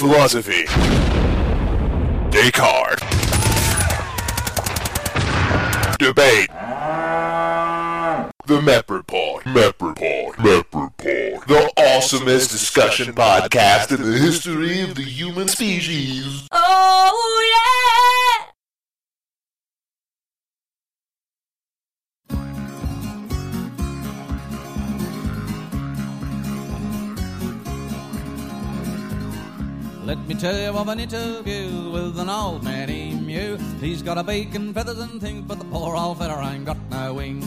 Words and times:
Philosophy. 0.00 0.64
Descartes. 2.30 3.02
Debate. 5.98 6.48
The 8.46 8.62
Mep 8.62 8.90
Report. 8.90 9.44
Mep 9.44 9.82
Report. 9.82 10.38
Mep 10.38 10.74
Report. 10.74 11.46
The 11.46 11.70
awesomest 11.76 12.50
discussion 12.50 13.12
podcast 13.14 13.94
in 13.94 14.00
the 14.00 14.16
history 14.16 14.80
of 14.80 14.94
the 14.94 15.02
human 15.02 15.48
species. 15.48 16.48
Oh 16.50 17.50
yeah! 17.52 17.59
Let 30.10 30.26
me 30.26 30.34
tell 30.34 30.58
you 30.58 30.76
of 30.76 30.88
an 30.88 30.98
interview 30.98 31.88
with 31.92 32.18
an 32.18 32.28
old 32.28 32.64
man 32.64 32.90
emu. 32.90 33.56
He's 33.78 34.02
got 34.02 34.18
a 34.18 34.24
beak 34.24 34.56
and 34.56 34.74
feathers 34.74 34.98
and 34.98 35.20
things, 35.20 35.44
but 35.46 35.60
the 35.60 35.64
poor 35.66 35.94
old 35.94 36.18
feller 36.18 36.42
ain't 36.42 36.64
got 36.64 36.78
no 36.90 37.14
wings. 37.14 37.46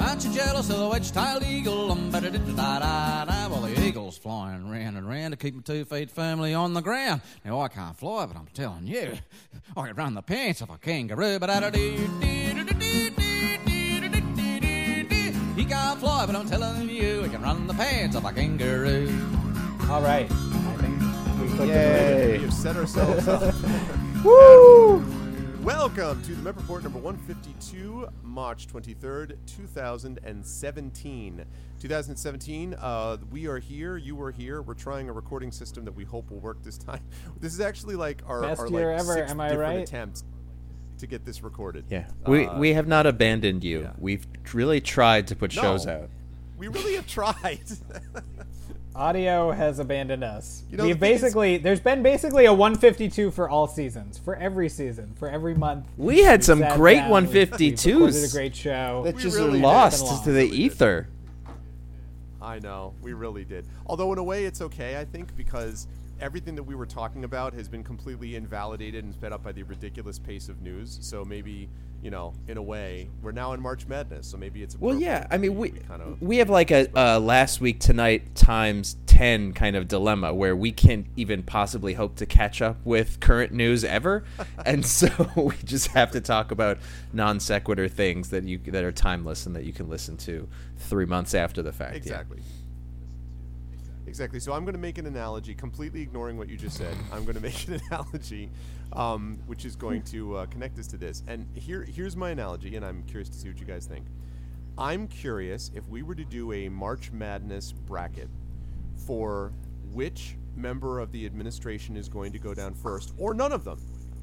Aren't 0.00 0.24
you 0.24 0.32
jealous 0.32 0.70
of 0.70 0.78
the 0.78 0.88
wedge-tailed 0.88 1.42
eagle? 1.42 1.92
Um, 1.92 2.10
da 2.10 2.20
da 2.20 2.30
da 2.30 3.24
da 3.26 3.48
Well, 3.50 3.60
the 3.60 3.78
eagle's 3.78 4.16
flying 4.16 4.70
round 4.70 4.96
and 4.96 5.06
round 5.06 5.32
to 5.32 5.36
keep 5.36 5.54
my 5.54 5.60
two 5.60 5.84
feet 5.84 6.10
firmly 6.10 6.54
on 6.54 6.72
the 6.72 6.80
ground. 6.80 7.20
Now, 7.44 7.60
I 7.60 7.68
can't 7.68 7.94
fly, 7.94 8.24
but 8.24 8.34
I'm 8.34 8.48
telling 8.54 8.86
you, 8.86 9.18
I 9.76 9.88
could 9.88 9.98
run 9.98 10.14
the 10.14 10.22
pants 10.22 10.62
of 10.62 10.70
a 10.70 10.78
kangaroo. 10.78 11.38
But 11.38 11.48
da 11.48 11.60
da 11.60 11.76
He 15.56 15.64
can't 15.66 16.00
fly, 16.00 16.24
but 16.24 16.34
I'm 16.34 16.48
telling 16.48 16.88
you, 16.88 17.22
he 17.22 17.28
can 17.28 17.42
run 17.42 17.66
the 17.66 17.74
pants 17.74 18.16
of 18.16 18.24
a 18.24 18.32
kangaroo. 18.32 19.14
All 19.90 20.00
right. 20.00 20.30
I 21.58 21.62
we 21.62 21.68
Yay. 21.68 22.36
We 22.38 22.42
have 22.44 22.52
set 22.52 22.76
ourselves 22.76 23.26
up. 23.28 23.54
Woo! 24.24 25.04
Welcome 25.62 26.22
to 26.22 26.34
the 26.34 26.42
Mep 26.42 26.56
Report 26.56 26.82
number 26.82 26.98
152, 26.98 28.08
March 28.22 28.66
23rd, 28.68 29.36
2017. 29.46 31.44
2017, 31.80 32.74
uh, 32.78 33.16
we 33.30 33.46
are 33.46 33.58
here, 33.58 33.96
you 33.96 34.20
are 34.20 34.30
here. 34.30 34.60
We're 34.62 34.74
trying 34.74 35.08
a 35.08 35.12
recording 35.12 35.50
system 35.50 35.84
that 35.86 35.92
we 35.92 36.04
hope 36.04 36.30
will 36.30 36.40
work 36.40 36.62
this 36.62 36.76
time. 36.78 37.00
This 37.40 37.52
is 37.54 37.60
actually 37.60 37.96
like 37.96 38.22
our, 38.26 38.42
Best 38.42 38.60
our 38.60 38.68
year 38.68 38.92
like 38.92 39.00
ever, 39.00 39.12
sixth 39.14 39.30
am 39.30 39.40
I 39.40 39.48
different 39.48 39.76
right? 39.76 39.88
attempt 39.88 40.22
to 40.98 41.06
get 41.06 41.24
this 41.24 41.42
recorded. 41.42 41.84
Yeah, 41.90 42.06
we 42.26 42.46
Uh, 42.46 42.58
we 42.58 42.72
have 42.74 42.86
not 42.86 43.06
abandoned 43.06 43.64
you. 43.64 43.80
yeah. 43.80 43.92
We've 43.98 44.26
really 44.52 44.80
tried 44.80 45.26
to 45.28 45.36
put 45.36 45.54
No. 45.56 45.62
shows 45.62 45.86
out. 45.86 46.10
We 46.56 46.68
really 46.68 46.94
have 46.96 47.06
tried. 47.18 47.60
Audio 48.96 49.50
has 49.52 49.78
abandoned 49.78 50.24
us. 50.24 50.62
You 50.70 50.78
know, 50.78 50.84
We've 50.84 50.98
the 50.98 51.06
thing 51.06 51.14
is- 51.16 51.22
basically 51.22 51.56
there's 51.58 51.80
been 51.80 52.02
basically 52.02 52.46
a 52.46 52.52
152 52.52 53.30
for 53.30 53.48
all 53.48 53.66
seasons, 53.66 54.16
for 54.18 54.34
every 54.36 54.68
season, 54.70 55.12
for 55.18 55.28
every 55.28 55.54
month. 55.54 55.84
We 55.98 56.20
had 56.22 56.42
some 56.42 56.60
sat 56.60 56.76
great 56.76 56.94
down, 56.96 57.10
we've- 57.10 57.26
we've 57.28 57.50
152s 57.50 57.86
recorded 57.94 58.24
a 58.24 58.32
great 58.32 58.56
show. 58.56 59.02
that 59.04 59.16
We 59.16 59.22
just 59.22 59.36
really 59.36 59.50
are 59.50 59.52
did. 59.52 59.62
lost 59.62 60.24
to 60.24 60.32
the 60.32 60.44
lost. 60.44 60.54
ether. 60.54 61.08
I 62.40 62.58
know, 62.58 62.94
we 63.02 63.12
really 63.12 63.44
did. 63.44 63.66
Although 63.86 64.12
in 64.12 64.18
a 64.18 64.22
way 64.24 64.44
it's 64.46 64.60
okay, 64.62 64.98
I 64.98 65.04
think, 65.04 65.36
because 65.36 65.86
everything 66.20 66.54
that 66.54 66.62
we 66.62 66.74
were 66.74 66.86
talking 66.86 67.24
about 67.24 67.54
has 67.54 67.68
been 67.68 67.84
completely 67.84 68.36
invalidated 68.36 69.04
and 69.04 69.14
sped 69.14 69.32
up 69.32 69.42
by 69.42 69.52
the 69.52 69.62
ridiculous 69.62 70.18
pace 70.18 70.48
of 70.48 70.60
news. 70.62 70.98
So 71.00 71.24
maybe, 71.24 71.68
you 72.02 72.10
know, 72.10 72.34
in 72.48 72.56
a 72.56 72.62
way, 72.62 73.08
we're 73.22 73.32
now 73.32 73.52
in 73.52 73.60
March 73.60 73.86
Madness, 73.86 74.26
so 74.26 74.36
maybe 74.36 74.62
it's 74.62 74.78
Well, 74.78 74.96
yeah. 74.96 75.26
I 75.30 75.38
mean, 75.38 75.54
that 75.54 75.60
we 75.60 75.70
kind 75.70 76.02
of 76.02 76.20
we 76.20 76.38
have 76.38 76.50
like 76.50 76.70
a 76.70 76.88
uh, 76.98 77.20
last 77.20 77.60
week 77.60 77.80
tonight 77.80 78.34
times 78.34 78.96
ten 79.06 79.52
kind 79.52 79.76
of 79.76 79.88
dilemma 79.88 80.34
where 80.34 80.54
we 80.56 80.72
can't 80.72 81.06
even 81.16 81.42
possibly 81.42 81.94
hope 81.94 82.16
to 82.16 82.26
catch 82.26 82.60
up 82.60 82.76
with 82.84 83.20
current 83.20 83.52
news 83.52 83.84
ever, 83.84 84.24
and 84.66 84.86
so 84.86 85.08
we 85.36 85.56
just 85.64 85.88
have 85.88 86.10
to 86.12 86.20
talk 86.20 86.50
about 86.50 86.78
non 87.12 87.40
sequitur 87.40 87.88
things 87.88 88.30
that 88.30 88.44
you 88.44 88.58
that 88.58 88.84
are 88.84 88.92
timeless 88.92 89.46
and 89.46 89.56
that 89.56 89.64
you 89.64 89.72
can 89.72 89.88
listen 89.88 90.16
to 90.16 90.48
three 90.76 91.06
months 91.06 91.34
after 91.34 91.62
the 91.62 91.72
fact. 91.72 91.96
yeah. 92.06 92.22
Exactly. 94.16 94.40
So 94.40 94.54
I'm 94.54 94.64
going 94.64 94.72
to 94.72 94.80
make 94.80 94.96
an 94.96 95.04
analogy, 95.04 95.54
completely 95.54 96.00
ignoring 96.00 96.38
what 96.38 96.48
you 96.48 96.56
just 96.56 96.78
said. 96.78 96.96
I'm 97.12 97.24
going 97.24 97.34
to 97.34 97.42
make 97.42 97.68
an 97.68 97.78
analogy, 97.90 98.48
um, 98.94 99.38
which 99.44 99.66
is 99.66 99.76
going 99.76 100.00
to 100.04 100.38
uh, 100.38 100.46
connect 100.46 100.78
us 100.78 100.86
to 100.86 100.96
this. 100.96 101.22
And 101.28 101.46
here, 101.52 101.82
here's 101.82 102.16
my 102.16 102.30
analogy, 102.30 102.76
and 102.76 102.82
I'm 102.86 103.02
curious 103.02 103.28
to 103.28 103.36
see 103.36 103.48
what 103.48 103.60
you 103.60 103.66
guys 103.66 103.84
think. 103.84 104.06
I'm 104.78 105.06
curious 105.06 105.70
if 105.74 105.86
we 105.88 106.02
were 106.02 106.14
to 106.14 106.24
do 106.24 106.50
a 106.54 106.70
March 106.70 107.12
Madness 107.12 107.72
bracket 107.72 108.30
for 109.06 109.52
which 109.92 110.38
member 110.56 110.98
of 110.98 111.12
the 111.12 111.26
administration 111.26 111.94
is 111.94 112.08
going 112.08 112.32
to 112.32 112.38
go 112.38 112.54
down 112.54 112.72
first, 112.72 113.12
or 113.18 113.34
none 113.34 113.52
of 113.52 113.64
them. 113.64 113.78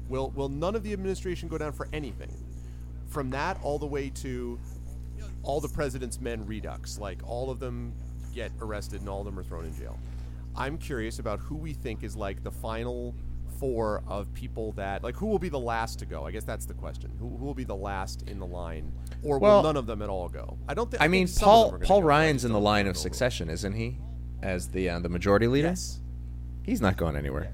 Will 0.08 0.30
will 0.30 0.48
none 0.48 0.74
of 0.74 0.82
the 0.82 0.92
administration 0.92 1.48
go 1.48 1.56
down 1.56 1.72
for 1.72 1.86
anything? 1.92 2.32
From 3.06 3.30
that 3.30 3.60
all 3.62 3.78
the 3.78 3.86
way 3.86 4.10
to 4.10 4.58
all 5.44 5.60
the 5.60 5.68
president's 5.68 6.20
men 6.20 6.44
redux, 6.44 6.98
like 6.98 7.20
all 7.24 7.48
of 7.48 7.60
them 7.60 7.94
get 8.34 8.52
arrested 8.60 9.00
and 9.00 9.08
all 9.08 9.20
of 9.20 9.26
them 9.26 9.38
are 9.38 9.42
thrown 9.42 9.64
in 9.64 9.76
jail. 9.76 9.98
I'm 10.56 10.78
curious 10.78 11.18
about 11.18 11.40
who 11.40 11.56
we 11.56 11.72
think 11.72 12.02
is 12.02 12.16
like 12.16 12.42
the 12.42 12.50
final 12.50 13.14
four 13.58 14.02
of 14.08 14.32
people 14.34 14.72
that 14.72 15.02
like 15.02 15.14
who 15.16 15.26
will 15.26 15.38
be 15.38 15.48
the 15.48 15.58
last 15.58 15.98
to 16.00 16.06
go. 16.06 16.26
I 16.26 16.30
guess 16.30 16.44
that's 16.44 16.66
the 16.66 16.74
question. 16.74 17.10
Who, 17.18 17.36
who 17.36 17.44
will 17.44 17.54
be 17.54 17.64
the 17.64 17.74
last 17.76 18.28
in 18.28 18.38
the 18.38 18.46
line, 18.46 18.92
or 19.22 19.38
Well, 19.38 19.56
will 19.56 19.62
none 19.62 19.76
of 19.76 19.86
them 19.86 20.02
at 20.02 20.08
all 20.08 20.28
go? 20.28 20.58
I 20.68 20.74
don't 20.74 20.90
think. 20.90 21.02
I 21.02 21.08
mean, 21.08 21.26
think 21.26 21.46
of 21.46 21.70
them 21.70 21.80
Paul 21.80 21.86
Paul 21.86 22.02
Ryan's 22.02 22.44
in 22.44 22.52
the 22.52 22.60
line 22.60 22.86
of 22.86 22.96
succession, 22.96 23.48
isn't 23.48 23.72
he? 23.74 23.98
As 24.42 24.68
the 24.68 24.90
uh, 24.90 24.98
the 24.98 25.08
majority 25.08 25.46
leader. 25.46 25.68
Yes. 25.68 26.00
He's 26.62 26.80
not 26.80 26.96
going 26.96 27.16
anywhere. 27.16 27.50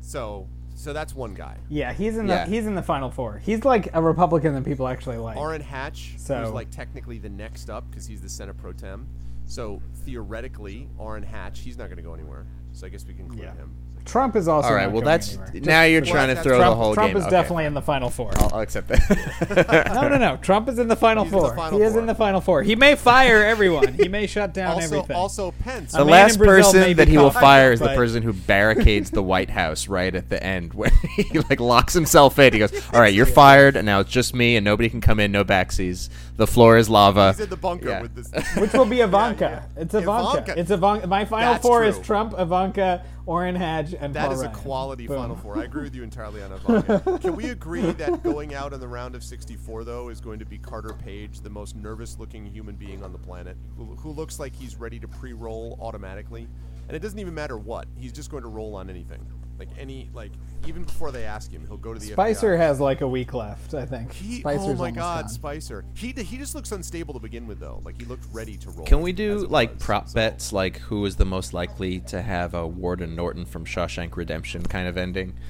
So 0.00 0.48
so 0.80 0.92
that's 0.94 1.14
one 1.14 1.34
guy. 1.34 1.56
yeah, 1.68 1.92
he's 1.92 2.16
in 2.16 2.26
the 2.26 2.32
Yeah. 2.34 2.46
he's 2.46 2.66
in 2.66 2.74
the 2.74 2.82
final 2.82 3.10
four. 3.10 3.38
He's 3.38 3.64
like 3.64 3.90
a 3.92 4.00
Republican 4.02 4.54
that 4.54 4.64
people 4.64 4.88
actually 4.88 5.18
like. 5.18 5.36
Orrin 5.36 5.60
Hatch, 5.60 6.14
So- 6.16 6.42
who's 6.44 6.52
like 6.52 6.70
technically 6.70 7.18
the 7.18 7.28
next 7.28 7.68
up 7.68 7.84
because 7.90 8.06
he's 8.06 8.20
the 8.22 8.28
Senate 8.28 8.56
pro 8.56 8.72
tem. 8.72 9.06
So 9.46 9.82
theoretically, 9.94 10.88
Orrin 10.98 11.22
Hatch, 11.24 11.58
he's 11.60 11.76
not 11.76 11.86
going 11.88 11.96
to 11.98 12.02
go 12.02 12.14
anywhere. 12.14 12.46
So 12.72 12.86
I 12.86 12.90
guess 12.90 13.04
we 13.06 13.12
can 13.14 13.24
include 13.26 13.42
Yeah. 13.44 13.54
him. 13.54 13.74
Trump 14.04 14.34
is 14.34 14.48
also 14.48 14.68
All 14.68 14.74
right. 14.74 14.84
not 14.84 14.92
Well, 14.92 15.02
going 15.02 15.04
that's 15.12 15.28
anywhere. 15.34 15.50
Just 15.52 15.64
now 15.66 15.82
you're 15.84 16.04
for- 16.04 16.10
trying 16.10 16.34
to 16.34 16.42
throw 16.42 16.56
Trump, 16.58 16.72
the 16.72 16.76
whole 16.76 16.94
Trump 16.94 17.08
game. 17.10 17.16
is 17.18 17.22
Okay, 17.24 17.30
definitely 17.30 17.64
in 17.66 17.74
the 17.74 17.82
final 17.82 18.10
four. 18.10 18.32
I'll, 18.36 18.50
I'll 18.54 18.60
accept 18.60 18.88
that. 18.88 19.90
no, 19.94 20.08
no, 20.08 20.16
no. 20.18 20.36
Trump 20.38 20.68
is 20.68 20.78
in 20.78 20.88
the 20.88 20.96
final 20.96 21.24
He's 21.24 21.32
in 21.32 21.38
the 21.38 21.44
four. 21.46 21.54
final 21.56 21.78
he 21.78 21.84
is 21.84 21.92
four. 21.92 22.00
in 22.00 22.06
the 22.06 22.14
final 22.14 22.40
four. 22.40 22.62
He 22.62 22.74
may 22.76 22.96
fire 22.96 23.44
everyone. 23.44 23.94
he 23.94 24.08
may 24.08 24.26
shut 24.26 24.52
down 24.54 24.72
Also, 24.74 24.84
everything. 24.96 25.16
also 25.16 25.50
Pence. 25.52 25.92
The 25.92 26.04
last 26.04 26.34
in 26.34 26.38
Brazil 26.40 26.72
may 26.72 26.78
person 26.80 26.96
that 26.96 27.08
he 27.08 27.18
will 27.18 27.30
caught, 27.30 27.40
fire 27.40 27.72
is 27.72 27.80
the 27.80 27.88
person 27.94 28.22
who 28.22 28.32
barricades 28.32 29.10
the 29.10 29.22
White 29.22 29.50
House 29.50 29.86
right 29.86 30.14
at 30.14 30.28
the 30.28 30.42
end, 30.42 30.74
where 30.74 30.90
he 31.16 31.38
like 31.48 31.60
locks 31.60 31.94
himself 31.94 32.38
in. 32.38 32.52
He 32.52 32.58
goes, 32.58 32.72
"All 32.92 33.00
right, 33.00 33.14
you're 33.14 33.26
fired, 33.44 33.76
and 33.76 33.86
now 33.86 34.00
it's 34.00 34.10
just 34.10 34.34
me, 34.34 34.56
and 34.56 34.64
nobody 34.64 34.88
can 34.88 35.00
come 35.00 35.20
in, 35.20 35.30
no 35.30 35.44
backseas. 35.44 36.08
The 36.40 36.46
floor 36.46 36.78
is 36.78 36.88
lava." 36.88 37.32
he's 37.32 37.40
in 37.40 37.50
the 37.50 37.56
bunker 37.56 37.90
Yeah. 37.90 38.00
with 38.00 38.14
this. 38.14 38.30
Which 38.56 38.72
will 38.72 38.86
be 38.86 39.02
Ivanka. 39.02 39.68
It's 39.76 39.92
Ivanka. 39.92 40.30
Ivanka. 40.38 40.58
It's 40.58 40.70
Ivanka. 40.70 41.06
My 41.06 41.26
final 41.26 41.52
That's 41.52 41.62
four 41.62 41.84
is. 41.84 41.98
Trump, 41.98 42.32
Ivanka, 42.38 43.04
Orrin 43.26 43.54
Hatch, 43.54 43.92
and 44.00 44.14
That 44.14 44.28
Paul 44.28 44.32
is 44.32 44.40
a 44.42 44.48
quality 44.48 45.06
Boom. 45.06 45.18
Final 45.18 45.36
Four. 45.36 45.58
I 45.58 45.64
agree 45.64 45.82
with 45.82 45.94
you 45.94 46.02
entirely 46.02 46.42
on 46.42 46.50
Ivanka. 46.64 47.18
Can 47.20 47.36
we 47.36 47.50
agree 47.50 47.82
that 47.82 48.22
going 48.22 48.54
out 48.54 48.72
in 48.72 48.80
the 48.80 48.88
round 48.88 49.14
of 49.14 49.22
64, 49.22 49.84
though, 49.84 50.08
is 50.08 50.18
going 50.22 50.38
to 50.38 50.46
be 50.46 50.56
Carter 50.56 50.94
Page, 50.94 51.40
the 51.40 51.50
most 51.50 51.76
nervous-looking 51.76 52.46
human 52.46 52.74
being 52.74 53.04
on 53.04 53.12
the 53.12 53.18
planet, 53.18 53.58
who, 53.76 53.84
who 53.96 54.10
looks 54.10 54.40
like 54.40 54.54
he's 54.54 54.76
ready 54.76 54.98
to 54.98 55.06
pre-roll 55.06 55.78
automatically, 55.82 56.48
and 56.88 56.96
it 56.96 57.00
doesn't 57.00 57.18
even 57.18 57.34
matter 57.34 57.58
what. 57.58 57.86
He's 57.98 58.12
just 58.14 58.30
going 58.30 58.44
to 58.44 58.48
roll 58.48 58.74
on 58.76 58.88
anything, 58.88 59.26
like 59.60 59.68
any, 59.78 60.10
like 60.12 60.32
even 60.66 60.82
before 60.82 61.12
they 61.12 61.24
ask 61.24 61.52
him, 61.52 61.64
he'll 61.66 61.76
go 61.76 61.94
to 61.94 62.00
the 62.00 62.06
Spicer 62.06 62.56
FBI. 62.56 62.58
has 62.58 62.80
like 62.80 63.00
a 63.02 63.06
week 63.06 63.32
left, 63.32 63.74
I 63.74 63.86
think. 63.86 64.12
He, 64.12 64.40
Spicer's 64.40 64.64
oh 64.66 64.74
my 64.74 64.90
God, 64.90 65.22
gone. 65.22 65.28
Spicer. 65.28 65.84
He 65.94 66.12
he 66.12 66.38
just 66.38 66.54
looks 66.56 66.72
unstable 66.72 67.14
to 67.14 67.20
begin 67.20 67.46
with, 67.46 67.60
though. 67.60 67.80
Like 67.84 68.00
he 68.00 68.06
looked 68.06 68.24
ready 68.32 68.56
to 68.56 68.70
roll. 68.70 68.86
Can 68.86 69.02
we 69.02 69.12
do 69.12 69.46
like 69.46 69.74
was, 69.74 69.82
prop 69.82 70.08
so- 70.08 70.14
bets, 70.14 70.52
like 70.52 70.78
who 70.78 71.04
is 71.04 71.14
the 71.16 71.24
most 71.24 71.54
likely 71.54 72.00
to 72.00 72.22
have 72.22 72.54
a 72.54 72.66
Warden 72.66 73.14
Norton 73.14 73.44
from 73.44 73.64
Shawshank 73.64 74.16
Redemption 74.16 74.64
kind 74.64 74.88
of 74.88 74.96
ending? 74.96 75.34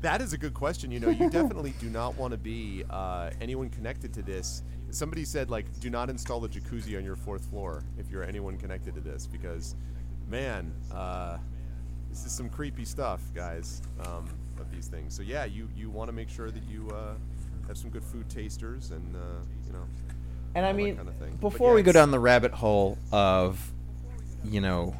That 0.00 0.20
is 0.20 0.32
a 0.32 0.38
good 0.38 0.54
question. 0.54 0.90
You 0.90 1.00
know, 1.00 1.08
you 1.08 1.28
definitely 1.30 1.74
do 1.80 1.90
not 1.90 2.16
want 2.16 2.32
to 2.32 2.38
be 2.38 2.84
uh, 2.88 3.30
anyone 3.40 3.68
connected 3.68 4.12
to 4.14 4.22
this. 4.22 4.62
Somebody 4.90 5.24
said, 5.24 5.50
like, 5.50 5.66
do 5.80 5.90
not 5.90 6.08
install 6.08 6.40
the 6.40 6.48
jacuzzi 6.48 6.96
on 6.96 7.04
your 7.04 7.16
fourth 7.16 7.44
floor 7.46 7.82
if 7.98 8.10
you're 8.10 8.22
anyone 8.22 8.56
connected 8.56 8.94
to 8.94 9.00
this, 9.00 9.26
because, 9.26 9.74
man, 10.28 10.72
uh, 10.92 11.38
this 12.10 12.24
is 12.24 12.32
some 12.32 12.48
creepy 12.48 12.84
stuff, 12.84 13.20
guys, 13.34 13.82
um, 14.04 14.28
of 14.60 14.70
these 14.70 14.88
things. 14.88 15.14
So 15.14 15.22
yeah, 15.22 15.44
you 15.44 15.68
you 15.76 15.90
want 15.90 16.08
to 16.08 16.12
make 16.12 16.28
sure 16.28 16.50
that 16.50 16.62
you 16.68 16.88
uh, 16.90 17.14
have 17.66 17.76
some 17.76 17.90
good 17.90 18.04
food 18.04 18.28
tasters 18.28 18.90
and 18.90 19.16
uh, 19.16 19.18
you 19.66 19.72
know. 19.72 19.84
And 20.54 20.64
I 20.64 20.72
mean, 20.72 20.96
kind 20.96 21.08
of 21.08 21.16
thing. 21.16 21.36
Before 21.40 21.70
yeah, 21.70 21.74
we 21.76 21.82
go 21.82 21.92
down 21.92 22.10
the 22.10 22.18
rabbit 22.18 22.52
hole 22.52 22.98
of, 23.12 23.72
you 24.44 24.60
know, 24.60 24.96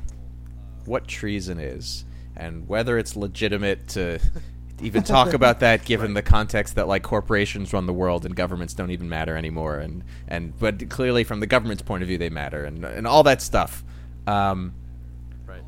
what 0.84 1.08
treason 1.08 1.58
is 1.58 2.04
and 2.36 2.68
whether 2.68 2.98
it's 2.98 3.16
legitimate 3.16 3.88
to 3.88 4.20
even 4.82 5.02
talk 5.02 5.32
about 5.32 5.60
that 5.60 5.84
given 5.84 6.14
the 6.14 6.22
context 6.22 6.76
that 6.76 6.86
like 6.86 7.02
corporations 7.02 7.72
run 7.72 7.86
the 7.86 7.92
world 7.92 8.24
and 8.24 8.36
governments 8.36 8.74
don't 8.74 8.92
even 8.92 9.08
matter 9.08 9.36
anymore 9.36 9.76
and 9.78 10.04
and 10.28 10.56
but 10.60 10.88
clearly 10.88 11.24
from 11.24 11.40
the 11.40 11.46
government's 11.48 11.82
point 11.82 12.00
of 12.02 12.06
view 12.06 12.16
they 12.16 12.30
matter 12.30 12.64
and 12.64 12.84
and 12.84 13.06
all 13.06 13.24
that 13.24 13.42
stuff 13.42 13.82
um 14.28 14.72
Right. 14.72 14.87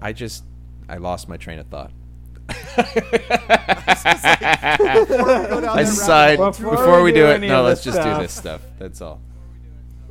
I 0.01 0.13
just 0.13 0.45
i 0.89 0.97
lost 0.97 1.29
my 1.29 1.37
train 1.37 1.59
of 1.59 1.67
thought 1.69 1.93
i 2.51 2.55
that 4.83 5.77
decide 5.79 6.39
rabbit. 6.39 6.57
Before 6.59 6.71
before, 6.77 6.97
we 6.99 7.05
we 7.05 7.13
do 7.13 7.21
do 7.21 7.27
it 7.27 7.41
no 7.43 7.63
let's 7.63 7.85
this 7.85 7.95
just 7.95 8.07
do 8.07 8.15
this 8.19 8.33
stuff 8.33 8.61
that's 8.79 9.01
all 9.01 9.21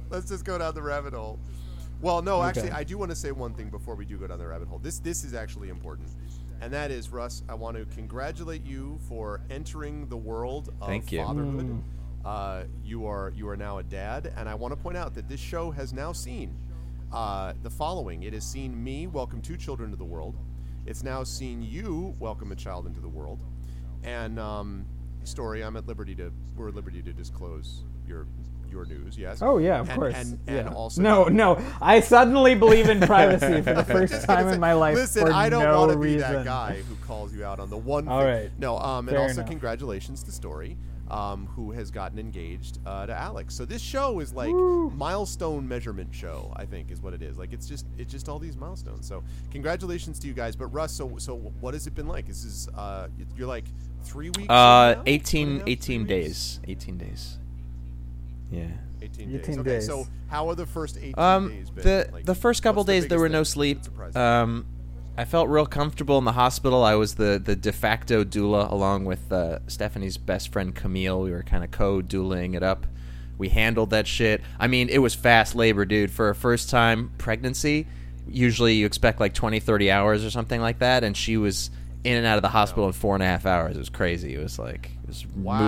Let's 0.09 0.29
just 0.29 0.43
go 0.43 0.57
down 0.57 0.73
the 0.73 0.81
rabbit 0.81 1.13
hole. 1.13 1.37
Well, 2.01 2.23
no, 2.23 2.41
actually, 2.41 2.69
Okay. 2.69 2.77
I 2.77 2.83
do 2.83 2.97
want 2.97 3.11
to 3.11 3.15
say 3.15 3.31
one 3.31 3.53
thing 3.53 3.69
before 3.69 3.93
we 3.93 4.05
do 4.05 4.17
go 4.17 4.25
down 4.25 4.39
the 4.39 4.47
rabbit 4.47 4.67
hole. 4.67 4.79
This 4.79 4.97
this 4.97 5.23
is 5.23 5.35
actually 5.35 5.69
important, 5.69 6.09
and 6.61 6.73
that 6.73 6.89
is 6.89 7.09
Russ. 7.09 7.43
I 7.47 7.53
want 7.53 7.77
to 7.77 7.85
congratulate 7.93 8.65
you 8.65 8.97
for 9.07 9.41
entering 9.51 10.07
the 10.07 10.17
world 10.17 10.69
of 10.81 10.87
Thank 10.87 11.11
you. 11.11 11.23
fatherhood. 11.23 11.83
Uh, 12.25 12.63
you 12.83 13.05
are 13.05 13.31
you 13.35 13.47
are 13.49 13.55
now 13.57 13.77
a 13.77 13.83
dad, 13.83 14.33
and 14.35 14.49
I 14.49 14.55
want 14.55 14.71
to 14.71 14.77
point 14.77 14.97
out 14.97 15.13
that 15.13 15.29
this 15.29 15.39
show 15.39 15.69
has 15.69 15.93
now 15.93 16.11
seen 16.11 16.55
uh, 17.11 17.53
the 17.63 17.69
following. 17.69 18.23
It 18.23 18.33
has 18.33 18.43
seen 18.45 18.81
me 18.83 19.07
welcome 19.07 19.41
two 19.41 19.57
children 19.57 19.89
to 19.91 19.95
the 19.95 20.05
world. 20.05 20.35
It's 20.85 21.03
now 21.03 21.23
seen 21.23 21.61
you 21.61 22.15
welcome 22.19 22.51
a 22.51 22.55
child 22.55 22.85
into 22.87 22.99
the 22.99 23.07
world, 23.09 23.43
and 24.03 24.39
um, 24.39 24.85
story. 25.23 25.63
I'm 25.63 25.75
at 25.77 25.87
liberty 25.87 26.15
to 26.15 26.31
we're 26.55 26.69
at 26.69 26.75
liberty 26.75 27.01
to 27.03 27.13
disclose 27.13 27.83
your 28.07 28.27
your 28.71 28.85
news. 28.85 29.17
Yes. 29.17 29.41
Oh 29.41 29.57
yeah, 29.57 29.79
of 29.79 29.89
And- 29.89 29.99
course. 29.99 30.15
And, 30.15 30.39
yeah. 30.47 30.69
also 30.73 31.01
no, 31.01 31.23
no. 31.25 31.59
I 31.81 31.99
suddenly 32.01 32.53
believe 32.55 32.87
in 32.89 32.99
privacy 33.01 33.61
for 33.61 33.73
the 33.73 33.83
first 33.95 34.25
time 34.25 34.47
say, 34.47 34.53
in 34.53 34.59
my 34.59 34.73
life 34.73 34.95
Listen, 34.95 35.27
I 35.31 35.49
don't 35.49 35.63
no 35.63 35.79
want 35.79 35.91
to 35.91 35.97
be 35.97 36.13
reason. 36.15 36.19
that 36.33 36.45
guy 36.45 36.81
who 36.87 36.95
calls 37.05 37.33
you 37.33 37.43
out 37.43 37.59
on 37.59 37.69
the 37.71 37.77
one. 37.77 38.07
All 38.07 38.19
thing. 38.21 38.27
right. 38.29 38.51
No, 38.59 38.77
um, 38.77 39.07
and 39.07 39.15
Fair 39.15 39.21
also 39.23 39.33
enough. 39.41 39.49
congratulations 39.49 40.21
to 40.23 40.31
Story, 40.31 40.77
um, 41.09 41.47
who 41.55 41.71
has 41.71 41.91
gotten 41.91 42.19
engaged 42.19 42.79
uh, 42.85 43.05
to 43.05 43.13
Alex. 43.13 43.55
So 43.55 43.65
this 43.65 43.81
show 43.81 44.19
is 44.19 44.33
like 44.33 44.51
Woo. 44.51 44.89
milestone 44.91 45.67
measurement 45.67 46.13
show. 46.13 46.53
I 46.55 46.65
think 46.65 46.91
is 46.91 47.01
what 47.01 47.13
it 47.13 47.21
is. 47.21 47.37
Like 47.37 47.53
it's 47.53 47.67
just 47.67 47.85
it's 47.97 48.11
just 48.11 48.29
all 48.29 48.39
these 48.39 48.55
milestones. 48.57 49.07
So 49.07 49.23
congratulations 49.51 50.19
to 50.19 50.27
you 50.27 50.33
guys. 50.33 50.55
But 50.55 50.67
Russ, 50.67 50.91
so 50.93 51.17
so 51.17 51.35
what 51.59 51.73
has 51.73 51.87
it 51.87 51.95
been 51.95 52.07
like? 52.07 52.27
This 52.27 52.43
is 52.43 52.67
uh, 52.75 53.07
you're 53.35 53.47
like 53.47 53.65
three 54.03 54.27
weeks. 54.29 54.39
in 54.45 54.51
uh 54.51 54.93
now? 54.95 55.03
18 55.05 55.47
Two 55.47 55.51
and 55.51 55.55
a 55.55 55.59
half, 55.61 55.67
18 55.67 56.05
three 56.07 56.15
weeks? 56.21 56.27
days 56.27 56.59
18 56.67 56.97
days 56.97 57.37
yeah 58.51 58.67
18 59.01 59.29
days. 59.31 59.39
18 59.41 59.59
Okay, 59.59 59.69
days. 59.69 59.85
so 59.87 60.07
how 60.27 60.47
are 60.49 60.55
the 60.55 60.65
first 60.65 60.97
18 60.97 61.13
Um, 61.17 61.49
days 61.49 61.69
been? 61.69 61.83
the 61.83 62.09
Like, 62.11 62.25
the 62.25 62.35
first 62.35 62.63
couple 62.63 62.81
what's 62.81 62.87
the 62.87 62.93
days 62.93 63.07
there 63.07 63.19
were 63.19 63.29
no 63.29 63.43
sleep. 63.43 63.79
that 63.79 63.85
surprised 63.85 64.15
you? 64.15 64.21
Um, 64.21 64.65
I 65.19 65.25
felt 65.25 65.49
real 65.49 65.65
comfortable 65.65 66.17
in 66.17 66.23
the 66.23 66.31
hospital. 66.31 66.81
I 66.81 66.95
was 66.95 67.15
the 67.15 67.41
the 67.43 67.53
de 67.55 67.73
facto 67.73 68.23
doula 68.23 68.71
along 68.71 69.03
with 69.03 69.29
uh, 69.33 69.59
Stephanie's 69.67 70.17
best 70.17 70.51
friend 70.53 70.73
Camille. 70.73 71.19
We 71.21 71.31
were 71.31 71.43
kind 71.43 71.63
of 71.65 71.71
co-doulaing 71.71 72.55
it 72.55 72.63
up. 72.63 72.87
We 73.37 73.49
handled 73.49 73.89
that 73.89 74.07
shit. 74.07 74.41
I 74.57 74.67
mean, 74.67 74.87
it 74.87 74.99
was 74.99 75.13
fast 75.15 75.55
labor, 75.55 75.83
dude. 75.83 76.09
For 76.09 76.29
a 76.29 76.35
first 76.35 76.69
time 76.69 77.11
pregnancy, 77.17 77.85
usually 78.29 78.75
you 78.75 78.85
expect 78.85 79.19
like 79.19 79.33
20, 79.33 79.59
30 79.59 79.91
hours 79.91 80.23
or 80.25 80.29
something 80.29 80.61
like 80.61 80.79
that, 80.79 81.03
and 81.03 81.15
she 81.17 81.35
was 81.35 81.69
in 82.05 82.15
and 82.15 82.25
out 82.25 82.37
of 82.37 82.41
the 82.41 82.47
hospital 82.49 82.87
in 82.87 82.93
four 82.93 83.13
and 83.13 83.21
a 83.21 83.25
half 83.25 83.45
hours. 83.45 83.75
It 83.75 83.79
was 83.79 83.89
crazy. 83.89 84.35
It 84.35 84.39
was 84.41 84.57
like 84.57 84.91
it 85.03 85.07
was 85.09 85.25
Wow. 85.35 85.59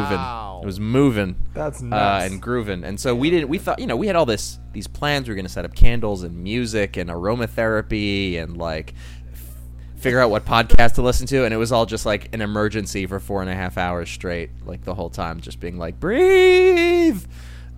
moving. 0.60 0.64
It 0.64 0.66
was 0.66 0.80
moving. 0.80 1.36
That's 1.54 1.84
Uh, 1.84 2.22
and 2.24 2.42
grooving. 2.42 2.86
And 2.86 2.98
so 2.98 3.14
we 3.14 3.30
didn't. 3.30 3.50
We 3.50 3.58
thought, 3.58 3.80
you 3.80 3.88
know, 3.88 3.98
we 3.98 4.08
had 4.08 4.16
all 4.16 4.26
this 4.26 4.58
these 4.72 4.88
plans. 4.88 5.28
We 5.28 5.32
were 5.34 5.36
going 5.36 5.46
to 5.46 5.52
set 5.52 5.66
up 5.66 5.74
candles 5.76 6.24
and 6.24 6.42
music 6.42 6.96
and 6.96 7.10
aromatherapy 7.10 8.42
and 8.42 8.56
like 8.56 8.94
f- 8.94 9.21
figure 10.02 10.20
out 10.20 10.32
what 10.32 10.46
podcast 10.46 10.96
to 10.96 11.02
listen 11.04 11.28
to. 11.28 11.46
And 11.46 11.54
it 11.54 11.58
was 11.58 11.72
all 11.72 11.86
just 11.86 12.06
like 12.06 12.34
an 12.34 12.42
emergency 12.42 13.06
for 13.06 13.20
four 13.20 13.42
and 13.42 13.50
a 13.50 13.56
half 13.56 13.78
hours 13.78 14.10
straight, 14.10 14.50
like 14.66 14.84
the 14.84 14.96
whole 14.96 15.12
time, 15.12 15.40
just 15.42 15.60
being 15.60 15.78
like, 15.78 16.00
breathe. 16.00 17.24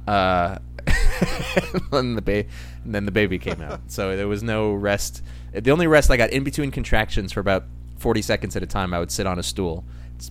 Uh, 0.07 0.57
and 1.91 2.17
the 2.17 2.21
ba- 2.21 2.45
and 2.83 2.95
then 2.95 3.05
the 3.05 3.11
baby 3.11 3.39
came 3.39 3.61
out. 3.61 3.81
So 3.87 4.15
there 4.15 4.27
was 4.27 4.41
no 4.41 4.73
rest. 4.73 5.21
The 5.53 5.71
only 5.71 5.87
rest 5.87 6.09
I 6.09 6.17
got 6.17 6.31
in 6.31 6.43
between 6.43 6.71
contractions 6.71 7.31
for 7.31 7.39
about 7.39 7.65
forty 7.97 8.21
seconds 8.21 8.55
at 8.55 8.63
a 8.63 8.67
time. 8.67 8.93
I 8.93 8.99
would 8.99 9.11
sit 9.11 9.27
on 9.27 9.39
a 9.39 9.43
stool 9.43 9.85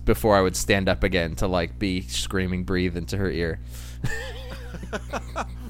before 0.05 0.35
I 0.35 0.41
would 0.41 0.55
stand 0.55 0.89
up 0.89 1.03
again 1.03 1.35
to 1.37 1.47
like 1.47 1.79
be 1.79 2.01
screaming 2.01 2.63
breathe 2.63 2.97
into 2.97 3.17
her 3.17 3.29
ear. 3.31 3.59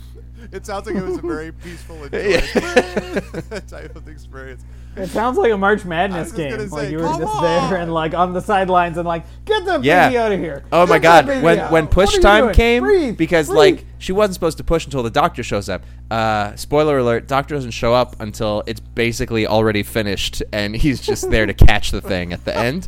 It 0.53 0.65
sounds 0.67 0.85
like 0.85 0.95
it 0.95 1.03
was 1.03 1.17
a 1.17 1.21
very 1.21 1.51
peaceful 1.63 2.03
and 2.03 2.13
Yeah. 2.13 2.39
type 3.67 3.95
of 3.95 4.07
experience. 4.07 4.63
It 4.95 5.07
sounds 5.07 5.37
like 5.39 5.51
a 5.51 5.57
March 5.57 5.83
Madness 5.85 6.31
game. 6.31 6.51
gonna 6.51 6.65
like 6.65 6.91
you 6.91 6.97
were 6.99 7.03
just 7.05 7.21
on! 7.23 7.71
there 7.71 7.79
and 7.81 7.91
like 7.91 8.13
on 8.13 8.33
the 8.33 8.39
sidelines 8.41 8.97
and 8.97 9.07
like, 9.07 9.23
get 9.45 9.65
the 9.65 9.79
Yeah. 9.81 10.07
baby 10.09 10.17
out 10.19 10.31
of 10.31 10.39
here. 10.39 10.63
Oh 10.71 10.85
my 10.85 10.99
god, 10.99 11.25
when 11.25 11.57
out. 11.57 11.71
when 11.71 11.87
push 11.87 12.15
time 12.19 12.43
doing? 12.45 12.53
came 12.53 12.83
Breathe, 12.83 13.17
because 13.17 13.47
breathe. 13.47 13.57
like 13.57 13.85
she 13.97 14.11
wasn't 14.11 14.35
supposed 14.35 14.59
to 14.59 14.63
push 14.63 14.85
until 14.85 15.01
the 15.01 15.09
doctor 15.09 15.41
shows 15.41 15.67
up. 15.69 15.83
Uh 16.11 16.55
spoiler 16.55 16.99
alert, 16.99 17.27
doctor 17.27 17.55
doesn't 17.55 17.71
show 17.71 17.95
up 17.95 18.15
until 18.21 18.61
it's 18.67 18.79
basically 18.79 19.47
already 19.47 19.81
finished 19.81 20.43
and 20.53 20.75
he's 20.75 21.01
just 21.01 21.31
there 21.31 21.47
to 21.47 21.53
catch 21.55 21.89
the 21.89 22.01
thing 22.01 22.31
at 22.31 22.45
the 22.45 22.55
end. 22.55 22.87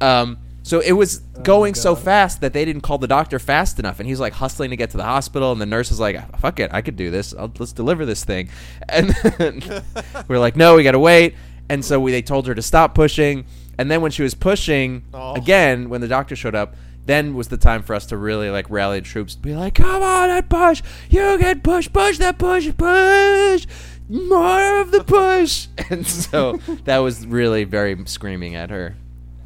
Um 0.00 0.38
so 0.64 0.80
it 0.80 0.92
was 0.92 1.20
oh 1.36 1.42
going 1.42 1.74
so 1.74 1.94
fast 1.94 2.40
that 2.40 2.52
they 2.54 2.64
didn't 2.64 2.80
call 2.80 2.98
the 2.98 3.06
doctor 3.06 3.38
fast 3.38 3.78
enough, 3.78 4.00
and 4.00 4.08
he's 4.08 4.18
like 4.18 4.32
hustling 4.32 4.70
to 4.70 4.76
get 4.76 4.90
to 4.90 4.96
the 4.96 5.04
hospital, 5.04 5.52
and 5.52 5.60
the 5.60 5.66
nurse 5.66 5.92
is 5.92 6.00
like, 6.00 6.16
"Fuck 6.40 6.58
it, 6.58 6.70
I 6.72 6.80
could 6.82 6.96
do 6.96 7.10
this. 7.12 7.32
I'll, 7.32 7.52
let's 7.58 7.72
deliver 7.72 8.04
this 8.04 8.24
thing." 8.24 8.48
And 8.88 9.14
we're 10.26 10.38
like, 10.40 10.56
"No, 10.56 10.74
we 10.74 10.82
gotta 10.82 10.98
wait." 10.98 11.34
And 11.68 11.84
so 11.84 12.00
we, 12.00 12.10
they 12.12 12.22
told 12.22 12.46
her 12.46 12.54
to 12.54 12.62
stop 12.62 12.94
pushing, 12.94 13.44
and 13.78 13.90
then 13.90 14.00
when 14.00 14.10
she 14.10 14.22
was 14.22 14.34
pushing 14.34 15.02
Oh. 15.14 15.34
again, 15.34 15.88
when 15.90 16.00
the 16.00 16.08
doctor 16.08 16.34
showed 16.34 16.54
up, 16.54 16.74
then 17.06 17.34
was 17.34 17.48
the 17.48 17.56
time 17.58 17.82
for 17.82 17.94
us 17.94 18.06
to 18.06 18.16
really 18.16 18.48
like 18.50 18.70
rally 18.70 19.00
the 19.00 19.06
troops, 19.06 19.34
be 19.36 19.54
like, 19.54 19.74
"Come 19.74 20.02
on 20.02 20.30
and 20.30 20.48
push! 20.48 20.82
You 21.10 21.36
can 21.38 21.60
push, 21.60 21.92
push 21.92 22.18
that 22.18 22.38
push, 22.38 22.68
push." 22.76 23.66
More 24.08 24.80
of 24.80 24.90
the 24.92 25.02
push, 25.04 25.68
and 25.90 26.06
so 26.06 26.58
that 26.84 26.98
was 26.98 27.26
really 27.26 27.64
very 27.64 27.96
screaming 28.06 28.54
at 28.54 28.70
her, 28.70 28.94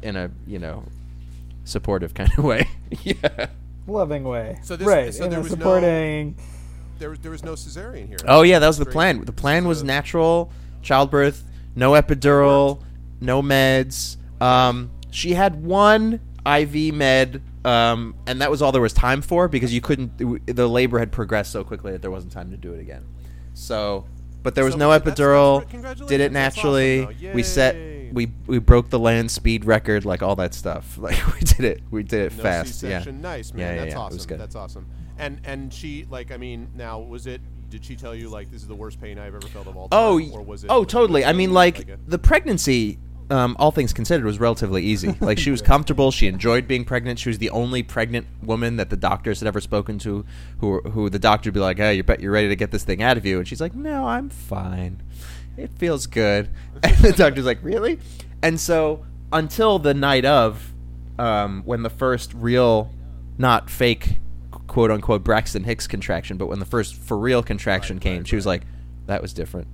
in 0.01 0.15
a 0.15 0.31
you 0.47 0.59
know 0.59 0.83
supportive 1.69 2.13
kind 2.13 2.31
of 2.37 2.43
way. 2.43 2.67
yeah. 3.03 3.47
loving 3.87 4.23
way. 4.23 4.59
So 4.63 4.75
this- 4.75 4.87
right. 4.87 5.13
so 5.13 5.23
in 5.25 5.29
there 5.29 5.39
a 5.39 5.43
was 5.43 5.51
no- 5.51 5.57
supporting. 5.57 6.35
There 6.99 7.09
was 7.09 7.19
there 7.19 7.31
was 7.31 7.43
no 7.43 7.53
cesarean 7.53 8.07
here. 8.07 8.17
Oh 8.27 8.41
yeah, 8.41 8.59
that 8.59 8.67
was 8.67 8.77
the 8.77 8.85
plan. 8.85 9.23
The 9.23 9.31
plan 9.31 9.65
was 9.67 9.83
natural 9.83 10.51
childbirth, 10.81 11.43
no 11.75 11.91
epidural, 11.93 12.81
no 13.21 13.41
meds. 13.41 14.17
Um, 14.41 14.91
she 15.11 15.33
had 15.33 15.63
one 15.63 16.19
IV 16.45 16.93
med, 16.93 17.41
um, 17.63 18.15
and 18.27 18.41
that 18.41 18.51
was 18.51 18.61
all 18.61 18.73
there 18.73 18.81
was 18.81 18.91
time 18.93 19.21
for 19.21 19.47
because 19.47 19.73
you 19.73 19.79
couldn't. 19.79 20.17
The 20.45 20.67
labor 20.67 20.99
had 20.99 21.11
progressed 21.11 21.51
so 21.53 21.63
quickly 21.63 21.93
that 21.93 22.01
there 22.01 22.11
wasn't 22.11 22.33
time 22.33 22.51
to 22.51 22.57
do 22.57 22.73
it 22.73 22.81
again. 22.81 23.05
So, 23.53 24.05
but 24.43 24.55
there 24.55 24.65
was 24.65 24.73
So, 24.73 24.79
no 24.79 24.89
but 24.89 25.05
that's- 25.05 25.17
that's 25.17 25.21
epidural. 25.21 26.07
Did 26.07 26.19
it 26.19 26.31
naturally. 26.33 27.03
awesome, 27.05 27.33
we 27.33 27.43
set. 27.43 27.75
We 28.13 28.31
we 28.47 28.59
broke 28.59 28.89
the 28.89 28.99
land 28.99 29.31
speed 29.31 29.65
record, 29.65 30.05
like 30.05 30.21
all 30.23 30.35
that 30.37 30.53
stuff. 30.53 30.97
Like 31.01 31.17
we 31.33 31.39
did 31.41 31.61
it. 31.65 31.81
We 31.91 32.03
did 32.03 32.31
it 32.31 32.37
No 32.37 32.43
fast. 32.43 32.81
Yeah. 32.83 32.99
C-section. 32.99 33.21
Nice 33.21 33.53
man. 33.53 33.59
Yeah, 33.61 33.73
yeah, 33.73 33.79
That's 33.81 33.89
yeah. 33.93 33.97
It 33.97 34.01
awesome. 34.01 34.17
was 34.17 34.25
good. 34.25 34.39
That's 34.39 34.55
awesome. 34.55 34.85
And 35.17 35.39
and 35.43 35.73
she 35.73 36.05
like 36.09 36.31
I 36.31 36.37
mean 36.37 36.69
now 36.75 36.99
was 36.99 37.27
it? 37.27 37.41
Did 37.69 37.85
she 37.85 37.95
tell 37.95 38.15
you 38.15 38.29
like 38.29 38.49
this 38.51 38.61
is 38.61 38.67
the 38.67 38.75
worst 38.75 38.99
pain 38.99 39.19
I've 39.19 39.35
ever 39.35 39.41
felt 39.47 39.67
of 39.67 39.77
all 39.77 39.89
time? 39.89 39.99
Oh, 39.99 40.19
or 40.31 40.41
was 40.41 40.63
it? 40.63 40.67
oh, 40.71 40.79
was 40.79 40.87
it 40.87 40.89
totally. 40.89 41.23
I 41.25 41.33
mean, 41.33 41.53
like 41.53 41.87
a- 41.89 41.97
the 42.07 42.17
pregnancy, 42.17 42.97
um, 43.29 43.55
all 43.59 43.69
things 43.69 43.93
considered, 43.93 44.25
was 44.25 44.39
relatively 44.39 44.81
easy. 44.83 45.15
Like 45.21 45.37
she 45.37 45.51
was 45.51 45.61
comfortable. 45.61 46.09
She 46.09 46.25
enjoyed 46.27 46.67
being 46.67 46.83
pregnant. 46.83 47.19
She 47.19 47.29
was 47.29 47.37
the 47.37 47.51
only 47.51 47.83
pregnant 47.83 48.25
woman 48.41 48.77
that 48.77 48.89
the 48.89 48.97
doctors 48.97 49.39
had 49.39 49.47
ever 49.47 49.61
spoken 49.61 49.99
to, 49.99 50.25
who 50.61 50.79
who 50.81 51.09
the 51.11 51.19
doctor 51.19 51.49
would 51.49 51.53
be 51.53 51.59
like, 51.59 51.77
"Hey, 51.77 51.93
you 51.95 52.03
bet 52.03 52.21
you're 52.21 52.31
ready 52.31 52.47
to 52.49 52.55
get 52.55 52.71
this 52.71 52.83
thing 52.83 53.03
out 53.03 53.17
of 53.17 53.25
you," 53.25 53.37
and 53.37 53.47
she's 53.47 53.61
like, 53.61 53.75
"No, 53.75 54.07
I'm 54.07 54.29
fine. 54.29 55.03
It 55.59 55.71
feels 55.77 56.07
good." 56.07 56.49
And 56.83 56.95
the 57.01 57.11
doctor's 57.11 57.45
like, 57.45 57.59
"Really?" 57.63 57.99
And 58.41 58.59
so 58.59 59.05
until 59.31 59.79
the 59.79 59.93
night 59.93 60.25
of, 60.25 60.73
um, 61.17 61.63
when 61.65 61.83
the 61.83 61.89
first 61.89 62.33
real, 62.33 62.91
not 63.37 63.69
fake, 63.69 64.17
quote 64.67 64.91
unquote 64.91 65.23
Braxton 65.23 65.63
Hicks 65.65 65.87
contraction, 65.87 66.37
but 66.37 66.47
when 66.47 66.59
the 66.59 66.65
first 66.65 66.95
for 66.95 67.17
real 67.17 67.43
contraction 67.43 67.97
Right, 67.97 68.01
came, 68.03 68.17
right, 68.19 68.27
she 68.27 68.35
was 68.35 68.45
right. 68.45 68.61
like, 68.61 68.67
"That 69.07 69.21
was 69.21 69.33
different. 69.33 69.67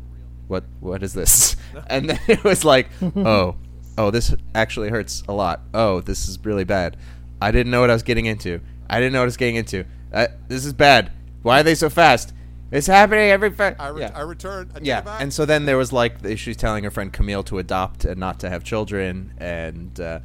What 0.47 0.63
what 0.79 1.03
is 1.03 1.13
this?" 1.13 1.55
and 1.87 2.09
then 2.09 2.19
it 2.27 2.43
was 2.43 2.65
like, 2.65 2.89
"Oh, 3.15 3.55
oh, 3.97 4.11
this 4.11 4.33
actually 4.53 4.89
hurts 4.89 5.23
a 5.27 5.33
lot. 5.33 5.61
Oh, 5.73 6.01
this 6.01 6.27
is 6.27 6.43
really 6.43 6.63
bad. 6.65 6.97
I 7.41 7.51
didn't 7.51 7.71
know 7.71 7.81
what 7.81 7.89
I 7.89 7.93
was 7.93 8.03
getting 8.03 8.25
into. 8.25 8.61
I 8.89 8.99
didn't 8.99 9.13
know 9.13 9.19
what 9.19 9.23
I 9.23 9.25
was 9.25 9.37
getting 9.37 9.55
into. 9.55 9.85
Uh, 10.13 10.27
this 10.47 10.65
is 10.65 10.73
bad. 10.73 11.11
Why 11.41 11.59
are 11.59 11.63
they 11.63 11.75
so 11.75 11.89
fast? 11.89 12.33
It's 12.75 12.87
happening 12.87 13.29
every 13.29 13.51
fa- 13.51 13.75
I, 13.79 13.87
re- 13.87 14.01
yeah. 14.01 14.11
I 14.13 14.21
returned. 14.21 14.71
I 14.75 14.79
Yeah, 14.81 15.17
and 15.19 15.33
so 15.33 15.45
then 15.45 15.65
there 15.65 15.77
was 15.77 15.93
like 15.93 16.21
the- 16.21 16.35
she 16.35 16.53
telling 16.55 16.83
her 16.83 16.91
friend 16.91 17.11
Camille 17.13 17.43
to 17.43 17.57
adopt 17.59 18.03
and 18.05 18.19
not 18.19 18.39
to 18.41 18.49
have 18.49 18.63
children, 18.63 19.33
and 19.37 19.97
uh, 19.99 20.19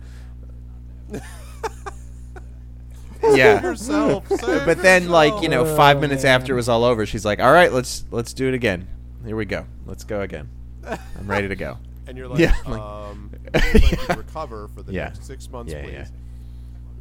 yeah. 3.23 3.63
yourself. 3.63 4.25
But 4.41 4.83
then, 4.83 5.09
like 5.09 5.43
you 5.43 5.49
know, 5.49 5.65
five 5.77 5.99
Oh, 5.99 6.01
minutes 6.01 6.25
man. 6.25 6.41
after 6.41 6.53
it 6.53 6.57
was 6.57 6.69
all 6.69 6.85
over, 6.85 7.07
she's 7.07 7.25
like, 7.25 7.41
"All 7.41 7.53
right, 7.53 7.73
let's 7.73 8.05
let's 8.11 8.33
do 8.33 8.49
it 8.49 8.55
again. 8.55 8.89
Here 9.25 9.37
we 9.37 9.45
go. 9.45 9.67
Let's 9.87 10.05
go 10.05 10.21
again. 10.23 10.49
I'm 10.87 11.27
ready 11.27 11.49
to 11.49 11.57
go." 11.57 11.79
and 12.07 12.17
you're 12.19 12.29
like, 12.29 12.41
Yeah, 12.41 12.55
like- 12.67 12.81
um, 12.81 13.31
like 13.55 13.93
you 13.93 14.15
recover 14.17 14.69
for 14.75 14.83
the 14.83 14.93
Yeah. 14.93 15.05
next 15.05 15.25
six 15.27 15.49
months, 15.51 15.73
Yeah, 15.73 15.83
please. 15.83 16.13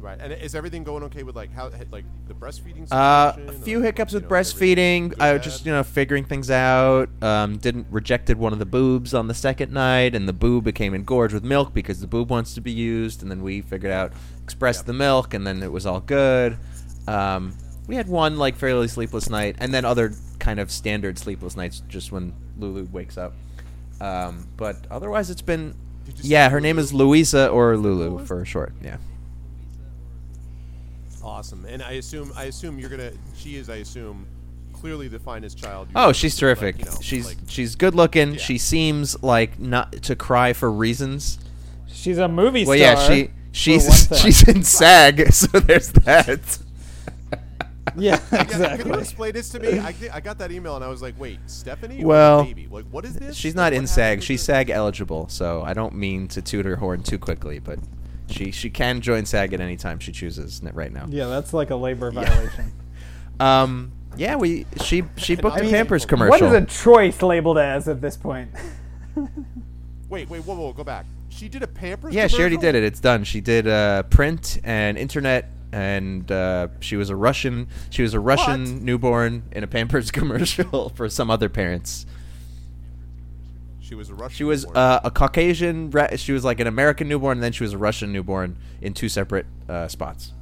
Right, 0.00 0.18
and 0.18 0.32
is 0.32 0.54
everything 0.54 0.82
going 0.82 1.02
okay 1.04 1.24
with 1.24 1.36
like 1.36 1.52
how 1.52 1.70
like 1.90 2.06
the 2.26 2.32
breastfeeding? 2.32 2.90
Uh, 2.90 3.32
situation, 3.34 3.48
a 3.54 3.64
few 3.64 3.82
hiccups 3.82 4.12
you 4.12 4.16
with 4.16 4.24
know, 4.24 4.30
breastfeeding. 4.30 5.12
I 5.20 5.32
bad? 5.34 5.42
just 5.42 5.66
you 5.66 5.72
know 5.72 5.82
figuring 5.82 6.24
things 6.24 6.50
out. 6.50 7.10
Um, 7.22 7.58
didn't 7.58 7.86
rejected 7.90 8.38
one 8.38 8.54
of 8.54 8.58
the 8.58 8.64
boobs 8.66 9.12
on 9.12 9.28
the 9.28 9.34
second 9.34 9.72
night, 9.72 10.14
and 10.14 10.26
the 10.26 10.32
boob 10.32 10.64
became 10.64 10.94
engorged 10.94 11.34
with 11.34 11.44
milk 11.44 11.74
because 11.74 12.00
the 12.00 12.06
boob 12.06 12.30
wants 12.30 12.54
to 12.54 12.62
be 12.62 12.72
used. 12.72 13.20
And 13.20 13.30
then 13.30 13.42
we 13.42 13.60
figured 13.60 13.92
out 13.92 14.12
express 14.42 14.78
Yep. 14.78 14.86
the 14.86 14.92
milk, 14.94 15.34
and 15.34 15.46
then 15.46 15.62
it 15.62 15.70
was 15.70 15.84
all 15.84 16.00
good. 16.00 16.56
Um, 17.06 17.52
we 17.86 17.94
had 17.94 18.08
one 18.08 18.38
like 18.38 18.56
fairly 18.56 18.88
sleepless 18.88 19.28
night, 19.28 19.56
and 19.58 19.72
then 19.74 19.84
other 19.84 20.14
kind 20.38 20.60
of 20.60 20.70
standard 20.70 21.18
sleepless 21.18 21.56
nights 21.56 21.82
just 21.88 22.10
when 22.10 22.32
Lulu 22.58 22.88
wakes 22.90 23.18
up. 23.18 23.34
Um, 24.00 24.48
but 24.56 24.76
otherwise, 24.90 25.28
it's 25.28 25.42
been 25.42 25.74
yeah. 26.22 26.48
Her 26.48 26.60
name 26.60 26.78
is 26.78 26.94
Louisa 26.94 27.48
or 27.48 27.76
Lulu 27.76 28.24
for 28.24 28.46
short. 28.46 28.72
Yeah. 28.82 28.96
Awesome. 31.22 31.64
And 31.66 31.82
I 31.82 31.92
assume 31.92 32.32
I 32.36 32.44
assume 32.44 32.78
you're 32.78 32.90
gonna. 32.90 33.12
She 33.36 33.56
is. 33.56 33.68
I 33.70 33.76
assume 33.76 34.26
clearly 34.72 35.08
the 35.08 35.18
finest 35.18 35.58
child. 35.58 35.88
you've 35.88 35.96
Oh, 35.96 36.12
she's 36.12 36.34
seen, 36.34 36.48
like, 36.48 36.58
terrific. 36.58 36.78
you 36.78 36.84
know, 36.86 36.98
she's 37.02 37.26
like- 37.26 37.36
she's 37.48 37.74
good 37.74 37.94
looking. 37.94 38.32
Yeah. 38.32 38.38
She 38.38 38.56
seems 38.58 39.22
like 39.22 39.58
not 39.58 39.92
to 40.04 40.16
cry 40.16 40.52
for 40.54 40.70
reasons. 40.72 41.38
She's 41.86 42.18
a 42.18 42.28
movie 42.28 42.64
Well, 42.64 42.78
star. 42.78 42.94
Well, 42.96 43.12
yeah, 43.16 43.24
she 43.26 43.30
she's 43.52 44.08
she's 44.20 44.48
in 44.48 44.62
SAG, 44.62 45.32
so 45.32 45.46
there's 45.60 45.90
that. 45.92 46.58
Yeah, 47.96 48.20
Yeah, 48.30 48.42
exactly. 48.42 48.84
Can 48.84 48.92
you 48.94 49.00
explain 49.00 49.32
this 49.32 49.48
to 49.48 49.58
me? 49.58 49.80
I, 49.80 49.92
I 50.12 50.20
got 50.20 50.38
that 50.38 50.52
email 50.52 50.76
and 50.76 50.84
I 50.84 50.88
was 50.88 51.02
like, 51.02 51.18
wait, 51.18 51.40
Stephanie? 51.46 52.04
Well, 52.04 52.44
baby? 52.44 52.68
Like, 52.70 52.84
what 52.90 53.04
is 53.04 53.14
this? 53.16 53.34
She's 53.36 53.56
not 53.56 53.72
what 53.72 53.80
in 53.80 53.86
SAG. 53.88 54.22
She's 54.22 54.42
SAG 54.42 54.70
eligible, 54.70 55.26
so 55.28 55.62
I 55.62 55.74
don't 55.74 55.94
mean 55.94 56.28
to 56.28 56.40
toot 56.42 56.66
her 56.66 56.76
horn 56.76 57.02
too 57.02 57.18
quickly, 57.18 57.58
but 57.58 57.80
she 58.30 58.50
she 58.50 58.70
can 58.70 59.00
join 59.00 59.26
SAG 59.26 59.52
at 59.52 59.60
any 59.60 59.76
time 59.76 59.98
she 59.98 60.12
chooses 60.12 60.60
right 60.72 60.92
now. 60.92 61.06
Yeah, 61.08 61.26
that's 61.26 61.52
like 61.52 61.70
a 61.70 61.76
labor 61.76 62.10
violation. 62.10 62.72
Um. 63.40 63.92
Yeah, 64.18 64.36
we 64.36 64.66
she 64.82 65.02
she 65.16 65.34
booked 65.34 65.56
I 65.56 65.60
a 65.60 65.62
mean, 65.62 65.70
Pampers 65.70 66.04
commercial. 66.04 66.48
What 66.48 66.54
is 66.54 66.62
a 66.62 66.66
choice 66.66 67.22
labeled 67.22 67.56
as 67.56 67.88
at 67.88 68.02
this 68.02 68.18
point? 68.18 68.50
Wait, 70.10 70.28
wait, 70.28 70.44
whoa, 70.44 70.56
whoa, 70.56 70.72
go 70.72 70.82
back. 70.82 71.06
She 71.28 71.48
did 71.48 71.62
a 71.62 71.68
Pampers. 71.68 72.12
Yeah, 72.12 72.26
she 72.26 72.40
already 72.40 72.56
did 72.56 72.74
it. 72.74 72.82
It's 72.82 72.98
done. 72.98 73.22
She 73.22 73.40
did 73.40 73.68
uh, 73.68 74.02
print 74.02 74.58
and 74.64 74.98
internet, 74.98 75.48
and 75.72 76.30
uh, 76.30 76.66
she 76.80 76.96
was 76.96 77.10
a 77.10 77.16
Russian. 77.16 77.68
She 77.90 78.02
was 78.02 78.12
a 78.12 78.18
Russian 78.20 78.74
What? 78.74 78.82
newborn 78.82 79.44
in 79.52 79.62
a 79.62 79.68
Pampers 79.68 80.10
commercial 80.10 80.88
for 80.90 81.08
some 81.08 81.30
other 81.30 81.48
parents. 81.48 82.06
She 83.90 83.96
was 83.96 84.08
a 84.08 84.14
Russian. 84.14 84.36
She 84.36 84.44
was 84.44 84.66
uh, 84.66 85.00
a 85.02 85.10
Caucasian. 85.10 85.92
She 86.14 86.30
was 86.30 86.44
like 86.44 86.60
an 86.60 86.68
American 86.68 87.08
newborn, 87.08 87.38
and 87.38 87.42
then 87.42 87.50
she 87.50 87.64
was 87.64 87.72
a 87.72 87.78
Russian 87.78 88.12
newborn 88.12 88.56
in 88.80 88.94
two 88.94 89.08
separate 89.08 89.46
uh, 89.68 89.88
spots. 89.88 90.32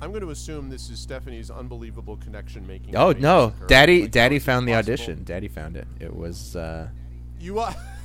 I'm 0.00 0.10
going 0.12 0.22
to 0.22 0.30
assume 0.30 0.70
this 0.70 0.90
is 0.90 1.00
Stephanie's 1.00 1.50
unbelievable 1.50 2.16
connection 2.18 2.64
making. 2.68 2.94
Oh 2.94 3.10
no. 3.10 3.52
Daddy! 3.66 4.02
Like, 4.02 4.12
Daddy 4.12 4.38
found 4.38 4.68
the 4.68 4.74
possible? 4.74 4.92
audition. 4.92 5.24
Daddy 5.24 5.48
found 5.48 5.76
it. 5.76 5.88
It 5.98 6.14
was. 6.14 6.54
Uh, 6.54 6.86
You 7.40 7.58
are. 7.58 7.74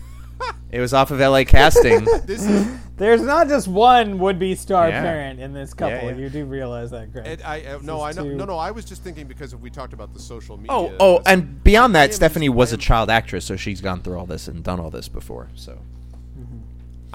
it 0.71 0.79
was 0.79 0.93
off 0.93 1.11
of 1.11 1.19
LA 1.19 1.43
casting. 1.43 2.05
this 2.25 2.45
is. 2.45 2.67
There's 2.95 3.21
not 3.21 3.47
just 3.47 3.67
one 3.67 4.19
would-be 4.19 4.53
star 4.55 4.87
Yeah. 4.89 5.01
parent 5.01 5.39
in 5.39 5.51
this 5.51 5.73
couple. 5.73 6.09
yeah. 6.09 6.15
You 6.15 6.29
do 6.29 6.45
realize 6.45 6.91
that, 6.91 7.11
Greg? 7.11 7.25
And 7.25 7.41
I 7.41 7.61
uh, 7.63 7.79
no, 7.81 7.99
I 8.01 8.11
is 8.11 8.17
know, 8.17 8.23
too- 8.23 8.35
no, 8.35 8.45
no. 8.45 8.57
I 8.57 8.69
was 8.71 8.85
just 8.85 9.03
thinking 9.03 9.25
because 9.27 9.51
if 9.51 9.59
we 9.59 9.69
talked 9.71 9.93
about 9.93 10.13
the 10.13 10.19
social 10.19 10.57
media. 10.57 10.71
oh, 10.71 10.93
oh, 10.99 11.21
and 11.25 11.63
beyond 11.63 11.95
that, 11.95 12.07
just- 12.07 12.17
Stephanie 12.17 12.49
was 12.49 12.71
a 12.71 12.77
child 12.77 13.09
actress, 13.09 13.45
so 13.45 13.55
she's 13.55 13.81
gone 13.81 14.01
through 14.01 14.17
all 14.19 14.27
this 14.27 14.47
and 14.47 14.63
done 14.63 14.79
all 14.79 14.91
this 14.91 15.07
before. 15.09 15.49
So. 15.55 15.79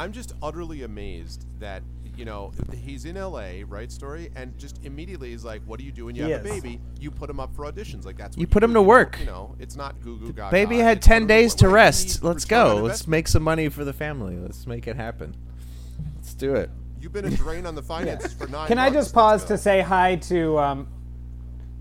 I'm 0.00 0.12
just 0.12 0.32
utterly 0.42 0.82
amazed 0.84 1.44
that 1.58 1.82
you 2.18 2.24
know 2.24 2.52
he's 2.74 3.04
in 3.04 3.16
L.A. 3.16 3.62
right 3.62 3.90
story, 3.90 4.30
and 4.34 4.58
just 4.58 4.84
immediately 4.84 5.30
he's 5.30 5.44
like, 5.44 5.62
"What 5.64 5.78
do 5.78 5.84
you 5.84 5.92
do 5.92 6.06
when 6.06 6.16
you 6.16 6.24
He 6.24 6.30
have 6.30 6.40
a 6.40 6.44
baby? 6.44 6.80
You 6.98 7.10
put 7.10 7.30
him 7.30 7.38
up 7.38 7.54
for 7.54 7.64
auditions. 7.64 8.04
Like 8.04 8.18
that's 8.18 8.36
what 8.36 8.40
You 8.40 8.46
put 8.48 8.62
him 8.62 8.74
to 8.74 8.82
work. 8.82 9.20
You 9.20 9.26
know, 9.26 9.54
it's 9.60 9.76
not 9.76 10.00
goo 10.02 10.18
goo 10.18 10.32
gaga. 10.32 10.50
Baby 10.50 10.78
had 10.78 11.00
10 11.00 11.26
days 11.26 11.54
to 11.56 11.68
rest. 11.68 12.22
you 12.22 12.28
Let's 12.28 12.44
go. 12.44 12.80
Let's 12.82 13.06
make 13.06 13.28
some 13.28 13.44
money 13.44 13.68
for 13.68 13.84
the 13.84 13.92
family. 13.92 14.36
Let's 14.36 14.66
make 14.66 14.88
it 14.88 14.96
happen. 14.96 15.36
Let's 16.16 16.34
do 16.34 16.54
it. 16.54 16.70
You've 17.00 17.12
been 17.12 17.26
a 17.26 17.30
drain 17.30 17.64
on 17.66 17.76
the 17.76 17.82
finances 17.94 18.32
for 18.32 18.48
nine. 18.48 18.66
Can 18.66 18.78
I 18.78 18.90
just 18.90 19.14
pause 19.14 19.44
to 19.44 19.56
say 19.56 19.80
hi 19.80 20.16
to 20.16 20.58
um, 20.58 20.88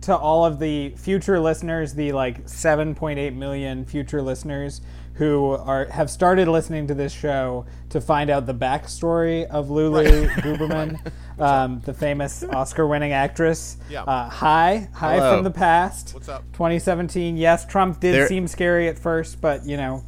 to 0.01 0.15
all 0.15 0.45
of 0.45 0.59
the 0.59 0.91
future 0.97 1.39
listeners, 1.39 1.93
the 1.93 2.11
like 2.11 2.45
7.8 2.45 3.35
million 3.35 3.85
future 3.85 4.21
listeners 4.21 4.81
who 5.17 5.51
are 5.51 5.85
have 5.85 6.09
started 6.09 6.47
listening 6.47 6.87
to 6.87 6.93
this 6.93 7.11
show 7.11 7.65
to 7.89 7.99
find 7.99 8.29
out 8.29 8.45
the 8.45 8.53
backstory 8.53 9.45
of 9.47 9.69
Lulu 9.69 10.27
Guberman, 10.27 10.99
um, 11.39 11.81
the 11.85 11.93
famous 11.93 12.43
Oscar-winning 12.43 13.11
actress. 13.13 13.77
Yeah. 13.89 14.03
Uh, 14.03 14.29
hi, 14.29 14.89
hi 14.93 15.15
Hello. 15.15 15.35
from 15.35 15.43
the 15.43 15.51
past. 15.51 16.13
What's 16.13 16.29
up? 16.29 16.43
2017. 16.53 17.35
Yes, 17.37 17.65
Trump 17.65 17.99
did 17.99 18.13
There- 18.13 18.27
seem 18.27 18.47
scary 18.47 18.87
at 18.87 18.97
first, 18.99 19.41
but 19.41 19.65
you 19.65 19.77
know. 19.77 20.03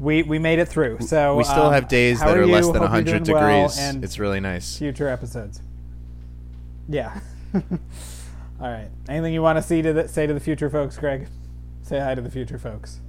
We, 0.00 0.24
we 0.24 0.40
made 0.40 0.58
it 0.58 0.66
through. 0.66 0.98
So 1.02 1.36
We 1.36 1.44
still 1.44 1.66
um, 1.66 1.72
have 1.74 1.86
days 1.86 2.18
how 2.18 2.26
that 2.28 2.36
are 2.38 2.44
you? 2.44 2.50
less 2.50 2.64
than 2.66 2.74
Hope 2.82 3.06
you're 3.06 3.14
100 3.14 3.22
doing 3.22 3.36
well, 3.38 3.68
degrees. 3.68 3.78
and 3.78 4.02
it's 4.02 4.18
really 4.18 4.40
nice. 4.40 4.76
future 4.76 5.06
episodes. 5.06 5.62
Yeah. 6.88 7.20
All 7.54 7.60
right. 8.60 8.88
Anything 9.08 9.32
you 9.32 9.42
want 9.42 9.58
to 9.58 9.62
see 9.62 9.80
to 9.82 9.92
the, 9.92 10.08
say 10.08 10.26
to 10.26 10.34
the 10.34 10.40
future 10.40 10.68
folks, 10.68 10.96
Greg? 10.98 11.28
Say 11.82 12.00
hi 12.00 12.16
to 12.16 12.20
the 12.20 12.30
future 12.32 12.58
folks. 12.58 13.00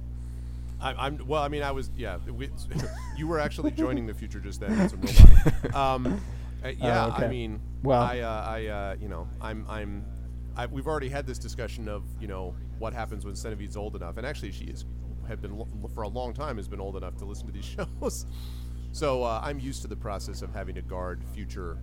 I, 0.84 1.06
I'm 1.06 1.18
well. 1.26 1.42
I 1.42 1.48
mean, 1.48 1.62
I 1.62 1.72
was 1.72 1.90
yeah. 1.96 2.18
We, 2.28 2.50
you 3.16 3.26
were 3.26 3.40
actually 3.40 3.70
joining 3.70 4.06
the 4.06 4.14
future 4.14 4.38
just 4.38 4.60
then. 4.60 4.78
It's 4.80 4.92
a 4.92 4.96
robot. 4.96 5.74
Um, 5.74 6.20
uh, 6.64 6.68
yeah. 6.68 7.06
okay. 7.06 7.24
I 7.24 7.28
mean, 7.28 7.60
Well- 7.82 8.02
I, 8.02 8.20
uh, 8.20 8.44
I, 8.46 8.66
uh, 8.66 8.96
you 9.00 9.08
know, 9.08 9.26
I'm, 9.40 9.66
I'm, 9.68 10.04
I, 10.56 10.66
we've 10.66 10.86
already 10.86 11.08
had 11.08 11.26
this 11.26 11.38
discussion 11.38 11.88
of 11.88 12.04
you 12.20 12.28
know 12.28 12.54
what 12.78 12.92
happens 12.92 13.24
when 13.24 13.34
Genevieve's 13.34 13.76
old 13.76 13.96
enough, 13.96 14.18
and 14.18 14.26
actually 14.26 14.52
she 14.52 14.64
is 14.66 14.84
had 15.26 15.40
been 15.40 15.64
for 15.94 16.02
a 16.02 16.08
long 16.08 16.34
time 16.34 16.58
has 16.58 16.68
been 16.68 16.80
old 16.80 16.96
enough 16.96 17.16
to 17.16 17.24
listen 17.24 17.46
to 17.46 17.52
these 17.52 17.64
shows. 18.02 18.26
So 18.92 19.22
uh, 19.24 19.40
I'm 19.42 19.58
used 19.58 19.82
to 19.82 19.88
the 19.88 19.96
process 19.96 20.42
of 20.42 20.52
having 20.52 20.74
to 20.76 20.82
guard 20.82 21.24
future, 21.34 21.78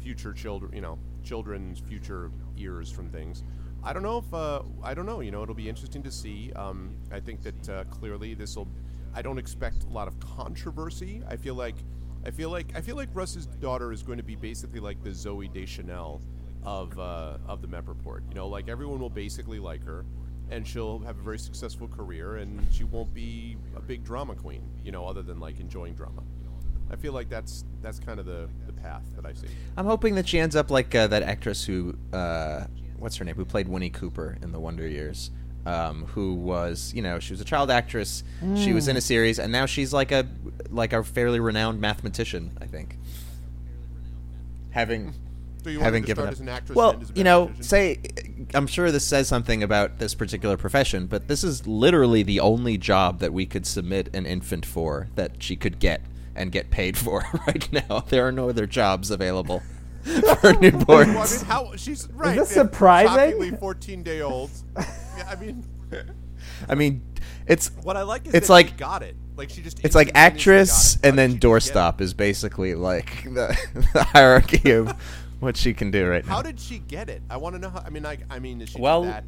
future 0.00 0.32
children, 0.32 0.72
you 0.74 0.80
know, 0.80 0.98
children's 1.22 1.80
future 1.80 2.32
ears 2.56 2.90
from 2.90 3.10
things. 3.10 3.44
I 3.82 3.92
don't 3.92 4.02
know 4.02 4.18
if 4.18 4.34
uh, 4.34 4.62
I 4.82 4.94
don't 4.94 5.06
know. 5.06 5.20
You 5.20 5.30
know, 5.30 5.42
it'll 5.42 5.54
be 5.54 5.68
interesting 5.68 6.02
to 6.02 6.10
see. 6.10 6.52
Um, 6.54 6.94
I 7.12 7.20
think 7.20 7.42
that 7.42 7.68
uh, 7.68 7.84
clearly 7.84 8.34
this 8.34 8.56
will. 8.56 8.68
I 9.14 9.22
don't 9.22 9.38
expect 9.38 9.84
a 9.84 9.88
lot 9.88 10.06
of 10.06 10.18
controversy. 10.20 11.22
I 11.28 11.36
feel 11.36 11.54
like, 11.54 11.76
I 12.26 12.30
feel 12.30 12.50
like, 12.50 12.76
I 12.76 12.80
feel 12.80 12.94
like 12.94 13.08
Russ's 13.14 13.46
daughter 13.46 13.90
is 13.90 14.02
going 14.02 14.18
to 14.18 14.24
be 14.24 14.36
basically 14.36 14.80
like 14.80 15.02
the 15.02 15.10
Zooey 15.10 15.52
Deschanel 15.52 16.20
of 16.62 16.98
uh, 16.98 17.38
of 17.46 17.62
the 17.62 17.68
Mep 17.68 17.88
Report. 17.88 18.22
You 18.28 18.34
know, 18.34 18.48
like 18.48 18.68
everyone 18.68 19.00
will 19.00 19.10
basically 19.10 19.58
like 19.58 19.82
her, 19.84 20.04
and 20.50 20.66
she'll 20.66 20.98
have 21.00 21.18
a 21.18 21.22
very 21.22 21.38
successful 21.38 21.88
career, 21.88 22.36
and 22.36 22.66
she 22.72 22.84
won't 22.84 23.14
be 23.14 23.56
a 23.76 23.80
big 23.80 24.04
drama 24.04 24.34
queen. 24.34 24.62
You 24.84 24.92
know, 24.92 25.06
other 25.06 25.22
than 25.22 25.40
like 25.40 25.60
enjoying 25.60 25.94
drama. 25.94 26.22
I 26.90 26.96
feel 26.96 27.12
like 27.12 27.28
that's 27.28 27.64
that's 27.82 27.98
kind 27.98 28.18
of 28.18 28.26
the, 28.26 28.48
the 28.66 28.72
path 28.72 29.02
that 29.16 29.26
I 29.26 29.32
see. 29.34 29.48
I'm 29.76 29.86
hoping 29.86 30.14
that 30.14 30.28
she 30.28 30.38
ends 30.38 30.56
up 30.56 30.70
like 30.70 30.94
uh, 30.94 31.06
that 31.08 31.22
actress 31.22 31.64
who, 31.64 31.94
uh, 32.12 32.64
what's 32.98 33.16
her 33.16 33.24
name, 33.24 33.34
who 33.36 33.44
played 33.44 33.68
Winnie 33.68 33.90
Cooper 33.90 34.36
in 34.42 34.52
The 34.52 34.60
Wonder 34.60 34.86
Years. 34.86 35.30
Um, 35.66 36.06
who 36.06 36.34
was, 36.34 36.94
you 36.94 37.02
know, 37.02 37.18
she 37.18 37.32
was 37.34 37.42
a 37.42 37.44
child 37.44 37.70
actress. 37.70 38.22
She 38.56 38.72
was 38.72 38.88
in 38.88 38.96
a 38.96 39.02
series, 39.02 39.38
and 39.38 39.52
now 39.52 39.66
she's 39.66 39.92
like 39.92 40.12
a 40.12 40.26
like 40.70 40.94
a 40.94 41.04
fairly 41.04 41.40
renowned 41.40 41.78
mathematician. 41.80 42.56
I 42.60 42.66
think. 42.66 42.96
Having 44.70 45.14
So 45.64 45.70
you 45.70 45.80
having 45.80 46.04
to 46.04 46.06
given 46.06 46.22
start 46.22 46.28
up. 46.28 46.32
as 46.32 46.40
an 46.40 46.48
actress 46.48 46.76
well, 46.76 46.90
and 46.92 47.02
as 47.02 47.10
a 47.10 47.14
you 47.14 47.24
know, 47.24 47.50
say 47.60 47.98
I'm 48.54 48.68
sure 48.68 48.92
this 48.92 49.04
says 49.04 49.26
something 49.26 49.62
about 49.62 49.98
this 49.98 50.14
particular 50.14 50.56
profession, 50.56 51.06
but 51.06 51.26
this 51.26 51.42
is 51.42 51.66
literally 51.66 52.22
the 52.22 52.38
only 52.40 52.78
job 52.78 53.18
that 53.18 53.32
we 53.32 53.44
could 53.44 53.66
submit 53.66 54.08
an 54.14 54.24
infant 54.24 54.64
for 54.64 55.08
that 55.16 55.42
she 55.42 55.56
could 55.56 55.80
get 55.80 56.00
and 56.36 56.52
get 56.52 56.70
paid 56.70 56.96
for 56.96 57.24
right 57.46 57.70
now. 57.72 58.04
There 58.08 58.26
are 58.26 58.32
no 58.32 58.48
other 58.48 58.66
jobs 58.66 59.10
available 59.10 59.62
for 60.40 60.52
newborns. 60.54 60.86
Well, 60.88 61.18
I 61.18 61.30
mean, 61.30 61.44
how 61.44 61.76
she's 61.76 62.08
right. 62.12 62.36
this 62.38 62.50
yeah, 62.50 62.62
surprising? 62.62 63.14
Shockingly, 63.14 63.50
fourteen 63.52 64.02
day 64.02 64.20
olds. 64.22 64.64
yeah, 64.76 65.28
I 65.28 65.34
mean, 65.36 65.64
I 66.68 66.74
mean, 66.74 67.02
it's 67.46 67.68
what 67.82 67.96
I 67.96 68.02
like 68.02 68.26
is 68.26 68.34
It's 68.34 68.46
that 68.48 68.52
like- 68.52 68.68
she 68.68 68.74
got 68.74 69.02
it. 69.02 69.16
Like 69.36 69.50
she 69.50 69.62
just 69.62 69.78
it's 69.84 69.94
like 69.94 70.10
actress 70.16 70.96
it. 70.96 71.06
And 71.06 71.16
then 71.16 71.30
she 71.30 71.34
just 71.38 71.72
get 71.72 71.74
doorstop 71.74 72.00
is 72.00 72.12
basically 72.12 72.74
like 72.74 73.22
the, 73.22 73.56
the 73.92 74.02
hierarchy 74.02 74.72
of 74.72 74.90
what 75.38 75.56
she 75.56 75.72
can 75.74 75.92
do 75.92 76.08
right 76.08 76.20
it? 76.20 76.26
now. 76.26 76.36
How 76.36 76.42
did 76.42 76.58
she 76.58 76.78
get 76.80 77.08
it? 77.08 77.22
I 77.30 77.36
want 77.36 77.54
to 77.54 77.60
know. 77.60 77.70
How, 77.70 77.84
I 77.86 77.90
mean, 77.90 78.02
like, 78.02 78.20
I 78.30 78.40
mean, 78.40 78.60
is 78.60 78.70
she 78.70 78.80
Well- 78.80 79.04
that? 79.04 79.24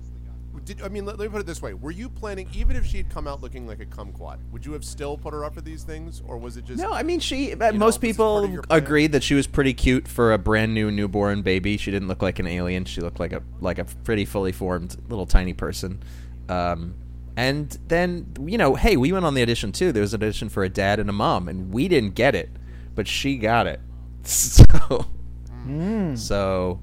Did, 0.65 0.83
I 0.83 0.89
mean, 0.89 1.05
let, 1.05 1.19
let 1.19 1.27
me 1.27 1.33
put 1.33 1.41
it 1.41 1.47
this 1.47 1.63
way: 1.63 1.75
Were 1.75 1.91
you 1.91 2.09
planning, 2.09 2.49
even 2.53 2.77
if 2.77 2.85
she 2.85 2.97
had 2.99 3.09
come 3.09 3.27
out 3.27 3.41
looking 3.41 3.67
like 3.67 3.81
a 3.81 3.87
kumquat, 3.87 4.39
would 4.53 4.67
you 4.67 4.73
have 4.73 4.85
still 4.85 5.17
put 5.17 5.33
her 5.33 5.45
up 5.45 5.55
for 5.55 5.61
these 5.61 5.85
things, 5.85 6.23
or 6.27 6.37
was 6.37 6.57
it 6.57 6.65
just? 6.65 6.83
No, 6.83 6.93
I 6.93 7.03
mean 7.03 7.21
she. 7.21 7.55
most 7.55 8.01
this 8.01 8.11
is 8.11 8.17
part 8.17 8.45
of 8.45 8.51
people 8.51 8.61
agreed 8.71 9.13
that 9.13 9.23
she 9.23 9.35
was 9.35 9.47
pretty 9.47 9.75
cute 9.75 10.09
for 10.09 10.33
a 10.33 10.39
brand 10.39 10.75
new 10.75 10.91
newborn 10.91 11.43
baby. 11.43 11.77
She 11.77 11.91
didn't 11.91 12.09
look 12.09 12.23
like 12.23 12.39
an 12.39 12.47
alien. 12.47 12.85
She 12.85 13.01
looked 13.01 13.21
like 13.21 13.33
a 13.33 13.43
like 13.61 13.79
a 13.79 13.85
pretty 13.85 14.25
fully 14.25 14.53
formed 14.53 14.97
little 15.09 15.27
tiny 15.27 15.53
person. 15.53 16.03
Um, 16.49 16.95
and 17.37 17.79
then 17.89 18.35
you 18.45 18.59
know, 18.59 18.75
hey, 18.75 18.97
we 18.97 19.13
went 19.13 19.25
on 19.25 19.35
the 19.35 19.43
audition 19.43 19.73
too. 19.73 19.93
There 19.93 20.03
was 20.03 20.15
an 20.15 20.23
audition 20.23 20.49
for 20.49 20.65
a 20.65 20.69
dad 20.69 20.99
and 20.99 21.09
a 21.09 21.13
mom, 21.13 21.49
and 21.49 21.73
we 21.73 21.89
didn't 21.89 22.15
get 22.15 22.35
it, 22.35 22.51
but 22.95 23.07
she 23.09 23.37
got 23.37 23.67
it. 23.67 23.81
So 24.23 25.07
So 26.17 26.81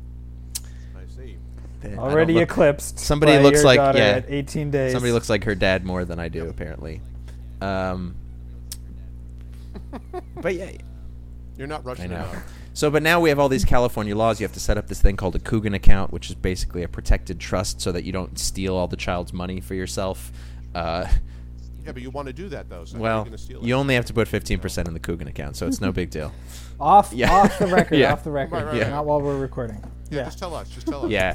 I 0.95 1.05
see. 1.05 1.21
I 1.21 1.61
don't 1.61 1.66
Already 1.97 2.33
look- 2.33 2.43
eclipsed. 2.43 2.99
somebody 2.99 3.33
by 3.33 3.39
looks 3.41 3.57
your 3.57 3.65
like- 3.65 3.95
yeah. 3.95 4.03
at 4.17 4.25
18 4.29 4.71
days. 4.71 4.91
Somebody 4.93 5.11
looks 5.13 5.29
like 5.29 5.43
her 5.43 5.55
dad 5.55 5.85
more 5.85 6.05
than 6.05 6.19
I 6.19 6.27
do, 6.29 6.47
apparently. 6.49 7.01
Um, 7.61 8.15
but 10.41 10.55
yeah, 10.55 10.71
You're 11.57 11.67
not 11.67 11.81
I 11.81 11.83
rushing 11.89 12.09
know. 12.11 12.27
So, 12.73 12.91
but 12.91 13.01
now 13.01 13.19
we 13.19 13.29
have 13.29 13.39
all 13.39 13.49
these 13.49 13.65
California 13.65 14.15
laws. 14.15 14.39
You 14.39 14.43
have 14.45 14.53
to 14.53 14.59
set 14.59 14.77
up 14.77 14.87
this 14.87 15.01
thing 15.01 15.15
called 15.15 15.35
a 15.35 15.39
Coogan 15.39 15.73
account, 15.73 16.11
which 16.13 16.29
is 16.29 16.35
basically 16.35 16.83
a 16.83 16.87
protected 16.87 17.39
trust, 17.39 17.81
so 17.81 17.91
that 17.91 18.03
you 18.03 18.11
don't 18.11 18.37
steal 18.37 18.75
all 18.75 18.87
the 18.87 18.97
child's 18.97 19.33
money 19.33 19.59
for 19.59 19.73
yourself. 19.73 20.31
Uh, 20.75 21.07
Yeah, 21.85 21.91
but 21.93 22.01
you 22.03 22.11
want 22.11 22.27
to 22.27 22.33
do 22.33 22.49
that 22.49 22.69
though. 22.69 22.85
So 22.85 22.99
well, 22.99 23.19
you 23.23 23.31
going 23.31 23.61
to 23.61 23.67
you 23.67 23.73
only 23.73 23.95
have 23.95 24.05
to 24.05 24.13
put 24.13 24.27
fifteen 24.27 24.59
percent 24.59 24.87
in 24.87 24.93
the 24.93 24.99
Coogan 24.99 25.27
account, 25.27 25.55
so 25.55 25.65
it's 25.67 25.81
no 25.81 25.91
big 25.91 26.09
deal. 26.11 26.31
off 26.79 27.11
Yeah. 27.13 27.31
off 27.33 27.57
the 27.57 27.65
record. 27.67 27.97
Yeah. 27.99 28.13
Off 28.13 28.23
the 28.23 28.29
record. 28.31 28.53
Right, 28.53 28.65
right, 28.65 28.81
right. 28.81 28.89
Not 28.91 29.05
while 29.05 29.21
we're 29.21 29.37
recording. 29.39 29.83
Yeah, 30.09 30.19
Yeah. 30.19 30.25
just 30.25 30.39
tell 30.39 30.55
us. 30.55 30.69
Just 30.69 30.87
tell 30.87 31.05
us. 31.05 31.11
Yeah. 31.11 31.33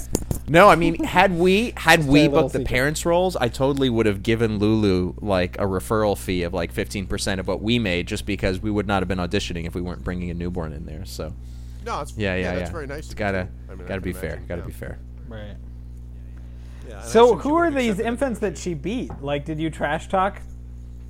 No, 0.49 0.69
I 0.69 0.77
mean, 0.77 1.03
had 1.05 1.33
we 1.39 1.73
had 1.77 2.07
we 2.07 2.29
booked 2.29 2.53
the 2.53 2.59
secret. 2.61 2.69
parents' 2.69 3.07
roles, 3.07 3.37
I 3.37 3.49
totally 3.49 3.89
would 3.91 4.07
have 4.07 4.23
given 4.23 4.59
Lulu 4.59 5.15
like 5.21 5.57
a 5.59 5.65
referral 5.65 6.17
fee 6.19 6.43
of 6.43 6.53
like 6.53 6.73
fifteen 6.73 7.07
percent 7.07 7.41
of 7.41 7.47
what 7.49 7.63
we 7.63 7.79
made, 7.79 8.07
just 8.09 8.27
because 8.27 8.61
we 8.61 8.71
would 8.71 8.87
not 8.87 9.03
have 9.03 9.09
been 9.09 9.19
auditioning 9.19 9.67
if 9.67 9.75
we 9.75 9.81
weren't 9.81 10.03
bringing 10.05 10.31
a 10.31 10.35
newborn 10.35 10.73
in 10.73 10.85
there. 10.87 11.05
So 11.05 11.33
No, 11.87 12.01
it's 12.01 12.17
yeah, 12.17 12.35
yeah, 12.35 12.41
yeah. 12.53 12.55
That's 12.59 12.71
very 12.71 12.87
nice. 12.87 13.11
It's 13.11 13.13
of 13.13 13.19
you, 13.19 13.25
gotta. 13.25 13.49
I 13.69 13.75
mean, 13.75 13.87
gotta 13.87 14.01
can 14.01 14.03
be 14.03 14.13
fair. 14.13 14.43
Gotta 14.49 14.61
yeah. 14.63 14.67
be 14.67 14.73
fair. 14.73 14.99
Right. 15.29 15.57
Yeah, 16.89 17.03
So 17.03 17.37
who 17.37 17.55
are 17.55 17.71
these 17.71 17.91
accepted 17.93 18.05
it. 18.05 18.09
infants 18.09 18.41
that 18.41 18.59
she 18.59 18.75
beat? 18.75 19.11
Like, 19.23 19.45
did 19.45 19.59
you 19.61 19.71
trash 19.71 20.09
talk 20.09 20.43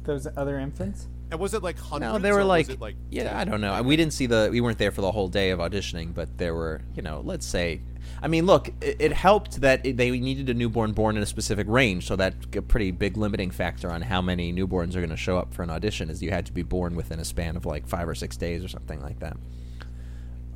those 0.05 0.27
other 0.37 0.59
infants? 0.59 1.07
And 1.33 1.41
was 1.41 1.55
it 1.55 1.63
like 1.63 1.79
hundreds? 1.79 2.13
No, 2.13 2.19
they 2.19 2.31
were 2.31 2.45
like, 2.45 2.79
like 2.79 2.95
yeah, 3.11 3.39
I 3.39 3.45
don't 3.45 3.63
know. 3.63 3.83
We 3.83 3.97
didn't 3.97 4.13
see 4.13 4.27
the, 4.27 4.51
we 4.53 4.61
weren't 4.61 4.77
there 4.77 4.91
for 4.91 5.01
the 5.01 5.11
whole 5.11 5.29
day 5.29 5.49
of 5.49 5.61
auditioning, 5.61 6.13
but 6.13 6.37
there 6.37 6.55
were, 6.55 6.83
you 6.95 7.01
know, 7.01 7.23
let's 7.25 7.47
say, 7.47 7.81
I 8.21 8.29
mean, 8.29 8.45
look, 8.45 8.69
it, 8.83 8.97
it 9.01 9.13
helped 9.15 9.63
that 9.63 9.87
it, 9.87 9.97
they 9.97 10.11
needed 10.11 10.51
a 10.51 10.55
newborn 10.55 10.93
born 10.93 11.17
in 11.17 11.23
a 11.23 11.27
specific 11.27 11.67
range, 11.71 12.07
so 12.07 12.17
that's 12.17 12.37
a 12.55 12.61
pretty 12.61 12.91
big 12.91 13.17
limiting 13.17 13.51
factor 13.51 13.91
on 13.91 14.03
how 14.03 14.21
many 14.21 14.53
newborns 14.53 14.91
are 14.91 15.01
going 15.01 15.09
to 15.09 15.17
show 15.17 15.39
up 15.39 15.55
for 15.55 15.63
an 15.63 15.71
audition. 15.71 16.11
Is 16.11 16.23
you 16.23 16.31
had 16.31 16.45
to 16.45 16.53
be 16.53 16.63
born 16.63 16.97
within 16.97 17.19
a 17.19 17.25
span 17.25 17.57
of 17.57 17.65
like 17.65 17.89
five 17.89 18.07
or 18.07 18.15
six 18.15 18.37
days 18.37 18.63
or 18.63 18.69
something 18.69 19.01
like 19.01 19.19
that. 19.21 19.39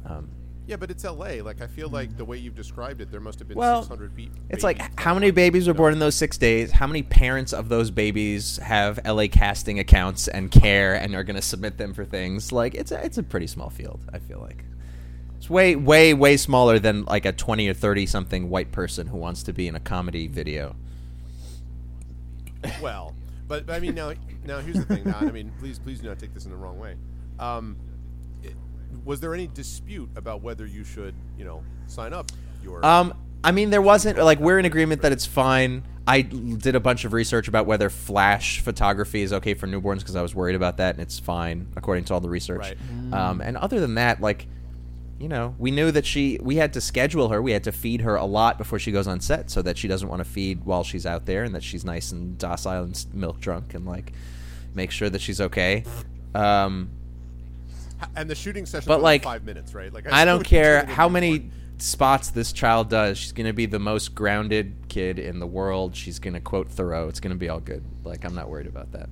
Um, 0.04 0.28
Yeah, 0.66 0.74
but 0.76 0.90
it's 0.90 1.04
L.A. 1.04 1.42
Like 1.42 1.62
I 1.62 1.68
feel 1.68 1.88
like 1.88 2.16
the 2.16 2.24
way 2.24 2.38
you've 2.38 2.56
described 2.56 3.00
it, 3.00 3.10
there 3.12 3.20
must 3.20 3.38
have 3.38 3.46
been 3.46 3.56
Well, 3.56 3.82
600 3.82 4.16
be- 4.16 4.30
It's 4.50 4.64
like 4.64 4.98
how 4.98 5.14
many 5.14 5.30
babies 5.30 5.68
were 5.68 5.74
born 5.74 5.92
in 5.92 6.00
those 6.00 6.16
six 6.16 6.36
days? 6.36 6.72
How 6.72 6.88
many 6.88 7.02
parents 7.02 7.52
of 7.52 7.68
those 7.68 7.92
babies 7.92 8.56
have 8.58 8.98
LA 9.06 9.28
casting 9.28 9.78
accounts 9.78 10.26
and 10.26 10.50
care 10.50 10.94
and 10.94 11.14
are 11.14 11.22
going 11.22 11.36
to 11.36 11.42
submit 11.42 11.78
them 11.78 11.94
for 11.94 12.04
things? 12.04 12.50
Like 12.50 12.74
it's 12.74 12.90
a, 12.90 13.04
it's 13.04 13.16
a 13.16 13.22
pretty 13.22 13.46
small 13.46 13.70
field. 13.70 14.00
I 14.12 14.18
feel 14.18 14.40
like 14.40 14.64
it's 15.36 15.48
way 15.48 15.76
way 15.76 16.14
way 16.14 16.36
smaller 16.36 16.80
than 16.80 17.04
like 17.04 17.26
a 17.26 17.32
twenty 17.32 17.68
or 17.68 17.74
thirty 17.74 18.04
something 18.04 18.50
white 18.50 18.72
person 18.72 19.06
who 19.06 19.18
wants 19.18 19.44
to 19.44 19.52
be 19.52 19.68
in 19.68 19.76
a 19.76 19.80
comedy 19.80 20.26
video. 20.26 20.74
Well, 22.82 23.14
but, 23.46 23.66
but 23.66 23.76
I 23.76 23.78
mean 23.78 23.94
now 23.94 24.14
now 24.44 24.58
here's 24.58 24.78
the 24.78 24.84
thing. 24.84 25.04
Now, 25.04 25.18
I 25.20 25.30
mean, 25.30 25.52
please 25.60 25.78
please 25.78 26.00
do 26.00 26.08
not 26.08 26.18
take 26.18 26.34
this 26.34 26.44
in 26.44 26.50
the 26.50 26.56
wrong 26.56 26.78
way. 26.78 26.96
Um, 27.38 27.76
was 29.06 29.20
there 29.20 29.32
any 29.32 29.46
dispute 29.46 30.10
about 30.16 30.42
whether 30.42 30.66
you 30.66 30.84
should 30.84 31.14
you 31.38 31.44
know 31.44 31.62
sign 31.86 32.12
up 32.12 32.30
your 32.62 32.84
Um, 32.84 33.14
I 33.42 33.52
mean, 33.52 33.70
there 33.70 33.80
wasn't 33.80 34.18
like 34.18 34.40
we're 34.40 34.58
in 34.58 34.64
agreement 34.64 35.02
that 35.02 35.12
it's 35.12 35.24
fine. 35.24 35.84
I 36.08 36.22
did 36.22 36.74
a 36.74 36.80
bunch 36.80 37.04
of 37.04 37.12
research 37.12 37.48
about 37.48 37.66
whether 37.66 37.88
flash 37.90 38.60
photography 38.60 39.22
is 39.22 39.32
okay 39.32 39.54
for 39.54 39.66
newborns 39.66 39.98
because 39.98 40.16
I 40.16 40.22
was 40.22 40.34
worried 40.34 40.56
about 40.56 40.76
that, 40.78 40.96
and 40.96 41.02
it's 41.02 41.18
fine 41.18 41.68
according 41.76 42.04
to 42.06 42.14
all 42.14 42.20
the 42.20 42.28
research. 42.28 42.60
Right. 42.60 42.76
Um, 43.12 43.40
and 43.40 43.56
other 43.56 43.80
than 43.80 43.94
that, 43.94 44.20
like, 44.20 44.46
you 45.18 45.28
know, 45.28 45.54
we 45.58 45.70
knew 45.70 45.90
that 45.92 46.04
she 46.04 46.38
we 46.42 46.56
had 46.56 46.72
to 46.74 46.80
schedule 46.80 47.28
her. 47.28 47.40
We 47.40 47.52
had 47.52 47.64
to 47.64 47.72
feed 47.72 48.00
her 48.00 48.16
a 48.16 48.24
lot 48.24 48.58
before 48.58 48.78
she 48.78 48.92
goes 48.92 49.06
on 49.06 49.20
set, 49.20 49.50
so 49.50 49.62
that 49.62 49.78
she 49.78 49.88
doesn't 49.88 50.08
want 50.08 50.20
to 50.20 50.28
feed 50.28 50.64
while 50.64 50.82
she's 50.82 51.06
out 51.06 51.26
there, 51.26 51.44
and 51.44 51.54
that 51.54 51.62
she's 51.62 51.84
nice 51.84 52.10
and 52.12 52.36
docile 52.38 52.82
and 52.82 53.06
milk 53.12 53.40
drunk, 53.40 53.74
and 53.74 53.86
like 53.86 54.12
make 54.74 54.90
sure 54.90 55.08
that 55.08 55.20
she's 55.20 55.40
okay. 55.40 55.84
Um, 56.34 56.90
and 58.14 58.28
the 58.28 58.34
shooting 58.34 58.66
session 58.66 58.88
but, 58.88 58.98
was 58.98 59.04
like, 59.04 59.24
five 59.24 59.44
minutes, 59.44 59.74
right? 59.74 59.92
Like 59.92 60.10
I 60.10 60.24
don't 60.24 60.44
care 60.44 60.84
how 60.86 61.08
many 61.08 61.38
one. 61.38 61.52
spots 61.78 62.30
this 62.30 62.52
child 62.52 62.88
does. 62.90 63.18
She's 63.18 63.32
gonna 63.32 63.52
be 63.52 63.66
the 63.66 63.78
most 63.78 64.14
grounded 64.14 64.74
kid 64.88 65.18
in 65.18 65.38
the 65.38 65.46
world. 65.46 65.96
She's 65.96 66.18
gonna 66.18 66.40
quote 66.40 66.68
Thoreau. 66.68 67.08
It's 67.08 67.20
gonna 67.20 67.34
be 67.34 67.48
all 67.48 67.60
good. 67.60 67.84
Like 68.04 68.24
I'm 68.24 68.34
not 68.34 68.48
worried 68.48 68.66
about 68.66 68.92
that. 68.92 69.08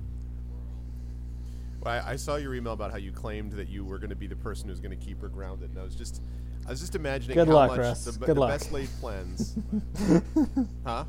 Well, 1.85 1.93
I, 2.03 2.13
I 2.13 2.15
saw 2.15 2.37
your 2.37 2.55
email 2.55 2.73
about 2.73 2.91
how 2.91 2.97
you 2.97 3.11
claimed 3.11 3.53
that 3.53 3.69
you 3.69 3.85
were 3.85 3.99
going 3.99 4.09
to 4.09 4.15
be 4.15 4.25
the 4.25 4.35
person 4.35 4.69
who's 4.69 4.79
going 4.79 4.97
to 4.97 5.05
keep 5.05 5.21
her 5.21 5.27
grounded, 5.27 5.69
and 5.69 5.79
I 5.79 5.83
was 5.83 5.93
just, 5.93 6.19
I 6.65 6.71
was 6.71 6.79
just 6.79 6.95
imagining 6.95 7.35
Good 7.35 7.47
how 7.47 7.53
luck, 7.53 7.71
much 7.71 7.79
Russ. 7.79 8.05
the, 8.05 8.11
Good 8.13 8.35
the 8.35 8.39
luck. 8.39 8.49
best 8.49 8.71
laid 8.71 8.89
plans, 8.99 9.55
huh? 10.83 11.05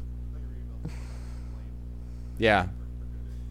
Yeah. 2.37 2.67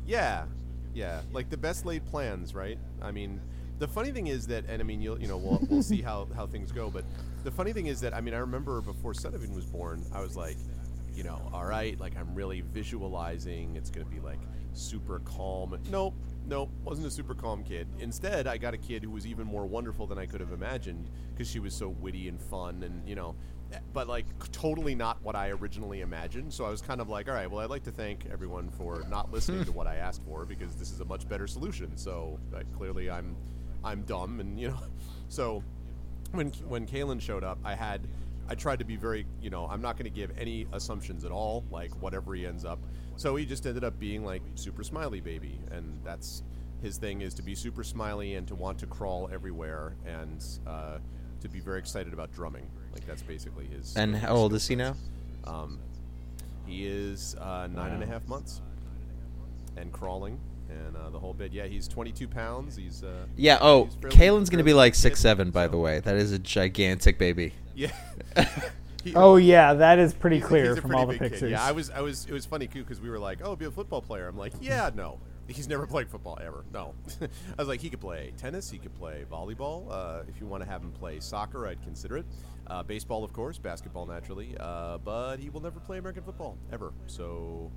Yeah, 0.05 0.45
yeah, 0.93 1.21
like 1.33 1.49
the 1.49 1.57
best 1.57 1.83
laid 1.83 2.05
plans, 2.05 2.53
right? 2.53 2.77
I 3.01 3.09
mean, 3.11 3.41
the 3.79 3.87
funny 3.87 4.11
thing 4.11 4.27
is 4.27 4.47
that, 4.47 4.65
and 4.67 4.81
I 4.81 4.85
mean, 4.85 5.01
you'll, 5.01 5.19
you 5.19 5.27
know, 5.27 5.37
we'll, 5.37 5.61
we'll 5.69 5.83
see 5.83 6.01
how, 6.01 6.27
how 6.35 6.47
things 6.47 6.71
go, 6.71 6.89
but 6.89 7.03
the 7.43 7.51
funny 7.51 7.73
thing 7.73 7.87
is 7.87 7.99
that, 8.01 8.13
I 8.13 8.21
mean, 8.21 8.33
I 8.33 8.37
remember 8.37 8.81
before 8.81 9.13
Sudovan 9.13 9.53
was 9.53 9.65
born, 9.65 10.03
I 10.13 10.21
was 10.21 10.37
like, 10.37 10.57
you 11.13 11.23
know, 11.23 11.41
all 11.53 11.65
right, 11.65 11.99
like 11.99 12.17
I'm 12.17 12.33
really 12.35 12.61
visualizing, 12.61 13.75
it's 13.75 13.89
gonna 13.89 14.05
be 14.05 14.19
like 14.19 14.39
super 14.73 15.19
calm. 15.19 15.77
Nope, 15.89 16.13
nope, 16.45 16.69
wasn't 16.83 17.07
a 17.07 17.11
super 17.11 17.33
calm 17.33 17.63
kid. 17.63 17.87
Instead, 17.99 18.47
I 18.47 18.57
got 18.57 18.73
a 18.73 18.77
kid 18.77 19.03
who 19.03 19.11
was 19.11 19.25
even 19.25 19.47
more 19.47 19.65
wonderful 19.65 20.07
than 20.07 20.17
I 20.17 20.25
could 20.25 20.41
have 20.41 20.51
imagined 20.51 21.09
because 21.33 21.49
she 21.49 21.59
was 21.59 21.73
so 21.73 21.89
witty 21.89 22.27
and 22.27 22.41
fun, 22.41 22.83
and 22.83 23.07
you 23.07 23.15
know, 23.15 23.35
but 23.93 24.07
like 24.07 24.25
totally 24.51 24.95
not 24.95 25.21
what 25.21 25.35
I 25.35 25.49
originally 25.49 26.01
imagined. 26.01 26.53
So 26.53 26.65
I 26.65 26.69
was 26.69 26.81
kind 26.81 27.01
of 27.01 27.09
like, 27.09 27.27
all 27.29 27.35
right, 27.35 27.49
well, 27.49 27.61
I'd 27.61 27.69
like 27.69 27.83
to 27.83 27.91
thank 27.91 28.25
everyone 28.31 28.69
for 28.69 29.03
not 29.09 29.31
listening 29.31 29.63
to 29.65 29.71
what 29.73 29.87
I 29.87 29.95
asked 29.95 30.21
for 30.23 30.45
because 30.45 30.75
this 30.75 30.91
is 30.91 30.99
a 30.99 31.05
much 31.05 31.27
better 31.27 31.47
solution. 31.47 31.95
So 31.97 32.39
like, 32.51 32.71
clearly, 32.73 33.09
I'm 33.09 33.35
I'm 33.85 34.01
dumb, 34.01 34.39
and 34.39 34.59
you 34.59 34.69
know, 34.69 34.79
so 35.29 35.63
when 36.31 36.51
when 36.67 36.85
Kalen 36.85 37.21
showed 37.21 37.43
up, 37.43 37.59
I 37.63 37.75
had 37.75 38.07
I 38.47 38.55
tried 38.55 38.79
to 38.79 38.85
be 38.85 38.95
very, 38.95 39.25
you 39.41 39.49
know, 39.49 39.67
I'm 39.67 39.81
not 39.81 39.97
going 39.97 40.11
to 40.11 40.15
give 40.15 40.31
any 40.37 40.67
assumptions 40.73 41.25
at 41.25 41.31
all, 41.31 41.63
like 41.71 41.91
whatever 42.01 42.35
he 42.35 42.45
ends 42.45 42.65
up. 42.65 42.79
So 43.15 43.35
he 43.35 43.45
just 43.45 43.65
ended 43.65 43.83
up 43.83 43.97
being 43.99 44.23
like 44.23 44.41
super 44.55 44.83
smiley 44.83 45.21
baby, 45.21 45.59
and 45.71 45.99
that's 46.03 46.43
his 46.81 46.97
thing 46.97 47.21
is 47.21 47.33
to 47.35 47.41
be 47.41 47.55
super 47.55 47.83
smiley 47.83 48.35
and 48.35 48.47
to 48.47 48.55
want 48.55 48.77
to 48.79 48.85
crawl 48.85 49.29
everywhere 49.33 49.95
and 50.05 50.45
uh, 50.67 50.97
to 51.41 51.49
be 51.49 51.59
very 51.59 51.79
excited 51.79 52.13
about 52.13 52.31
drumming. 52.33 52.69
Like 52.93 53.05
that's 53.07 53.23
basically 53.23 53.67
his. 53.67 53.95
And 53.95 54.15
how 54.15 54.35
old 54.35 54.53
is 54.53 54.67
he 54.67 54.75
now? 54.75 54.95
Um, 55.45 55.79
he 56.65 56.85
is 56.85 57.35
uh, 57.39 57.67
nine 57.71 57.91
and 57.91 58.03
a 58.03 58.05
half 58.05 58.27
months 58.27 58.61
and 59.77 59.91
crawling 59.91 60.39
and 60.87 60.95
uh, 60.97 61.09
the 61.09 61.19
whole 61.19 61.33
bit. 61.33 61.51
Yeah, 61.53 61.65
he's 61.65 61.87
22 61.87 62.27
pounds. 62.27 62.75
He's 62.75 63.03
uh, 63.03 63.25
Yeah. 63.35 63.57
Oh, 63.61 63.85
he's 63.85 63.95
Kalen's 64.13 64.49
gonna 64.49 64.63
be 64.63 64.73
like 64.73 64.95
six 64.95 65.19
seven. 65.19 65.51
By 65.51 65.65
so- 65.65 65.71
the 65.71 65.77
way, 65.77 65.99
that 66.01 66.15
is 66.15 66.31
a 66.31 66.39
gigantic 66.39 67.17
baby. 67.17 67.53
Yeah. 67.75 67.91
He- 69.03 69.13
Oh 69.15 69.35
yeah, 69.35 69.75
that 69.75 69.99
is 69.99 70.15
pretty 70.15 70.37
he's 70.37 70.45
clear 70.45 70.71
he's 70.73 70.79
from 70.81 70.89
pretty 70.89 70.99
all 70.99 71.05
the 71.05 71.13
big 71.13 71.21
kid. 71.21 71.31
pictures. 71.33 71.51
Yeah, 71.51 71.63
I 71.63 71.73
was, 71.73 71.91
I 71.91 72.01
was, 72.01 72.25
it 72.25 72.31
was 72.31 72.47
funny 72.47 72.65
too 72.65 72.81
because 72.81 72.99
we 72.99 73.07
were 73.11 73.19
like, 73.19 73.37
"Oh, 73.43 73.55
be 73.55 73.65
a 73.65 73.69
football 73.69 74.01
player." 74.01 74.27
I'm 74.27 74.35
like, 74.35 74.53
"Yeah, 74.61 74.89
no." 74.95 75.19
He's 75.47 75.67
never 75.67 75.85
played 75.85 76.09
football 76.09 76.39
ever. 76.43 76.65
No, 76.73 76.95
I 77.21 77.27
was 77.59 77.67
like, 77.67 77.81
he 77.81 77.91
could 77.91 78.01
play 78.01 78.33
tennis, 78.35 78.67
he 78.71 78.79
could 78.79 78.95
play 78.95 79.23
volleyball. 79.31 79.85
Uh, 79.91 80.23
if 80.27 80.41
you 80.41 80.47
want 80.47 80.63
to 80.63 80.67
have 80.69 80.81
him 80.81 80.91
play 80.91 81.19
soccer, 81.19 81.67
I'd 81.67 81.83
consider 81.83 82.17
it. 82.17 82.25
Uh, 82.65 82.81
baseball, 82.81 83.23
of 83.23 83.31
course, 83.31 83.59
basketball 83.59 84.07
naturally, 84.07 84.55
uh, 84.59 84.97
but 84.97 85.37
he 85.37 85.51
will 85.51 85.61
never 85.61 85.79
play 85.79 85.99
American 85.99 86.23
football 86.23 86.57
ever. 86.73 86.91
So 87.05 87.69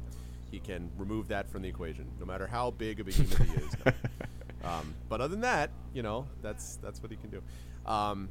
he 0.50 0.61
can 0.61 0.90
remove 0.96 1.28
that 1.28 1.48
from 1.50 1.62
the 1.62 1.68
equation, 1.68 2.06
no 2.18 2.26
matter 2.26 2.46
how 2.46 2.70
big 2.70 3.00
a 3.00 3.04
behemoth 3.04 3.38
he 3.38 3.54
is. 3.54 3.72
No. 3.84 3.92
Um, 4.64 4.92
but 5.08 5.20
other 5.20 5.30
than 5.30 5.42
that, 5.42 5.70
you 5.94 6.02
know, 6.02 6.26
that's 6.42 6.76
that's 6.82 7.00
what 7.00 7.12
he 7.12 7.16
can 7.16 7.30
do. 7.30 7.42
Um, 7.87 8.28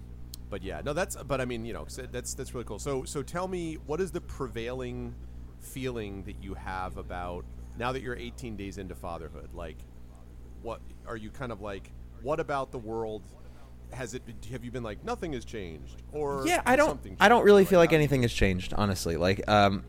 but 0.50 0.62
yeah, 0.62 0.82
no, 0.84 0.92
that's. 0.92 1.16
But 1.16 1.40
I 1.40 1.46
mean, 1.46 1.66
you 1.66 1.72
know, 1.72 1.86
that's 2.12 2.34
that's 2.34 2.54
really 2.54 2.66
cool. 2.66 2.80
So 2.80 3.06
so 3.06 3.24
tell 3.24 3.48
me, 3.48 3.76
what 3.86 4.02
is 4.02 4.12
the 4.12 4.20
prevailing 4.20 5.16
feeling 5.62 6.24
that 6.24 6.44
you 6.44 6.54
have 6.54 6.98
about 6.98 7.46
now 7.78 7.94
that 7.94 8.02
you're 8.02 8.16
18 8.16 8.58
days 8.58 8.78
into 8.78 8.94
fatherhood? 8.94 9.54
Like, 9.54 9.78
what 10.62 10.82
are 11.08 11.16
you 11.18 11.30
kind 11.32 11.52
of 11.52 11.62
like? 11.62 11.92
What 12.22 12.42
about 12.42 12.72
the 12.74 12.78
world? 12.80 13.24
Has 13.94 14.14
it? 14.14 14.22
Have 14.52 14.66
you 14.66 14.70
been 14.70 14.84
like 14.84 15.04
nothing 15.06 15.32
has 15.32 15.46
changed? 15.46 16.04
Or 16.12 16.44
yeah 16.46 16.62
i 16.66 16.76
don't 16.76 17.00
i 17.22 17.30
don't 17.30 17.46
really 17.46 17.62
Like, 17.62 17.70
feel 17.70 17.80
like 17.80 17.94
anything 17.94 18.22
has 18.24 18.34
changed 18.34 18.74
honestly 18.74 19.16
like 19.16 19.48
um 19.50 19.86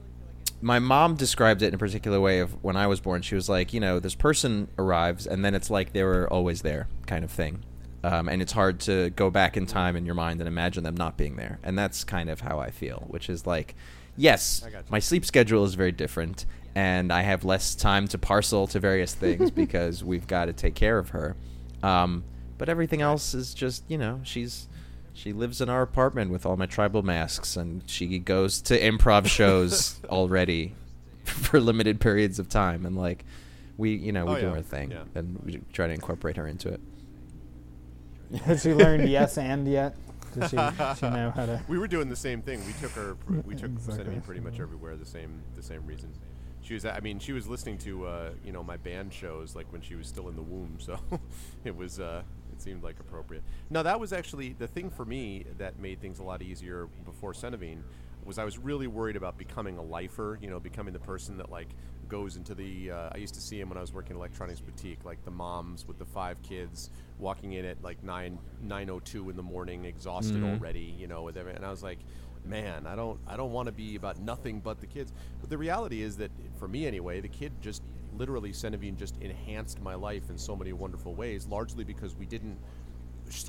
my 0.61 0.79
mom 0.79 1.15
described 1.15 1.63
it 1.63 1.69
in 1.69 1.75
a 1.75 1.79
particular 1.79 2.21
way 2.21 2.41
of 2.41 2.63
when 2.65 2.77
i 2.77 2.87
was 2.87 3.01
born. 3.01 3.23
She 3.23 3.35
was 3.35 3.49
like 3.49 3.73
you 3.73 3.81
know 3.81 3.99
this 4.01 4.15
person 4.15 4.69
arrives 4.79 5.27
and 5.27 5.45
then 5.45 5.55
it's 5.55 5.71
like 5.71 5.93
they 5.93 6.03
were 6.03 6.29
always 6.33 6.63
there 6.63 6.89
kind 7.07 7.25
of 7.25 7.31
thing. 7.31 7.65
Um, 8.05 8.29
and 8.29 8.41
it's 8.41 8.53
hard 8.53 8.79
to 8.81 9.11
go 9.11 9.29
back 9.29 9.57
in 9.57 9.67
time 9.67 9.97
in 9.97 10.07
your 10.07 10.15
mind 10.15 10.41
and 10.41 10.47
imagine 10.47 10.85
them 10.85 10.97
not 10.97 11.17
being 11.17 11.35
there. 11.35 11.59
And 11.65 11.77
that's 11.77 12.05
kind 12.05 12.31
of 12.31 12.41
how 12.41 12.59
i 12.59 12.71
feel 12.71 13.05
which 13.09 13.29
is 13.29 13.47
like 13.47 13.75
yes 14.17 14.63
I 14.67 14.71
got 14.71 14.79
you. 14.79 14.91
my 14.91 14.99
sleep 14.99 15.25
schedule 15.25 15.65
is 15.65 15.75
very 15.75 15.93
different 15.93 16.45
and 16.75 17.13
i 17.13 17.23
have 17.23 17.45
less 17.45 17.75
time 17.75 18.09
to 18.09 18.19
parcel 18.19 18.67
to 18.69 18.81
various 18.81 19.15
things 19.15 19.51
because 19.65 20.03
we've 20.05 20.27
got 20.27 20.47
to 20.47 20.53
take 20.53 20.75
care 20.75 20.99
of 20.99 21.11
her. 21.11 21.37
Um, 21.83 22.25
but 22.57 22.69
everything 22.69 23.03
else 23.03 23.35
is 23.35 23.55
just 23.55 23.85
you 23.89 23.99
know 23.99 24.21
she's 24.25 24.69
She 25.19 25.33
lives 25.33 25.61
in 25.61 25.69
our 25.69 25.83
apartment 25.83 26.31
with 26.31 26.47
all 26.47 26.57
my 26.57 26.67
tribal 26.67 27.03
masks, 27.03 27.57
and 27.57 27.83
she 27.91 28.21
goes 28.21 28.63
to 28.63 28.81
improv 28.81 29.27
shows 29.39 29.99
already 30.05 30.77
for 31.25 31.59
limited 31.61 32.01
periods 32.01 32.39
of 32.39 32.49
time. 32.49 32.87
And 32.87 32.97
like, 32.97 33.25
we, 33.77 33.97
you 33.97 34.13
know, 34.13 34.27
we 34.27 34.33
Oh, 34.35 34.41
do 34.41 34.47
yeah. 34.47 34.53
our 34.53 34.63
thing, 34.63 34.93
Yeah. 34.93 35.03
and 35.17 35.41
we 35.45 35.61
try 35.73 35.89
to 35.89 35.93
incorporate 35.93 36.37
her 36.37 36.47
into 36.47 36.69
it. 36.69 36.81
Has 38.45 38.63
she 38.63 38.73
learned 38.75 39.09
yes 39.09 39.37
and 39.39 39.67
yet? 39.67 39.97
Does 40.39 40.51
she, 40.51 40.57
she 40.57 41.11
know 41.11 41.33
how 41.35 41.47
to? 41.47 41.63
We 41.67 41.79
were 41.81 41.89
doing 41.89 42.09
the 42.09 42.15
same 42.15 42.41
thing. 42.41 42.65
We 42.65 42.73
took 42.75 42.93
her. 42.93 43.17
We 43.45 43.57
took 43.57 43.71
Exactly. 43.73 44.05
Centipede 44.05 44.25
pretty 44.25 44.41
much 44.41 44.61
everywhere. 44.61 44.95
The 44.97 45.07
same. 45.07 45.43
The 45.57 45.63
same 45.65 45.85
reason. 45.85 46.13
She 46.63 46.75
was. 46.75 46.85
I 46.85 47.01
mean, 47.01 47.19
she 47.19 47.33
was 47.33 47.49
listening 47.49 47.79
to 47.79 48.07
uh, 48.07 48.31
you 48.45 48.53
know 48.53 48.63
my 48.63 48.77
band 48.77 49.13
shows 49.13 49.57
like 49.57 49.73
when 49.73 49.81
she 49.81 49.97
was 49.97 50.07
still 50.07 50.29
in 50.29 50.37
the 50.37 50.43
womb. 50.43 50.77
So 50.79 50.97
it 51.65 51.75
was. 51.75 51.99
Uh, 51.99 52.23
it 52.59 52.63
seemed 52.63 52.83
like 52.83 52.99
appropriate. 53.01 53.45
Now 53.71 53.83
that 53.85 54.01
was 54.01 54.13
actually 54.13 54.53
the 54.53 54.67
thing 54.67 54.91
for 54.91 55.05
me 55.05 55.45
that 55.59 55.79
made 55.79 56.01
things 56.01 56.19
a 56.19 56.25
lot 56.25 56.43
easier 56.43 56.89
before 57.05 57.33
Centivine 57.33 57.83
was 58.25 58.39
I 58.39 58.45
was 58.45 58.59
really 58.59 58.87
worried 58.87 59.17
about 59.17 59.39
becoming 59.39 59.79
a 59.79 59.83
lifer. 59.83 60.39
You 60.43 60.51
know, 60.51 60.61
becoming 60.61 60.93
the 60.93 60.99
person 60.99 61.39
that 61.39 61.51
like 61.51 61.69
goes 62.09 62.37
into 62.37 62.55
the. 62.55 62.91
Uh, 62.91 63.11
I 63.13 63.19
used 63.19 63.35
to 63.35 63.41
see 63.41 63.61
him 63.61 63.69
when 63.69 63.79
I 63.79 63.81
was 63.81 63.93
working 63.93 64.13
in 64.13 64.17
electronics 64.17 64.61
boutique, 64.61 65.05
like 65.05 65.25
the 65.25 65.31
moms 65.31 65.87
with 65.87 65.99
the 65.99 66.05
five 66.05 66.43
kids 66.43 66.91
walking 67.19 67.53
in 67.53 67.65
at 67.65 67.83
like 67.83 68.03
nine 68.03 68.39
nine 68.61 68.91
oh 68.91 69.01
two 69.01 69.31
in 69.31 69.37
the 69.37 69.43
morning, 69.43 69.85
exhausted 69.85 70.43
already. 70.43 70.95
You 70.99 71.07
know, 71.07 71.23
with 71.23 71.37
every, 71.37 71.55
and 71.55 71.65
I 71.65 71.71
was 71.71 71.83
like, 71.83 72.01
man, 72.45 72.87
I 72.87 72.97
don't 72.97 73.19
I 73.27 73.37
don't 73.37 73.53
want 73.53 73.67
to 73.67 73.73
be 73.73 73.95
about 73.95 74.19
nothing 74.21 74.61
but 74.61 74.81
the 74.81 74.87
kids. 74.87 75.13
But 75.41 75.49
the 75.49 75.59
reality 75.59 76.03
is 76.03 76.17
that 76.17 76.33
for 76.59 76.67
me 76.69 76.87
anyway, 76.87 77.21
the 77.21 77.29
kid 77.29 77.53
just 77.61 77.83
literally 78.19 78.51
Centivine 78.53 78.97
just 78.97 79.17
enhanced 79.21 79.81
my 79.81 79.95
life 79.95 80.31
in 80.31 80.37
so 80.37 80.57
many 80.57 80.73
wonderful 80.73 81.15
ways, 81.15 81.47
largely 81.47 81.85
because 81.85 82.17
we 82.17 82.27
didn't 82.27 82.59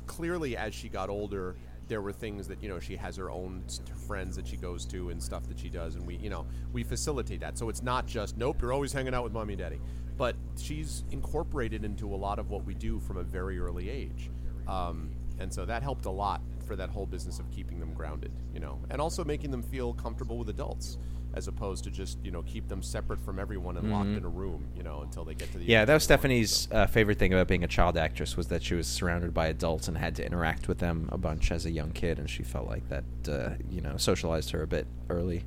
clearly 0.06 0.58
as 0.58 0.74
she 0.74 0.90
got 0.90 1.08
older 1.08 1.56
there 1.90 2.00
were 2.02 2.12
things 2.12 2.46
that 2.46 2.62
you 2.62 2.68
know 2.68 2.78
she 2.78 2.96
has 2.96 3.16
her 3.16 3.30
own 3.30 3.64
friends 4.06 4.36
that 4.36 4.46
she 4.46 4.56
goes 4.56 4.86
to 4.86 5.10
and 5.10 5.20
stuff 5.20 5.48
that 5.48 5.58
she 5.58 5.68
does 5.68 5.96
and 5.96 6.06
we 6.06 6.16
you 6.16 6.30
know 6.30 6.46
we 6.72 6.84
facilitate 6.84 7.40
that. 7.40 7.58
So 7.58 7.68
it's 7.68 7.82
not 7.82 8.06
just 8.06 8.36
nope 8.38 8.62
you're 8.62 8.72
always 8.72 8.92
hanging 8.92 9.12
out 9.12 9.24
with 9.24 9.32
mommy 9.32 9.54
and 9.54 9.60
daddy. 9.60 9.80
But 10.16 10.36
she's 10.56 11.04
incorporated 11.10 11.84
into 11.84 12.14
a 12.14 12.16
lot 12.16 12.38
of 12.38 12.48
what 12.48 12.64
we 12.64 12.74
do 12.74 13.00
from 13.00 13.16
a 13.16 13.22
very 13.22 13.58
early 13.58 13.90
age. 13.90 14.30
Um, 14.68 15.10
and 15.40 15.52
so 15.52 15.64
that 15.64 15.82
helped 15.82 16.04
a 16.04 16.10
lot 16.10 16.42
for 16.66 16.76
that 16.76 16.90
whole 16.90 17.06
business 17.06 17.40
of 17.40 17.50
keeping 17.50 17.80
them 17.80 17.92
grounded 17.94 18.30
you 18.54 18.60
know 18.60 18.78
and 18.90 19.00
also 19.00 19.24
making 19.24 19.50
them 19.50 19.62
feel 19.62 19.92
comfortable 19.94 20.38
with 20.38 20.48
adults 20.50 20.98
as 21.34 21.48
opposed 21.48 21.84
to 21.84 21.90
just 21.90 22.18
you 22.24 22.30
know 22.30 22.42
keep 22.42 22.68
them 22.68 22.82
separate 22.82 23.20
from 23.20 23.38
everyone 23.38 23.76
and 23.76 23.90
locked 23.90 24.08
in 24.08 24.24
a 24.24 24.28
room 24.28 24.66
you 24.76 24.82
know 24.82 25.02
until 25.02 25.24
they 25.24 25.34
get 25.34 25.50
to 25.52 25.58
the 25.58 25.64
Yeah, 25.64 25.84
that 25.84 25.94
was 25.94 26.06
they 26.06 26.12
want, 26.14 26.20
so. 26.20 26.20
Stephanie's 26.20 26.68
uh, 26.72 26.86
favorite 26.86 27.18
thing 27.18 27.32
about 27.32 27.48
being 27.48 27.64
a 27.64 27.68
child 27.68 27.96
actress 27.96 28.36
was 28.36 28.48
that 28.48 28.62
she 28.62 28.74
was 28.74 28.86
surrounded 28.86 29.32
by 29.32 29.46
adults 29.46 29.88
and 29.88 29.96
had 29.96 30.16
to 30.16 30.26
interact 30.26 30.68
with 30.68 30.78
them 30.78 31.08
a 31.12 31.18
bunch 31.18 31.50
as 31.52 31.66
a 31.66 31.70
young 31.70 31.92
kid, 31.92 32.18
and 32.18 32.28
she 32.28 32.42
felt 32.42 32.66
like 32.66 32.88
that, 32.88 33.04
uh, 33.28 33.50
you 33.70 33.80
know, 33.80 33.96
socialized 33.96 34.50
her 34.50 34.62
a 34.62 34.66
bit 34.66 34.86
early. 35.08 35.44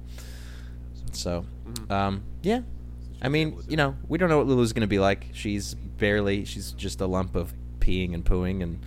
So, 1.11 1.45
um, 1.89 2.23
yeah, 2.41 2.61
I 3.21 3.29
mean, 3.29 3.61
you 3.67 3.77
know, 3.77 3.95
we 4.07 4.17
don't 4.17 4.29
know 4.29 4.37
what 4.37 4.47
Lulu's 4.47 4.73
going 4.73 4.81
to 4.81 4.87
be 4.87 4.99
like. 4.99 5.27
She's 5.33 5.73
barely, 5.75 6.45
she's 6.45 6.71
just 6.71 7.01
a 7.01 7.05
lump 7.05 7.35
of 7.35 7.53
peeing 7.79 8.13
and 8.13 8.25
pooing, 8.25 8.63
and 8.63 8.79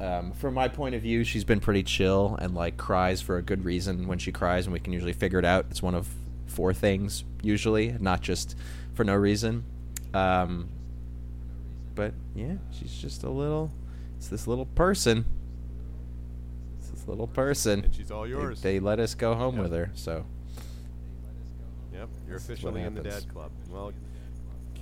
um, 0.00 0.32
from 0.32 0.54
my 0.54 0.68
point 0.68 0.94
of 0.94 1.02
view, 1.02 1.24
she's 1.24 1.44
been 1.44 1.60
pretty 1.60 1.82
chill 1.82 2.36
and 2.40 2.54
like 2.54 2.76
cries 2.76 3.20
for 3.20 3.36
a 3.36 3.42
good 3.42 3.64
reason 3.64 4.06
when 4.06 4.18
she 4.18 4.32
cries, 4.32 4.66
and 4.66 4.72
we 4.72 4.80
can 4.80 4.92
usually 4.92 5.12
figure 5.12 5.38
it 5.38 5.44
out. 5.44 5.66
It's 5.70 5.82
one 5.82 5.94
of 5.94 6.08
four 6.58 6.74
things 6.74 7.22
usually, 7.40 7.94
not 8.00 8.20
just 8.20 8.56
for 8.94 9.04
no 9.04 9.14
reason. 9.14 9.62
Um, 10.12 10.68
but 11.94 12.12
yeah, 12.34 12.54
she's 12.72 12.92
just 12.92 13.22
a 13.22 13.30
little. 13.30 13.70
It's 14.16 14.26
this 14.26 14.48
little 14.48 14.66
person. 14.66 15.24
It's 16.80 16.88
this 16.90 17.06
little 17.06 17.28
person. 17.28 17.84
And 17.84 17.94
she's 17.94 18.10
all 18.10 18.26
yours. 18.26 18.60
They, 18.60 18.80
let 18.80 18.98
us 18.98 19.14
go 19.14 19.36
home 19.36 19.54
Yep. 19.54 19.62
with 19.62 19.72
her, 19.72 19.90
so 19.94 20.24
Yep, 21.92 22.08
you're 22.26 22.38
This 22.38 22.44
officially 22.44 22.82
in 22.82 22.94
the 22.96 23.04
happens. 23.04 23.22
Dad 23.24 23.32
Club. 23.32 23.50
Well, 23.70 23.92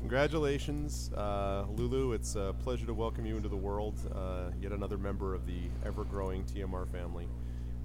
congratulations, 0.00 1.10
uh, 1.14 1.66
Lulu. 1.76 2.12
It's 2.12 2.36
a 2.36 2.54
pleasure 2.64 2.86
to 2.86 2.94
welcome 2.94 3.26
you 3.26 3.36
into 3.36 3.50
the 3.50 3.56
world. 3.56 3.98
Uh, 4.14 4.50
yet 4.62 4.72
another 4.72 4.96
member 4.96 5.34
of 5.34 5.46
the 5.46 5.58
ever-growing 5.84 6.44
TMR 6.44 6.86
family. 6.88 7.26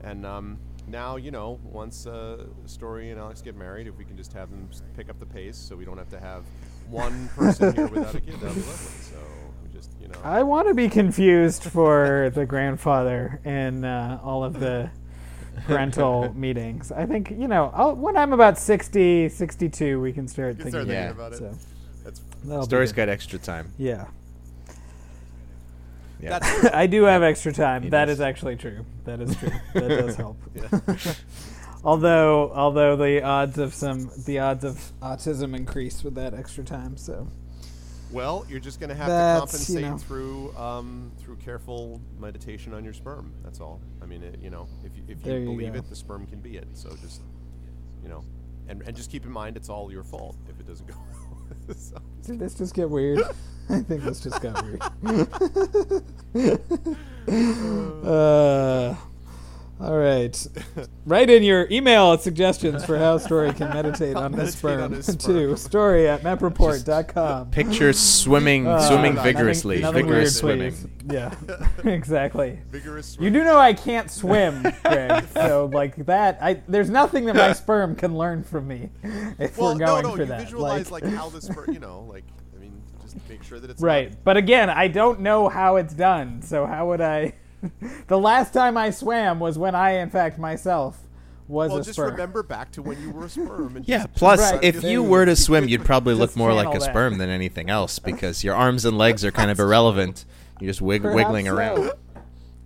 And 0.01 0.25
um, 0.25 0.57
now, 0.87 1.15
you 1.15 1.31
know, 1.31 1.59
once 1.63 2.05
uh, 2.07 2.45
Story 2.65 3.11
and 3.11 3.19
Alex 3.19 3.41
get 3.41 3.55
married, 3.55 3.87
if 3.87 3.97
we 3.97 4.03
can 4.05 4.17
just 4.17 4.33
have 4.33 4.49
them 4.49 4.67
pick 4.95 5.09
up 5.09 5.19
the 5.19 5.25
pace, 5.25 5.57
so 5.57 5.75
we 5.75 5.85
don't 5.85 5.97
have 5.97 6.09
to 6.09 6.19
have 6.19 6.43
one 6.89 7.29
person 7.35 7.75
here 7.75 7.87
without 7.87 8.15
a 8.15 8.19
kid, 8.21 8.33
that'd 8.39 8.55
be 8.55 8.61
lovely. 8.61 8.65
So 8.65 9.15
we 9.63 9.69
just, 9.73 9.91
you 10.01 10.07
know, 10.07 10.19
I 10.23 10.43
want 10.43 10.67
to 10.67 10.73
be 10.73 10.89
confused 10.89 11.63
for 11.63 12.31
the 12.33 12.45
grandfather 12.45 13.39
in 13.45 13.85
uh, 13.85 14.19
all 14.23 14.43
of 14.43 14.59
the 14.59 14.89
parental 15.65 16.33
meetings. 16.35 16.91
I 16.91 17.05
think, 17.05 17.31
you 17.31 17.47
know, 17.47 17.71
I'll, 17.73 17.95
when 17.95 18.17
I'm 18.17 18.33
about 18.33 18.57
60, 18.57 19.29
62, 19.29 19.99
we 20.01 20.11
can 20.11 20.27
start 20.27 20.55
can 20.57 20.63
thinking 20.65 20.71
start 20.71 20.87
thinking 20.87 21.03
Yeah. 21.03 21.09
about 21.11 21.33
it. 21.33 21.37
So, 21.39 21.53
That's 22.03 22.21
that'll 22.43 22.61
be 22.61 22.65
Story's 22.65 22.91
good. 22.91 23.05
got 23.07 23.09
extra 23.09 23.39
time. 23.39 23.71
Yeah. 23.77 24.07
Yeah. 26.21 26.39
That's 26.39 26.65
I 26.73 26.87
do 26.87 27.03
have 27.03 27.23
extra 27.23 27.51
time. 27.53 27.83
He 27.83 27.89
That 27.89 28.05
does. 28.05 28.15
is 28.17 28.21
actually 28.21 28.55
true. 28.55 28.85
That 29.05 29.21
is 29.21 29.35
true. 29.35 29.51
That 29.73 29.87
does 29.87 30.15
help. 30.15 30.37
Yeah. 30.55 31.13
although, 31.83 32.51
although 32.53 32.95
the 32.95 33.23
odds 33.23 33.57
of 33.57 33.73
some, 33.73 34.09
the 34.25 34.39
odds 34.39 34.63
of 34.63 34.91
autism 35.01 35.55
increase 35.55 36.03
with 36.03 36.15
that 36.15 36.33
extra 36.33 36.63
time. 36.63 36.97
So, 36.97 37.27
Well, 38.11 38.45
you're 38.49 38.59
just 38.59 38.79
going 38.79 38.89
to 38.89 38.95
have 38.95 39.07
That's, 39.07 39.65
to 39.67 39.73
you 39.73 39.79
compensate 39.79 39.83
know. 39.83 39.97
through 39.97 40.57
um, 40.57 41.11
through 41.19 41.37
careful 41.37 41.99
meditation 42.19 42.73
on 42.73 42.83
your 42.83 42.93
sperm. 42.93 43.33
That's 43.43 43.59
all. 43.59 43.81
I 44.01 44.05
mean, 44.05 44.21
it, 44.23 44.39
you 44.41 44.49
know, 44.49 44.67
if 44.83 44.95
you, 44.95 45.03
if 45.07 45.25
you 45.25 45.33
you 45.33 45.45
believe 45.45 45.73
go. 45.73 45.79
it, 45.79 45.89
the 45.89 45.95
sperm 45.95 46.25
can 46.27 46.39
be 46.39 46.57
it. 46.57 46.67
So 46.73 46.89
just, 47.01 47.21
you 48.03 48.09
know, 48.09 48.23
and 48.67 48.81
and 48.83 48.95
just 48.95 49.09
keep 49.11 49.25
in 49.25 49.31
mind 49.31 49.57
it's 49.57 49.69
all 49.69 49.91
your 49.91 50.03
fault 50.03 50.35
if 50.49 50.59
it 50.59 50.67
doesn't 50.67 50.87
go. 50.87 50.93
So, 51.75 51.97
did 52.25 52.39
this 52.39 52.53
just 52.55 52.73
get 52.73 52.89
weird? 52.89 53.19
I 53.69 53.81
think 53.81 54.03
this 54.03 54.19
just 54.19 54.41
got 54.41 54.63
weird. 54.63 54.81
uh, 58.05 58.95
all 59.81 59.97
right. 59.97 60.47
Write 61.05 61.29
in 61.29 61.43
your 61.43 61.67
email 61.71 62.17
suggestions 62.17 62.85
for 62.85 62.97
how 62.97 63.17
Story 63.17 63.51
can 63.53 63.69
meditate 63.73 64.15
on 64.15 64.31
this 64.31 64.61
Meditate 64.63 64.79
on 64.83 65.01
sperm 65.01 65.15
his 65.15 65.15
to 65.25 65.57
story 65.57 66.07
at 66.07 66.21
mepreport.com. 66.21 67.51
Picture 67.51 67.91
swimming, 67.93 68.67
Uh, 68.67 68.79
swimming 68.79 69.15
nothing- 69.15 69.33
vigorously, 69.35 69.79
nothing 69.81 70.05
vigorous 70.05 70.41
weird, 70.43 70.57
swimming. 70.57 70.71
please. 70.73 71.13
Yeah, 71.13 71.33
exactly. 71.91 72.59
vigorous. 72.69 73.17
You 73.19 73.29
do 73.31 73.43
know 73.43 73.57
I 73.57 73.73
can't 73.73 74.09
swim, 74.11 74.61
Greg. 74.83 75.25
so 75.33 75.69
like 75.73 75.95
that, 76.05 76.37
I 76.41 76.61
there's 76.67 76.89
nothing 76.89 77.25
that 77.25 77.35
my 77.35 77.53
sperm 77.53 77.95
can 77.95 78.15
learn 78.17 78.43
from 78.43 78.67
me 78.67 78.89
if 79.39 79.57
well, 79.57 79.73
we're 79.73 79.79
no, 79.79 79.85
going 79.87 80.03
no. 80.03 80.11
for 80.15 80.19
you 80.21 80.25
that. 80.27 80.41
visualize 80.41 80.91
like, 80.91 81.03
how 81.03 81.29
the 81.29 81.41
sperm. 81.41 81.73
You 81.73 81.79
know, 81.79 82.01
like 82.07 82.23
I 82.55 82.59
mean, 82.59 82.81
just 83.01 83.17
make 83.27 83.41
sure 83.43 83.59
that 83.59 83.71
it's 83.71 83.81
not- 83.81 83.87
Right. 83.87 84.23
But 84.23 84.37
again, 84.37 84.69
I 84.69 84.87
don't 84.87 85.21
know 85.21 85.49
how 85.49 85.77
it's 85.77 85.93
done. 85.93 86.41
So 86.43 86.65
how 86.67 86.87
would 86.89 87.01
I? 87.01 87.33
the 88.07 88.17
last 88.17 88.53
time 88.53 88.77
I 88.77 88.89
swam 88.89 89.39
was 89.39 89.57
when 89.57 89.75
I, 89.75 89.99
in 89.99 90.09
fact, 90.09 90.37
myself 90.39 90.97
was 91.47 91.69
Well, 91.69 91.79
a 91.79 91.83
just 91.83 91.93
sperm. 91.97 92.11
remember 92.11 92.43
back 92.43 92.71
to 92.73 92.81
when 92.81 93.01
you 93.01 93.09
were 93.11 93.25
a 93.25 93.29
sperm. 93.29 93.75
And 93.75 93.87
Yeah. 93.87 94.05
Plus, 94.15 94.39
Right. 94.53 94.63
if 94.63 94.83
you 94.83 94.89
you 94.89 95.03
were 95.03 95.25
to 95.25 95.35
swim, 95.35 95.67
you'd 95.67 95.83
probably 95.85 96.13
look 96.13 96.35
more 96.35 96.53
like 96.53 96.73
a 96.73 96.79
that. 96.79 96.89
sperm 96.89 97.17
than 97.17 97.29
anything 97.29 97.69
else 97.69 97.99
because 97.99 98.43
your 98.43 98.55
arms 98.55 98.85
and 98.85 98.97
legs 98.97 99.25
are 99.25 99.31
kind 99.31 99.51
of 99.51 99.59
irrelevant. 99.59 100.25
You're 100.59 100.69
just 100.69 100.81
wig- 100.81 101.03
wiggling 101.03 101.47
so. 101.47 101.55
around. 101.55 101.91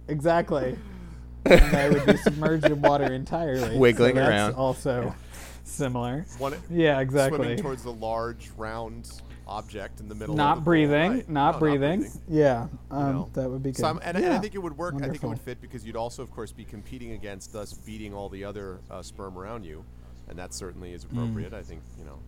Exactly. 0.08 0.78
and 1.46 1.76
I 1.76 1.90
would 1.90 2.06
be 2.06 2.18
submerged 2.18 2.66
in 2.66 2.82
water 2.82 3.12
entirely. 3.12 3.78
Wiggling 3.78 4.16
so 4.16 4.20
that's 4.22 4.30
around. 4.30 4.54
Also 4.54 5.16
similar. 5.64 6.26
One, 6.38 6.54
Yeah, 6.70 7.00
exactly. 7.00 7.38
Swimming 7.40 7.58
towards 7.58 7.84
the 7.84 7.94
large 7.94 8.50
round 8.58 9.10
object 9.48 10.00
in 10.00 10.08
the 10.10 10.16
middle. 10.16 10.34
of 10.34 10.38
Not 10.38 10.56
the 10.56 10.60
pool. 10.62 10.66
breathing. 10.66 11.12
Right. 11.12 11.30
Not 11.30 11.54
No, 11.56 11.60
breathing. 11.60 12.12
Yeah. 12.28 12.68
Um, 12.92 13.14
know. 13.14 13.30
that 13.34 13.50
would 13.50 13.62
be 13.64 13.72
good. 13.72 13.78
So 13.82 13.88
I'm- 13.88 14.00
and, 14.04 14.18
and 14.18 14.34
I 14.34 14.40
think 14.40 14.56
it 14.56 14.60
would 14.64 14.78
work. 14.78 14.96
I 14.96 15.00
think 15.10 15.16
it 15.16 15.28
would 15.28 15.40
fit 15.40 15.62
because 15.62 15.86
you'd 15.86 15.96
also, 15.96 16.24
of 16.24 16.32
course, 16.32 16.52
be 16.52 16.66
competing 16.66 17.12
against 17.12 17.56
us 17.56 17.74
beating 17.74 18.14
all 18.14 18.30
the 18.30 18.44
other 18.44 18.80
uh, 18.90 19.02
sperm 19.02 19.38
around 19.38 19.64
you, 19.66 19.84
and 20.30 20.38
that 20.40 20.54
certainly 20.54 20.94
is 20.94 21.06
Mm. 21.06 21.12
appropriate. 21.14 21.54
I 21.54 21.62
think 21.62 21.82
you 22.00 22.06
know, 22.06 22.20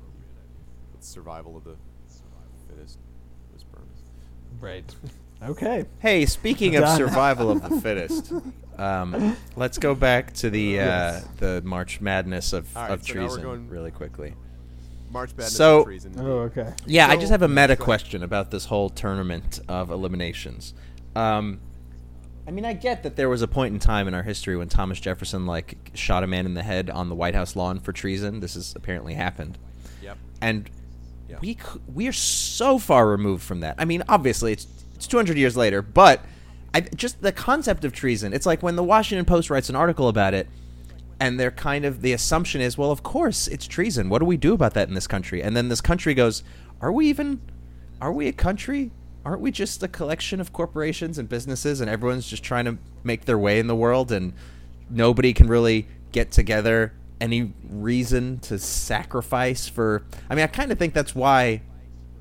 it's 0.94 1.08
survival 1.08 1.58
of 1.58 1.64
the 1.64 1.76
fittest. 2.70 3.00
The 3.54 3.60
sperm. 3.60 3.84
Right. 4.60 4.96
Okay. 5.40 5.86
Hey, 6.00 6.26
speaking 6.26 6.78
of 6.78 6.90
survival 6.98 7.52
of 7.52 7.62
the 7.62 7.80
fittest, 7.82 8.34
um, 8.80 9.38
let's 9.56 9.78
go 9.78 9.94
back 9.94 10.34
to 10.34 10.50
the 10.50 10.80
uh, 10.80 10.84
Yes. 10.84 11.28
the 11.38 11.62
March 11.64 12.02
Madness 12.02 12.54
of, 12.54 12.76
All 12.76 12.82
right, 12.82 12.92
of 12.92 13.04
so 13.04 13.14
treason 13.14 13.44
going- 13.44 13.70
really 13.70 13.92
quickly. 13.92 14.34
March 15.12 15.32
Madness 15.32 15.56
So- 15.56 15.78
and 15.78 15.86
treason. 15.86 16.14
Oh, 16.20 16.40
okay. 16.50 16.74
Yeah, 16.86 17.08
I 17.08 17.16
just 17.16 17.32
have 17.32 17.42
a 17.42 17.48
meta 17.48 17.76
question 17.76 18.24
about 18.24 18.52
this 18.52 18.66
whole 18.66 18.90
tournament 18.90 19.60
of 19.68 19.90
eliminations. 19.90 20.74
Um, 21.16 21.60
I 22.48 22.52
mean, 22.52 22.66
I 22.66 22.74
get 22.74 23.04
that 23.04 23.16
there 23.16 23.28
was 23.30 23.42
a 23.42 23.48
point 23.48 23.74
in 23.74 23.80
time 23.80 24.08
in 24.08 24.14
our 24.14 24.24
history 24.24 24.56
when 24.56 24.70
Thomas 24.70 25.00
Jefferson 25.00 25.46
like 25.46 25.78
shot 25.94 26.24
a 26.24 26.28
man 26.28 26.46
in 26.46 26.54
the 26.54 26.64
head 26.64 26.90
on 26.90 27.10
the 27.10 27.16
White 27.16 27.36
House 27.36 27.56
lawn 27.56 27.80
for 27.80 27.92
treason. 27.92 28.40
This 28.40 28.54
has 28.54 28.74
apparently 28.76 29.16
happened, 29.16 29.58
Yep. 30.02 30.18
and 30.42 30.70
Yeah. 31.30 31.38
we 31.42 31.54
c- 31.56 31.80
we 31.94 32.08
are 32.08 32.14
so 32.14 32.78
far 32.80 33.08
removed 33.08 33.44
from 33.44 33.60
that. 33.62 33.76
I 33.78 33.84
mean, 33.86 34.04
obviously 34.08 34.54
it's 34.54 34.68
it's 34.96 35.08
200 35.08 35.38
years 35.38 35.56
later, 35.58 35.82
but 35.82 36.22
I, 36.74 36.82
just 36.82 37.22
the 37.22 37.32
concept 37.32 37.84
of 37.86 37.92
treason. 37.92 38.34
It's 38.34 38.46
like 38.46 38.64
when 38.64 38.76
the 38.76 38.84
Washington 38.84 39.26
Post 39.26 39.50
writes 39.50 39.70
an 39.70 39.76
article 39.76 40.08
about 40.08 40.34
it, 40.34 40.48
and 41.20 41.40
they're 41.40 41.52
kind 41.52 41.86
of 41.86 42.02
the 42.02 42.14
assumption 42.14 42.62
is, 42.62 42.78
well, 42.78 42.92
of 42.92 43.04
course 43.04 43.48
it's 43.48 43.68
treason. 43.68 44.10
What 44.10 44.20
do 44.20 44.26
we 44.26 44.38
do 44.38 44.54
about 44.54 44.74
that 44.76 44.88
in 44.88 44.94
this 44.94 45.08
country? 45.08 45.42
And 45.42 45.56
then 45.56 45.70
this 45.70 45.82
country 45.82 46.14
goes, 46.14 46.44
are 46.82 46.92
we 46.92 47.08
even, 47.08 47.42
are 48.02 48.12
we 48.12 48.28
a 48.28 48.34
country? 48.34 48.92
Aren't 49.26 49.42
we 49.42 49.52
just 49.52 49.84
a 49.84 49.88
collection 49.88 50.40
of 50.40 50.54
corporations 50.54 51.18
and 51.18 51.28
businesses, 51.28 51.82
and 51.82 51.90
everyone's 51.90 52.30
just 52.30 52.44
trying 52.44 52.66
to 52.66 52.78
make 53.04 53.26
their 53.26 53.38
way 53.38 53.60
in 53.60 53.68
the 53.68 53.76
world, 53.76 54.12
and 54.12 54.32
nobody 54.90 55.34
can 55.34 55.48
really 55.48 55.88
get 56.14 56.32
together 56.32 56.94
any 57.20 57.54
reason 57.70 58.40
to 58.40 58.58
sacrifice 58.58 59.68
for? 59.68 60.04
I 60.30 60.36
mean, 60.36 60.44
I 60.44 60.48
kind 60.48 60.72
of 60.72 60.80
think 60.80 60.94
that's 60.94 61.14
why 61.14 61.62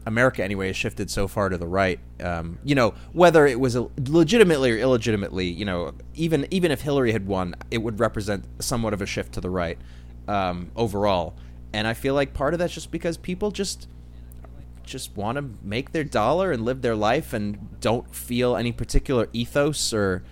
America 0.06 0.42
anyway 0.42 0.68
has 0.68 0.76
shifted 0.76 1.10
so 1.10 1.26
far 1.26 1.48
to 1.48 1.58
the 1.58 1.66
right. 1.66 1.98
Um, 2.20 2.58
you 2.64 2.76
know, 2.76 2.94
whether 3.12 3.44
it 3.44 3.58
was 3.58 3.76
legitimately 3.98 4.70
or 4.70 4.78
illegitimately, 4.78 5.46
you 5.46 5.64
know, 5.64 5.92
even 6.14 6.46
even 6.52 6.70
if 6.70 6.80
Hillary 6.80 7.12
had 7.12 7.26
won, 7.26 7.56
it 7.70 7.78
would 7.78 7.98
represent 7.98 8.44
somewhat 8.60 8.94
of 8.94 9.02
a 9.02 9.06
shift 9.06 9.32
to 9.32 9.40
the 9.40 9.50
right 9.50 9.78
um, 10.28 10.70
overall. 10.76 11.34
And 11.72 11.88
I 11.88 11.94
feel 11.94 12.14
like 12.14 12.32
part 12.32 12.54
of 12.54 12.60
that's 12.60 12.72
just 12.72 12.92
because 12.92 13.16
people 13.16 13.50
just 13.50 13.88
just 14.84 15.16
want 15.16 15.36
to 15.36 15.50
make 15.62 15.90
their 15.90 16.04
dollar 16.04 16.52
and 16.52 16.64
live 16.64 16.80
their 16.80 16.94
life 16.94 17.32
and 17.32 17.80
don't 17.80 18.14
feel 18.14 18.56
any 18.56 18.70
particular 18.70 19.28
ethos 19.32 19.92
or 19.92 20.22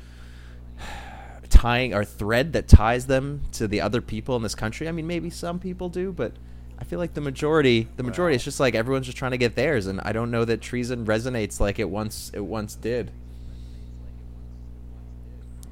tying 1.49 1.93
or 1.93 2.05
thread 2.05 2.53
that 2.53 2.69
ties 2.69 3.07
them 3.07 3.43
to 3.51 3.67
the 3.67 3.81
other 3.81 4.01
people 4.01 4.37
in 4.37 4.43
this 4.45 4.55
country. 4.55 4.87
I 4.87 4.93
mean, 4.93 5.09
maybe 5.09 5.31
some 5.31 5.59
people 5.59 5.89
do, 5.89 6.13
but 6.13 6.35
I 6.79 6.85
feel 6.85 6.99
like 6.99 7.15
the 7.15 7.21
majority, 7.21 7.89
the 7.97 8.03
majority, 8.03 8.35
it's 8.35 8.45
just 8.45 8.61
like 8.61 8.75
everyone's 8.75 9.07
just 9.07 9.17
trying 9.17 9.31
to 9.31 9.39
get 9.39 9.55
theirs, 9.55 9.87
and 9.87 10.01
I 10.03 10.13
don't 10.13 10.31
know 10.31 10.45
that 10.45 10.61
treason 10.61 11.07
resonates 11.07 11.61
like 11.61 11.79
it 11.79 11.89
once 11.89 12.31
it 12.35 12.45
once 12.45 12.75
did. 12.75 13.13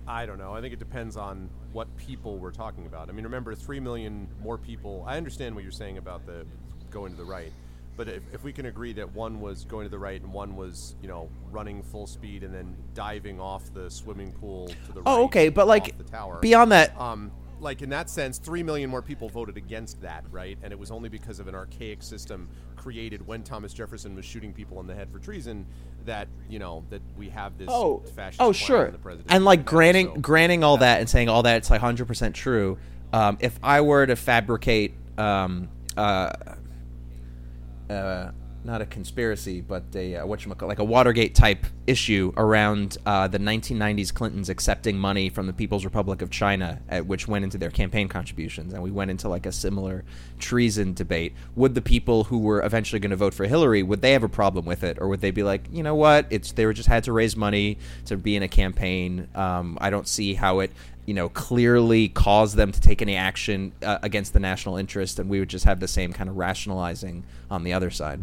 I 0.07 0.27
don't 0.27 0.38
know. 0.38 0.55
I 0.55 0.61
think 0.61 0.73
it 0.73 0.79
depends 0.79 1.17
on 1.17 1.49
what 1.73 1.95
people 1.97 2.38
we're 2.38 2.53
talking 2.53 2.87
about. 2.87 3.09
I 3.09 3.12
mean, 3.12 3.25
remember, 3.25 3.55
three 3.55 3.81
million 3.81 4.29
more 4.43 4.59
people. 4.59 5.05
I 5.07 5.17
understand 5.17 5.55
what 5.55 5.65
you're 5.65 5.73
saying 5.73 5.99
about 5.99 6.27
the 6.27 6.47
going 6.91 7.12
to 7.12 7.19
the 7.19 7.25
right, 7.25 7.53
but 7.97 8.09
if, 8.09 8.23
if 8.33 8.45
we 8.45 8.53
can 8.53 8.67
agree 8.67 8.93
that 8.95 9.12
one 9.15 9.41
was 9.41 9.65
going 9.65 9.87
to 9.87 9.91
the 9.91 9.99
right 9.99 10.21
and 10.21 10.33
one 10.33 10.57
was, 10.57 10.95
you 11.03 11.09
know, 11.09 11.29
running 11.51 11.83
full 11.83 12.07
speed 12.07 12.43
and 12.43 12.55
then 12.55 12.77
diving 12.95 13.41
off 13.41 13.73
the 13.75 13.91
swimming 13.91 14.33
pool 14.33 14.69
to 14.87 14.93
the 14.93 15.03
right. 15.03 15.07
Oh, 15.07 15.25
okay, 15.25 15.49
but 15.49 15.67
like 15.67 15.95
beyond 16.41 16.73
that, 16.73 16.99
um, 17.01 17.33
like 17.62 17.81
in 17.81 17.88
that 17.90 18.11
sense, 18.11 18.38
three 18.38 18.62
million 18.62 18.90
more 18.90 19.01
people 19.01 19.29
voted 19.29 19.57
against 19.57 20.01
that, 20.03 20.25
right? 20.31 20.59
And 20.62 20.72
it 20.72 20.79
was 20.79 20.90
only 20.90 21.09
because 21.09 21.38
of 21.38 21.48
an 21.48 21.55
archaic 21.55 22.03
system 22.03 22.48
created 22.77 23.27
when 23.27 23.42
Thomas 23.42 23.72
Jefferson 23.72 24.14
was 24.14 24.25
shooting 24.25 24.53
people 24.53 24.81
in 24.81 24.87
the 24.87 24.94
head 24.94 25.11
for 25.11 25.18
treason 25.18 25.64
that 26.05 26.27
you 26.48 26.59
know 26.59 26.85
that 26.90 27.01
we 27.16 27.29
have 27.29 27.57
this 27.57 27.68
oh, 27.70 28.03
fascist 28.16 28.40
oh 28.40 28.53
sure, 28.53 28.92
and 29.29 29.44
like 29.44 29.64
granting 29.64 30.09
so- 30.09 30.20
granting 30.20 30.64
all 30.64 30.79
that 30.79 31.01
and 31.01 31.09
saying 31.09 31.29
all 31.29 31.44
that 31.44 31.59
it's 31.59 31.70
like 31.70 31.81
hundred 31.81 32.07
percent 32.07 32.35
true. 32.35 32.77
Um, 33.12 33.37
if 33.40 33.59
I 33.62 33.83
were 33.83 34.07
to 34.07 34.16
fabricate, 34.16 34.94
um, 35.18 35.68
uh, 35.96 36.33
uh, 37.90 38.31
not 38.64 38.81
a 38.81 38.87
conspiracy, 38.87 39.61
but 39.61 39.85
a 39.94 40.16
uh, 40.16 40.27
what 40.27 40.62
like 40.62 40.79
a 40.79 40.85
Watergate 40.85 41.35
type 41.35 41.66
issue 41.87 42.33
around 42.37 42.98
uh, 43.07 43.29
the 43.29 43.38
1990s 43.38 44.12
Clintons 44.14 44.48
accepting 44.48 44.98
money 44.98 45.29
from 45.29 45.46
the 45.46 45.53
People's 45.53 45.85
Republic 45.85 46.22
of 46.22 46.31
China, 46.31 46.81
at, 46.88 47.07
which 47.07 47.27
went 47.27 47.44
into 47.44 47.59
their 47.59 47.70
campaign 47.70 48.09
contributions, 48.09 48.72
and 48.72 48.83
we 48.83 48.90
went 48.90 49.11
into 49.11 49.29
like 49.29 49.46
a 49.46 49.53
similar 49.53 50.05
treason 50.38 50.94
debate. 50.94 51.33
Would 51.57 51.75
the 51.75 51.83
people 51.83 52.25
who 52.25 52.38
were 52.38 52.62
eventually 52.62 53.01
going 53.01 53.11
to 53.11 53.16
vote 53.16 53.35
for 53.35 53.46
Hillary 53.46 53.83
would 53.83 54.03
they 54.03 54.12
have 54.12 54.22
a 54.22 54.29
problem 54.29 54.64
with 54.64 54.85
it, 54.85 54.98
or 55.01 55.09
would 55.09 55.20
they 55.20 55.31
be 55.31 55.42
like, 55.42 55.68
you 55.70 55.83
know 55.83 55.94
what, 55.94 56.27
it's 56.31 56.53
they 56.53 56.66
were 56.66 56.72
just 56.72 56.88
had 56.88 57.05
to 57.05 57.12
raise 57.12 57.37
money 57.37 57.79
to 58.07 58.16
be 58.16 58.37
in 58.37 58.42
a 58.42 58.48
campaign. 58.48 59.29
Um, 59.35 59.79
I 59.81 59.90
don't 59.90 60.07
see 60.07 60.35
how 60.35 60.61
it 60.61 60.70
you 61.05 61.14
know, 61.14 61.29
clearly 61.29 62.09
caused 62.09 62.57
them 62.57 62.70
to 62.70 62.81
take 62.81 63.03
any 63.03 63.16
action 63.16 63.72
uh, 63.83 63.98
against 64.03 64.33
the 64.33 64.40
national 64.40 64.77
interest, 64.77 65.18
and 65.18 65.29
we 65.29 65.40
would 65.40 65.48
just 65.48 65.64
have 65.64 65.81
the 65.81 65.88
same 65.88 66.12
kind 66.12 66.31
of 66.31 66.37
rationalizing 66.37 67.25
on 67.51 67.64
the 67.64 67.72
other 67.72 67.90
side. 67.90 68.22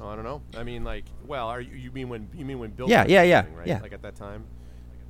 Oh, 0.00 0.08
I 0.08 0.14
don't 0.14 0.24
know. 0.24 0.42
I 0.56 0.62
mean, 0.62 0.84
like, 0.84 1.04
well, 1.26 1.48
are 1.48 1.60
you, 1.60 1.74
you 1.74 1.90
mean 1.90 2.08
when 2.08 2.28
you 2.34 2.44
mean 2.44 2.58
when 2.58 2.70
Bill? 2.70 2.88
Yeah, 2.88 3.04
yeah, 3.08 3.22
yeah, 3.22 3.46
right? 3.54 3.66
yeah. 3.66 3.80
Like 3.80 3.92
at 3.92 4.02
that 4.02 4.14
time. 4.14 4.44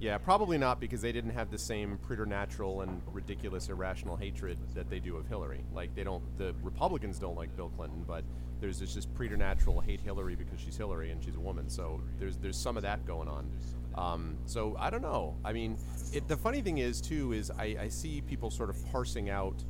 Yeah, 0.01 0.17
probably 0.17 0.59
not 0.59 0.79
because 0.79 1.03
they 1.03 1.11
didn't 1.11 1.33
have 1.33 1.51
the 1.51 1.59
same 1.59 1.99
preternatural 1.99 2.83
and 2.83 3.03
ridiculous, 3.13 3.69
irrational 3.69 4.17
hatred 4.17 4.57
that 4.75 4.89
they 4.89 5.01
do 5.01 5.17
of 5.17 5.27
Hillary. 5.27 5.65
Like 5.75 5.93
they 5.97 6.05
don't, 6.05 6.23
the 6.39 6.55
Republicans 6.63 7.19
don't 7.19 7.37
like 7.37 7.55
Bill 7.57 7.69
Clinton, 7.71 8.05
but 8.07 8.23
there's 8.61 8.79
this 8.79 8.95
just 8.95 9.13
preternatural 9.15 9.81
hate 9.81 10.01
Hillary 10.01 10.37
because 10.37 10.61
she's 10.61 10.77
Hillary 10.77 11.11
and 11.11 11.23
she's 11.23 11.35
a 11.35 11.41
woman. 11.41 11.69
So 11.69 12.01
there's 12.19 12.37
there's 12.37 12.57
some 12.57 12.77
of 12.77 12.85
that 12.85 13.05
going 13.07 13.29
on. 13.29 13.51
Um, 13.97 14.37
so 14.47 14.77
I 14.79 14.91
don't 14.91 15.03
know. 15.03 15.37
I 15.45 15.53
mean, 15.53 15.77
it, 16.13 16.29
the 16.29 16.37
funny 16.37 16.61
thing 16.61 16.79
is 16.79 17.01
too 17.01 17.33
is 17.33 17.51
I, 17.51 17.77
I 17.81 17.89
see 17.89 18.21
people 18.21 18.51
sort 18.51 18.71
of 18.71 18.77
parsing 18.93 19.31
out 19.31 19.65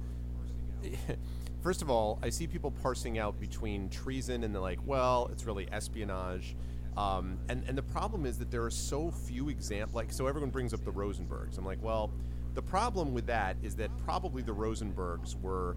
First 1.60 1.82
of 1.82 1.90
all, 1.90 2.18
I 2.22 2.30
see 2.30 2.46
people 2.46 2.70
parsing 2.70 3.18
out 3.18 3.40
between 3.40 3.88
treason 3.88 4.44
and 4.44 4.54
they're 4.54 4.62
like, 4.62 4.78
well, 4.86 5.28
it's 5.32 5.44
really 5.44 5.70
espionage. 5.72 6.54
Um, 6.96 7.38
and, 7.48 7.62
and 7.68 7.76
the 7.76 7.82
problem 7.82 8.26
is 8.26 8.38
that 8.38 8.50
there 8.50 8.64
are 8.64 8.70
so 8.70 9.10
few 9.10 9.48
examples. 9.48 9.94
Like, 9.94 10.12
so 10.12 10.26
everyone 10.26 10.50
brings 10.50 10.74
up 10.74 10.84
the 10.84 10.92
Rosenbergs. 10.92 11.58
I'm 11.58 11.64
like, 11.64 11.82
well, 11.82 12.12
the 12.54 12.62
problem 12.62 13.12
with 13.12 13.26
that 13.26 13.56
is 13.62 13.76
that 13.76 13.96
probably 13.98 14.42
the 14.42 14.54
Rosenbergs 14.54 15.40
were, 15.40 15.76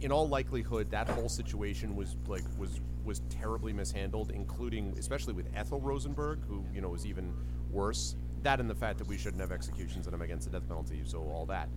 in 0.00 0.10
all 0.10 0.28
likelihood, 0.28 0.90
that 0.90 1.08
whole 1.08 1.28
situation 1.28 1.94
was 1.94 2.16
like 2.26 2.44
was 2.58 2.80
was 3.04 3.20
terribly 3.28 3.72
mishandled, 3.72 4.30
including 4.30 4.94
especially 4.98 5.34
with 5.34 5.48
Ethel 5.54 5.80
Rosenberg, 5.80 6.40
who 6.48 6.64
you 6.72 6.80
know 6.80 6.88
was 6.88 7.04
even 7.04 7.34
worse. 7.70 8.16
That 8.42 8.60
and 8.60 8.70
the 8.70 8.74
fact 8.74 8.98
that 8.98 9.08
we 9.08 9.18
shouldn't 9.18 9.40
have 9.40 9.52
executions 9.52 10.06
and 10.06 10.14
I'm 10.14 10.22
against 10.22 10.50
the 10.50 10.58
death 10.58 10.66
penalty, 10.66 11.02
so 11.04 11.18
all 11.18 11.44
that. 11.46 11.68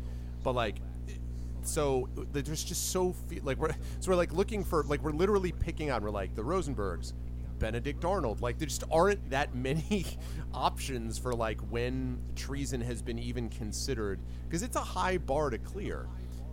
But 0.44 0.54
like, 0.54 0.78
so 1.64 2.10
there's 2.32 2.64
just 2.64 2.92
so 2.92 3.14
few, 3.28 3.42
like 3.42 3.58
we're 3.58 3.72
so 4.00 4.12
we're 4.12 4.16
like 4.16 4.34
looking 4.34 4.64
for 4.64 4.84
like 4.84 5.02
we're 5.02 5.12
literally 5.12 5.52
picking 5.52 5.92
on 5.92 6.04
we're 6.04 6.10
like 6.10 6.36
the 6.36 6.42
Rosenbergs, 6.42 7.14
Benedict 7.60 8.04
Arnold. 8.04 8.42
Like 8.42 8.58
there 8.58 8.68
just 8.68 8.84
aren't 8.92 9.30
that 9.30 9.56
many 9.68 10.06
options 10.54 11.18
for 11.18 11.34
like 11.34 11.60
when 11.70 12.20
treason 12.36 12.82
has 12.82 13.02
been 13.02 13.20
even 13.20 13.50
considered 13.50 14.20
because 14.48 14.64
it's 14.64 14.76
a 14.76 14.82
high 14.82 15.18
bar 15.18 15.50
to 15.50 15.58
clear. 15.58 16.08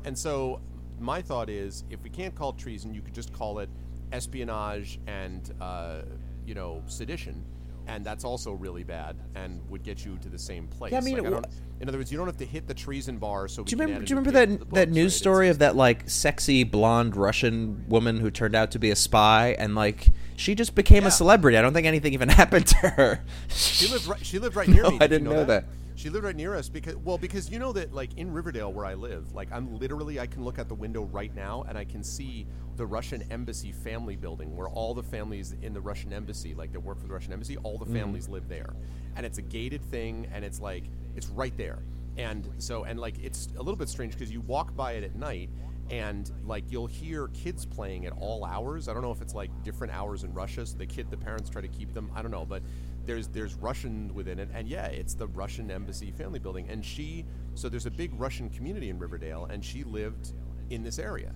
And 0.05 0.17
so 0.17 0.61
my 1.01 1.23
thought 1.23 1.49
is 1.49 1.85
if 1.91 2.03
we 2.03 2.11
can't 2.11 2.35
call 2.35 2.53
treason, 2.53 2.95
you 2.95 3.03
could 3.03 3.15
just 3.15 3.33
call 3.33 3.59
it 3.59 3.69
espionage 4.13 4.99
and 5.07 5.53
uh, 5.61 6.03
you 6.47 6.55
know 6.55 6.83
sedition. 6.87 7.45
And 7.89 8.05
that's 8.05 8.23
also 8.23 8.53
really 8.53 8.85
bad, 8.85 9.17
and 9.35 9.67
would 9.71 9.83
get 9.83 10.05
you 10.05 10.19
to 10.19 10.29
the 10.29 10.39
same 10.39 10.69
place. 10.69 10.93
Yeah, 10.93 10.99
I 10.99 11.01
mean, 11.01 11.17
Like, 11.19 11.45
in 11.81 11.89
other 11.89 11.97
words, 11.97 12.13
you 12.13 12.19
don't 12.19 12.27
have 12.27 12.37
to 12.37 12.45
hit 12.45 12.67
the 12.69 12.75
treason 12.75 13.17
bar. 13.17 13.49
So 13.49 13.65
Do 13.65 13.75
you 13.75 13.81
remember? 13.81 14.05
Do 14.05 14.11
you 14.13 14.19
remember 14.19 14.31
that 14.33 14.69
the 14.69 14.75
that 14.75 14.91
news 14.91 15.15
right? 15.15 15.19
story 15.19 15.49
of 15.49 15.59
that 15.61 15.75
like 15.75 16.09
sexy 16.09 16.65
blonde 16.65 17.17
Russian 17.17 17.87
woman 17.89 18.21
who 18.21 18.31
turned 18.31 18.55
out 18.55 18.71
to 18.73 18.79
be 18.79 18.91
a 18.91 18.97
spy 18.97 19.57
and 19.59 19.75
like 19.75 20.09
she 20.37 20.55
just 20.55 20.75
became 20.75 21.05
Yeah. 21.05 21.09
a 21.09 21.13
celebrity? 21.13 21.57
I 21.57 21.63
don't 21.63 21.73
think 21.73 21.87
anything 21.87 22.13
even 22.13 22.29
happened 22.43 22.67
to 22.69 22.77
her. 22.91 23.25
She 23.49 23.89
lived 23.89 24.07
right. 24.07 24.25
She 24.25 24.39
lived 24.39 24.55
right 24.55 24.69
near 24.77 24.83
No, 24.83 24.91
me. 24.91 24.97
I 25.01 25.07
Did 25.07 25.23
you 25.23 25.27
didn't 25.27 25.35
know 25.35 25.45
that. 25.47 25.65
She 25.95 26.11
lived 26.11 26.25
right 26.25 26.37
near 26.37 26.55
us 26.55 26.69
because 26.69 26.95
well, 26.97 27.17
because 27.19 27.51
you 27.51 27.59
know 27.59 27.73
that 27.73 27.95
like 27.95 28.11
in 28.19 28.31
Riverdale 28.33 28.73
where 28.73 28.85
I 28.85 28.95
live, 28.95 29.33
like 29.35 29.51
I'm 29.51 29.79
literally 29.79 30.21
I 30.21 30.27
can 30.27 30.45
look 30.45 30.59
out 30.59 30.69
the 30.69 30.75
window 30.75 31.05
right 31.05 31.35
now 31.35 31.65
and 31.69 31.79
I 31.79 31.85
can 31.85 32.05
see 32.05 32.47
the 32.79 32.87
Russian 32.87 33.23
embassy 33.31 33.73
family 33.73 34.17
building 34.17 34.57
where 34.57 34.69
all 34.69 34.95
the 34.95 35.03
families 35.03 35.55
in 35.63 35.75
the 35.75 35.81
Russian 35.81 36.13
embassy, 36.13 36.55
like 36.55 36.73
that 36.73 36.81
work 36.81 36.99
for 37.01 37.07
the 37.09 37.13
Russian 37.13 37.33
embassy, 37.35 37.57
all 37.59 37.77
the 37.77 37.85
Mm-hmm. 37.85 37.97
families 37.97 38.29
live 38.29 38.49
there, 38.49 38.73
and 39.17 39.27
it's 39.27 39.39
a 39.39 39.43
gated 39.43 39.85
thing, 39.85 40.27
and 40.33 40.45
it's 40.45 40.61
like 40.61 40.85
it's 41.17 41.27
right 41.29 41.57
there, 41.57 41.81
and 42.17 42.49
so 42.59 42.85
and 42.85 42.99
like 42.99 43.19
it's 43.23 43.49
a 43.57 43.63
little 43.63 43.77
bit 43.77 43.89
strange 43.89 44.13
because 44.15 44.31
you 44.31 44.41
walk 44.43 44.75
by 44.77 44.93
it 44.93 45.05
at 45.05 45.15
night 45.17 45.51
and 45.91 46.31
like 46.45 46.65
you'll 46.71 46.87
hear 46.87 47.29
kids 47.29 47.65
playing 47.65 48.05
at 48.07 48.13
all 48.21 48.45
hours. 48.45 48.89
I 48.89 48.93
don't 48.93 49.03
know 49.03 49.11
if 49.13 49.23
it's 49.23 49.35
like 49.35 49.51
different 49.65 49.93
hours 49.93 50.23
in 50.23 50.33
Russia, 50.35 50.65
so 50.67 50.77
the 50.77 50.87
kid, 50.87 51.11
the 51.11 51.17
parents 51.17 51.49
try 51.51 51.63
to 51.63 51.69
keep 51.69 51.93
them. 51.95 52.11
I 52.15 52.23
don't 52.23 52.31
know, 52.31 52.45
but 52.45 52.63
there's 53.07 53.29
there's 53.29 53.55
Russian 53.55 54.13
within 54.15 54.39
it, 54.39 54.51
and 54.55 54.69
yeah, 54.69 54.87
it's 54.87 55.15
the 55.15 55.27
Russian 55.29 55.71
embassy 55.71 56.11
family 56.13 56.39
building. 56.39 56.69
And 56.69 56.85
she, 56.85 57.25
so 57.55 57.69
there's 57.69 57.87
a 57.87 57.91
big 57.91 58.13
Russian 58.21 58.51
community 58.51 58.91
in 58.91 58.99
Riverdale, 58.99 59.47
and 59.47 59.65
she 59.65 59.83
lived 59.85 60.35
in 60.71 60.83
this 60.83 60.99
area. 60.99 61.33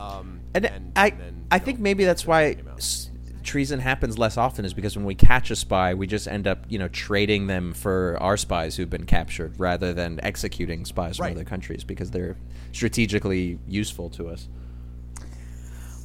Um, 0.00 0.40
And, 0.54 0.66
and 0.66 0.92
I, 0.96 1.10
then, 1.10 1.44
I 1.50 1.56
you 1.56 1.60
think 1.60 1.78
know, 1.78 1.82
maybe 1.84 2.04
that's 2.04 2.26
why 2.26 2.56
treason 3.42 3.80
happens 3.80 4.18
less 4.18 4.36
often 4.36 4.64
is 4.64 4.74
because 4.74 4.96
when 4.96 5.04
we 5.04 5.14
catch 5.14 5.50
a 5.50 5.56
spy, 5.56 5.94
we 5.94 6.06
just 6.06 6.28
end 6.28 6.46
up, 6.46 6.64
you 6.68 6.78
know, 6.78 6.88
trading 6.88 7.46
them 7.46 7.72
for 7.72 8.16
our 8.20 8.36
spies 8.36 8.76
who've 8.76 8.90
been 8.90 9.06
captured 9.06 9.58
rather 9.58 9.92
than 9.92 10.20
executing 10.22 10.84
spies 10.84 11.16
from 11.16 11.32
other 11.32 11.44
countries 11.44 11.84
because 11.84 12.10
they're 12.10 12.36
strategically 12.72 13.58
useful 13.68 14.10
to 14.10 14.28
us. 14.28 14.48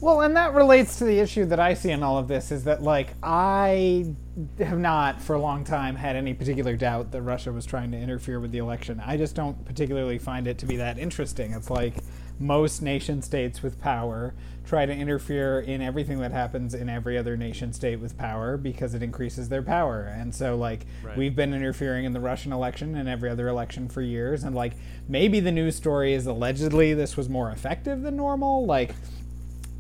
Well, 0.02 0.22
and 0.22 0.36
that 0.36 0.54
relates 0.54 0.98
to 1.00 1.06
the 1.06 1.20
issue 1.20 1.46
that 1.46 1.60
I 1.60 1.74
see 1.74 1.90
in 1.90 2.04
all 2.04 2.18
of 2.18 2.28
this 2.28 2.52
is 2.52 2.66
that, 2.66 2.84
like, 2.84 3.16
I 3.24 4.14
have 4.60 4.78
not 4.78 5.22
for 5.22 5.36
a 5.36 5.40
long 5.40 5.64
time 5.64 5.96
had 5.96 6.16
any 6.16 6.34
particular 6.34 6.76
doubt 6.76 7.12
that 7.12 7.22
Russia 7.22 7.52
was 7.52 7.66
trying 7.66 7.92
to 7.92 7.98
interfere 7.98 8.40
with 8.40 8.52
the 8.52 8.58
election. 8.58 9.02
I 9.04 9.18
just 9.18 9.36
don't 9.36 9.66
particularly 9.66 10.20
find 10.20 10.48
it 10.48 10.58
to 10.60 10.66
be 10.66 10.78
that 10.78 11.00
interesting. 11.00 11.54
It's 11.54 11.70
like 11.70 11.96
most 12.40 12.82
nation 12.82 13.22
states 13.22 13.62
with 13.64 13.80
power 13.80 14.34
try 14.66 14.86
to 14.86 14.92
interfere 14.94 15.60
in 15.60 15.80
everything 15.82 16.20
that 16.20 16.32
happens 16.32 16.74
in 16.74 16.90
every 16.90 17.18
other 17.18 17.38
nation 17.38 17.72
state 17.72 18.00
with 18.00 18.18
power 18.18 18.58
because 18.58 18.96
it 18.96 19.04
increases 19.04 19.48
their 19.50 19.62
power. 19.62 20.02
And 20.04 20.34
so, 20.34 20.56
like, 20.56 20.88
Right. 21.04 21.16
we've 21.16 21.36
been 21.36 21.54
interfering 21.54 22.04
in 22.04 22.14
the 22.14 22.20
Russian 22.20 22.52
election 22.52 22.96
and 22.96 23.08
every 23.08 23.30
other 23.30 23.48
election 23.48 23.88
for 23.88 24.02
years. 24.02 24.44
And, 24.44 24.56
like, 24.56 24.74
maybe 25.08 25.40
the 25.40 25.52
news 25.52 25.76
story 25.76 26.14
is 26.14 26.26
allegedly 26.26 26.96
this 26.96 27.16
was 27.16 27.30
more 27.30 27.52
effective 27.52 28.02
than 28.02 28.16
normal. 28.16 28.66
Like, 28.66 28.96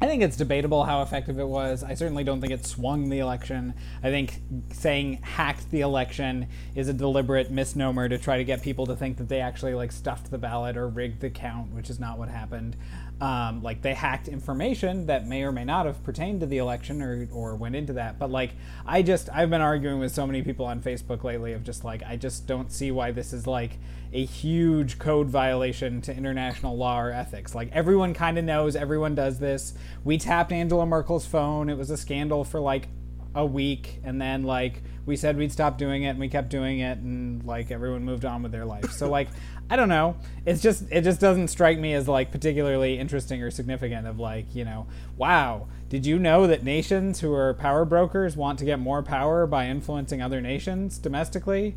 I 0.05 0.07
think 0.07 0.21
it's 0.21 0.37
debatable 0.37 0.83
how 0.83 1.01
effective 1.01 1.39
it 1.39 1.47
was. 1.47 1.83
I 1.83 1.95
certainly 1.95 2.23
don't 2.23 2.39
think 2.39 2.53
it 2.53 2.63
swung 2.63 3.09
the 3.09 3.17
election. 3.17 3.73
I 4.03 4.11
think 4.11 4.39
saying 4.71 5.23
hacked 5.23 5.71
the 5.71 5.81
election 5.81 6.45
is 6.75 6.87
a 6.87 6.93
deliberate 6.93 7.49
misnomer 7.49 8.07
to 8.07 8.19
try 8.19 8.37
to 8.37 8.43
get 8.43 8.61
people 8.61 8.85
to 8.85 8.95
think 8.95 9.17
that 9.17 9.29
they 9.29 9.41
actually 9.41 9.73
like 9.73 9.91
stuffed 9.91 10.29
the 10.29 10.37
ballot 10.37 10.77
or 10.77 10.87
rigged 10.87 11.21
the 11.21 11.31
count, 11.31 11.73
which 11.73 11.89
is 11.89 11.99
not 11.99 12.19
what 12.19 12.29
happened. 12.29 12.75
Um, 13.21 13.63
like 13.63 13.81
they 13.81 13.93
hacked 13.93 14.27
information 14.27 15.05
that 15.05 15.25
may 15.25 15.43
or 15.43 15.51
may 15.53 15.63
not 15.63 15.85
have 15.85 16.03
pertained 16.03 16.41
to 16.41 16.45
the 16.45 16.57
election 16.57 17.01
or, 17.01 17.29
or 17.31 17.55
went 17.55 17.73
into 17.73 17.93
that. 17.93 18.19
But 18.19 18.29
like 18.29 18.51
I 18.85 19.01
just 19.03 19.29
I've 19.31 19.49
been 19.49 19.61
arguing 19.61 19.99
with 19.99 20.11
so 20.11 20.27
many 20.27 20.41
people 20.41 20.65
on 20.65 20.81
Facebook 20.81 21.23
lately 21.23 21.53
of 21.53 21.63
just 21.63 21.85
like 21.85 22.03
I 22.03 22.17
just 22.17 22.45
don't 22.45 22.71
see 22.71 22.91
why 22.91 23.11
this 23.11 23.31
is 23.31 23.47
like 23.47 23.77
a 24.11 24.25
huge 24.25 24.99
code 24.99 25.27
violation 25.27 26.01
to 26.01 26.15
international 26.15 26.75
law 26.75 26.99
or 26.99 27.11
ethics. 27.11 27.55
Like 27.55 27.69
everyone 27.71 28.13
kind 28.13 28.37
of 28.37 28.43
knows, 28.43 28.75
everyone 28.75 29.15
does 29.15 29.39
this. 29.39 29.73
We 30.03 30.17
tapped 30.17 30.51
Angela 30.51 30.85
Merkel's 30.85 31.25
phone. 31.25 31.69
It 31.69 31.77
was 31.77 31.89
a 31.89 31.97
scandal 31.97 32.43
for 32.43 32.59
like 32.59 32.89
a 33.35 33.45
week 33.45 33.99
and 34.03 34.19
then 34.19 34.43
like 34.43 34.81
we 35.05 35.15
said 35.15 35.37
we'd 35.37 35.51
stop 35.51 35.77
doing 35.77 36.03
it 36.03 36.09
and 36.09 36.19
we 36.19 36.29
kept 36.29 36.49
doing 36.49 36.79
it 36.79 36.97
and 36.97 37.43
like 37.43 37.69
everyone 37.69 38.03
moved 38.03 38.25
on 38.25 38.41
with 38.41 38.51
their 38.51 38.65
life. 38.65 38.91
So 38.91 39.09
like 39.09 39.27
I 39.69 39.75
don't 39.75 39.89
know. 39.89 40.15
It's 40.45 40.61
just 40.61 40.83
it 40.91 41.01
just 41.01 41.19
doesn't 41.19 41.47
strike 41.47 41.79
me 41.79 41.93
as 41.93 42.07
like 42.07 42.31
particularly 42.31 42.99
interesting 42.99 43.41
or 43.41 43.49
significant 43.51 44.07
of 44.07 44.19
like, 44.19 44.53
you 44.55 44.63
know, 44.63 44.87
wow, 45.17 45.67
did 45.89 46.05
you 46.05 46.19
know 46.19 46.45
that 46.47 46.63
nations 46.63 47.19
who 47.19 47.33
are 47.33 47.53
power 47.55 47.83
brokers 47.83 48.37
want 48.37 48.59
to 48.59 48.65
get 48.65 48.79
more 48.79 49.01
power 49.01 49.47
by 49.47 49.67
influencing 49.67 50.21
other 50.21 50.39
nations 50.39 50.97
domestically? 50.97 51.75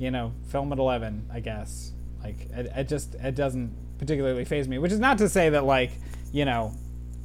you 0.00 0.10
know, 0.10 0.32
film 0.48 0.72
at 0.72 0.78
11, 0.78 1.28
I 1.30 1.40
guess. 1.40 1.92
Like, 2.24 2.48
it, 2.52 2.72
it 2.74 2.88
just, 2.88 3.14
it 3.16 3.34
doesn't 3.34 3.76
particularly 3.98 4.46
phase 4.46 4.66
me, 4.66 4.78
which 4.78 4.92
is 4.92 4.98
not 4.98 5.18
to 5.18 5.28
say 5.28 5.50
that, 5.50 5.64
like, 5.66 5.90
you 6.32 6.46
know, 6.46 6.72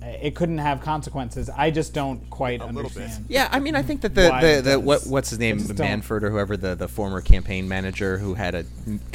it 0.05 0.35
couldn't 0.35 0.59
have 0.59 0.81
consequences. 0.81 1.49
I 1.49 1.71
just 1.71 1.93
don't 1.93 2.29
quite 2.29 2.61
A 2.61 2.65
little 2.67 2.83
bit. 2.89 2.97
understand. 3.01 3.25
Yeah, 3.27 3.49
I 3.51 3.59
mean, 3.59 3.75
I 3.75 3.81
think 3.81 4.01
that 4.01 4.13
the, 4.13 4.29
Why 4.29 4.41
the, 4.55 4.61
the 4.61 4.79
what 4.79 5.05
what's 5.07 5.31
his 5.31 5.39
name, 5.39 5.57
I 5.59 5.73
don't- 5.73 5.77
Manford 6.01 6.23
or 6.23 6.29
whoever 6.29 6.55
the, 6.57 6.75
the 6.75 6.87
former 6.87 7.21
campaign 7.21 7.67
manager 7.67 8.17
who 8.17 8.35
had 8.35 8.53
a, 8.55 8.65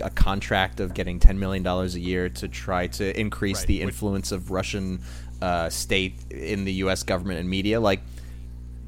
a 0.03 0.11
contract 0.11 0.81
of 0.81 0.92
getting 0.94 1.20
ten 1.20 1.38
million 1.38 1.62
dollars 1.62 1.94
a 1.94 2.00
year 2.00 2.29
to 2.29 2.48
try 2.48 2.87
to 2.88 3.18
increase 3.18 3.59
Right, 3.61 3.66
the 3.68 3.79
which- 3.85 3.88
influence 3.94 4.33
of 4.33 4.50
Russian 4.50 5.00
uh, 5.40 5.70
state 5.70 6.14
in 6.31 6.64
the 6.64 6.72
U.S. 6.85 7.03
government 7.03 7.40
and 7.40 7.48
media. 7.48 7.81
Like, 7.81 8.00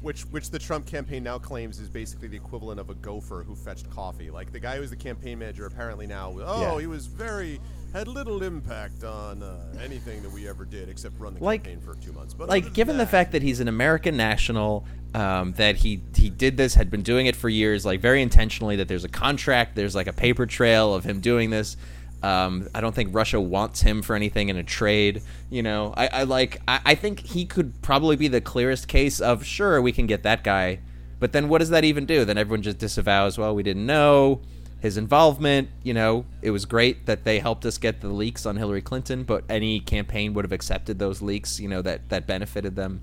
which 0.01 0.23
which 0.23 0.49
the 0.51 0.59
Trump 0.59 0.85
campaign 0.85 1.23
now 1.23 1.37
claims 1.37 1.79
is 1.79 1.87
basically 1.89 2.27
the 2.27 2.35
equivalent 2.37 2.79
of 2.79 2.89
a 2.89 2.95
gopher 2.95 3.43
who 3.47 3.55
fetched 3.55 3.89
coffee. 3.89 4.29
Like 4.29 4.51
the 4.51 4.59
guy 4.59 4.75
who 4.75 4.81
was 4.81 4.89
the 4.89 4.97
campaign 4.97 5.39
manager 5.39 5.65
apparently 5.65 6.05
now, 6.07 6.35
oh, 6.43 6.61
Yeah. 6.75 6.79
he 6.81 6.87
was 6.87 7.05
very 7.07 7.61
had 7.93 8.07
little 8.07 8.41
impact 8.43 9.03
on 9.03 9.43
uh, 9.43 9.55
anything 9.81 10.21
that 10.23 10.31
we 10.31 10.47
ever 10.47 10.65
did 10.65 10.89
except 10.89 11.19
run 11.19 11.35
the 11.35 11.43
Like- 11.43 11.63
campaign 11.63 11.79
for 11.81 11.95
two 12.03 12.11
months. 12.11 12.33
But 12.33 12.49
like 12.49 12.73
given 12.73 12.97
the 12.97 13.05
fact 13.05 13.31
that 13.33 13.41
he's 13.43 13.59
an 13.59 13.67
American 13.67 14.17
national, 14.17 14.85
um, 15.13 15.53
that 15.53 15.75
he 15.77 16.01
he 16.15 16.29
did 16.29 16.57
this, 16.57 16.73
had 16.73 16.89
been 16.89 17.03
doing 17.03 17.27
it 17.27 17.35
for 17.35 17.49
years, 17.49 17.85
like 17.85 18.01
very 18.01 18.21
intentionally. 18.21 18.75
That 18.77 18.87
there's 18.87 19.03
a 19.03 19.09
contract, 19.09 19.75
there's 19.75 19.95
like 19.95 20.07
a 20.07 20.13
paper 20.13 20.45
trail 20.45 20.93
of 20.93 21.03
him 21.03 21.19
doing 21.19 21.51
this. 21.51 21.77
Um, 22.23 22.69
I 22.73 22.79
don't 22.81 22.95
think 22.95 23.13
Russia 23.13 23.39
wants 23.39 23.81
him 23.81 24.01
for 24.01 24.15
anything 24.15 24.47
in 24.49 24.55
a 24.57 24.63
trade. 24.63 25.21
You 25.49 25.61
know, 25.61 25.93
I, 25.95 26.07
I 26.07 26.23
like. 26.23 26.61
I, 26.67 26.79
I 26.85 26.95
think 26.95 27.19
he 27.19 27.45
could 27.45 27.81
probably 27.81 28.15
be 28.15 28.27
the 28.27 28.41
clearest 28.41 28.87
case 28.87 29.19
of 29.19 29.45
sure 29.45 29.81
we 29.81 29.91
can 29.91 30.07
get 30.07 30.23
that 30.23 30.43
guy, 30.43 30.79
but 31.19 31.31
then 31.33 31.47
what 31.49 31.59
does 31.59 31.69
that 31.69 31.83
even 31.83 32.05
do? 32.05 32.25
Then 32.25 32.37
everyone 32.37 32.63
just 32.63 32.79
disavows. 32.79 33.37
Well, 33.37 33.53
we 33.53 33.61
didn't 33.61 33.85
know 33.85 34.41
his 34.83 34.97
involvement. 34.97 35.69
You 35.81 35.93
know, 35.93 36.25
it 36.41 36.51
was 36.51 36.65
great 36.65 37.05
that 37.05 37.23
they 37.23 37.39
helped 37.39 37.65
us 37.65 37.77
get 37.77 38.01
the 38.01 38.09
leaks 38.09 38.45
on 38.45 38.57
Hillary 38.57 38.81
Clinton, 38.81 39.23
but 39.23 39.45
any 39.49 39.79
campaign 39.79 40.33
would 40.33 40.43
have 40.43 40.51
accepted 40.51 40.99
those 40.99 41.21
leaks. 41.21 41.57
You 41.59 41.69
know 41.69 41.81
that 41.81 42.09
that 42.09 42.27
benefited 42.27 42.75
them. 42.75 43.01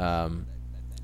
Um, 0.00 0.46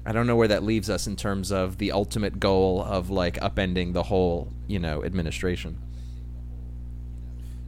I 0.07 0.13
don't 0.13 0.27
know 0.27 0.37
where 0.37 0.49
that 0.49 0.63
leaves 0.63 0.89
us 0.89 1.07
in 1.07 1.17
terms 1.17 1.53
of 1.53 1.77
the 1.77 1.93
ultimate 1.93 2.41
goal 2.41 2.83
of 2.83 3.11
like 3.11 3.37
upending 3.41 3.93
the 3.93 4.03
whole, 4.03 4.51
you 4.67 4.79
know, 4.79 5.05
administration. 5.05 5.79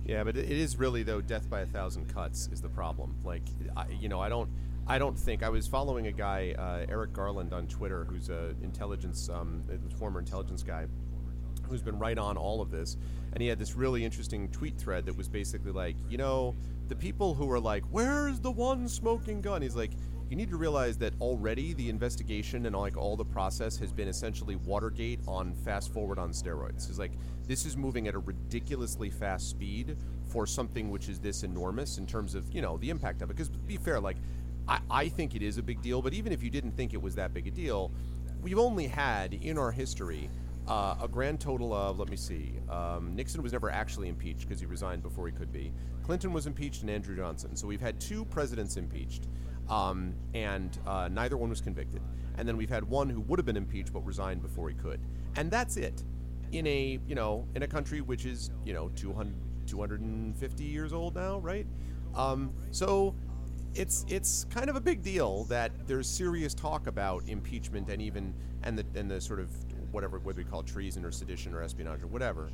Yeah, 0.06 0.24
but 0.24 0.36
it 0.36 0.50
is 0.50 0.76
really 0.76 1.02
though 1.02 1.20
death 1.20 1.48
by 1.50 1.60
a 1.60 1.66
thousand 1.66 2.12
cuts 2.12 2.48
is 2.50 2.62
the 2.62 2.70
problem. 2.70 3.14
Like, 3.22 3.42
I, 3.76 3.84
you 4.00 4.08
know, 4.08 4.20
I 4.20 4.30
don't, 4.30 4.48
I 4.86 4.98
don't 4.98 5.16
think 5.16 5.42
I 5.42 5.50
was 5.50 5.68
following 5.68 6.06
a 6.06 6.12
guy, 6.12 6.54
uh, 6.58 6.90
Eric 6.90 7.12
Garland, 7.12 7.52
on 7.52 7.66
Twitter, 7.66 8.04
who's 8.06 8.30
a 8.30 8.54
intelligence, 8.62 9.28
um, 9.28 9.62
former 9.98 10.18
intelligence 10.18 10.62
guy, 10.62 10.86
who's 11.72 11.82
been 11.82 11.98
right 11.98 12.18
on 12.18 12.36
all 12.36 12.60
of 12.60 12.70
this, 12.70 12.96
and 13.32 13.42
he 13.42 13.48
had 13.48 13.58
this 13.58 13.74
really 13.74 14.04
interesting 14.04 14.48
tweet 14.50 14.78
thread 14.78 15.06
that 15.06 15.16
was 15.16 15.28
basically 15.28 15.72
like, 15.72 15.96
you 16.08 16.18
know, 16.18 16.54
the 16.88 16.94
people 16.94 17.34
who 17.34 17.50
are 17.50 17.60
like, 17.60 17.82
"Where's 17.90 18.38
the 18.40 18.50
one 18.50 18.88
smoking 18.88 19.40
gun?" 19.40 19.62
He's 19.62 19.76
like. 19.76 19.92
You 20.30 20.36
need 20.36 20.48
to 20.48 20.56
realize 20.56 20.96
that 20.96 21.12
already 21.20 21.74
the 21.74 21.90
investigation 21.90 22.64
and 22.64 22.74
like 22.74 22.96
all 22.96 23.18
the 23.18 23.24
process 23.24 23.76
has 23.76 23.92
been 23.92 24.08
essentially 24.08 24.56
Watergate 24.56 25.20
on 25.28 25.52
fast 25.52 25.92
forward 25.92 26.18
on 26.18 26.30
steroids. 26.30 26.88
It's 26.88 26.98
like 26.98 27.12
this 27.46 27.66
is 27.66 27.76
moving 27.76 28.08
at 28.08 28.14
a 28.14 28.18
ridiculously 28.18 29.10
fast 29.10 29.50
speed 29.50 29.94
for 30.24 30.46
something 30.46 30.90
which 30.90 31.10
is 31.10 31.18
this 31.18 31.42
enormous 31.42 31.98
in 31.98 32.06
terms 32.06 32.34
of 32.34 32.50
you 32.50 32.62
know 32.62 32.78
the 32.78 32.88
impact 32.88 33.20
of 33.20 33.28
it. 33.28 33.36
Because 33.36 33.50
to 33.50 33.58
be 33.58 33.76
fair, 33.76 34.00
like 34.00 34.16
I, 34.66 34.80
I 34.90 35.08
think 35.10 35.34
it 35.34 35.42
is 35.42 35.58
a 35.58 35.62
big 35.62 35.82
deal, 35.82 36.00
but 36.00 36.14
even 36.14 36.32
if 36.32 36.42
you 36.42 36.48
didn't 36.48 36.72
think 36.72 36.94
it 36.94 37.02
was 37.02 37.14
that 37.16 37.34
big 37.34 37.46
a 37.46 37.50
deal, 37.50 37.92
we've 38.40 38.58
only 38.58 38.86
had 38.86 39.34
in 39.34 39.58
our 39.58 39.70
history 39.70 40.30
uh, 40.68 40.94
a 41.02 41.08
grand 41.08 41.40
total 41.40 41.72
of 41.74 41.98
let 41.98 42.08
me 42.08 42.16
see. 42.16 42.54
Um, 42.68 43.14
Nixon 43.16 43.42
was 43.42 43.52
never 43.52 43.70
actually 43.70 44.08
impeached 44.08 44.42
because 44.42 44.60
he 44.60 44.66
resigned 44.66 45.02
before 45.02 45.26
he 45.26 45.32
could 45.32 45.52
be. 45.52 45.72
Clinton 46.02 46.32
was 46.32 46.46
impeached 46.46 46.82
and 46.82 46.90
Andrew 46.90 47.16
Johnson. 47.16 47.56
So 47.56 47.66
we've 47.66 47.80
had 47.80 48.00
two 48.00 48.24
presidents 48.26 48.76
impeached, 48.76 49.28
um, 49.68 50.14
and 50.34 50.78
uh, 50.86 51.08
neither 51.10 51.36
one 51.36 51.50
was 51.50 51.60
convicted. 51.60 52.02
And 52.38 52.48
then 52.48 52.56
we've 52.56 52.70
had 52.70 52.84
one 52.84 53.08
who 53.10 53.20
would 53.22 53.38
have 53.38 53.46
been 53.46 53.56
impeached 53.56 53.92
but 53.92 54.04
resigned 54.06 54.42
before 54.42 54.68
he 54.68 54.74
could. 54.74 55.00
And 55.36 55.50
that's 55.50 55.76
it. 55.76 56.02
In 56.52 56.66
a 56.66 56.98
you 57.06 57.14
know 57.14 57.46
in 57.54 57.62
a 57.62 57.68
country 57.68 58.00
which 58.00 58.24
is 58.26 58.50
you 58.64 58.72
know 58.72 58.90
200, 58.94 59.34
250 59.66 60.64
years 60.64 60.92
old 60.92 61.14
now, 61.14 61.38
right? 61.38 61.66
Um, 62.14 62.52
so 62.70 63.14
it's 63.74 64.04
it's 64.08 64.44
kind 64.50 64.68
of 64.68 64.76
a 64.76 64.80
big 64.80 65.02
deal 65.02 65.44
that 65.44 65.72
there's 65.86 66.06
serious 66.06 66.54
talk 66.54 66.86
about 66.86 67.22
impeachment 67.26 67.88
and 67.88 68.02
even 68.02 68.34
and 68.62 68.78
the 68.78 68.84
and 68.94 69.10
the 69.10 69.20
sort 69.20 69.40
of 69.40 69.50
whatever 69.92 70.18
what 70.18 70.36
we 70.36 70.44
call 70.44 70.62
treason 70.62 71.04
or 71.04 71.12
sedition 71.12 71.54
or 71.54 71.62
espionage 71.62 72.02
or 72.02 72.08
whatever. 72.08 72.50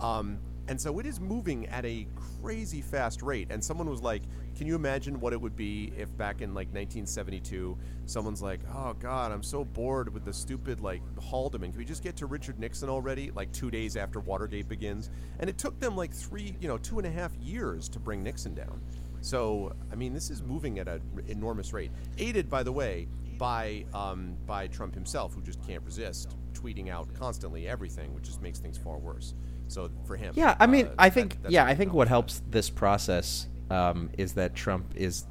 Um, 0.00 0.38
and 0.68 0.80
so 0.80 0.98
it 0.98 1.06
is 1.06 1.20
moving 1.20 1.66
at 1.66 1.84
a 1.84 2.06
crazy 2.40 2.80
fast 2.80 3.22
rate. 3.22 3.48
And 3.50 3.62
someone 3.62 3.90
was 3.90 4.02
like, 4.02 4.22
"Can 4.56 4.66
you 4.66 4.76
imagine 4.76 5.20
what 5.20 5.32
it 5.32 5.40
would 5.40 5.56
be 5.56 5.92
if 5.96 6.16
back 6.16 6.42
in 6.42 6.50
like 6.54 6.68
1972, 6.68 7.76
someone's 8.06 8.42
like, 8.42 8.60
oh 8.74 8.94
God, 8.94 9.32
I'm 9.32 9.42
so 9.42 9.64
bored 9.64 10.12
with 10.12 10.24
the 10.24 10.32
stupid 10.32 10.80
like 10.80 11.02
Haldeman. 11.20 11.70
Can 11.70 11.78
we 11.78 11.84
just 11.84 12.02
get 12.02 12.16
to 12.16 12.26
Richard 12.26 12.58
Nixon 12.58 12.88
already? 12.88 13.30
Like 13.30 13.52
two 13.52 13.70
days 13.70 13.96
after 13.96 14.20
Watergate 14.20 14.68
begins, 14.68 15.10
and 15.38 15.48
it 15.48 15.58
took 15.58 15.78
them 15.80 15.96
like 15.96 16.12
three, 16.12 16.56
you 16.60 16.68
know, 16.68 16.78
two 16.78 16.98
and 16.98 17.06
a 17.06 17.10
half 17.10 17.34
years 17.36 17.88
to 17.90 17.98
bring 17.98 18.22
Nixon 18.22 18.54
down. 18.54 18.80
So, 19.22 19.74
I 19.92 19.96
mean, 19.96 20.14
this 20.14 20.30
is 20.30 20.42
moving 20.42 20.78
at 20.78 20.88
an 20.88 21.02
enormous 21.28 21.72
rate, 21.72 21.90
aided, 22.18 22.48
by 22.48 22.62
the 22.62 22.72
way, 22.72 23.06
by 23.40 23.84
um, 23.94 24.36
by 24.46 24.68
Trump 24.68 24.94
himself, 24.94 25.34
who 25.34 25.40
just 25.40 25.60
can't 25.66 25.82
resist 25.84 26.36
tweeting 26.52 26.90
out 26.90 27.12
constantly 27.14 27.66
everything, 27.66 28.14
which 28.14 28.24
just 28.24 28.42
makes 28.42 28.58
things 28.60 28.76
far 28.78 28.98
worse. 28.98 29.34
So 29.66 29.90
for 30.04 30.16
him, 30.16 30.34
Yeah, 30.36 30.56
I 30.60 30.66
mean, 30.66 30.86
uh, 30.86 30.94
I 30.98 31.10
think 31.10 31.40
that's 31.42 31.52
yeah, 31.52 31.64
I 31.64 31.74
think 31.74 31.92
what 31.92 32.06
helps 32.06 32.42
this 32.50 32.68
process 32.70 33.46
um, 33.70 34.10
is 34.18 34.34
that 34.34 34.54
Trump 34.54 34.92
is, 34.94 35.24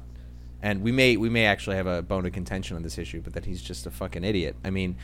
and 0.60 0.82
we 0.82 0.92
may 0.92 1.16
we 1.16 1.30
may 1.30 1.46
actually 1.46 1.76
have 1.76 1.86
a 1.86 2.02
bone 2.02 2.26
of 2.26 2.32
contention 2.32 2.76
on 2.76 2.82
this 2.82 2.98
issue, 2.98 3.20
but 3.22 3.32
that 3.34 3.44
he's 3.46 3.62
just 3.62 3.86
a 3.86 3.90
fucking 3.90 4.24
idiot. 4.24 4.56
I 4.64 4.70
mean, 4.70 4.96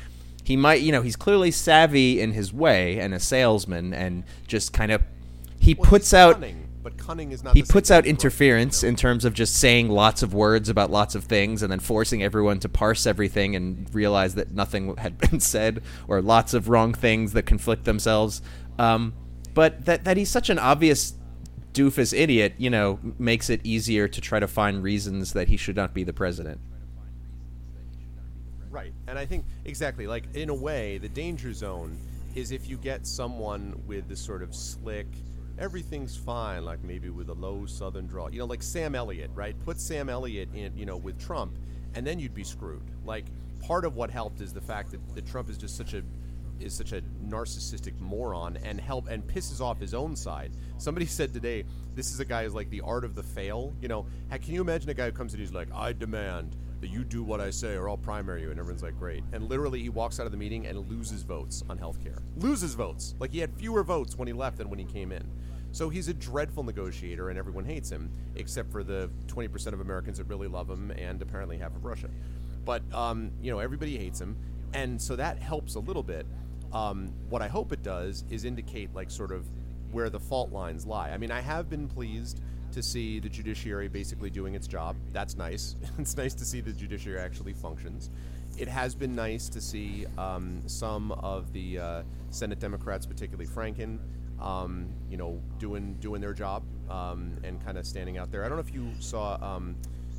he 0.42 0.56
might 0.56 0.80
you 0.80 0.90
know 0.90 1.02
he's 1.02 1.16
clearly 1.16 1.52
savvy 1.52 2.20
in 2.20 2.32
his 2.32 2.52
way 2.52 2.98
and 2.98 3.14
a 3.14 3.20
salesman, 3.20 3.94
and 3.94 4.24
just 4.48 4.72
kind 4.72 4.90
of 4.90 5.02
he 5.60 5.74
Well, 5.74 5.88
puts 5.88 6.12
out 6.12 6.34
cunning, 6.34 6.65
but 6.86 6.96
cunning 6.98 7.32
is 7.32 7.42
not. 7.42 7.56
he 7.56 7.64
puts 7.64 7.90
out 7.90 8.06
interference 8.06 8.84
in 8.84 8.94
terms 8.94 9.24
of 9.24 9.34
just 9.34 9.56
saying 9.56 9.88
lots 9.88 10.22
of 10.22 10.32
words 10.32 10.68
about 10.68 10.88
lots 10.88 11.16
of 11.16 11.24
things 11.24 11.60
and 11.60 11.72
then 11.72 11.80
forcing 11.80 12.22
everyone 12.22 12.60
to 12.60 12.68
parse 12.68 13.08
everything 13.08 13.56
and 13.56 13.92
realize 13.92 14.36
that 14.36 14.52
nothing 14.52 14.94
had 14.98 15.18
been 15.18 15.40
said 15.40 15.82
or 16.06 16.22
lots 16.22 16.54
of 16.54 16.68
wrong 16.68 16.94
things 16.94 17.32
that 17.32 17.42
conflict 17.42 17.86
themselves. 17.86 18.40
Um, 18.78 19.14
but 19.52 19.86
that 19.86 20.04
that 20.04 20.16
he's 20.16 20.30
such 20.30 20.48
an 20.48 20.60
obvious 20.60 21.14
doofus 21.72 22.16
idiot, 22.16 22.54
you 22.56 22.70
know, 22.70 23.00
makes 23.18 23.50
it 23.50 23.62
easier 23.64 24.06
to 24.06 24.20
try 24.20 24.38
to 24.38 24.46
find 24.46 24.80
reasons 24.80 25.32
that 25.32 25.48
he 25.48 25.56
should 25.56 25.74
not 25.74 25.92
be 25.92 26.04
the 26.04 26.12
president. 26.12 26.60
Right. 28.70 28.92
And 29.08 29.18
I 29.18 29.26
think 29.26 29.44
exactly 29.64 30.06
like 30.06 30.32
in 30.36 30.50
a 30.50 30.54
way 30.54 30.98
the 30.98 31.08
danger 31.08 31.52
zone 31.52 31.98
is 32.36 32.52
if 32.52 32.68
you 32.68 32.76
get 32.76 33.08
someone 33.08 33.74
with 33.88 34.08
this 34.08 34.20
sort 34.20 34.44
of 34.44 34.54
slick 34.54 35.08
everything's 35.58 36.16
fine, 36.16 36.64
like 36.64 36.82
maybe 36.82 37.10
with 37.10 37.28
a 37.28 37.34
low 37.34 37.66
Southern 37.66 38.06
draw. 38.06 38.28
You 38.28 38.40
know, 38.40 38.46
like 38.46 38.62
Sam 38.62 38.94
Elliott, 38.94 39.30
right? 39.34 39.58
Put 39.64 39.80
Sam 39.80 40.08
Elliott 40.08 40.48
in, 40.54 40.76
you 40.76 40.86
know, 40.86 40.96
with 40.96 41.18
Trump, 41.18 41.58
and 41.94 42.06
then 42.06 42.18
you'd 42.18 42.34
be 42.34 42.44
screwed. 42.44 42.90
Like 43.04 43.26
part 43.60 43.84
of 43.84 43.96
what 43.96 44.10
helped 44.10 44.40
is 44.40 44.52
the 44.52 44.60
fact 44.60 44.90
that, 44.92 45.14
that 45.14 45.26
Trump 45.26 45.50
is 45.50 45.58
just 45.58 45.76
such 45.76 45.94
a 45.94 46.02
is 46.58 46.72
such 46.72 46.92
a 46.92 47.02
narcissistic 47.28 47.98
moron 48.00 48.56
and 48.64 48.80
help 48.80 49.08
and 49.08 49.26
pisses 49.26 49.60
off 49.60 49.78
his 49.78 49.92
own 49.92 50.16
side. 50.16 50.52
Somebody 50.78 51.06
said 51.06 51.32
today, 51.34 51.64
this 51.94 52.12
is 52.12 52.20
a 52.20 52.24
guy 52.24 52.44
who's 52.44 52.54
like 52.54 52.70
the 52.70 52.80
art 52.80 53.04
of 53.04 53.14
the 53.14 53.22
fail. 53.22 53.74
You 53.80 53.88
know, 53.88 54.06
can 54.30 54.54
you 54.54 54.60
imagine 54.60 54.88
a 54.90 54.94
guy 54.94 55.06
who 55.06 55.12
comes 55.12 55.34
in, 55.34 55.40
he's 55.40 55.52
like, 55.52 55.68
I 55.74 55.92
demand 55.92 56.56
that 56.80 56.90
you 56.90 57.04
do 57.04 57.22
what 57.22 57.40
I 57.40 57.50
say 57.50 57.74
or 57.74 57.88
I'll 57.88 57.96
primary 57.96 58.42
you, 58.42 58.50
and 58.50 58.58
everyone's 58.58 58.82
like, 58.82 58.98
great. 58.98 59.24
And 59.32 59.48
literally, 59.48 59.82
he 59.82 59.88
walks 59.88 60.20
out 60.20 60.26
of 60.26 60.32
the 60.32 60.38
meeting 60.38 60.66
and 60.66 60.88
loses 60.90 61.22
votes 61.22 61.62
on 61.68 61.78
healthcare. 61.78 62.20
Loses 62.36 62.74
votes. 62.74 63.14
Like 63.18 63.32
he 63.32 63.38
had 63.38 63.54
fewer 63.54 63.82
votes 63.82 64.16
when 64.16 64.28
he 64.28 64.34
left 64.34 64.58
than 64.58 64.68
when 64.68 64.78
he 64.78 64.84
came 64.84 65.12
in. 65.12 65.26
So 65.72 65.88
he's 65.88 66.08
a 66.08 66.14
dreadful 66.14 66.62
negotiator, 66.62 67.28
and 67.28 67.38
everyone 67.38 67.64
hates 67.64 67.90
him, 67.90 68.10
except 68.34 68.70
for 68.72 68.82
the 68.82 69.10
20% 69.26 69.72
of 69.72 69.80
Americans 69.80 70.18
that 70.18 70.24
really 70.24 70.48
love 70.48 70.70
him, 70.70 70.90
and 70.92 71.20
apparently 71.20 71.58
half 71.58 71.74
of 71.74 71.84
Russia. 71.84 72.08
But 72.64 72.82
um, 72.94 73.30
you 73.42 73.50
know, 73.50 73.58
everybody 73.58 73.96
hates 73.96 74.20
him, 74.20 74.36
and 74.72 75.00
so 75.00 75.16
that 75.16 75.38
helps 75.38 75.74
a 75.74 75.80
little 75.80 76.02
bit. 76.02 76.26
Um, 76.72 77.12
what 77.28 77.42
I 77.42 77.48
hope 77.48 77.72
it 77.72 77.82
does 77.82 78.24
is 78.30 78.44
indicate 78.44 78.94
like 78.94 79.10
sort 79.10 79.32
of 79.32 79.46
where 79.92 80.10
the 80.10 80.20
fault 80.20 80.50
lines 80.50 80.86
lie. 80.86 81.10
I 81.10 81.16
mean, 81.16 81.30
I 81.30 81.40
have 81.40 81.70
been 81.70 81.88
pleased 81.88 82.40
to 82.76 82.82
see 82.82 83.18
the 83.18 83.28
judiciary 83.28 83.88
basically 83.88 84.28
doing 84.28 84.54
its 84.54 84.66
job. 84.66 84.96
That's 85.10 85.34
nice. 85.34 85.76
it's 85.98 86.16
nice 86.16 86.34
to 86.34 86.44
see 86.44 86.60
the 86.60 86.72
judiciary 86.72 87.18
actually 87.18 87.54
functions. 87.54 88.10
It 88.58 88.68
has 88.68 88.94
been 88.94 89.14
nice 89.14 89.48
to 89.48 89.62
see 89.62 90.04
um, 90.18 90.62
some 90.66 91.12
of 91.12 91.52
the 91.54 91.78
uh, 91.78 92.02
Senate 92.30 92.60
Democrats, 92.60 93.06
particularly 93.06 93.46
Franken, 93.46 93.98
um, 94.40 94.88
you 95.10 95.16
know, 95.16 95.40
doing 95.58 95.94
doing 96.00 96.20
their 96.20 96.34
job 96.34 96.62
um, 96.90 97.38
and 97.44 97.64
kind 97.64 97.78
of 97.78 97.86
standing 97.86 98.18
out 98.18 98.30
there. 98.30 98.44
I 98.44 98.48
don't 98.48 98.58
know 98.58 98.64
if 98.64 98.74
you 98.74 98.90
saw 98.98 99.38
um, 99.40 99.74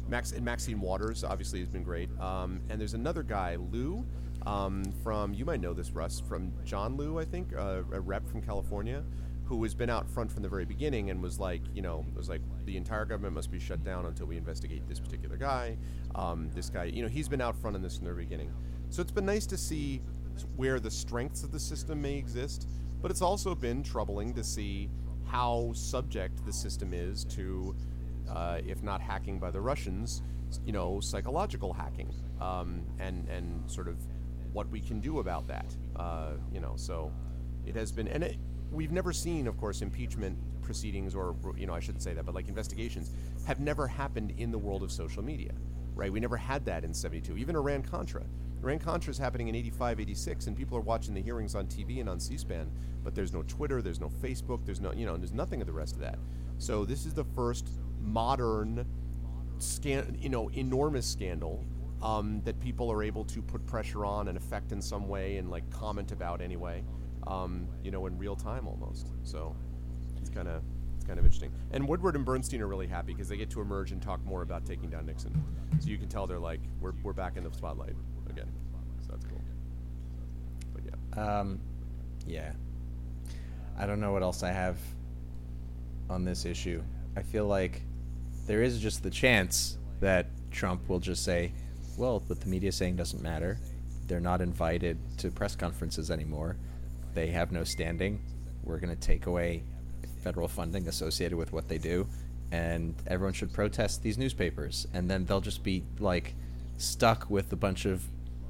Max 0.07 0.31
and 0.31 0.43
Maxine 0.43 0.79
Waters. 0.79 1.23
Obviously, 1.23 1.59
has 1.59 1.69
been 1.69 1.83
great. 1.83 2.09
Um, 2.19 2.59
and 2.69 2.81
there's 2.81 2.95
another 2.95 3.21
guy, 3.21 3.57
Lieu, 3.71 4.03
um, 4.47 4.83
from 5.03 5.35
you 5.35 5.45
might 5.45 5.61
know 5.61 5.73
this, 5.73 5.91
Russ, 5.91 6.19
from 6.19 6.51
John 6.65 6.97
Lieu, 6.97 7.19
I 7.19 7.25
think, 7.25 7.55
uh, 7.55 7.83
a 7.91 7.99
rep 7.99 8.27
from 8.27 8.41
California, 8.41 9.03
who 9.47 9.63
has 9.63 9.73
been 9.73 9.89
out 9.89 10.09
front 10.09 10.29
from 10.29 10.43
the 10.43 10.49
very 10.49 10.65
beginning 10.65 11.09
and 11.09 11.21
was 11.21 11.39
like, 11.39 11.61
you 11.73 11.81
know, 11.81 12.05
was 12.13 12.27
like 12.27 12.41
the 12.65 12.75
entire 12.75 13.05
government 13.05 13.33
must 13.33 13.49
be 13.49 13.59
shut 13.59 13.81
down 13.83 14.05
until 14.05 14.25
we 14.25 14.35
investigate 14.35 14.87
this 14.89 14.99
particular 14.99 15.37
guy. 15.37 15.77
Um, 16.15 16.49
this 16.53 16.69
guy, 16.69 16.85
you 16.85 17.01
know, 17.01 17.07
he's 17.07 17.29
been 17.29 17.39
out 17.39 17.55
front 17.55 17.75
in 17.75 17.81
this 17.81 17.97
from 17.97 18.07
the 18.07 18.13
beginning. 18.13 18.51
So 18.89 19.01
it's 19.01 19.11
been 19.11 19.25
nice 19.25 19.45
to 19.47 19.57
see 19.57 20.01
where 20.57 20.79
the 20.79 20.91
strengths 20.91 21.43
of 21.43 21.51
the 21.51 21.59
system 21.59 22.01
may 22.01 22.15
exist, 22.17 22.67
but 23.01 23.09
it's 23.09 23.21
also 23.21 23.55
been 23.55 23.83
troubling 23.83 24.33
to 24.33 24.43
see 24.43 24.89
how 25.25 25.71
subject 25.73 26.45
the 26.45 26.51
system 26.51 26.93
is 26.93 27.23
to, 27.25 27.73
uh, 28.29 28.59
if 28.65 28.83
not 28.83 28.99
hacking 28.99 29.39
by 29.39 29.49
the 29.49 29.61
Russians, 29.61 30.23
you 30.65 30.73
know, 30.73 30.99
psychological 30.99 31.71
hacking, 31.71 32.13
um, 32.41 32.81
and 32.99 33.27
and 33.29 33.69
sort 33.69 33.87
of 33.87 33.97
what 34.51 34.69
we 34.69 34.79
can 34.79 34.99
do 34.99 35.19
about 35.19 35.47
that. 35.47 35.75
Uh, 35.95 36.33
you 36.53 36.59
know, 36.59 36.73
so 36.75 37.11
it 37.65 37.75
has 37.75 37.91
been, 37.91 38.07
and 38.07 38.23
it, 38.23 38.37
we've 38.71 38.91
never 38.91 39.13
seen, 39.13 39.47
of 39.47 39.57
course, 39.57 39.81
impeachment 39.81 40.37
proceedings, 40.61 41.15
or 41.15 41.35
you 41.57 41.65
know, 41.65 41.73
I 41.73 41.79
shouldn't 41.79 42.03
say 42.03 42.13
that, 42.13 42.25
but 42.25 42.35
like 42.35 42.47
investigations 42.47 43.11
have 43.45 43.59
never 43.59 43.87
happened 43.87 44.33
in 44.37 44.51
the 44.51 44.57
world 44.57 44.83
of 44.83 44.91
social 44.91 45.23
media, 45.23 45.51
right? 45.95 46.11
We 46.11 46.19
never 46.19 46.37
had 46.37 46.65
that 46.65 46.83
in 46.83 46.93
'72. 46.93 47.37
Even 47.37 47.55
Iran 47.55 47.83
Contra. 47.83 48.23
Iran 48.63 48.79
Contra 48.79 49.11
is 49.11 49.17
happening 49.17 49.49
in 49.49 49.55
85, 49.55 49.99
86, 49.99 50.47
and 50.47 50.57
people 50.57 50.77
are 50.77 50.81
watching 50.81 51.13
the 51.13 51.21
hearings 51.21 51.53
on 51.53 51.67
TV 51.67 51.99
and 51.99 52.09
on 52.09 52.19
C-SPAN, 52.19 52.71
but 53.03 53.13
there's 53.13 53.31
no 53.31 53.43
Twitter, 53.43 53.83
there's 53.83 53.99
no 53.99 54.09
Facebook, 54.09 54.65
there's 54.65 54.81
no, 54.81 54.91
you 54.93 55.05
know, 55.05 55.15
there's 55.15 55.31
nothing 55.31 55.61
of 55.61 55.67
the 55.67 55.73
rest 55.73 55.93
of 55.93 56.01
that. 56.01 56.17
So 56.57 56.83
this 56.83 57.05
is 57.05 57.13
the 57.13 57.23
first 57.23 57.69
modern, 58.01 58.85
scan, 59.59 60.17
you 60.19 60.29
know, 60.29 60.49
enormous 60.49 61.05
scandal 61.05 61.63
um, 62.01 62.41
that 62.45 62.59
people 62.59 62.91
are 62.91 63.03
able 63.03 63.23
to 63.25 63.41
put 63.41 63.65
pressure 63.65 64.05
on 64.05 64.27
and 64.27 64.37
affect 64.37 64.71
in 64.71 64.81
some 64.81 65.07
way 65.07 65.37
and 65.37 65.49
like 65.49 65.69
comment 65.69 66.11
about 66.11 66.41
anyway, 66.41 66.83
um, 67.27 67.67
you 67.83 67.91
know, 67.91 68.05
in 68.05 68.17
real 68.17 68.35
time 68.35 68.67
almost. 68.67 69.09
So 69.23 69.55
it's 70.17 70.29
kind 70.29 70.47
of 70.47 70.61
it's 70.95 71.05
kind 71.05 71.19
of 71.19 71.25
interesting. 71.25 71.51
And 71.71 71.87
Woodward 71.87 72.15
and 72.15 72.25
Bernstein 72.25 72.61
are 72.61 72.67
really 72.67 72.87
happy 72.87 73.13
because 73.13 73.27
they 73.27 73.37
get 73.37 73.49
to 73.51 73.61
emerge 73.61 73.91
and 73.91 74.01
talk 74.01 74.23
more 74.25 74.41
about 74.41 74.65
taking 74.65 74.89
down 74.89 75.05
Nixon. 75.05 75.43
So 75.79 75.89
you 75.89 75.97
can 75.97 76.07
tell 76.07 76.25
they're 76.25 76.39
like, 76.39 76.61
we're, 76.79 76.93
we're 77.03 77.13
back 77.13 77.37
in 77.37 77.43
the 77.43 77.51
spotlight 77.51 77.95
again. 78.29 78.49
So 79.01 79.07
that's 79.11 79.25
cool. 79.25 79.41
But 80.73 80.83
yeah. 80.85 81.39
Um, 81.39 81.59
yeah. 82.25 82.51
I 83.77 83.85
don't 83.85 83.99
know 83.99 84.11
what 84.11 84.23
else 84.23 84.41
I 84.41 84.51
have 84.51 84.77
on 86.09 86.25
this 86.25 86.45
issue. 86.45 86.81
I 87.15 87.21
feel 87.21 87.45
like 87.45 87.83
there 88.47 88.63
is 88.63 88.79
just 88.79 89.03
the 89.03 89.09
chance 89.11 89.77
that 89.99 90.27
Trump 90.51 90.87
will 90.89 90.99
just 90.99 91.23
say, 91.23 91.51
well, 91.97 92.23
what 92.27 92.39
the 92.39 92.47
media 92.47 92.71
saying 92.71 92.95
doesn't 92.95 93.21
matter. 93.21 93.59
They're 94.07 94.19
not 94.19 94.41
invited 94.41 94.97
to 95.17 95.29
press 95.29 95.55
conferences 95.55 96.09
anymore. 96.09 96.57
They 97.17 97.31
have 97.31 97.51
no 97.51 97.63
standing. 97.63 98.21
We're 98.63 98.77
going 98.77 98.95
to 98.95 99.01
take 99.01 99.25
away 99.25 99.63
federal 100.21 100.47
funding 100.47 100.87
associated 100.87 101.35
with 101.35 101.51
what 101.51 101.67
they 101.67 101.79
do, 101.79 102.05
and 102.51 102.93
everyone 103.07 103.33
should 103.33 103.51
protest 103.51 104.03
these 104.03 104.19
newspapers. 104.19 104.85
And 104.93 105.09
then 105.09 105.25
they'll 105.25 105.41
just 105.41 105.63
be 105.63 105.83
like 105.97 106.35
stuck 106.77 107.27
with 107.27 107.51
a 107.51 107.55
bunch 107.55 107.85
of, 107.85 108.03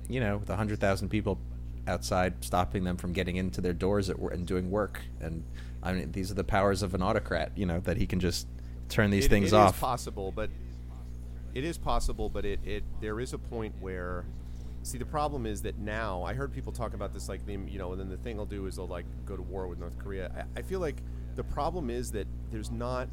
you 0.09 0.19
know, 0.19 0.35
with 0.39 0.49
100,000 0.49 1.07
people 1.07 1.39
outside 1.87 2.43
stopping 2.43 2.83
them 2.83 2.97
from 2.97 3.13
getting 3.13 3.37
into 3.37 3.61
their 3.61 3.71
doors 3.71 4.09
at, 4.09 4.17
and 4.17 4.45
doing 4.45 4.69
work. 4.69 4.99
And 5.21 5.45
I 5.81 5.93
mean, 5.93 6.11
these 6.11 6.29
are 6.29 6.33
the 6.33 6.43
powers 6.43 6.83
of 6.83 6.93
an 6.93 7.01
autocrat, 7.01 7.53
you 7.55 7.65
know, 7.65 7.79
that 7.85 7.95
he 7.95 8.05
can 8.05 8.19
just 8.19 8.47
turn 8.89 9.11
these 9.11 9.27
It- 9.27 9.29
things 9.29 9.53
it 9.53 9.55
off. 9.55 9.75
is 9.75 9.79
possible, 9.79 10.33
but 10.35 10.49
it 11.53 11.63
is 11.63 11.77
possible, 11.77 12.27
but 12.27 12.43
it, 12.43 12.59
it 12.65 12.83
there 12.99 13.21
is 13.21 13.31
a 13.31 13.37
point 13.37 13.75
where 13.79 14.25
see 14.87 14.97
the 14.97 15.05
problem 15.05 15.45
is 15.45 15.61
that 15.63 15.77
now 15.77 16.23
I 16.23 16.33
heard 16.33 16.51
people 16.53 16.71
talk 16.71 16.93
about 16.93 17.13
this 17.13 17.29
like 17.29 17.45
the 17.45 17.53
you 17.53 17.77
know 17.77 17.91
and 17.91 17.99
then 17.99 18.09
the 18.09 18.17
thing 18.17 18.37
they'll 18.37 18.45
do 18.45 18.65
is 18.65 18.77
they'll 18.77 18.87
like 18.87 19.05
go 19.25 19.35
to 19.35 19.41
war 19.41 19.67
with 19.67 19.79
North 19.79 19.97
Korea. 19.97 20.47
I, 20.55 20.59
I 20.59 20.61
feel 20.63 20.79
like 20.79 20.97
the 21.35 21.43
problem 21.43 21.89
is 21.89 22.11
that 22.11 22.27
there's 22.49 22.71
not. 22.71 23.09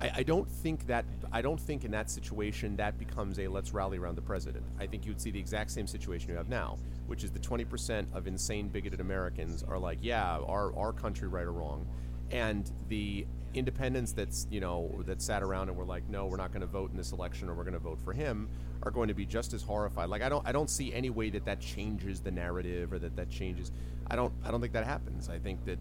I, 0.00 0.10
I 0.16 0.22
don't 0.22 0.48
think 0.48 0.86
that 0.86 1.04
I 1.32 1.42
don't 1.42 1.60
think 1.60 1.84
in 1.84 1.90
that 1.92 2.10
situation 2.10 2.76
that 2.76 2.98
becomes 2.98 3.38
a 3.38 3.48
let's 3.48 3.72
rally 3.72 3.98
around 3.98 4.16
the 4.16 4.22
president. 4.22 4.64
I 4.78 4.86
think 4.86 5.04
you 5.04 5.12
would 5.12 5.20
see 5.20 5.30
the 5.30 5.38
exact 5.38 5.70
same 5.70 5.86
situation 5.86 6.30
you 6.30 6.36
have 6.36 6.48
now, 6.48 6.78
which 7.06 7.22
is 7.22 7.30
the 7.30 7.38
20% 7.38 8.06
of 8.14 8.26
insane 8.26 8.68
bigoted 8.68 9.00
Americans 9.00 9.62
are 9.62 9.78
like, 9.78 9.98
yeah, 10.00 10.38
our 10.38 10.74
our 10.76 10.92
country 10.92 11.28
right 11.28 11.44
or 11.44 11.52
wrong, 11.52 11.86
and 12.30 12.70
the 12.88 13.26
independents 13.56 14.12
that's 14.12 14.46
you 14.50 14.60
know 14.60 15.02
that 15.06 15.22
sat 15.22 15.42
around 15.42 15.68
and 15.68 15.76
were 15.76 15.84
like, 15.84 16.08
no, 16.08 16.26
we're 16.26 16.36
not 16.36 16.50
going 16.50 16.60
to 16.60 16.66
vote 16.66 16.90
in 16.90 16.96
this 16.96 17.12
election 17.12 17.48
or 17.48 17.54
we're 17.54 17.64
going 17.64 17.74
to 17.74 17.80
vote 17.80 18.00
for 18.00 18.12
him 18.12 18.48
are 18.82 18.90
going 18.90 19.08
to 19.08 19.14
be 19.14 19.24
just 19.24 19.52
as 19.54 19.62
horrified. 19.62 20.08
Like 20.08 20.22
I 20.22 20.28
don't 20.28 20.46
I 20.46 20.52
don't 20.52 20.70
see 20.70 20.92
any 20.92 21.10
way 21.10 21.30
that 21.30 21.44
that 21.44 21.60
changes 21.60 22.20
the 22.20 22.30
narrative 22.30 22.92
or 22.92 22.98
that 22.98 23.16
that 23.16 23.30
changes. 23.30 23.72
I 24.08 24.16
don't 24.16 24.32
I 24.44 24.50
don't 24.50 24.60
think 24.60 24.72
that 24.74 24.84
happens. 24.84 25.28
I 25.28 25.38
think 25.38 25.64
that 25.64 25.78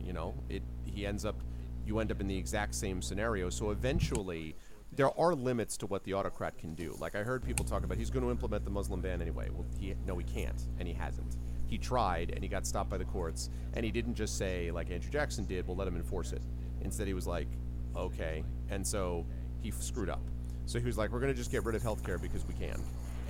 you 0.00 0.12
know 0.12 0.34
it 0.48 0.62
he 0.84 1.06
ends 1.06 1.24
up 1.24 1.36
you 1.86 1.98
end 1.98 2.10
up 2.10 2.20
in 2.20 2.26
the 2.26 2.36
exact 2.36 2.74
same 2.74 3.02
scenario. 3.02 3.50
So 3.50 3.70
eventually. 3.70 4.56
There 4.96 5.10
are 5.18 5.34
limits 5.34 5.76
to 5.78 5.86
what 5.86 6.04
the 6.04 6.14
autocrat 6.14 6.56
can 6.56 6.76
do. 6.76 6.96
Like 7.00 7.16
I 7.16 7.24
heard 7.24 7.42
people 7.42 7.64
talk 7.64 7.82
about, 7.82 7.98
he's 7.98 8.10
going 8.10 8.24
to 8.24 8.30
implement 8.30 8.64
the 8.64 8.70
Muslim 8.70 9.00
ban 9.00 9.20
anyway. 9.20 9.48
Well, 9.52 9.66
he 9.76 9.92
no, 10.06 10.16
he 10.16 10.22
can't, 10.22 10.62
and 10.78 10.86
he 10.86 10.94
hasn't. 10.94 11.36
He 11.66 11.78
tried, 11.78 12.30
and 12.30 12.44
he 12.44 12.48
got 12.48 12.64
stopped 12.64 12.90
by 12.90 12.98
the 12.98 13.04
courts. 13.04 13.50
And 13.72 13.84
he 13.84 13.90
didn't 13.90 14.14
just 14.14 14.38
say 14.38 14.70
like 14.70 14.92
Andrew 14.92 15.10
Jackson 15.10 15.46
did, 15.46 15.66
"We'll 15.66 15.76
let 15.76 15.88
him 15.88 15.96
enforce 15.96 16.30
it." 16.32 16.42
Instead, 16.84 17.06
he 17.06 17.14
was 17.14 17.26
like, 17.26 17.48
"Okay," 17.96 18.44
and 18.70 18.86
so 18.86 19.26
he 19.60 19.70
f- 19.70 19.82
screwed 19.82 20.08
up. 20.10 20.22
So 20.66 20.78
he 20.78 20.86
was 20.86 20.96
like, 20.98 21.10
"We're 21.12 21.20
going 21.20 21.32
to 21.32 21.36
just 21.36 21.50
get 21.50 21.64
rid 21.64 21.74
of 21.74 21.82
healthcare 21.82 22.20
because 22.20 22.46
we 22.46 22.54
can," 22.54 22.80